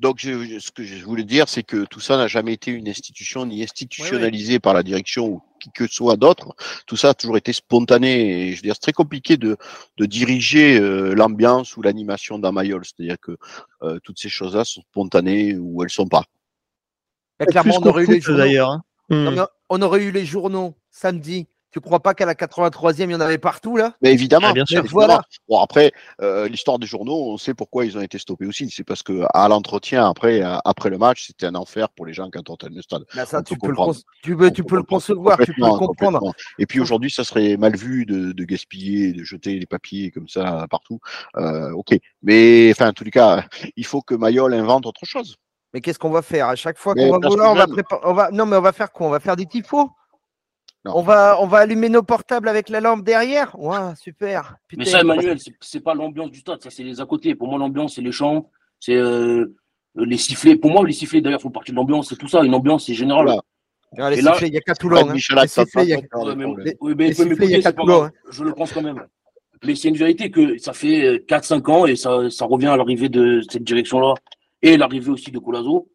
donc, 0.00 0.20
ce 0.20 0.70
que 0.70 0.82
je 0.82 1.04
voulais 1.04 1.24
dire, 1.24 1.46
c'est 1.46 1.62
que 1.62 1.84
tout 1.84 2.00
ça 2.00 2.16
n'a 2.16 2.26
jamais 2.26 2.54
été 2.54 2.70
une 2.70 2.88
institution 2.88 3.44
ni 3.44 3.62
institutionnalisé 3.62 4.58
par 4.58 4.72
la 4.72 4.82
direction 4.82 5.26
ou 5.26 5.42
qui 5.60 5.70
que 5.70 5.86
soit 5.86 6.16
d'autre. 6.16 6.54
Tout 6.86 6.96
ça 6.96 7.10
a 7.10 7.14
toujours 7.14 7.36
été 7.36 7.52
spontané. 7.52 8.48
Et 8.48 8.50
je 8.52 8.56
veux 8.56 8.62
dire, 8.62 8.74
c'est 8.74 8.80
très 8.80 8.92
compliqué 8.92 9.36
de, 9.36 9.56
de 9.96 10.06
diriger 10.06 10.78
euh, 10.78 11.14
l'ambiance 11.14 11.76
ou 11.76 11.82
l'animation 11.82 12.38
d'un 12.38 12.52
Mayol. 12.52 12.82
C'est-à-dire 12.84 13.18
que 13.20 13.36
euh, 13.82 13.98
toutes 14.02 14.18
ces 14.18 14.28
choses-là 14.28 14.64
sont 14.64 14.82
spontanées 14.82 15.56
ou 15.56 15.82
elles 15.82 15.90
sont 15.90 16.08
pas. 16.08 16.24
clairement, 17.48 17.78
on 17.80 17.86
aurait, 17.86 18.04
eu 18.04 18.06
les 18.06 18.20
journaux. 18.20 18.82
Hein. 19.10 19.46
On 19.68 19.82
aurait 19.82 20.02
eu 20.02 20.10
les 20.10 20.26
journaux 20.26 20.74
samedi 20.90 21.46
tu 21.72 21.80
crois 21.80 22.00
pas 22.00 22.14
qu'à 22.14 22.26
la 22.26 22.34
83e, 22.34 23.04
il 23.04 23.10
y 23.10 23.14
en 23.14 23.20
avait 23.20 23.38
partout 23.38 23.76
là? 23.76 23.94
Mais 24.02 24.12
évidemment, 24.12 24.48
ah, 24.50 24.52
bien 24.52 24.66
sûr. 24.66 24.84
Voilà. 24.90 25.22
Bon 25.48 25.60
après, 25.60 25.92
euh, 26.20 26.48
l'histoire 26.48 26.78
des 26.78 26.86
journaux, 26.86 27.32
on 27.32 27.38
sait 27.38 27.54
pourquoi 27.54 27.84
ils 27.84 27.96
ont 27.96 28.00
été 28.00 28.18
stoppés 28.18 28.46
aussi. 28.46 28.68
C'est 28.70 28.84
parce 28.84 29.02
que 29.02 29.24
à 29.32 29.48
l'entretien 29.48 30.08
après, 30.08 30.42
après 30.64 30.90
le 30.90 30.98
match, 30.98 31.26
c'était 31.28 31.46
un 31.46 31.54
enfer 31.54 31.88
pour 31.90 32.06
les 32.06 32.12
gens 32.12 32.28
quand 32.30 32.50
on 32.50 32.54
était 32.54 32.68
le 32.68 32.82
stade. 32.82 33.04
Bah, 33.14 33.24
ça, 33.24 33.42
tu 33.42 33.56
peux, 33.56 33.68
le 33.68 33.76
tu, 34.22 34.36
peux, 34.36 34.50
tu 34.50 34.64
peux, 34.64 34.76
le 34.76 34.82
concevoir, 34.82 35.38
tu 35.38 35.52
peux 35.52 35.62
le 35.62 35.78
comprendre. 35.78 36.32
Et 36.58 36.66
puis 36.66 36.80
aujourd'hui, 36.80 37.10
ça 37.10 37.24
serait 37.24 37.56
mal 37.56 37.76
vu 37.76 38.04
de, 38.04 38.32
de, 38.32 38.44
gaspiller, 38.44 39.12
de 39.12 39.22
jeter 39.22 39.58
les 39.58 39.66
papiers 39.66 40.10
comme 40.10 40.28
ça 40.28 40.66
partout. 40.70 40.98
Euh, 41.36 41.70
ok, 41.72 41.96
mais 42.22 42.70
enfin, 42.72 42.88
en 42.88 42.92
tous 42.92 43.04
les 43.04 43.10
cas, 43.10 43.44
il 43.76 43.86
faut 43.86 44.02
que 44.02 44.14
Mayol 44.14 44.54
invente 44.54 44.86
autre 44.86 45.04
chose. 45.04 45.36
Mais 45.72 45.80
qu'est-ce 45.80 46.00
qu'on 46.00 46.10
va 46.10 46.22
faire? 46.22 46.48
À 46.48 46.56
chaque 46.56 46.78
fois 46.78 46.94
qu'on 46.94 47.18
va 47.18 47.28
vouloir, 47.28 47.52
on 47.52 47.54
va, 47.54 47.66
on 48.04 48.12
va, 48.12 48.30
non 48.32 48.44
mais 48.44 48.56
on 48.56 48.60
va 48.60 48.72
faire 48.72 48.90
quoi? 48.90 49.06
On 49.06 49.10
va 49.10 49.20
faire 49.20 49.36
des 49.36 49.46
tifos? 49.46 49.88
On 50.84 51.02
va, 51.02 51.36
on 51.40 51.46
va 51.46 51.58
allumer 51.58 51.88
nos 51.88 52.02
portables 52.02 52.48
avec 52.48 52.68
la 52.68 52.80
lampe 52.80 53.04
derrière? 53.04 53.58
Ouais, 53.58 53.94
super. 53.96 54.56
Mais 54.76 54.84
ça, 54.84 55.00
Emmanuel, 55.00 55.38
c'est 55.60 55.80
pas 55.80 55.94
l'ambiance 55.94 56.30
du 56.30 56.40
stade, 56.40 56.62
ça, 56.62 56.70
c'est 56.70 56.82
les 56.82 57.00
à 57.00 57.06
côté. 57.06 57.34
Pour 57.34 57.48
moi, 57.48 57.58
l'ambiance, 57.58 57.96
c'est 57.96 58.02
les 58.02 58.12
chants, 58.12 58.50
c'est 58.78 58.96
euh, 58.96 59.54
les 59.94 60.16
sifflets. 60.16 60.56
Pour 60.56 60.70
moi, 60.70 60.86
les 60.86 60.92
sifflets, 60.92 61.20
d'ailleurs, 61.20 61.42
font 61.42 61.50
partie 61.50 61.72
de 61.72 61.76
l'ambiance, 61.76 62.08
c'est 62.08 62.16
tout 62.16 62.28
ça. 62.28 62.42
Une 62.42 62.54
ambiance, 62.54 62.86
c'est 62.86 62.94
général. 62.94 63.26
les 63.96 64.16
sifflets, 64.16 64.48
il 64.48 64.52
n'y 64.52 64.56
a 64.56 64.60
qu'à 64.60 64.74
Toulon. 64.74 65.08
Hein. 65.08 65.12
Les 65.12 65.48
sifflets, 65.48 65.84
il 65.84 65.86
n'y 65.86 65.94
a 67.54 67.62
qu'à 67.62 67.72
Toulon. 67.72 68.04
Hein. 68.04 68.10
Je 68.30 68.44
le 68.44 68.52
pense 68.52 68.72
quand 68.72 68.82
même. 68.82 69.04
Mais 69.62 69.74
c'est 69.74 69.88
une 69.88 69.96
vérité 69.96 70.30
que 70.30 70.56
ça 70.56 70.72
fait 70.72 71.22
4-5 71.28 71.70
ans 71.70 71.86
et 71.86 71.94
ça, 71.94 72.30
ça 72.30 72.46
revient 72.46 72.68
à 72.68 72.78
l'arrivée 72.78 73.10
de 73.10 73.42
cette 73.50 73.62
direction-là 73.62 74.14
et 74.62 74.78
l'arrivée 74.78 75.10
aussi 75.10 75.30
de 75.30 75.38
Colazo, 75.38 75.88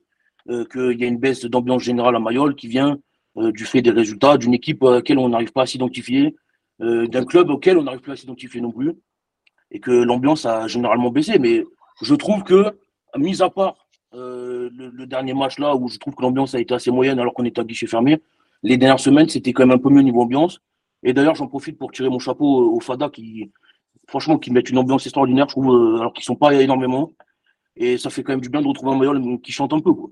euh, 0.50 0.66
qu'il 0.66 1.00
y 1.00 1.04
a 1.04 1.08
une 1.08 1.18
baisse 1.18 1.46
d'ambiance 1.46 1.82
générale 1.82 2.16
à 2.16 2.20
Mayol 2.20 2.56
qui 2.56 2.68
vient 2.68 2.92
euh, 2.92 2.98
du 3.36 3.66
fait 3.66 3.82
des 3.82 3.92
résultats, 3.92 4.38
d'une 4.38 4.54
équipe 4.54 4.84
à 4.84 4.92
laquelle 4.92 5.20
on 5.20 5.30
n'arrive 5.30 5.52
pas 5.52 5.64
à 5.64 5.66
s'identifier, 5.66 6.36
euh, 6.82 7.08
d'un 7.08 7.24
club 7.24 7.50
auquel 7.50 7.78
on 7.78 7.84
n'arrive 7.84 8.02
plus 8.02 8.12
à 8.12 8.16
s'identifier 8.18 8.60
non 8.60 8.72
plus, 8.72 8.94
et 9.72 9.80
que 9.80 9.92
l'ambiance 9.92 10.46
a 10.46 10.68
généralement 10.68 11.10
baissé. 11.10 11.40
Mais 11.40 11.64
je 12.02 12.16
trouve 12.16 12.44
que, 12.44 12.78
mis 13.18 13.42
à 13.42 13.50
part 13.50 13.88
euh, 14.14 14.70
le, 14.74 15.06
dernier 15.06 15.34
match 15.34 15.58
là 15.58 15.76
où 15.76 15.88
je 15.88 15.98
trouve 15.98 16.16
que 16.16 16.22
l'ambiance 16.22 16.54
a 16.54 16.60
été 16.60 16.74
assez 16.74 16.92
moyenne 16.92 17.20
alors 17.20 17.34
qu'on 17.34 17.46
était 17.46 17.62
à 17.62 17.64
guichet 17.64 17.88
fermé, 17.88 18.22
les 18.64 18.78
dernières 18.78 19.00
semaines 19.00 19.30
c'était 19.30 19.54
quand 19.54 19.66
même 19.66 19.78
un 19.78 19.82
peu 19.82 19.90
mieux 19.90 20.02
niveau 20.02 20.22
ambiance. 20.22 20.60
Et 21.04 21.14
d'ailleurs, 21.14 21.36
j'en 21.36 21.48
profite 21.48 21.78
pour 21.78 21.92
tirer 21.92 22.10
mon 22.10 22.20
chapeau 22.20 22.76
au 22.76 22.80
Fada 22.80 23.10
qui, 23.10 23.52
franchement, 24.08 24.38
qui 24.38 24.52
mettent 24.52 24.70
une 24.70 24.78
ambiance 24.78 25.06
extraordinaire, 25.06 25.48
je 25.48 25.54
trouve, 25.54 25.74
euh, 25.74 26.00
alors 26.00 26.14
qu'ils 26.14 26.26
sont 26.26 26.36
pas 26.36 26.54
énormément. 26.54 27.14
Et 27.78 27.98
ça 27.98 28.10
fait 28.10 28.24
quand 28.24 28.34
même 28.34 28.42
du 28.42 28.50
bien 28.50 28.62
de 28.62 28.68
retrouver 28.68 28.92
un 28.92 28.98
maillot 28.98 29.38
qui 29.40 29.52
chante 29.52 29.74
un 29.74 29.80
peu. 29.80 29.94
Quoi. 29.94 30.10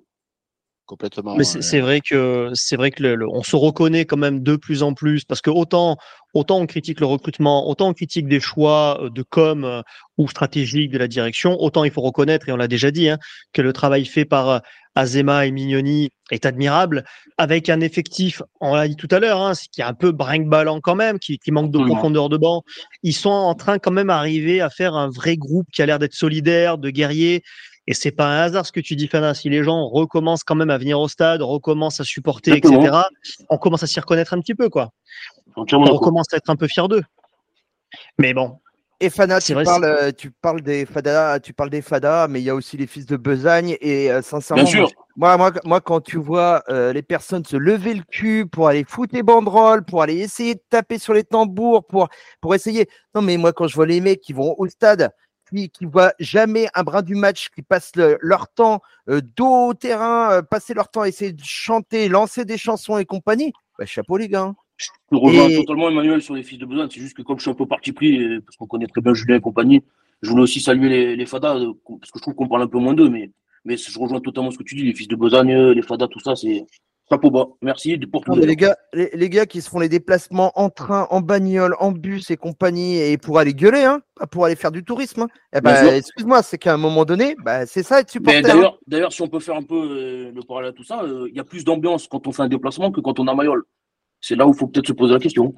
Complètement. 0.85 1.37
Mais 1.37 1.45
c'est 1.45 1.79
vrai 1.79 2.01
que 2.01 2.49
c'est 2.55 2.75
vrai 2.75 2.91
que 2.91 3.01
le, 3.01 3.25
on 3.29 3.41
se 3.41 3.55
reconnaît 3.55 4.03
quand 4.03 4.17
même 4.17 4.43
de 4.43 4.57
plus 4.57 4.83
en 4.83 4.93
plus 4.93 5.23
parce 5.23 5.39
que 5.39 5.49
autant 5.49 5.95
autant 6.33 6.59
on 6.59 6.65
critique 6.65 6.99
le 6.99 7.05
recrutement, 7.05 7.69
autant 7.69 7.87
on 7.87 7.93
critique 7.93 8.27
des 8.27 8.41
choix 8.41 9.01
euh, 9.01 9.09
de 9.09 9.23
com 9.23 9.63
euh, 9.63 9.81
ou 10.17 10.27
stratégiques 10.27 10.91
de 10.91 10.97
la 10.97 11.07
direction, 11.07 11.55
autant 11.57 11.85
il 11.85 11.91
faut 11.91 12.01
reconnaître 12.01 12.49
et 12.49 12.51
on 12.51 12.57
l'a 12.57 12.67
déjà 12.67 12.91
dit 12.91 13.07
hein, 13.07 13.17
que 13.53 13.61
le 13.61 13.71
travail 13.71 14.03
fait 14.05 14.25
par 14.25 14.49
euh, 14.49 14.59
Azema 14.95 15.45
et 15.45 15.51
Mignoni 15.51 16.09
est 16.31 16.45
admirable 16.45 17.05
avec 17.37 17.69
un 17.69 17.79
effectif, 17.79 18.41
on 18.59 18.75
l'a 18.75 18.87
dit 18.87 18.95
tout 18.95 19.07
à 19.09 19.19
l'heure, 19.19 19.41
hein, 19.41 19.53
qui 19.71 19.81
est 19.81 19.85
un 19.85 19.93
peu 19.93 20.11
brinque-ballant 20.11 20.81
quand 20.81 20.95
même, 20.95 21.17
qui, 21.17 21.39
qui 21.39 21.51
manque 21.51 21.71
de 21.71 21.79
profondeur 21.79 22.29
de 22.29 22.37
banc. 22.37 22.63
Ils 23.01 23.13
sont 23.13 23.29
en 23.29 23.55
train 23.55 23.79
quand 23.79 23.91
même 23.91 24.07
d'arriver 24.07 24.61
à 24.61 24.69
faire 24.69 24.95
un 24.95 25.09
vrai 25.09 25.37
groupe 25.37 25.67
qui 25.73 25.81
a 25.81 25.85
l'air 25.85 25.97
d'être 25.97 26.13
solidaire, 26.13 26.77
de 26.77 26.89
guerrier. 26.89 27.41
Et 27.85 27.93
c'est 27.93 28.11
pas 28.11 28.27
un 28.27 28.41
hasard 28.43 28.65
ce 28.65 28.71
que 28.71 28.79
tu 28.79 28.95
dis, 28.95 29.07
Fana. 29.07 29.33
Si 29.33 29.49
les 29.49 29.63
gens 29.63 29.87
recommencent 29.89 30.43
quand 30.43 30.55
même 30.55 30.69
à 30.69 30.77
venir 30.77 30.99
au 30.99 31.07
stade, 31.07 31.41
recommencent 31.41 31.99
à 31.99 32.05
supporter, 32.05 32.53
etc., 32.53 32.91
on 33.49 33.57
commence 33.57 33.83
à 33.83 33.87
s'y 33.87 33.99
reconnaître 33.99 34.33
un 34.33 34.39
petit 34.39 34.55
peu, 34.55 34.69
quoi. 34.69 34.91
On 35.55 35.65
commence 35.65 36.33
à 36.33 36.37
être 36.37 36.49
un 36.49 36.55
peu 36.55 36.67
fier 36.67 36.87
d'eux. 36.87 37.03
Mais 38.17 38.33
bon. 38.33 38.59
Et 38.99 39.09
Fana, 39.09 39.41
tu, 39.41 39.53
parles, 39.53 39.83
euh, 39.83 40.11
tu 40.15 40.31
parles 40.31 40.61
des 40.61 40.85
Fada, 40.85 41.37
tu 41.41 41.53
parles 41.53 41.69
des 41.69 41.81
Fada, 41.81 42.27
mais 42.29 42.39
il 42.39 42.45
y 42.45 42.49
a 42.49 42.55
aussi 42.55 42.77
les 42.77 42.87
fils 42.87 43.05
de 43.05 43.17
Besagne. 43.17 43.75
Et 43.81 44.09
euh, 44.09 44.21
sincèrement, 44.21 44.63
Moi, 45.17 45.35
moi, 45.35 45.51
moi, 45.65 45.81
quand 45.81 45.99
tu 45.99 46.17
vois 46.17 46.63
euh, 46.69 46.93
les 46.93 47.01
personnes 47.01 47.43
se 47.43 47.57
lever 47.57 47.95
le 47.95 48.03
cul 48.09 48.47
pour 48.47 48.69
aller 48.69 48.85
foutre 48.87 49.13
les 49.13 49.23
banderoles, 49.23 49.83
pour 49.83 50.01
aller 50.03 50.15
essayer 50.19 50.55
de 50.55 50.61
taper 50.69 50.99
sur 50.99 51.13
les 51.13 51.25
tambours, 51.25 51.85
pour, 51.85 52.07
pour 52.39 52.55
essayer. 52.55 52.87
Non, 53.13 53.21
mais 53.21 53.35
moi, 53.35 53.51
quand 53.51 53.67
je 53.67 53.75
vois 53.75 53.87
les 53.87 53.99
mecs 53.99 54.21
qui 54.21 54.31
vont 54.31 54.55
au 54.57 54.67
stade, 54.67 55.11
qui, 55.53 55.69
qui 55.69 55.85
voient 55.85 56.13
jamais 56.19 56.67
un 56.73 56.83
brin 56.83 57.01
du 57.01 57.15
match, 57.15 57.49
qui 57.49 57.61
passent 57.61 57.93
leur 57.95 58.47
temps 58.49 58.81
dos 59.07 59.69
au 59.69 59.73
terrain, 59.73 60.41
passer 60.43 60.73
leur 60.73 60.89
temps 60.89 61.01
à 61.01 61.07
essayer 61.07 61.33
de 61.33 61.43
chanter, 61.43 62.09
lancer 62.09 62.45
des 62.45 62.57
chansons 62.57 62.97
et 62.97 63.05
compagnie, 63.05 63.53
bah, 63.77 63.85
chapeau 63.85 64.17
les 64.17 64.27
gars. 64.27 64.43
Hein. 64.43 64.55
Je 64.77 65.17
rejoins 65.17 65.49
totalement 65.49 65.89
Emmanuel 65.89 66.21
sur 66.21 66.33
les 66.33 66.43
fils 66.43 66.57
de 66.57 66.65
besoin. 66.65 66.87
C'est 66.91 66.99
juste 66.99 67.15
que 67.15 67.21
comme 67.21 67.37
je 67.37 67.43
suis 67.43 67.51
un 67.51 67.55
peu 67.55 67.67
parti 67.67 67.91
pris, 67.91 68.39
parce 68.41 68.57
qu'on 68.57 68.67
connaît 68.67 68.87
très 68.87 69.01
bien 69.01 69.13
Julien 69.13 69.35
et 69.35 69.41
compagnie, 69.41 69.83
je 70.21 70.29
voulais 70.29 70.43
aussi 70.43 70.61
saluer 70.61 70.89
les, 70.89 71.15
les 71.15 71.25
Fadas, 71.25 71.57
euh, 71.57 71.73
parce 71.99 72.11
que 72.11 72.17
je 72.17 72.21
trouve 72.21 72.33
qu'on 72.33 72.47
parle 72.47 72.63
un 72.63 72.67
peu 72.67 72.79
moins 72.79 72.93
d'eux, 72.93 73.09
mais, 73.09 73.31
mais 73.65 73.77
je 73.77 73.99
rejoins 73.99 74.21
totalement 74.21 74.51
ce 74.51 74.57
que 74.57 74.63
tu 74.63 74.75
dis, 74.75 74.83
les 74.83 74.95
fils 74.95 75.07
de 75.07 75.15
Besagne, 75.15 75.53
les 75.71 75.81
Fadas, 75.81 76.07
tout 76.07 76.19
ça, 76.19 76.35
c'est 76.35 76.65
chapeau 77.13 77.31
bas. 77.31 77.47
Merci 77.61 77.97
pour 77.97 78.23
tout. 78.23 78.35
Les 78.35 78.55
gars, 78.55 78.77
les, 78.93 79.29
gars 79.29 79.45
qui 79.45 79.61
se 79.61 79.69
font 79.69 79.79
les 79.79 79.89
déplacements 79.89 80.51
en 80.55 80.69
train, 80.69 81.07
en 81.09 81.21
bagnole, 81.21 81.75
en 81.79 81.91
bus 81.91 82.29
et 82.31 82.37
compagnie, 82.37 82.97
et 82.99 83.17
pour 83.17 83.39
aller 83.39 83.53
gueuler, 83.53 83.83
hein, 83.83 84.01
pour 84.31 84.45
aller 84.45 84.55
faire 84.55 84.71
du 84.71 84.83
tourisme. 84.83 85.21
Hein. 85.21 85.27
Eh 85.55 85.61
ben, 85.61 85.95
excuse-moi, 85.95 86.43
c'est 86.43 86.57
qu'à 86.57 86.73
un 86.73 86.77
moment 86.77 87.05
donné, 87.05 87.35
bah, 87.43 87.65
c'est 87.65 87.83
ça 87.83 87.99
être 87.99 88.09
supporter. 88.11 88.41
D'ailleurs, 88.41 88.77
d'ailleurs, 88.87 89.13
si 89.13 89.21
on 89.21 89.27
peut 89.27 89.39
faire 89.39 89.55
un 89.55 89.63
peu 89.63 89.75
euh, 89.75 90.31
le 90.33 90.41
parallèle 90.41 90.71
à 90.71 90.73
tout 90.73 90.83
ça, 90.83 91.03
euh, 91.03 91.27
il 91.29 91.35
y 91.35 91.39
a 91.39 91.43
plus 91.43 91.63
d'ambiance 91.63 92.07
quand 92.07 92.27
on 92.27 92.31
fait 92.31 92.43
un 92.43 92.49
déplacement 92.49 92.91
que 92.91 93.01
quand 93.01 93.19
on 93.19 93.27
a 93.27 93.33
Mayol 93.33 93.63
c'est 94.23 94.35
là 94.35 94.47
où 94.47 94.53
il 94.53 94.57
faut 94.57 94.67
peut-être 94.67 94.87
se 94.87 94.93
poser 94.93 95.13
la 95.13 95.19
question. 95.19 95.53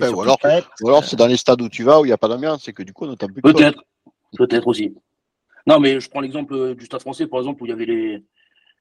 ou 0.00 0.20
alors, 0.22 1.04
c'est 1.04 1.16
dans 1.16 1.26
les 1.26 1.36
stades 1.36 1.60
où 1.60 1.68
tu 1.68 1.82
vas 1.82 2.00
où 2.00 2.04
il 2.04 2.08
n'y 2.08 2.12
a 2.12 2.18
pas 2.18 2.28
d'ambiance, 2.28 2.62
c'est 2.64 2.72
que 2.72 2.84
du 2.84 2.92
coup 2.92 3.04
on 3.04 3.08
n'entend 3.08 3.26
plus. 3.26 3.42
Peut-être, 3.42 3.82
peut-être 4.38 4.68
aussi. 4.68 4.94
Non, 5.66 5.80
mais 5.80 5.98
je 5.98 6.08
prends 6.08 6.20
l'exemple 6.20 6.54
euh, 6.54 6.74
du 6.76 6.86
stade 6.86 7.00
français, 7.00 7.26
par 7.26 7.40
exemple, 7.40 7.60
où 7.62 7.66
il 7.66 7.70
y 7.70 7.72
avait 7.72 7.86
les, 7.86 8.24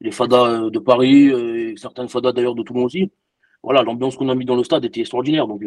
les 0.02 0.12
fadas 0.12 0.48
euh, 0.48 0.70
de 0.70 0.80
Paris, 0.80 1.28
euh, 1.30 1.72
et 1.72 1.78
certaines 1.78 2.10
fadas 2.10 2.32
d'ailleurs 2.32 2.56
de 2.56 2.64
Toulon 2.64 2.84
aussi. 2.84 3.12
Voilà, 3.64 3.84
l'ambiance 3.84 4.16
qu'on 4.16 4.30
a 4.30 4.36
mis 4.36 4.46
dans 4.46 4.56
le 4.56 4.64
stade 4.64 4.86
était 4.86 5.02
extraordinaire. 5.02 5.48
Donc, 5.48 5.64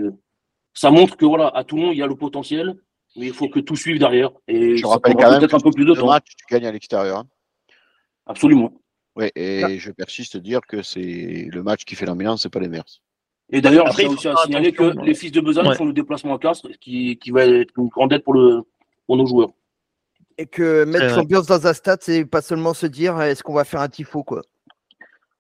ça 0.73 0.91
montre 0.91 1.17
que 1.17 1.27
voilà, 1.27 1.49
à 1.49 1.65
Toulon, 1.65 1.91
il 1.91 1.99
y 1.99 2.03
a 2.03 2.07
le 2.07 2.15
potentiel, 2.15 2.77
mais 3.17 3.27
il 3.27 3.33
faut 3.33 3.49
que 3.49 3.59
tout 3.59 3.75
suive 3.75 3.99
derrière. 3.99 4.31
Et 4.47 4.77
je 4.77 4.87
rappelle 4.87 5.15
quand 5.15 5.31
même 5.31 5.41
peut-être 5.41 5.55
un 5.55 5.61
peu 5.61 5.71
plus 5.71 5.85
de 5.85 5.95
temps. 5.95 6.07
Match, 6.07 6.27
tu 6.37 6.45
gagnes 6.49 6.67
à 6.67 6.73
l'extérieur. 6.73 7.19
Hein. 7.19 7.27
Absolument. 8.27 8.73
Oui, 9.17 9.31
et 9.35 9.79
je 9.79 9.91
persiste 9.91 10.37
à 10.37 10.39
dire 10.39 10.61
que 10.61 10.83
c'est 10.83 11.49
le 11.51 11.63
match 11.65 11.85
qui 11.85 11.97
fait 11.97 12.07
l'ambiance, 12.07 12.43
c'est 12.43 12.53
pas 12.53 12.61
l'inverse. 12.61 13.01
Et 13.51 13.61
d'ailleurs, 13.61 13.91
je 13.91 14.07
aussi 14.07 14.29
à 14.29 14.37
signaler 14.37 14.73
que 14.73 14.95
les 15.03 15.15
fils 15.15 15.33
de 15.33 15.41
Besançon 15.41 15.73
font 15.73 15.87
le 15.87 15.93
déplacement 15.93 16.35
à 16.35 16.39
Castres, 16.39 16.69
qui, 16.81 17.19
qui 17.19 17.31
va 17.31 17.45
être 17.45 17.73
une 17.79 17.89
grande 17.89 18.13
aide 18.13 18.23
pour, 18.23 18.35
le, 18.35 18.63
pour 19.07 19.17
nos 19.17 19.27
joueurs. 19.27 19.51
Et 20.39 20.47
que 20.47 20.85
mettre 20.85 21.17
l'ambiance 21.17 21.47
dans 21.47 21.67
un 21.67 21.75
stade, 21.75 21.99
c'est 22.01 22.25
pas 22.25 22.43
seulement 22.43 22.73
se 22.73 22.87
dire 22.87 23.21
est-ce 23.21 23.43
qu'on 23.43 23.55
va 23.55 23.65
faire 23.65 23.81
un 23.81 23.89
tifo, 23.89 24.23
quoi? 24.23 24.43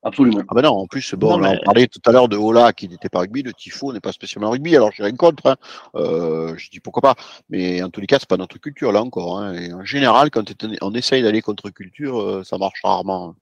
Absolument. 0.02 0.42
Ah 0.48 0.54
ben 0.54 0.62
non, 0.62 0.70
en 0.70 0.86
plus, 0.86 1.14
bon, 1.14 1.42
on 1.42 1.58
parlait 1.64 1.88
tout 1.88 2.00
à 2.06 2.12
l'heure 2.12 2.28
de 2.28 2.36
Ola 2.36 2.72
qui 2.72 2.88
n'était 2.88 3.08
pas 3.08 3.20
rugby, 3.20 3.42
le 3.42 3.52
tifo 3.52 3.92
n'est 3.92 4.00
pas 4.00 4.12
spécialement 4.12 4.50
rugby, 4.50 4.76
alors 4.76 4.92
j'ai 4.92 5.02
rien 5.02 5.16
contre, 5.16 5.46
hein. 5.46 5.56
euh, 5.96 6.54
je 6.56 6.70
dis 6.70 6.78
pourquoi 6.78 7.02
pas, 7.02 7.14
mais 7.48 7.82
en 7.82 7.90
tous 7.90 8.00
les 8.00 8.06
cas, 8.06 8.18
c'est 8.20 8.28
pas 8.28 8.36
notre 8.36 8.58
culture 8.58 8.92
là 8.92 9.02
encore. 9.02 9.38
Hein. 9.38 9.54
Et 9.54 9.72
en 9.72 9.84
général, 9.84 10.30
quand 10.30 10.44
on 10.82 10.94
essaye 10.94 11.22
d'aller 11.22 11.42
contre 11.42 11.70
culture, 11.70 12.20
euh, 12.20 12.44
ça 12.44 12.58
marche 12.58 12.80
rarement. 12.84 13.34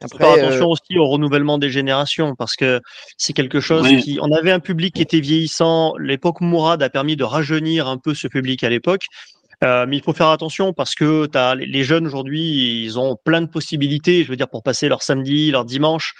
Après, 0.00 0.18
faire 0.18 0.44
attention 0.44 0.66
euh, 0.66 0.72
aussi 0.72 0.98
au 0.98 1.06
renouvellement 1.06 1.56
des 1.56 1.70
générations 1.70 2.34
parce 2.34 2.56
que 2.56 2.80
c'est 3.16 3.32
quelque 3.32 3.60
chose 3.60 3.86
qui. 4.02 4.18
On 4.20 4.32
avait 4.32 4.50
un 4.50 4.58
public 4.58 4.96
qui 4.96 5.02
était 5.02 5.20
vieillissant. 5.20 5.94
L'époque 5.98 6.40
Mourad 6.40 6.82
a 6.82 6.90
permis 6.90 7.16
de 7.16 7.24
rajeunir 7.24 7.86
un 7.86 7.96
peu 7.96 8.12
ce 8.12 8.26
public 8.26 8.64
à 8.64 8.70
l'époque. 8.70 9.06
Euh, 9.64 9.86
mais 9.88 9.96
il 9.96 10.02
faut 10.02 10.12
faire 10.12 10.28
attention 10.28 10.72
parce 10.72 10.94
que 10.94 11.28
as, 11.36 11.54
les 11.54 11.84
jeunes 11.84 12.06
aujourd'hui, 12.06 12.84
ils 12.84 12.98
ont 12.98 13.16
plein 13.16 13.40
de 13.40 13.46
possibilités. 13.46 14.22
Je 14.24 14.28
veux 14.28 14.36
dire, 14.36 14.48
pour 14.48 14.62
passer 14.62 14.88
leur 14.88 15.02
samedi, 15.02 15.50
leur 15.50 15.64
dimanche. 15.64 16.14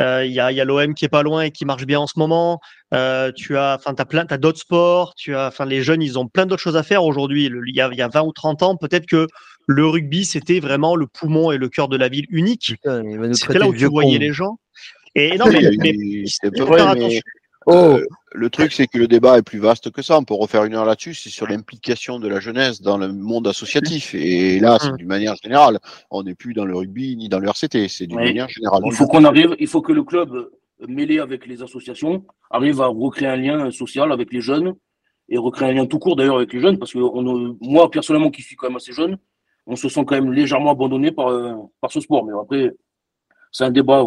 Euh, 0.00 0.24
il 0.24 0.32
y 0.32 0.38
a, 0.38 0.52
y 0.52 0.60
a 0.60 0.64
l'OM 0.64 0.94
qui 0.94 1.04
est 1.04 1.08
pas 1.08 1.22
loin 1.22 1.42
et 1.42 1.50
qui 1.50 1.64
marche 1.64 1.84
bien 1.84 2.00
en 2.00 2.06
ce 2.06 2.18
moment. 2.18 2.60
Euh, 2.94 3.32
tu 3.32 3.56
as, 3.56 3.76
enfin, 3.78 3.94
t'as 3.94 4.04
plein, 4.04 4.26
t'as 4.26 4.38
d'autres 4.38 4.60
sports. 4.60 5.14
Tu 5.16 5.34
as, 5.34 5.48
enfin, 5.48 5.64
les 5.64 5.82
jeunes, 5.82 6.02
ils 6.02 6.18
ont 6.18 6.28
plein 6.28 6.46
d'autres 6.46 6.62
choses 6.62 6.76
à 6.76 6.82
faire 6.82 7.04
aujourd'hui. 7.04 7.46
Il 7.46 7.74
y 7.74 7.80
a, 7.80 7.92
y 7.92 8.02
a 8.02 8.08
20 8.08 8.22
ou 8.22 8.32
30 8.32 8.62
ans, 8.62 8.76
peut-être 8.76 9.06
que 9.06 9.26
le 9.66 9.86
rugby, 9.86 10.24
c'était 10.24 10.60
vraiment 10.60 10.96
le 10.96 11.06
poumon 11.06 11.50
et 11.50 11.58
le 11.58 11.68
cœur 11.68 11.88
de 11.88 11.96
la 11.96 12.08
ville 12.08 12.26
unique. 12.30 12.74
C'était 13.32 13.58
là 13.58 13.68
où 13.68 13.74
tu 13.74 13.86
voyais 13.86 14.18
les 14.18 14.32
gens. 14.32 14.58
Et 15.14 15.36
non, 15.36 15.46
mais, 15.46 15.62
mais, 15.78 15.94
mais 15.98 17.20
oh. 17.68 17.98
le 18.32 18.50
truc, 18.50 18.72
c'est 18.72 18.86
que 18.86 18.98
le 18.98 19.08
débat 19.08 19.38
est 19.38 19.42
plus 19.42 19.58
vaste 19.58 19.90
que 19.90 20.02
ça. 20.02 20.18
On 20.18 20.24
peut 20.24 20.34
refaire 20.34 20.64
une 20.64 20.74
heure 20.74 20.84
là-dessus. 20.84 21.14
C'est 21.14 21.30
sur 21.30 21.46
l'implication 21.46 22.18
de 22.18 22.28
la 22.28 22.40
jeunesse 22.40 22.80
dans 22.80 22.98
le 22.98 23.12
monde 23.12 23.46
associatif. 23.46 24.14
Et 24.14 24.60
là, 24.60 24.78
c'est 24.80 24.88
hum. 24.88 24.96
d'une 24.96 25.08
manière 25.08 25.34
générale. 25.42 25.78
On 26.10 26.22
n'est 26.22 26.34
plus 26.34 26.54
dans 26.54 26.64
le 26.64 26.74
rugby 26.74 27.16
ni 27.16 27.28
dans 27.28 27.38
le 27.38 27.48
RCT. 27.48 27.88
C'est 27.88 28.06
d'une 28.06 28.18
manière 28.18 28.48
générale. 28.48 28.82
Il 28.84 28.92
faut 28.92 29.06
qu'on 29.06 29.24
arrive. 29.24 29.54
Il 29.58 29.68
faut 29.68 29.82
que 29.82 29.92
le 29.92 30.02
club 30.02 30.50
mêlé 30.86 31.18
avec 31.18 31.46
les 31.46 31.62
associations 31.62 32.24
arrive 32.50 32.80
à 32.80 32.86
recréer 32.86 33.28
un 33.28 33.36
lien 33.36 33.70
social 33.70 34.12
avec 34.12 34.32
les 34.32 34.40
jeunes 34.40 34.74
et 35.28 35.36
recréer 35.36 35.70
un 35.70 35.72
lien 35.72 35.86
tout 35.86 35.98
court 35.98 36.14
d'ailleurs 36.14 36.36
avec 36.36 36.52
les 36.52 36.60
jeunes 36.60 36.78
parce 36.78 36.92
que 36.92 36.98
moi 37.60 37.90
personnellement 37.90 38.30
qui 38.30 38.42
suis 38.42 38.54
quand 38.54 38.68
même 38.68 38.76
assez 38.76 38.92
jeune 38.92 39.18
on 39.68 39.76
se 39.76 39.88
sent 39.88 40.04
quand 40.06 40.16
même 40.16 40.32
légèrement 40.32 40.70
abandonné 40.70 41.12
par, 41.12 41.28
euh, 41.28 41.54
par 41.80 41.92
ce 41.92 42.00
sport. 42.00 42.24
Mais 42.24 42.32
après, 42.32 42.74
c'est 43.52 43.64
un 43.64 43.70
débat. 43.70 44.02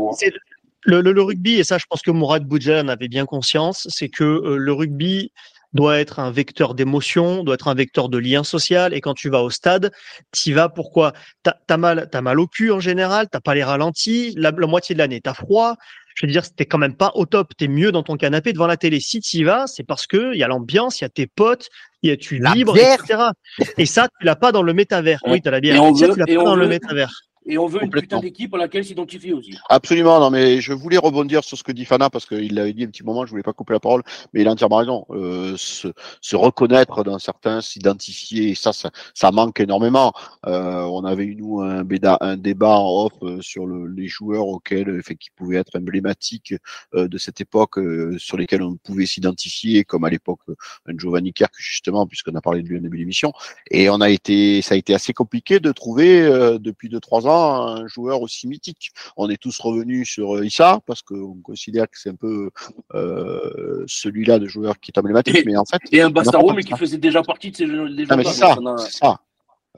Le, 0.84 1.02
le, 1.02 1.22
rugby, 1.22 1.60
et 1.60 1.64
ça, 1.64 1.78
je 1.78 1.86
pense 1.90 2.02
que 2.02 2.12
Mourad 2.12 2.44
Boudja 2.44 2.82
en 2.82 2.88
avait 2.88 3.08
bien 3.08 3.26
conscience, 3.26 3.88
c'est 3.90 4.10
que 4.10 4.24
euh, 4.24 4.58
le 4.58 4.74
rugby 4.74 5.32
doit 5.74 6.00
être 6.00 6.20
un 6.20 6.32
vecteur 6.32 6.74
d'émotion, 6.74 7.44
doit 7.44 7.56
être 7.56 7.68
un 7.68 7.76
vecteur 7.76 8.10
de 8.10 8.18
lien 8.18 8.44
social. 8.44 8.94
Et 8.94 9.02
quand 9.02 9.14
tu 9.14 9.30
vas 9.30 9.42
au 9.42 9.50
stade, 9.50 9.92
tu 10.32 10.54
vas 10.54 10.70
pourquoi? 10.70 11.14
T'as 11.44 11.54
as 11.70 11.78
mal, 11.78 12.10
as 12.12 12.22
mal 12.22 12.40
au 12.40 12.48
cul 12.48 12.72
en 12.72 12.80
général, 12.80 13.28
t'as 13.32 13.40
pas 13.40 13.56
les 13.56 13.64
ralentis, 13.64 14.34
la, 14.38 14.52
la 14.52 14.68
moitié 14.68 14.96
de 14.96 15.00
l'année, 15.00 15.22
t'as 15.22 15.34
froid. 15.34 15.76
Je 16.16 16.26
veux 16.26 16.32
dire, 16.32 16.44
t'es 16.54 16.66
quand 16.66 16.78
même 16.78 16.96
pas 16.96 17.12
au 17.16 17.26
top. 17.26 17.56
T'es 17.58 17.68
mieux 17.70 17.92
dans 17.92 18.04
ton 18.04 18.18
canapé 18.18 18.52
devant 18.52 18.68
la 18.68 18.76
télé. 18.76 19.00
Si 19.00 19.22
tu 19.22 19.38
y 19.38 19.44
vas, 19.44 19.66
c'est 19.68 19.84
parce 19.84 20.08
que 20.08 20.34
il 20.34 20.40
y 20.40 20.44
a 20.44 20.48
l'ambiance, 20.48 21.00
il 21.00 21.04
y 21.04 21.06
a 21.06 21.10
tes 21.10 21.26
potes, 21.26 21.70
il 22.02 22.10
y 22.10 22.14
a 22.14 22.18
tu 22.18 22.38
libre, 22.38 22.78
etc. 22.78 23.30
Et 23.78 23.86
ça, 23.86 24.10
tu 24.20 24.26
l'as 24.26 24.36
pas 24.36 24.52
dans 24.52 24.62
le 24.62 24.74
métavers. 24.74 25.20
Oui, 25.26 25.42
tu 25.42 25.48
as 25.48 25.52
la 25.52 25.62
bière. 25.62 25.82
Et 25.82 25.96
ça, 25.96 26.10
tu 26.10 26.20
l'as 26.20 26.26
pas 26.26 26.44
dans 26.44 26.56
le 26.56 26.68
métavers. 26.68 27.12
Et 27.46 27.58
on 27.58 27.66
veut 27.66 27.84
une 27.84 27.90
putain 27.90 28.20
d'équipe 28.20 28.54
à 28.54 28.58
laquelle 28.58 28.86
s'identifier 28.86 29.34
aussi. 29.34 29.56
Absolument, 29.70 30.20
non, 30.20 30.30
mais 30.30 30.62
je 30.62 30.74
voulais 30.74 30.98
rebondir 30.98 31.44
sur 31.44 31.58
ce 31.58 31.64
que 31.64 31.72
dit 31.72 31.86
Fana 31.86 32.10
parce 32.10 32.28
qu'il 32.28 32.54
l'avait 32.54 32.74
dit 32.74 32.84
un 32.84 32.88
petit 32.88 33.04
moment, 33.04 33.26
je 33.26 33.32
voulais 33.32 33.42
pas 33.42 33.54
couper 33.54 33.74
la 33.74 33.80
parole, 33.80 34.04
mais 34.32 34.42
il 34.42 34.48
a 34.48 34.52
entièrement 34.52 34.78
raison. 34.78 35.06
Euh, 35.10 35.56
se, 35.58 35.88
se, 36.22 36.36
reconnaître 36.36 37.04
dans 37.04 37.18
certains, 37.18 37.62
s'identifier, 37.62 38.54
ça, 38.54 38.74
ça, 38.74 38.92
ça, 39.16 39.32
manque 39.32 39.60
énormément. 39.60 40.14
Euh, 40.46 40.82
on 40.84 41.04
avait 41.04 41.24
eu, 41.26 41.36
nous, 41.36 41.62
un, 41.62 41.84
béda, 41.84 42.18
un 42.22 42.38
débat 42.38 42.78
en 42.78 43.06
off 43.06 43.14
euh, 43.24 43.42
sur 43.42 43.66
le, 43.66 43.88
les 43.88 44.08
joueurs 44.08 44.48
auxquels, 44.48 45.02
fait, 45.04 45.16
qui 45.16 45.32
pouvaient 45.32 45.58
être 45.58 45.78
emblématiques 45.78 46.54
euh, 46.94 47.08
de 47.08 47.18
cette 47.18 47.42
époque, 47.42 47.80
euh, 47.80 48.18
sur 48.20 48.38
lesquels 48.38 48.62
on 48.62 48.76
pouvait 48.76 49.08
s'identifier, 49.08 49.84
comme 49.84 50.04
à 50.04 50.10
l'époque 50.10 50.42
un 50.86 50.98
Giovanni 50.98 51.34
Kerk, 51.34 51.54
justement, 51.58 52.06
puisqu'on 52.06 52.36
a 52.36 52.42
parlé 52.42 52.62
de 52.62 52.68
lui 52.68 52.78
en 52.78 52.82
début 52.82 53.00
d'émission. 53.00 53.34
Et 53.72 53.90
on 53.90 54.00
a 54.00 54.10
été, 54.10 54.62
ça 54.62 54.76
a 54.76 54.78
été 54.78 54.94
assez 54.94 55.14
compliqué 55.14 55.60
de 55.60 55.72
trouver, 55.72 56.22
depuis 56.60 56.90
deux, 56.90 57.00
trois 57.00 57.28
ans, 57.28 57.31
un 57.32 57.88
joueur 57.88 58.22
aussi 58.22 58.48
mythique. 58.48 58.92
On 59.18 59.30
est 59.30 59.38
tous 59.38 59.60
revenus 59.60 60.10
sur 60.10 60.36
euh, 60.36 60.46
Issa 60.46 60.80
parce 60.86 61.02
qu'on 61.02 61.36
considère 61.42 61.86
que 61.90 62.00
c'est 62.00 62.10
un 62.10 62.16
peu 62.16 62.50
euh, 62.94 63.84
celui-là 63.88 64.40
de 64.40 64.48
joueur 64.48 64.80
qui 64.80 64.92
est 64.92 65.00
emblématique. 65.00 65.38
Et, 65.38 65.44
mais 65.46 65.58
en 65.58 65.66
fait, 65.66 65.82
et 65.92 66.02
un 66.02 66.10
Bastaro, 66.10 66.54
mais 66.54 66.64
qui 66.64 66.76
faisait 66.76 66.98
déjà 66.98 67.22
partie 67.22 67.52
de 67.52 67.56
ces 67.56 67.68
jeux. 67.68 67.88
Ah, 68.10 68.16
mais 68.16 68.24
c'est 68.24 68.34
ça, 68.34 68.56
ça. 68.78 69.20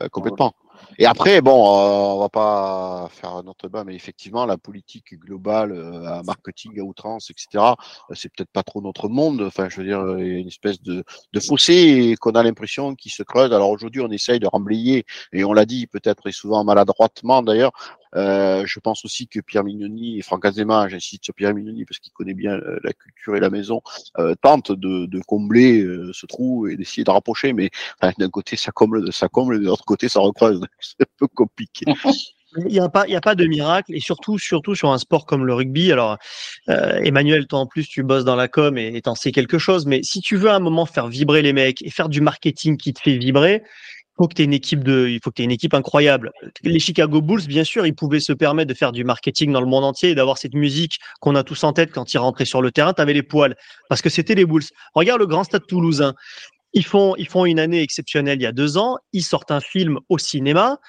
Euh, 0.01 0.07
complètement. 0.09 0.53
Et 0.99 1.05
après, 1.05 1.41
bon, 1.41 1.51
euh, 1.51 2.15
on 2.15 2.19
va 2.19 2.29
pas 2.29 3.07
faire 3.11 3.43
notre 3.43 3.67
bain, 3.67 3.83
mais 3.83 3.95
effectivement, 3.95 4.45
la 4.45 4.57
politique 4.57 5.19
globale, 5.19 5.71
euh, 5.71 6.21
marketing 6.23 6.79
à 6.79 6.83
outrance, 6.83 7.29
etc., 7.31 7.47
euh, 8.09 8.15
c'est 8.15 8.29
peut-être 8.29 8.51
pas 8.51 8.63
trop 8.63 8.81
notre 8.81 9.09
monde. 9.09 9.41
Enfin, 9.41 9.69
je 9.69 9.77
veux 9.77 9.87
dire, 9.87 10.03
il 10.19 10.27
y 10.27 10.35
a 10.35 10.39
une 10.39 10.47
espèce 10.47 10.81
de, 10.81 11.03
de 11.33 11.39
fossé 11.39 12.15
qu'on 12.19 12.31
a 12.31 12.43
l'impression 12.43 12.95
qui 12.95 13.09
se 13.09 13.23
creuse. 13.23 13.51
Alors 13.53 13.69
aujourd'hui, 13.69 14.01
on 14.01 14.11
essaye 14.11 14.39
de 14.39 14.47
remblayer, 14.47 15.05
et 15.31 15.43
on 15.43 15.53
l'a 15.53 15.65
dit 15.65 15.87
peut-être 15.87 16.27
et 16.27 16.31
souvent 16.31 16.63
maladroitement 16.63 17.41
d'ailleurs. 17.41 17.71
Euh, 18.15 18.64
je 18.65 18.80
pense 18.80 19.06
aussi 19.06 19.27
que 19.27 19.40
Pierre 19.40 19.64
Mignoni 19.64 20.19
et 20.19 20.22
Franck 20.22 20.45
Azema, 20.45 20.88
j'insiste 20.88 21.26
sur 21.26 21.34
Pierre 21.34 21.53
Mignoni 21.53 21.85
parce 21.85 21.99
qu'il 21.99 22.14
connaît 22.14 22.34
bien 22.34 22.57
la 22.84 22.94
culture 22.94 23.35
et 23.35 23.40
la 23.40 23.49
maison, 23.49 23.81
euh, 24.19 24.35
tentent 24.41 24.72
de, 24.72 25.22
combler 25.27 25.85
ce 26.11 26.26
trou 26.26 26.68
et 26.68 26.76
d'essayer 26.76 27.03
de 27.03 27.11
rapprocher. 27.11 27.53
Mais 27.53 27.69
d'un 28.18 28.30
côté, 28.30 28.56
ça 28.56 28.72
comble, 28.72 29.11
ça 29.11 29.27
comble, 29.27 29.60
de 29.60 29.65
l'autre 29.65 29.85
côté, 29.85 30.10
ça 30.10 30.19
recreuse. 30.19 30.61
C'est 30.80 31.02
un 31.02 31.11
peu 31.18 31.27
compliqué. 31.27 31.85
Il 32.57 32.65
n'y 32.68 32.80
a 32.80 32.90
pas, 32.90 33.35
de 33.35 33.45
miracle 33.45 33.94
et 33.95 33.99
surtout, 33.99 34.38
surtout 34.38 34.76
sur 34.76 34.91
un 34.91 34.98
sport 34.98 35.26
comme 35.26 35.45
le 35.45 35.53
rugby. 35.53 35.91
Alors, 35.91 36.18
euh, 36.69 36.99
Emmanuel, 37.03 37.48
toi 37.48 37.60
en 37.60 37.65
plus, 37.65 37.88
tu 37.88 38.03
bosses 38.03 38.26
dans 38.26 38.35
la 38.35 38.48
com 38.48 38.77
et 38.77 39.02
t'en 39.02 39.15
sais 39.15 39.31
quelque 39.31 39.57
chose. 39.57 39.85
Mais 39.85 40.02
si 40.03 40.22
tu 40.22 40.35
veux 40.35 40.49
à 40.49 40.56
un 40.56 40.60
moment 40.60 40.85
faire 40.85 41.07
vibrer 41.07 41.41
les 41.41 41.53
mecs 41.53 41.81
et 41.81 41.90
faire 41.90 42.10
du 42.10 42.22
marketing 42.22 42.77
qui 42.77 42.94
te 42.94 43.02
fait 43.02 43.18
vibrer, 43.18 43.64
faut 44.18 44.27
que 44.27 44.35
tu 44.35 44.44
une 44.44 44.53
équipe 44.53 44.84
de, 44.84 45.07
il 45.07 45.19
faut 45.23 45.31
que 45.31 45.35
tu 45.35 45.44
une 45.44 45.52
équipe 45.52 45.73
incroyable. 45.73 46.31
Les 46.64 46.80
Chicago 46.80 47.22
Bulls, 47.22 47.45
bien 47.48 47.64
sûr, 47.64 47.85
ils 47.85 47.95
pouvaient 47.95 48.19
se 48.19 48.34
permettre 48.34 48.69
de 48.69 48.76
faire 48.76 48.91
du 48.91 49.03
marketing 49.03 49.52
dans 49.52 49.61
le 49.61 49.68
monde 49.68 49.84
entier 49.84 50.11
et 50.11 50.15
d'avoir 50.15 50.38
cette 50.38 50.53
musique 50.53 50.99
qu'on 51.19 51.35
a 51.35 51.44
tous 51.44 51.64
en 51.64 51.73
tête 51.73 51.91
quand 51.91 52.14
ils 52.14 52.19
rentraient 52.19 52.45
sur 52.45 52.61
le 52.61 52.72
terrain. 52.72 52.94
Tu 52.94 53.02
avais 53.02 53.14
les 53.14 53.23
poils 53.23 53.56
parce 53.90 54.02
que 54.02 54.10
c'était 54.10 54.35
les 54.35 54.45
Bulls. 54.45 54.64
Regarde 54.94 55.19
le 55.19 55.27
grand 55.27 55.44
stade 55.44 55.65
toulousain. 55.68 56.14
Ils 56.73 56.85
font, 56.85 57.15
ils 57.18 57.27
font 57.27 57.45
une 57.45 57.60
année 57.60 57.81
exceptionnelle 57.81 58.40
il 58.40 58.44
y 58.44 58.48
a 58.48 58.52
deux 58.52 58.77
ans. 58.77 58.98
Ils 59.14 59.23
sortent 59.23 59.52
un 59.52 59.61
film 59.61 59.99
au 60.10 60.18
cinéma. 60.18 60.80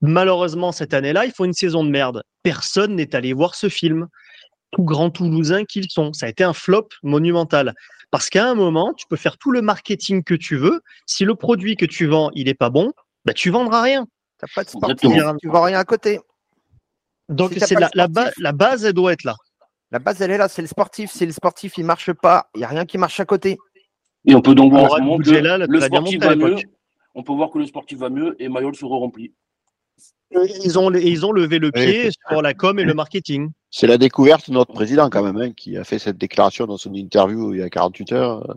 Malheureusement, 0.00 0.72
cette 0.72 0.92
année-là, 0.92 1.24
ils 1.24 1.32
font 1.32 1.44
une 1.44 1.54
saison 1.54 1.84
de 1.84 1.90
merde. 1.90 2.22
Personne 2.42 2.94
n'est 2.94 3.14
allé 3.14 3.32
voir 3.32 3.54
ce 3.54 3.68
film. 3.68 4.06
Tout 4.74 4.84
grand 4.84 5.10
Toulousain 5.10 5.64
qu'ils 5.64 5.90
sont. 5.90 6.12
Ça 6.12 6.26
a 6.26 6.28
été 6.28 6.44
un 6.44 6.52
flop 6.52 6.88
monumental. 7.02 7.74
Parce 8.10 8.30
qu'à 8.30 8.48
un 8.48 8.54
moment, 8.54 8.92
tu 8.94 9.06
peux 9.08 9.16
faire 9.16 9.38
tout 9.38 9.50
le 9.50 9.62
marketing 9.62 10.22
que 10.22 10.34
tu 10.34 10.56
veux. 10.56 10.82
Si 11.06 11.24
le 11.24 11.34
produit 11.34 11.76
que 11.76 11.86
tu 11.86 12.06
vends, 12.06 12.30
il 12.34 12.46
n'est 12.46 12.54
pas 12.54 12.70
bon, 12.70 12.92
bah, 13.24 13.32
tu 13.32 13.50
vendras 13.50 13.82
rien. 13.82 14.06
T'as 14.38 14.46
pas 14.54 14.64
de 14.64 14.68
sportif, 14.68 15.10
tu 15.40 15.48
vends 15.48 15.62
rien 15.62 15.78
à 15.78 15.84
côté. 15.84 16.20
Donc 17.28 17.54
c'est 17.56 17.74
la, 17.74 17.90
la, 17.94 18.08
la, 18.38 18.52
base, 18.52 18.84
elle 18.84 18.92
doit 18.92 19.12
être 19.12 19.24
là. 19.24 19.34
La 19.90 19.98
base, 19.98 20.20
elle 20.20 20.30
est 20.30 20.38
là, 20.38 20.48
c'est 20.48 20.62
le 20.62 20.68
sportif. 20.68 21.10
Si 21.10 21.24
le 21.24 21.32
sportif, 21.32 21.78
il 21.78 21.84
marche 21.84 22.12
pas, 22.12 22.48
il 22.54 22.58
n'y 22.58 22.64
a 22.64 22.68
rien 22.68 22.84
qui 22.84 22.98
marche 22.98 23.18
à 23.20 23.24
côté. 23.24 23.56
Et 24.26 24.34
on 24.34 24.42
peut 24.42 24.54
donc 24.54 24.72
voir 24.72 24.96
que 24.96 25.66
le 25.66 25.80
sportif 25.80 26.20
va 26.20 26.36
mieux. 26.36 26.56
On 27.14 27.22
peut 27.22 27.32
voir 27.32 27.50
que 27.50 27.58
le 27.58 27.66
sportif 27.66 27.98
va 27.98 28.10
mieux 28.10 28.36
et 28.40 28.48
Mayol 28.48 28.74
se 28.74 28.84
remplit. 28.84 29.32
Ils 30.30 30.78
ont, 30.78 30.92
ils 30.92 31.24
ont 31.24 31.32
levé 31.32 31.58
le 31.58 31.70
pied 31.70 32.10
sur 32.28 32.42
la 32.42 32.54
com 32.54 32.78
et 32.78 32.84
le 32.84 32.94
marketing. 32.94 33.50
C'est 33.76 33.88
la 33.88 33.98
découverte 33.98 34.50
de 34.50 34.54
notre 34.54 34.72
président 34.72 35.10
quand 35.10 35.24
même, 35.24 35.36
hein, 35.36 35.50
qui 35.50 35.76
a 35.76 35.82
fait 35.82 35.98
cette 35.98 36.16
déclaration 36.16 36.64
dans 36.66 36.76
son 36.76 36.94
interview 36.94 37.54
il 37.54 37.58
y 37.58 37.62
a 37.62 37.68
48 37.68 38.12
heures. 38.12 38.56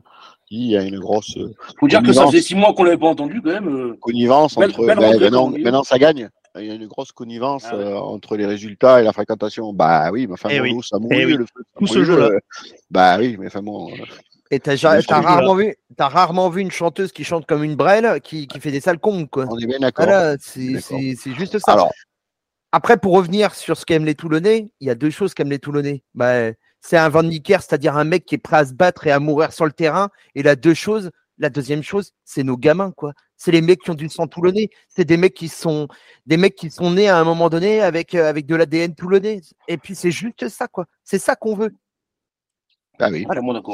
Il 0.51 0.69
y 0.69 0.77
a 0.77 0.83
une 0.83 0.99
grosse. 0.99 1.33
Il 1.35 1.55
faut 1.79 1.87
dire 1.87 2.03
que 2.03 2.13
ça 2.13 2.27
faisait 2.27 2.39
six 2.39 2.53
mois 2.53 2.71
qu'on 2.75 2.83
l'avait 2.83 2.99
pas 2.99 3.07
entendu 3.07 3.41
quand 3.41 3.49
même. 3.49 3.67
Euh. 3.67 3.97
Connivence 3.99 4.55
entre. 4.57 4.85
Ben, 4.85 4.95
maintenant, 4.95 5.83
ça 5.83 5.97
gagne. 5.97 6.29
Il 6.59 6.67
y 6.67 6.69
a 6.69 6.75
une 6.75 6.85
grosse 6.85 7.11
connivence 7.11 7.65
ah 7.71 7.75
euh, 7.75 7.95
entre 7.95 8.37
les 8.37 8.45
résultats 8.45 9.01
et 9.01 9.03
la 9.03 9.11
fréquentation. 9.11 9.73
Bah 9.73 10.11
oui, 10.11 10.27
mais 10.27 10.33
enfin, 10.33 10.49
eh 10.51 10.59
bon, 10.59 10.83
ça 10.83 10.99
eh 11.09 11.25
le 11.25 11.45
feu. 11.45 11.63
Tout 11.79 11.87
ce 11.87 12.03
jeu-là. 12.03 12.29
bah 12.91 13.17
oui, 13.17 13.37
mais 13.39 13.47
enfin 13.47 13.63
bon. 13.63 13.89
Et 14.51 14.59
t'as 14.59 14.75
rarement 15.19 15.55
vu, 15.55 15.75
as 15.97 16.07
rarement 16.07 16.49
vu 16.49 16.61
une 16.61 16.71
chanteuse 16.71 17.11
qui 17.11 17.23
chante 17.23 17.47
comme 17.47 17.63
une 17.63 17.75
brêle, 17.75 18.21
qui, 18.23 18.47
qui 18.47 18.59
fait 18.59 18.71
des 18.71 18.81
sales 18.81 18.99
cons, 18.99 19.25
quoi. 19.25 19.45
On 19.49 19.57
est 19.57 19.65
bien 19.65 19.79
d'accord. 19.79 20.35
c'est 20.39 21.33
juste 21.33 21.57
ça. 21.57 21.73
Alors, 21.73 21.91
après, 22.71 22.97
pour 22.97 23.13
revenir 23.13 23.55
sur 23.55 23.77
ce 23.77 23.85
qu'aiment 23.85 24.05
les 24.05 24.15
Toulonnais, 24.15 24.71
il 24.79 24.87
y 24.87 24.89
a 24.89 24.95
deux 24.95 25.09
choses 25.09 25.33
qu'aiment 25.33 25.49
les 25.49 25.59
Toulonnais. 25.59 26.03
Bah, 26.13 26.51
c'est 26.81 26.97
un 26.97 27.09
Van 27.09 27.23
Nicker, 27.23 27.61
c'est-à-dire 27.61 27.97
un 27.97 28.03
mec 28.03 28.25
qui 28.25 28.35
est 28.35 28.39
prêt 28.39 28.57
à 28.57 28.65
se 28.65 28.73
battre 28.73 29.07
et 29.07 29.11
à 29.11 29.19
mourir 29.19 29.53
sur 29.53 29.65
le 29.65 29.71
terrain. 29.71 30.09
Et 30.35 30.43
la 30.43 30.55
deux 30.55 30.73
choses, 30.73 31.11
la 31.37 31.49
deuxième 31.49 31.83
chose, 31.83 32.11
c'est 32.25 32.43
nos 32.43 32.57
gamins, 32.57 32.91
quoi. 32.91 33.13
C'est 33.37 33.51
les 33.51 33.61
mecs 33.61 33.81
qui 33.81 33.91
ont 33.91 33.95
du 33.95 34.09
sang 34.09 34.27
toulonnais. 34.27 34.69
C'est 34.89 35.05
des 35.05 35.17
mecs 35.17 35.33
qui 35.33 35.47
sont 35.47 35.87
des 36.25 36.37
mecs 36.37 36.55
qui 36.55 36.71
sont 36.71 36.91
nés 36.91 37.07
à 37.07 37.17
un 37.19 37.23
moment 37.23 37.49
donné 37.49 37.81
avec, 37.81 38.15
euh, 38.15 38.27
avec 38.27 38.45
de 38.47 38.55
l'ADN 38.55 38.95
toulonnais. 38.95 39.41
Et 39.67 39.77
puis 39.77 39.95
c'est 39.95 40.11
juste 40.11 40.49
ça, 40.49 40.67
quoi. 40.67 40.85
C'est 41.03 41.19
ça 41.19 41.35
qu'on 41.35 41.55
veut. 41.55 41.73
Ah 42.99 43.09
oui. 43.11 43.27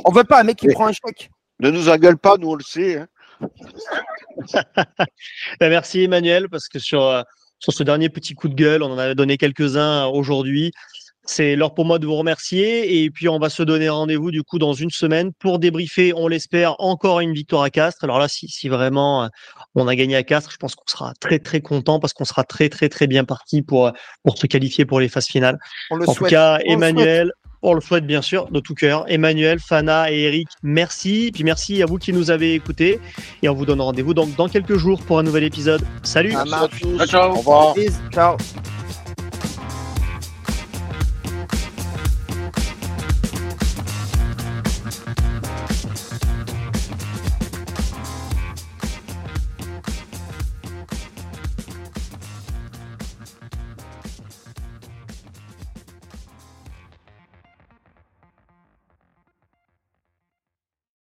on 0.06 0.11
veut 0.11 0.26
pas 0.26 0.41
un 0.41 0.44
mec 0.44 0.57
qui 0.57 0.68
prend 0.68 0.88
un 0.88 0.91
chèque. 0.91 1.32
Ne 1.60 1.70
nous 1.70 1.88
engueule 1.88 2.18
pas, 2.18 2.38
nous 2.38 2.49
on 2.49 2.56
le 2.56 2.64
sait. 2.64 2.98
Hein. 2.98 3.07
Ben, 5.60 5.70
merci 5.70 6.03
Emmanuel, 6.03 6.49
parce 6.49 6.68
que 6.68 6.80
sur, 6.80 7.03
euh, 7.03 7.22
sur 7.64 7.72
ce 7.72 7.84
dernier 7.84 8.10
petit 8.10 8.35
coup 8.35 8.49
de 8.49 8.56
gueule, 8.56 8.84
on 8.84 8.91
en 8.91 8.98
a 8.98 9.15
donné 9.15 9.38
quelques-uns 9.38 10.07
aujourd'hui. 10.07 10.73
C'est 11.26 11.56
l'heure 11.56 11.73
pour 11.73 11.85
moi 11.85 11.98
de 11.98 12.06
vous 12.06 12.15
remercier 12.18 13.02
et 13.02 13.10
puis 13.10 13.30
on 13.30 13.40
va 13.40 13.49
se 13.49 13.64
donner 13.64 13.88
rendez-vous 13.88 14.31
du 14.31 14.44
coup 14.44 14.60
dans 14.60 14.73
une 14.73 14.90
semaine 14.90 15.31
pour 15.31 15.60
débriefer, 15.60 16.14
on 16.14 16.27
l'espère, 16.27 16.76
encore 16.80 17.22
une 17.22 17.31
victoire 17.31 17.64
à 17.64 17.69
Castres. 17.69 18.03
Alors 18.03 18.19
là, 18.19 18.27
si, 18.27 18.49
si 18.49 18.68
vraiment 18.68 19.23
euh, 19.23 19.27
on 19.76 19.88
a 19.88 19.95
gagné 19.95 20.18
à 20.18 20.23
Castres, 20.23 20.52
je 20.52 20.57
pense 20.57 20.76
qu'on 20.76 20.84
sera 20.88 21.14
très 21.22 21.40
très 21.40 21.61
content 21.61 22.02
parce 22.02 22.11
qu'on 22.11 22.26
sera 22.26 22.44
très 22.44 22.68
très 22.68 22.90
très 22.90 23.07
bien 23.07 23.23
parti 23.23 23.61
pour, 23.61 23.94
pour 24.26 24.38
se 24.38 24.45
qualifier 24.45 24.84
pour 24.84 24.99
les 24.99 25.07
phases 25.07 25.27
finales. 25.27 25.57
en 25.90 26.14
tout 26.14 26.26
cas, 26.26 26.60
Emmanuel, 26.65 27.31
on 27.64 27.73
le 27.73 27.81
souhaite 27.81 28.06
bien 28.06 28.22
sûr 28.22 28.48
de 28.52 28.60
tout 28.60 28.76
cœur. 28.76 29.06
Emmanuel, 29.07 29.60
Fana 29.60 30.11
et 30.11 30.23
Eric, 30.23 30.49
merci. 30.61 31.31
Puis 31.34 31.44
merci 31.44 31.81
à 31.81 31.85
vous 31.85 31.98
qui 31.98 32.14
nous 32.14 32.30
avez 32.30 32.53
écoutés. 32.53 32.99
Et 33.41 33.49
on 33.49 33.53
vous 33.53 33.65
donne 33.65 33.81
rendez-vous 33.81 34.14
donc 34.14 34.35
dans 34.35 34.49
quelques 34.49 34.77
jours 34.77 35.02
pour 35.02 35.18
un 35.19 35.23
nouvel 35.23 35.45
épisode. 35.45 35.81
Salut. 36.03 36.34
Ciao, 36.34 37.07
ciao. 37.07 37.31
Au 37.31 37.35
revoir. 37.35 37.76
Ciao. 38.11 38.38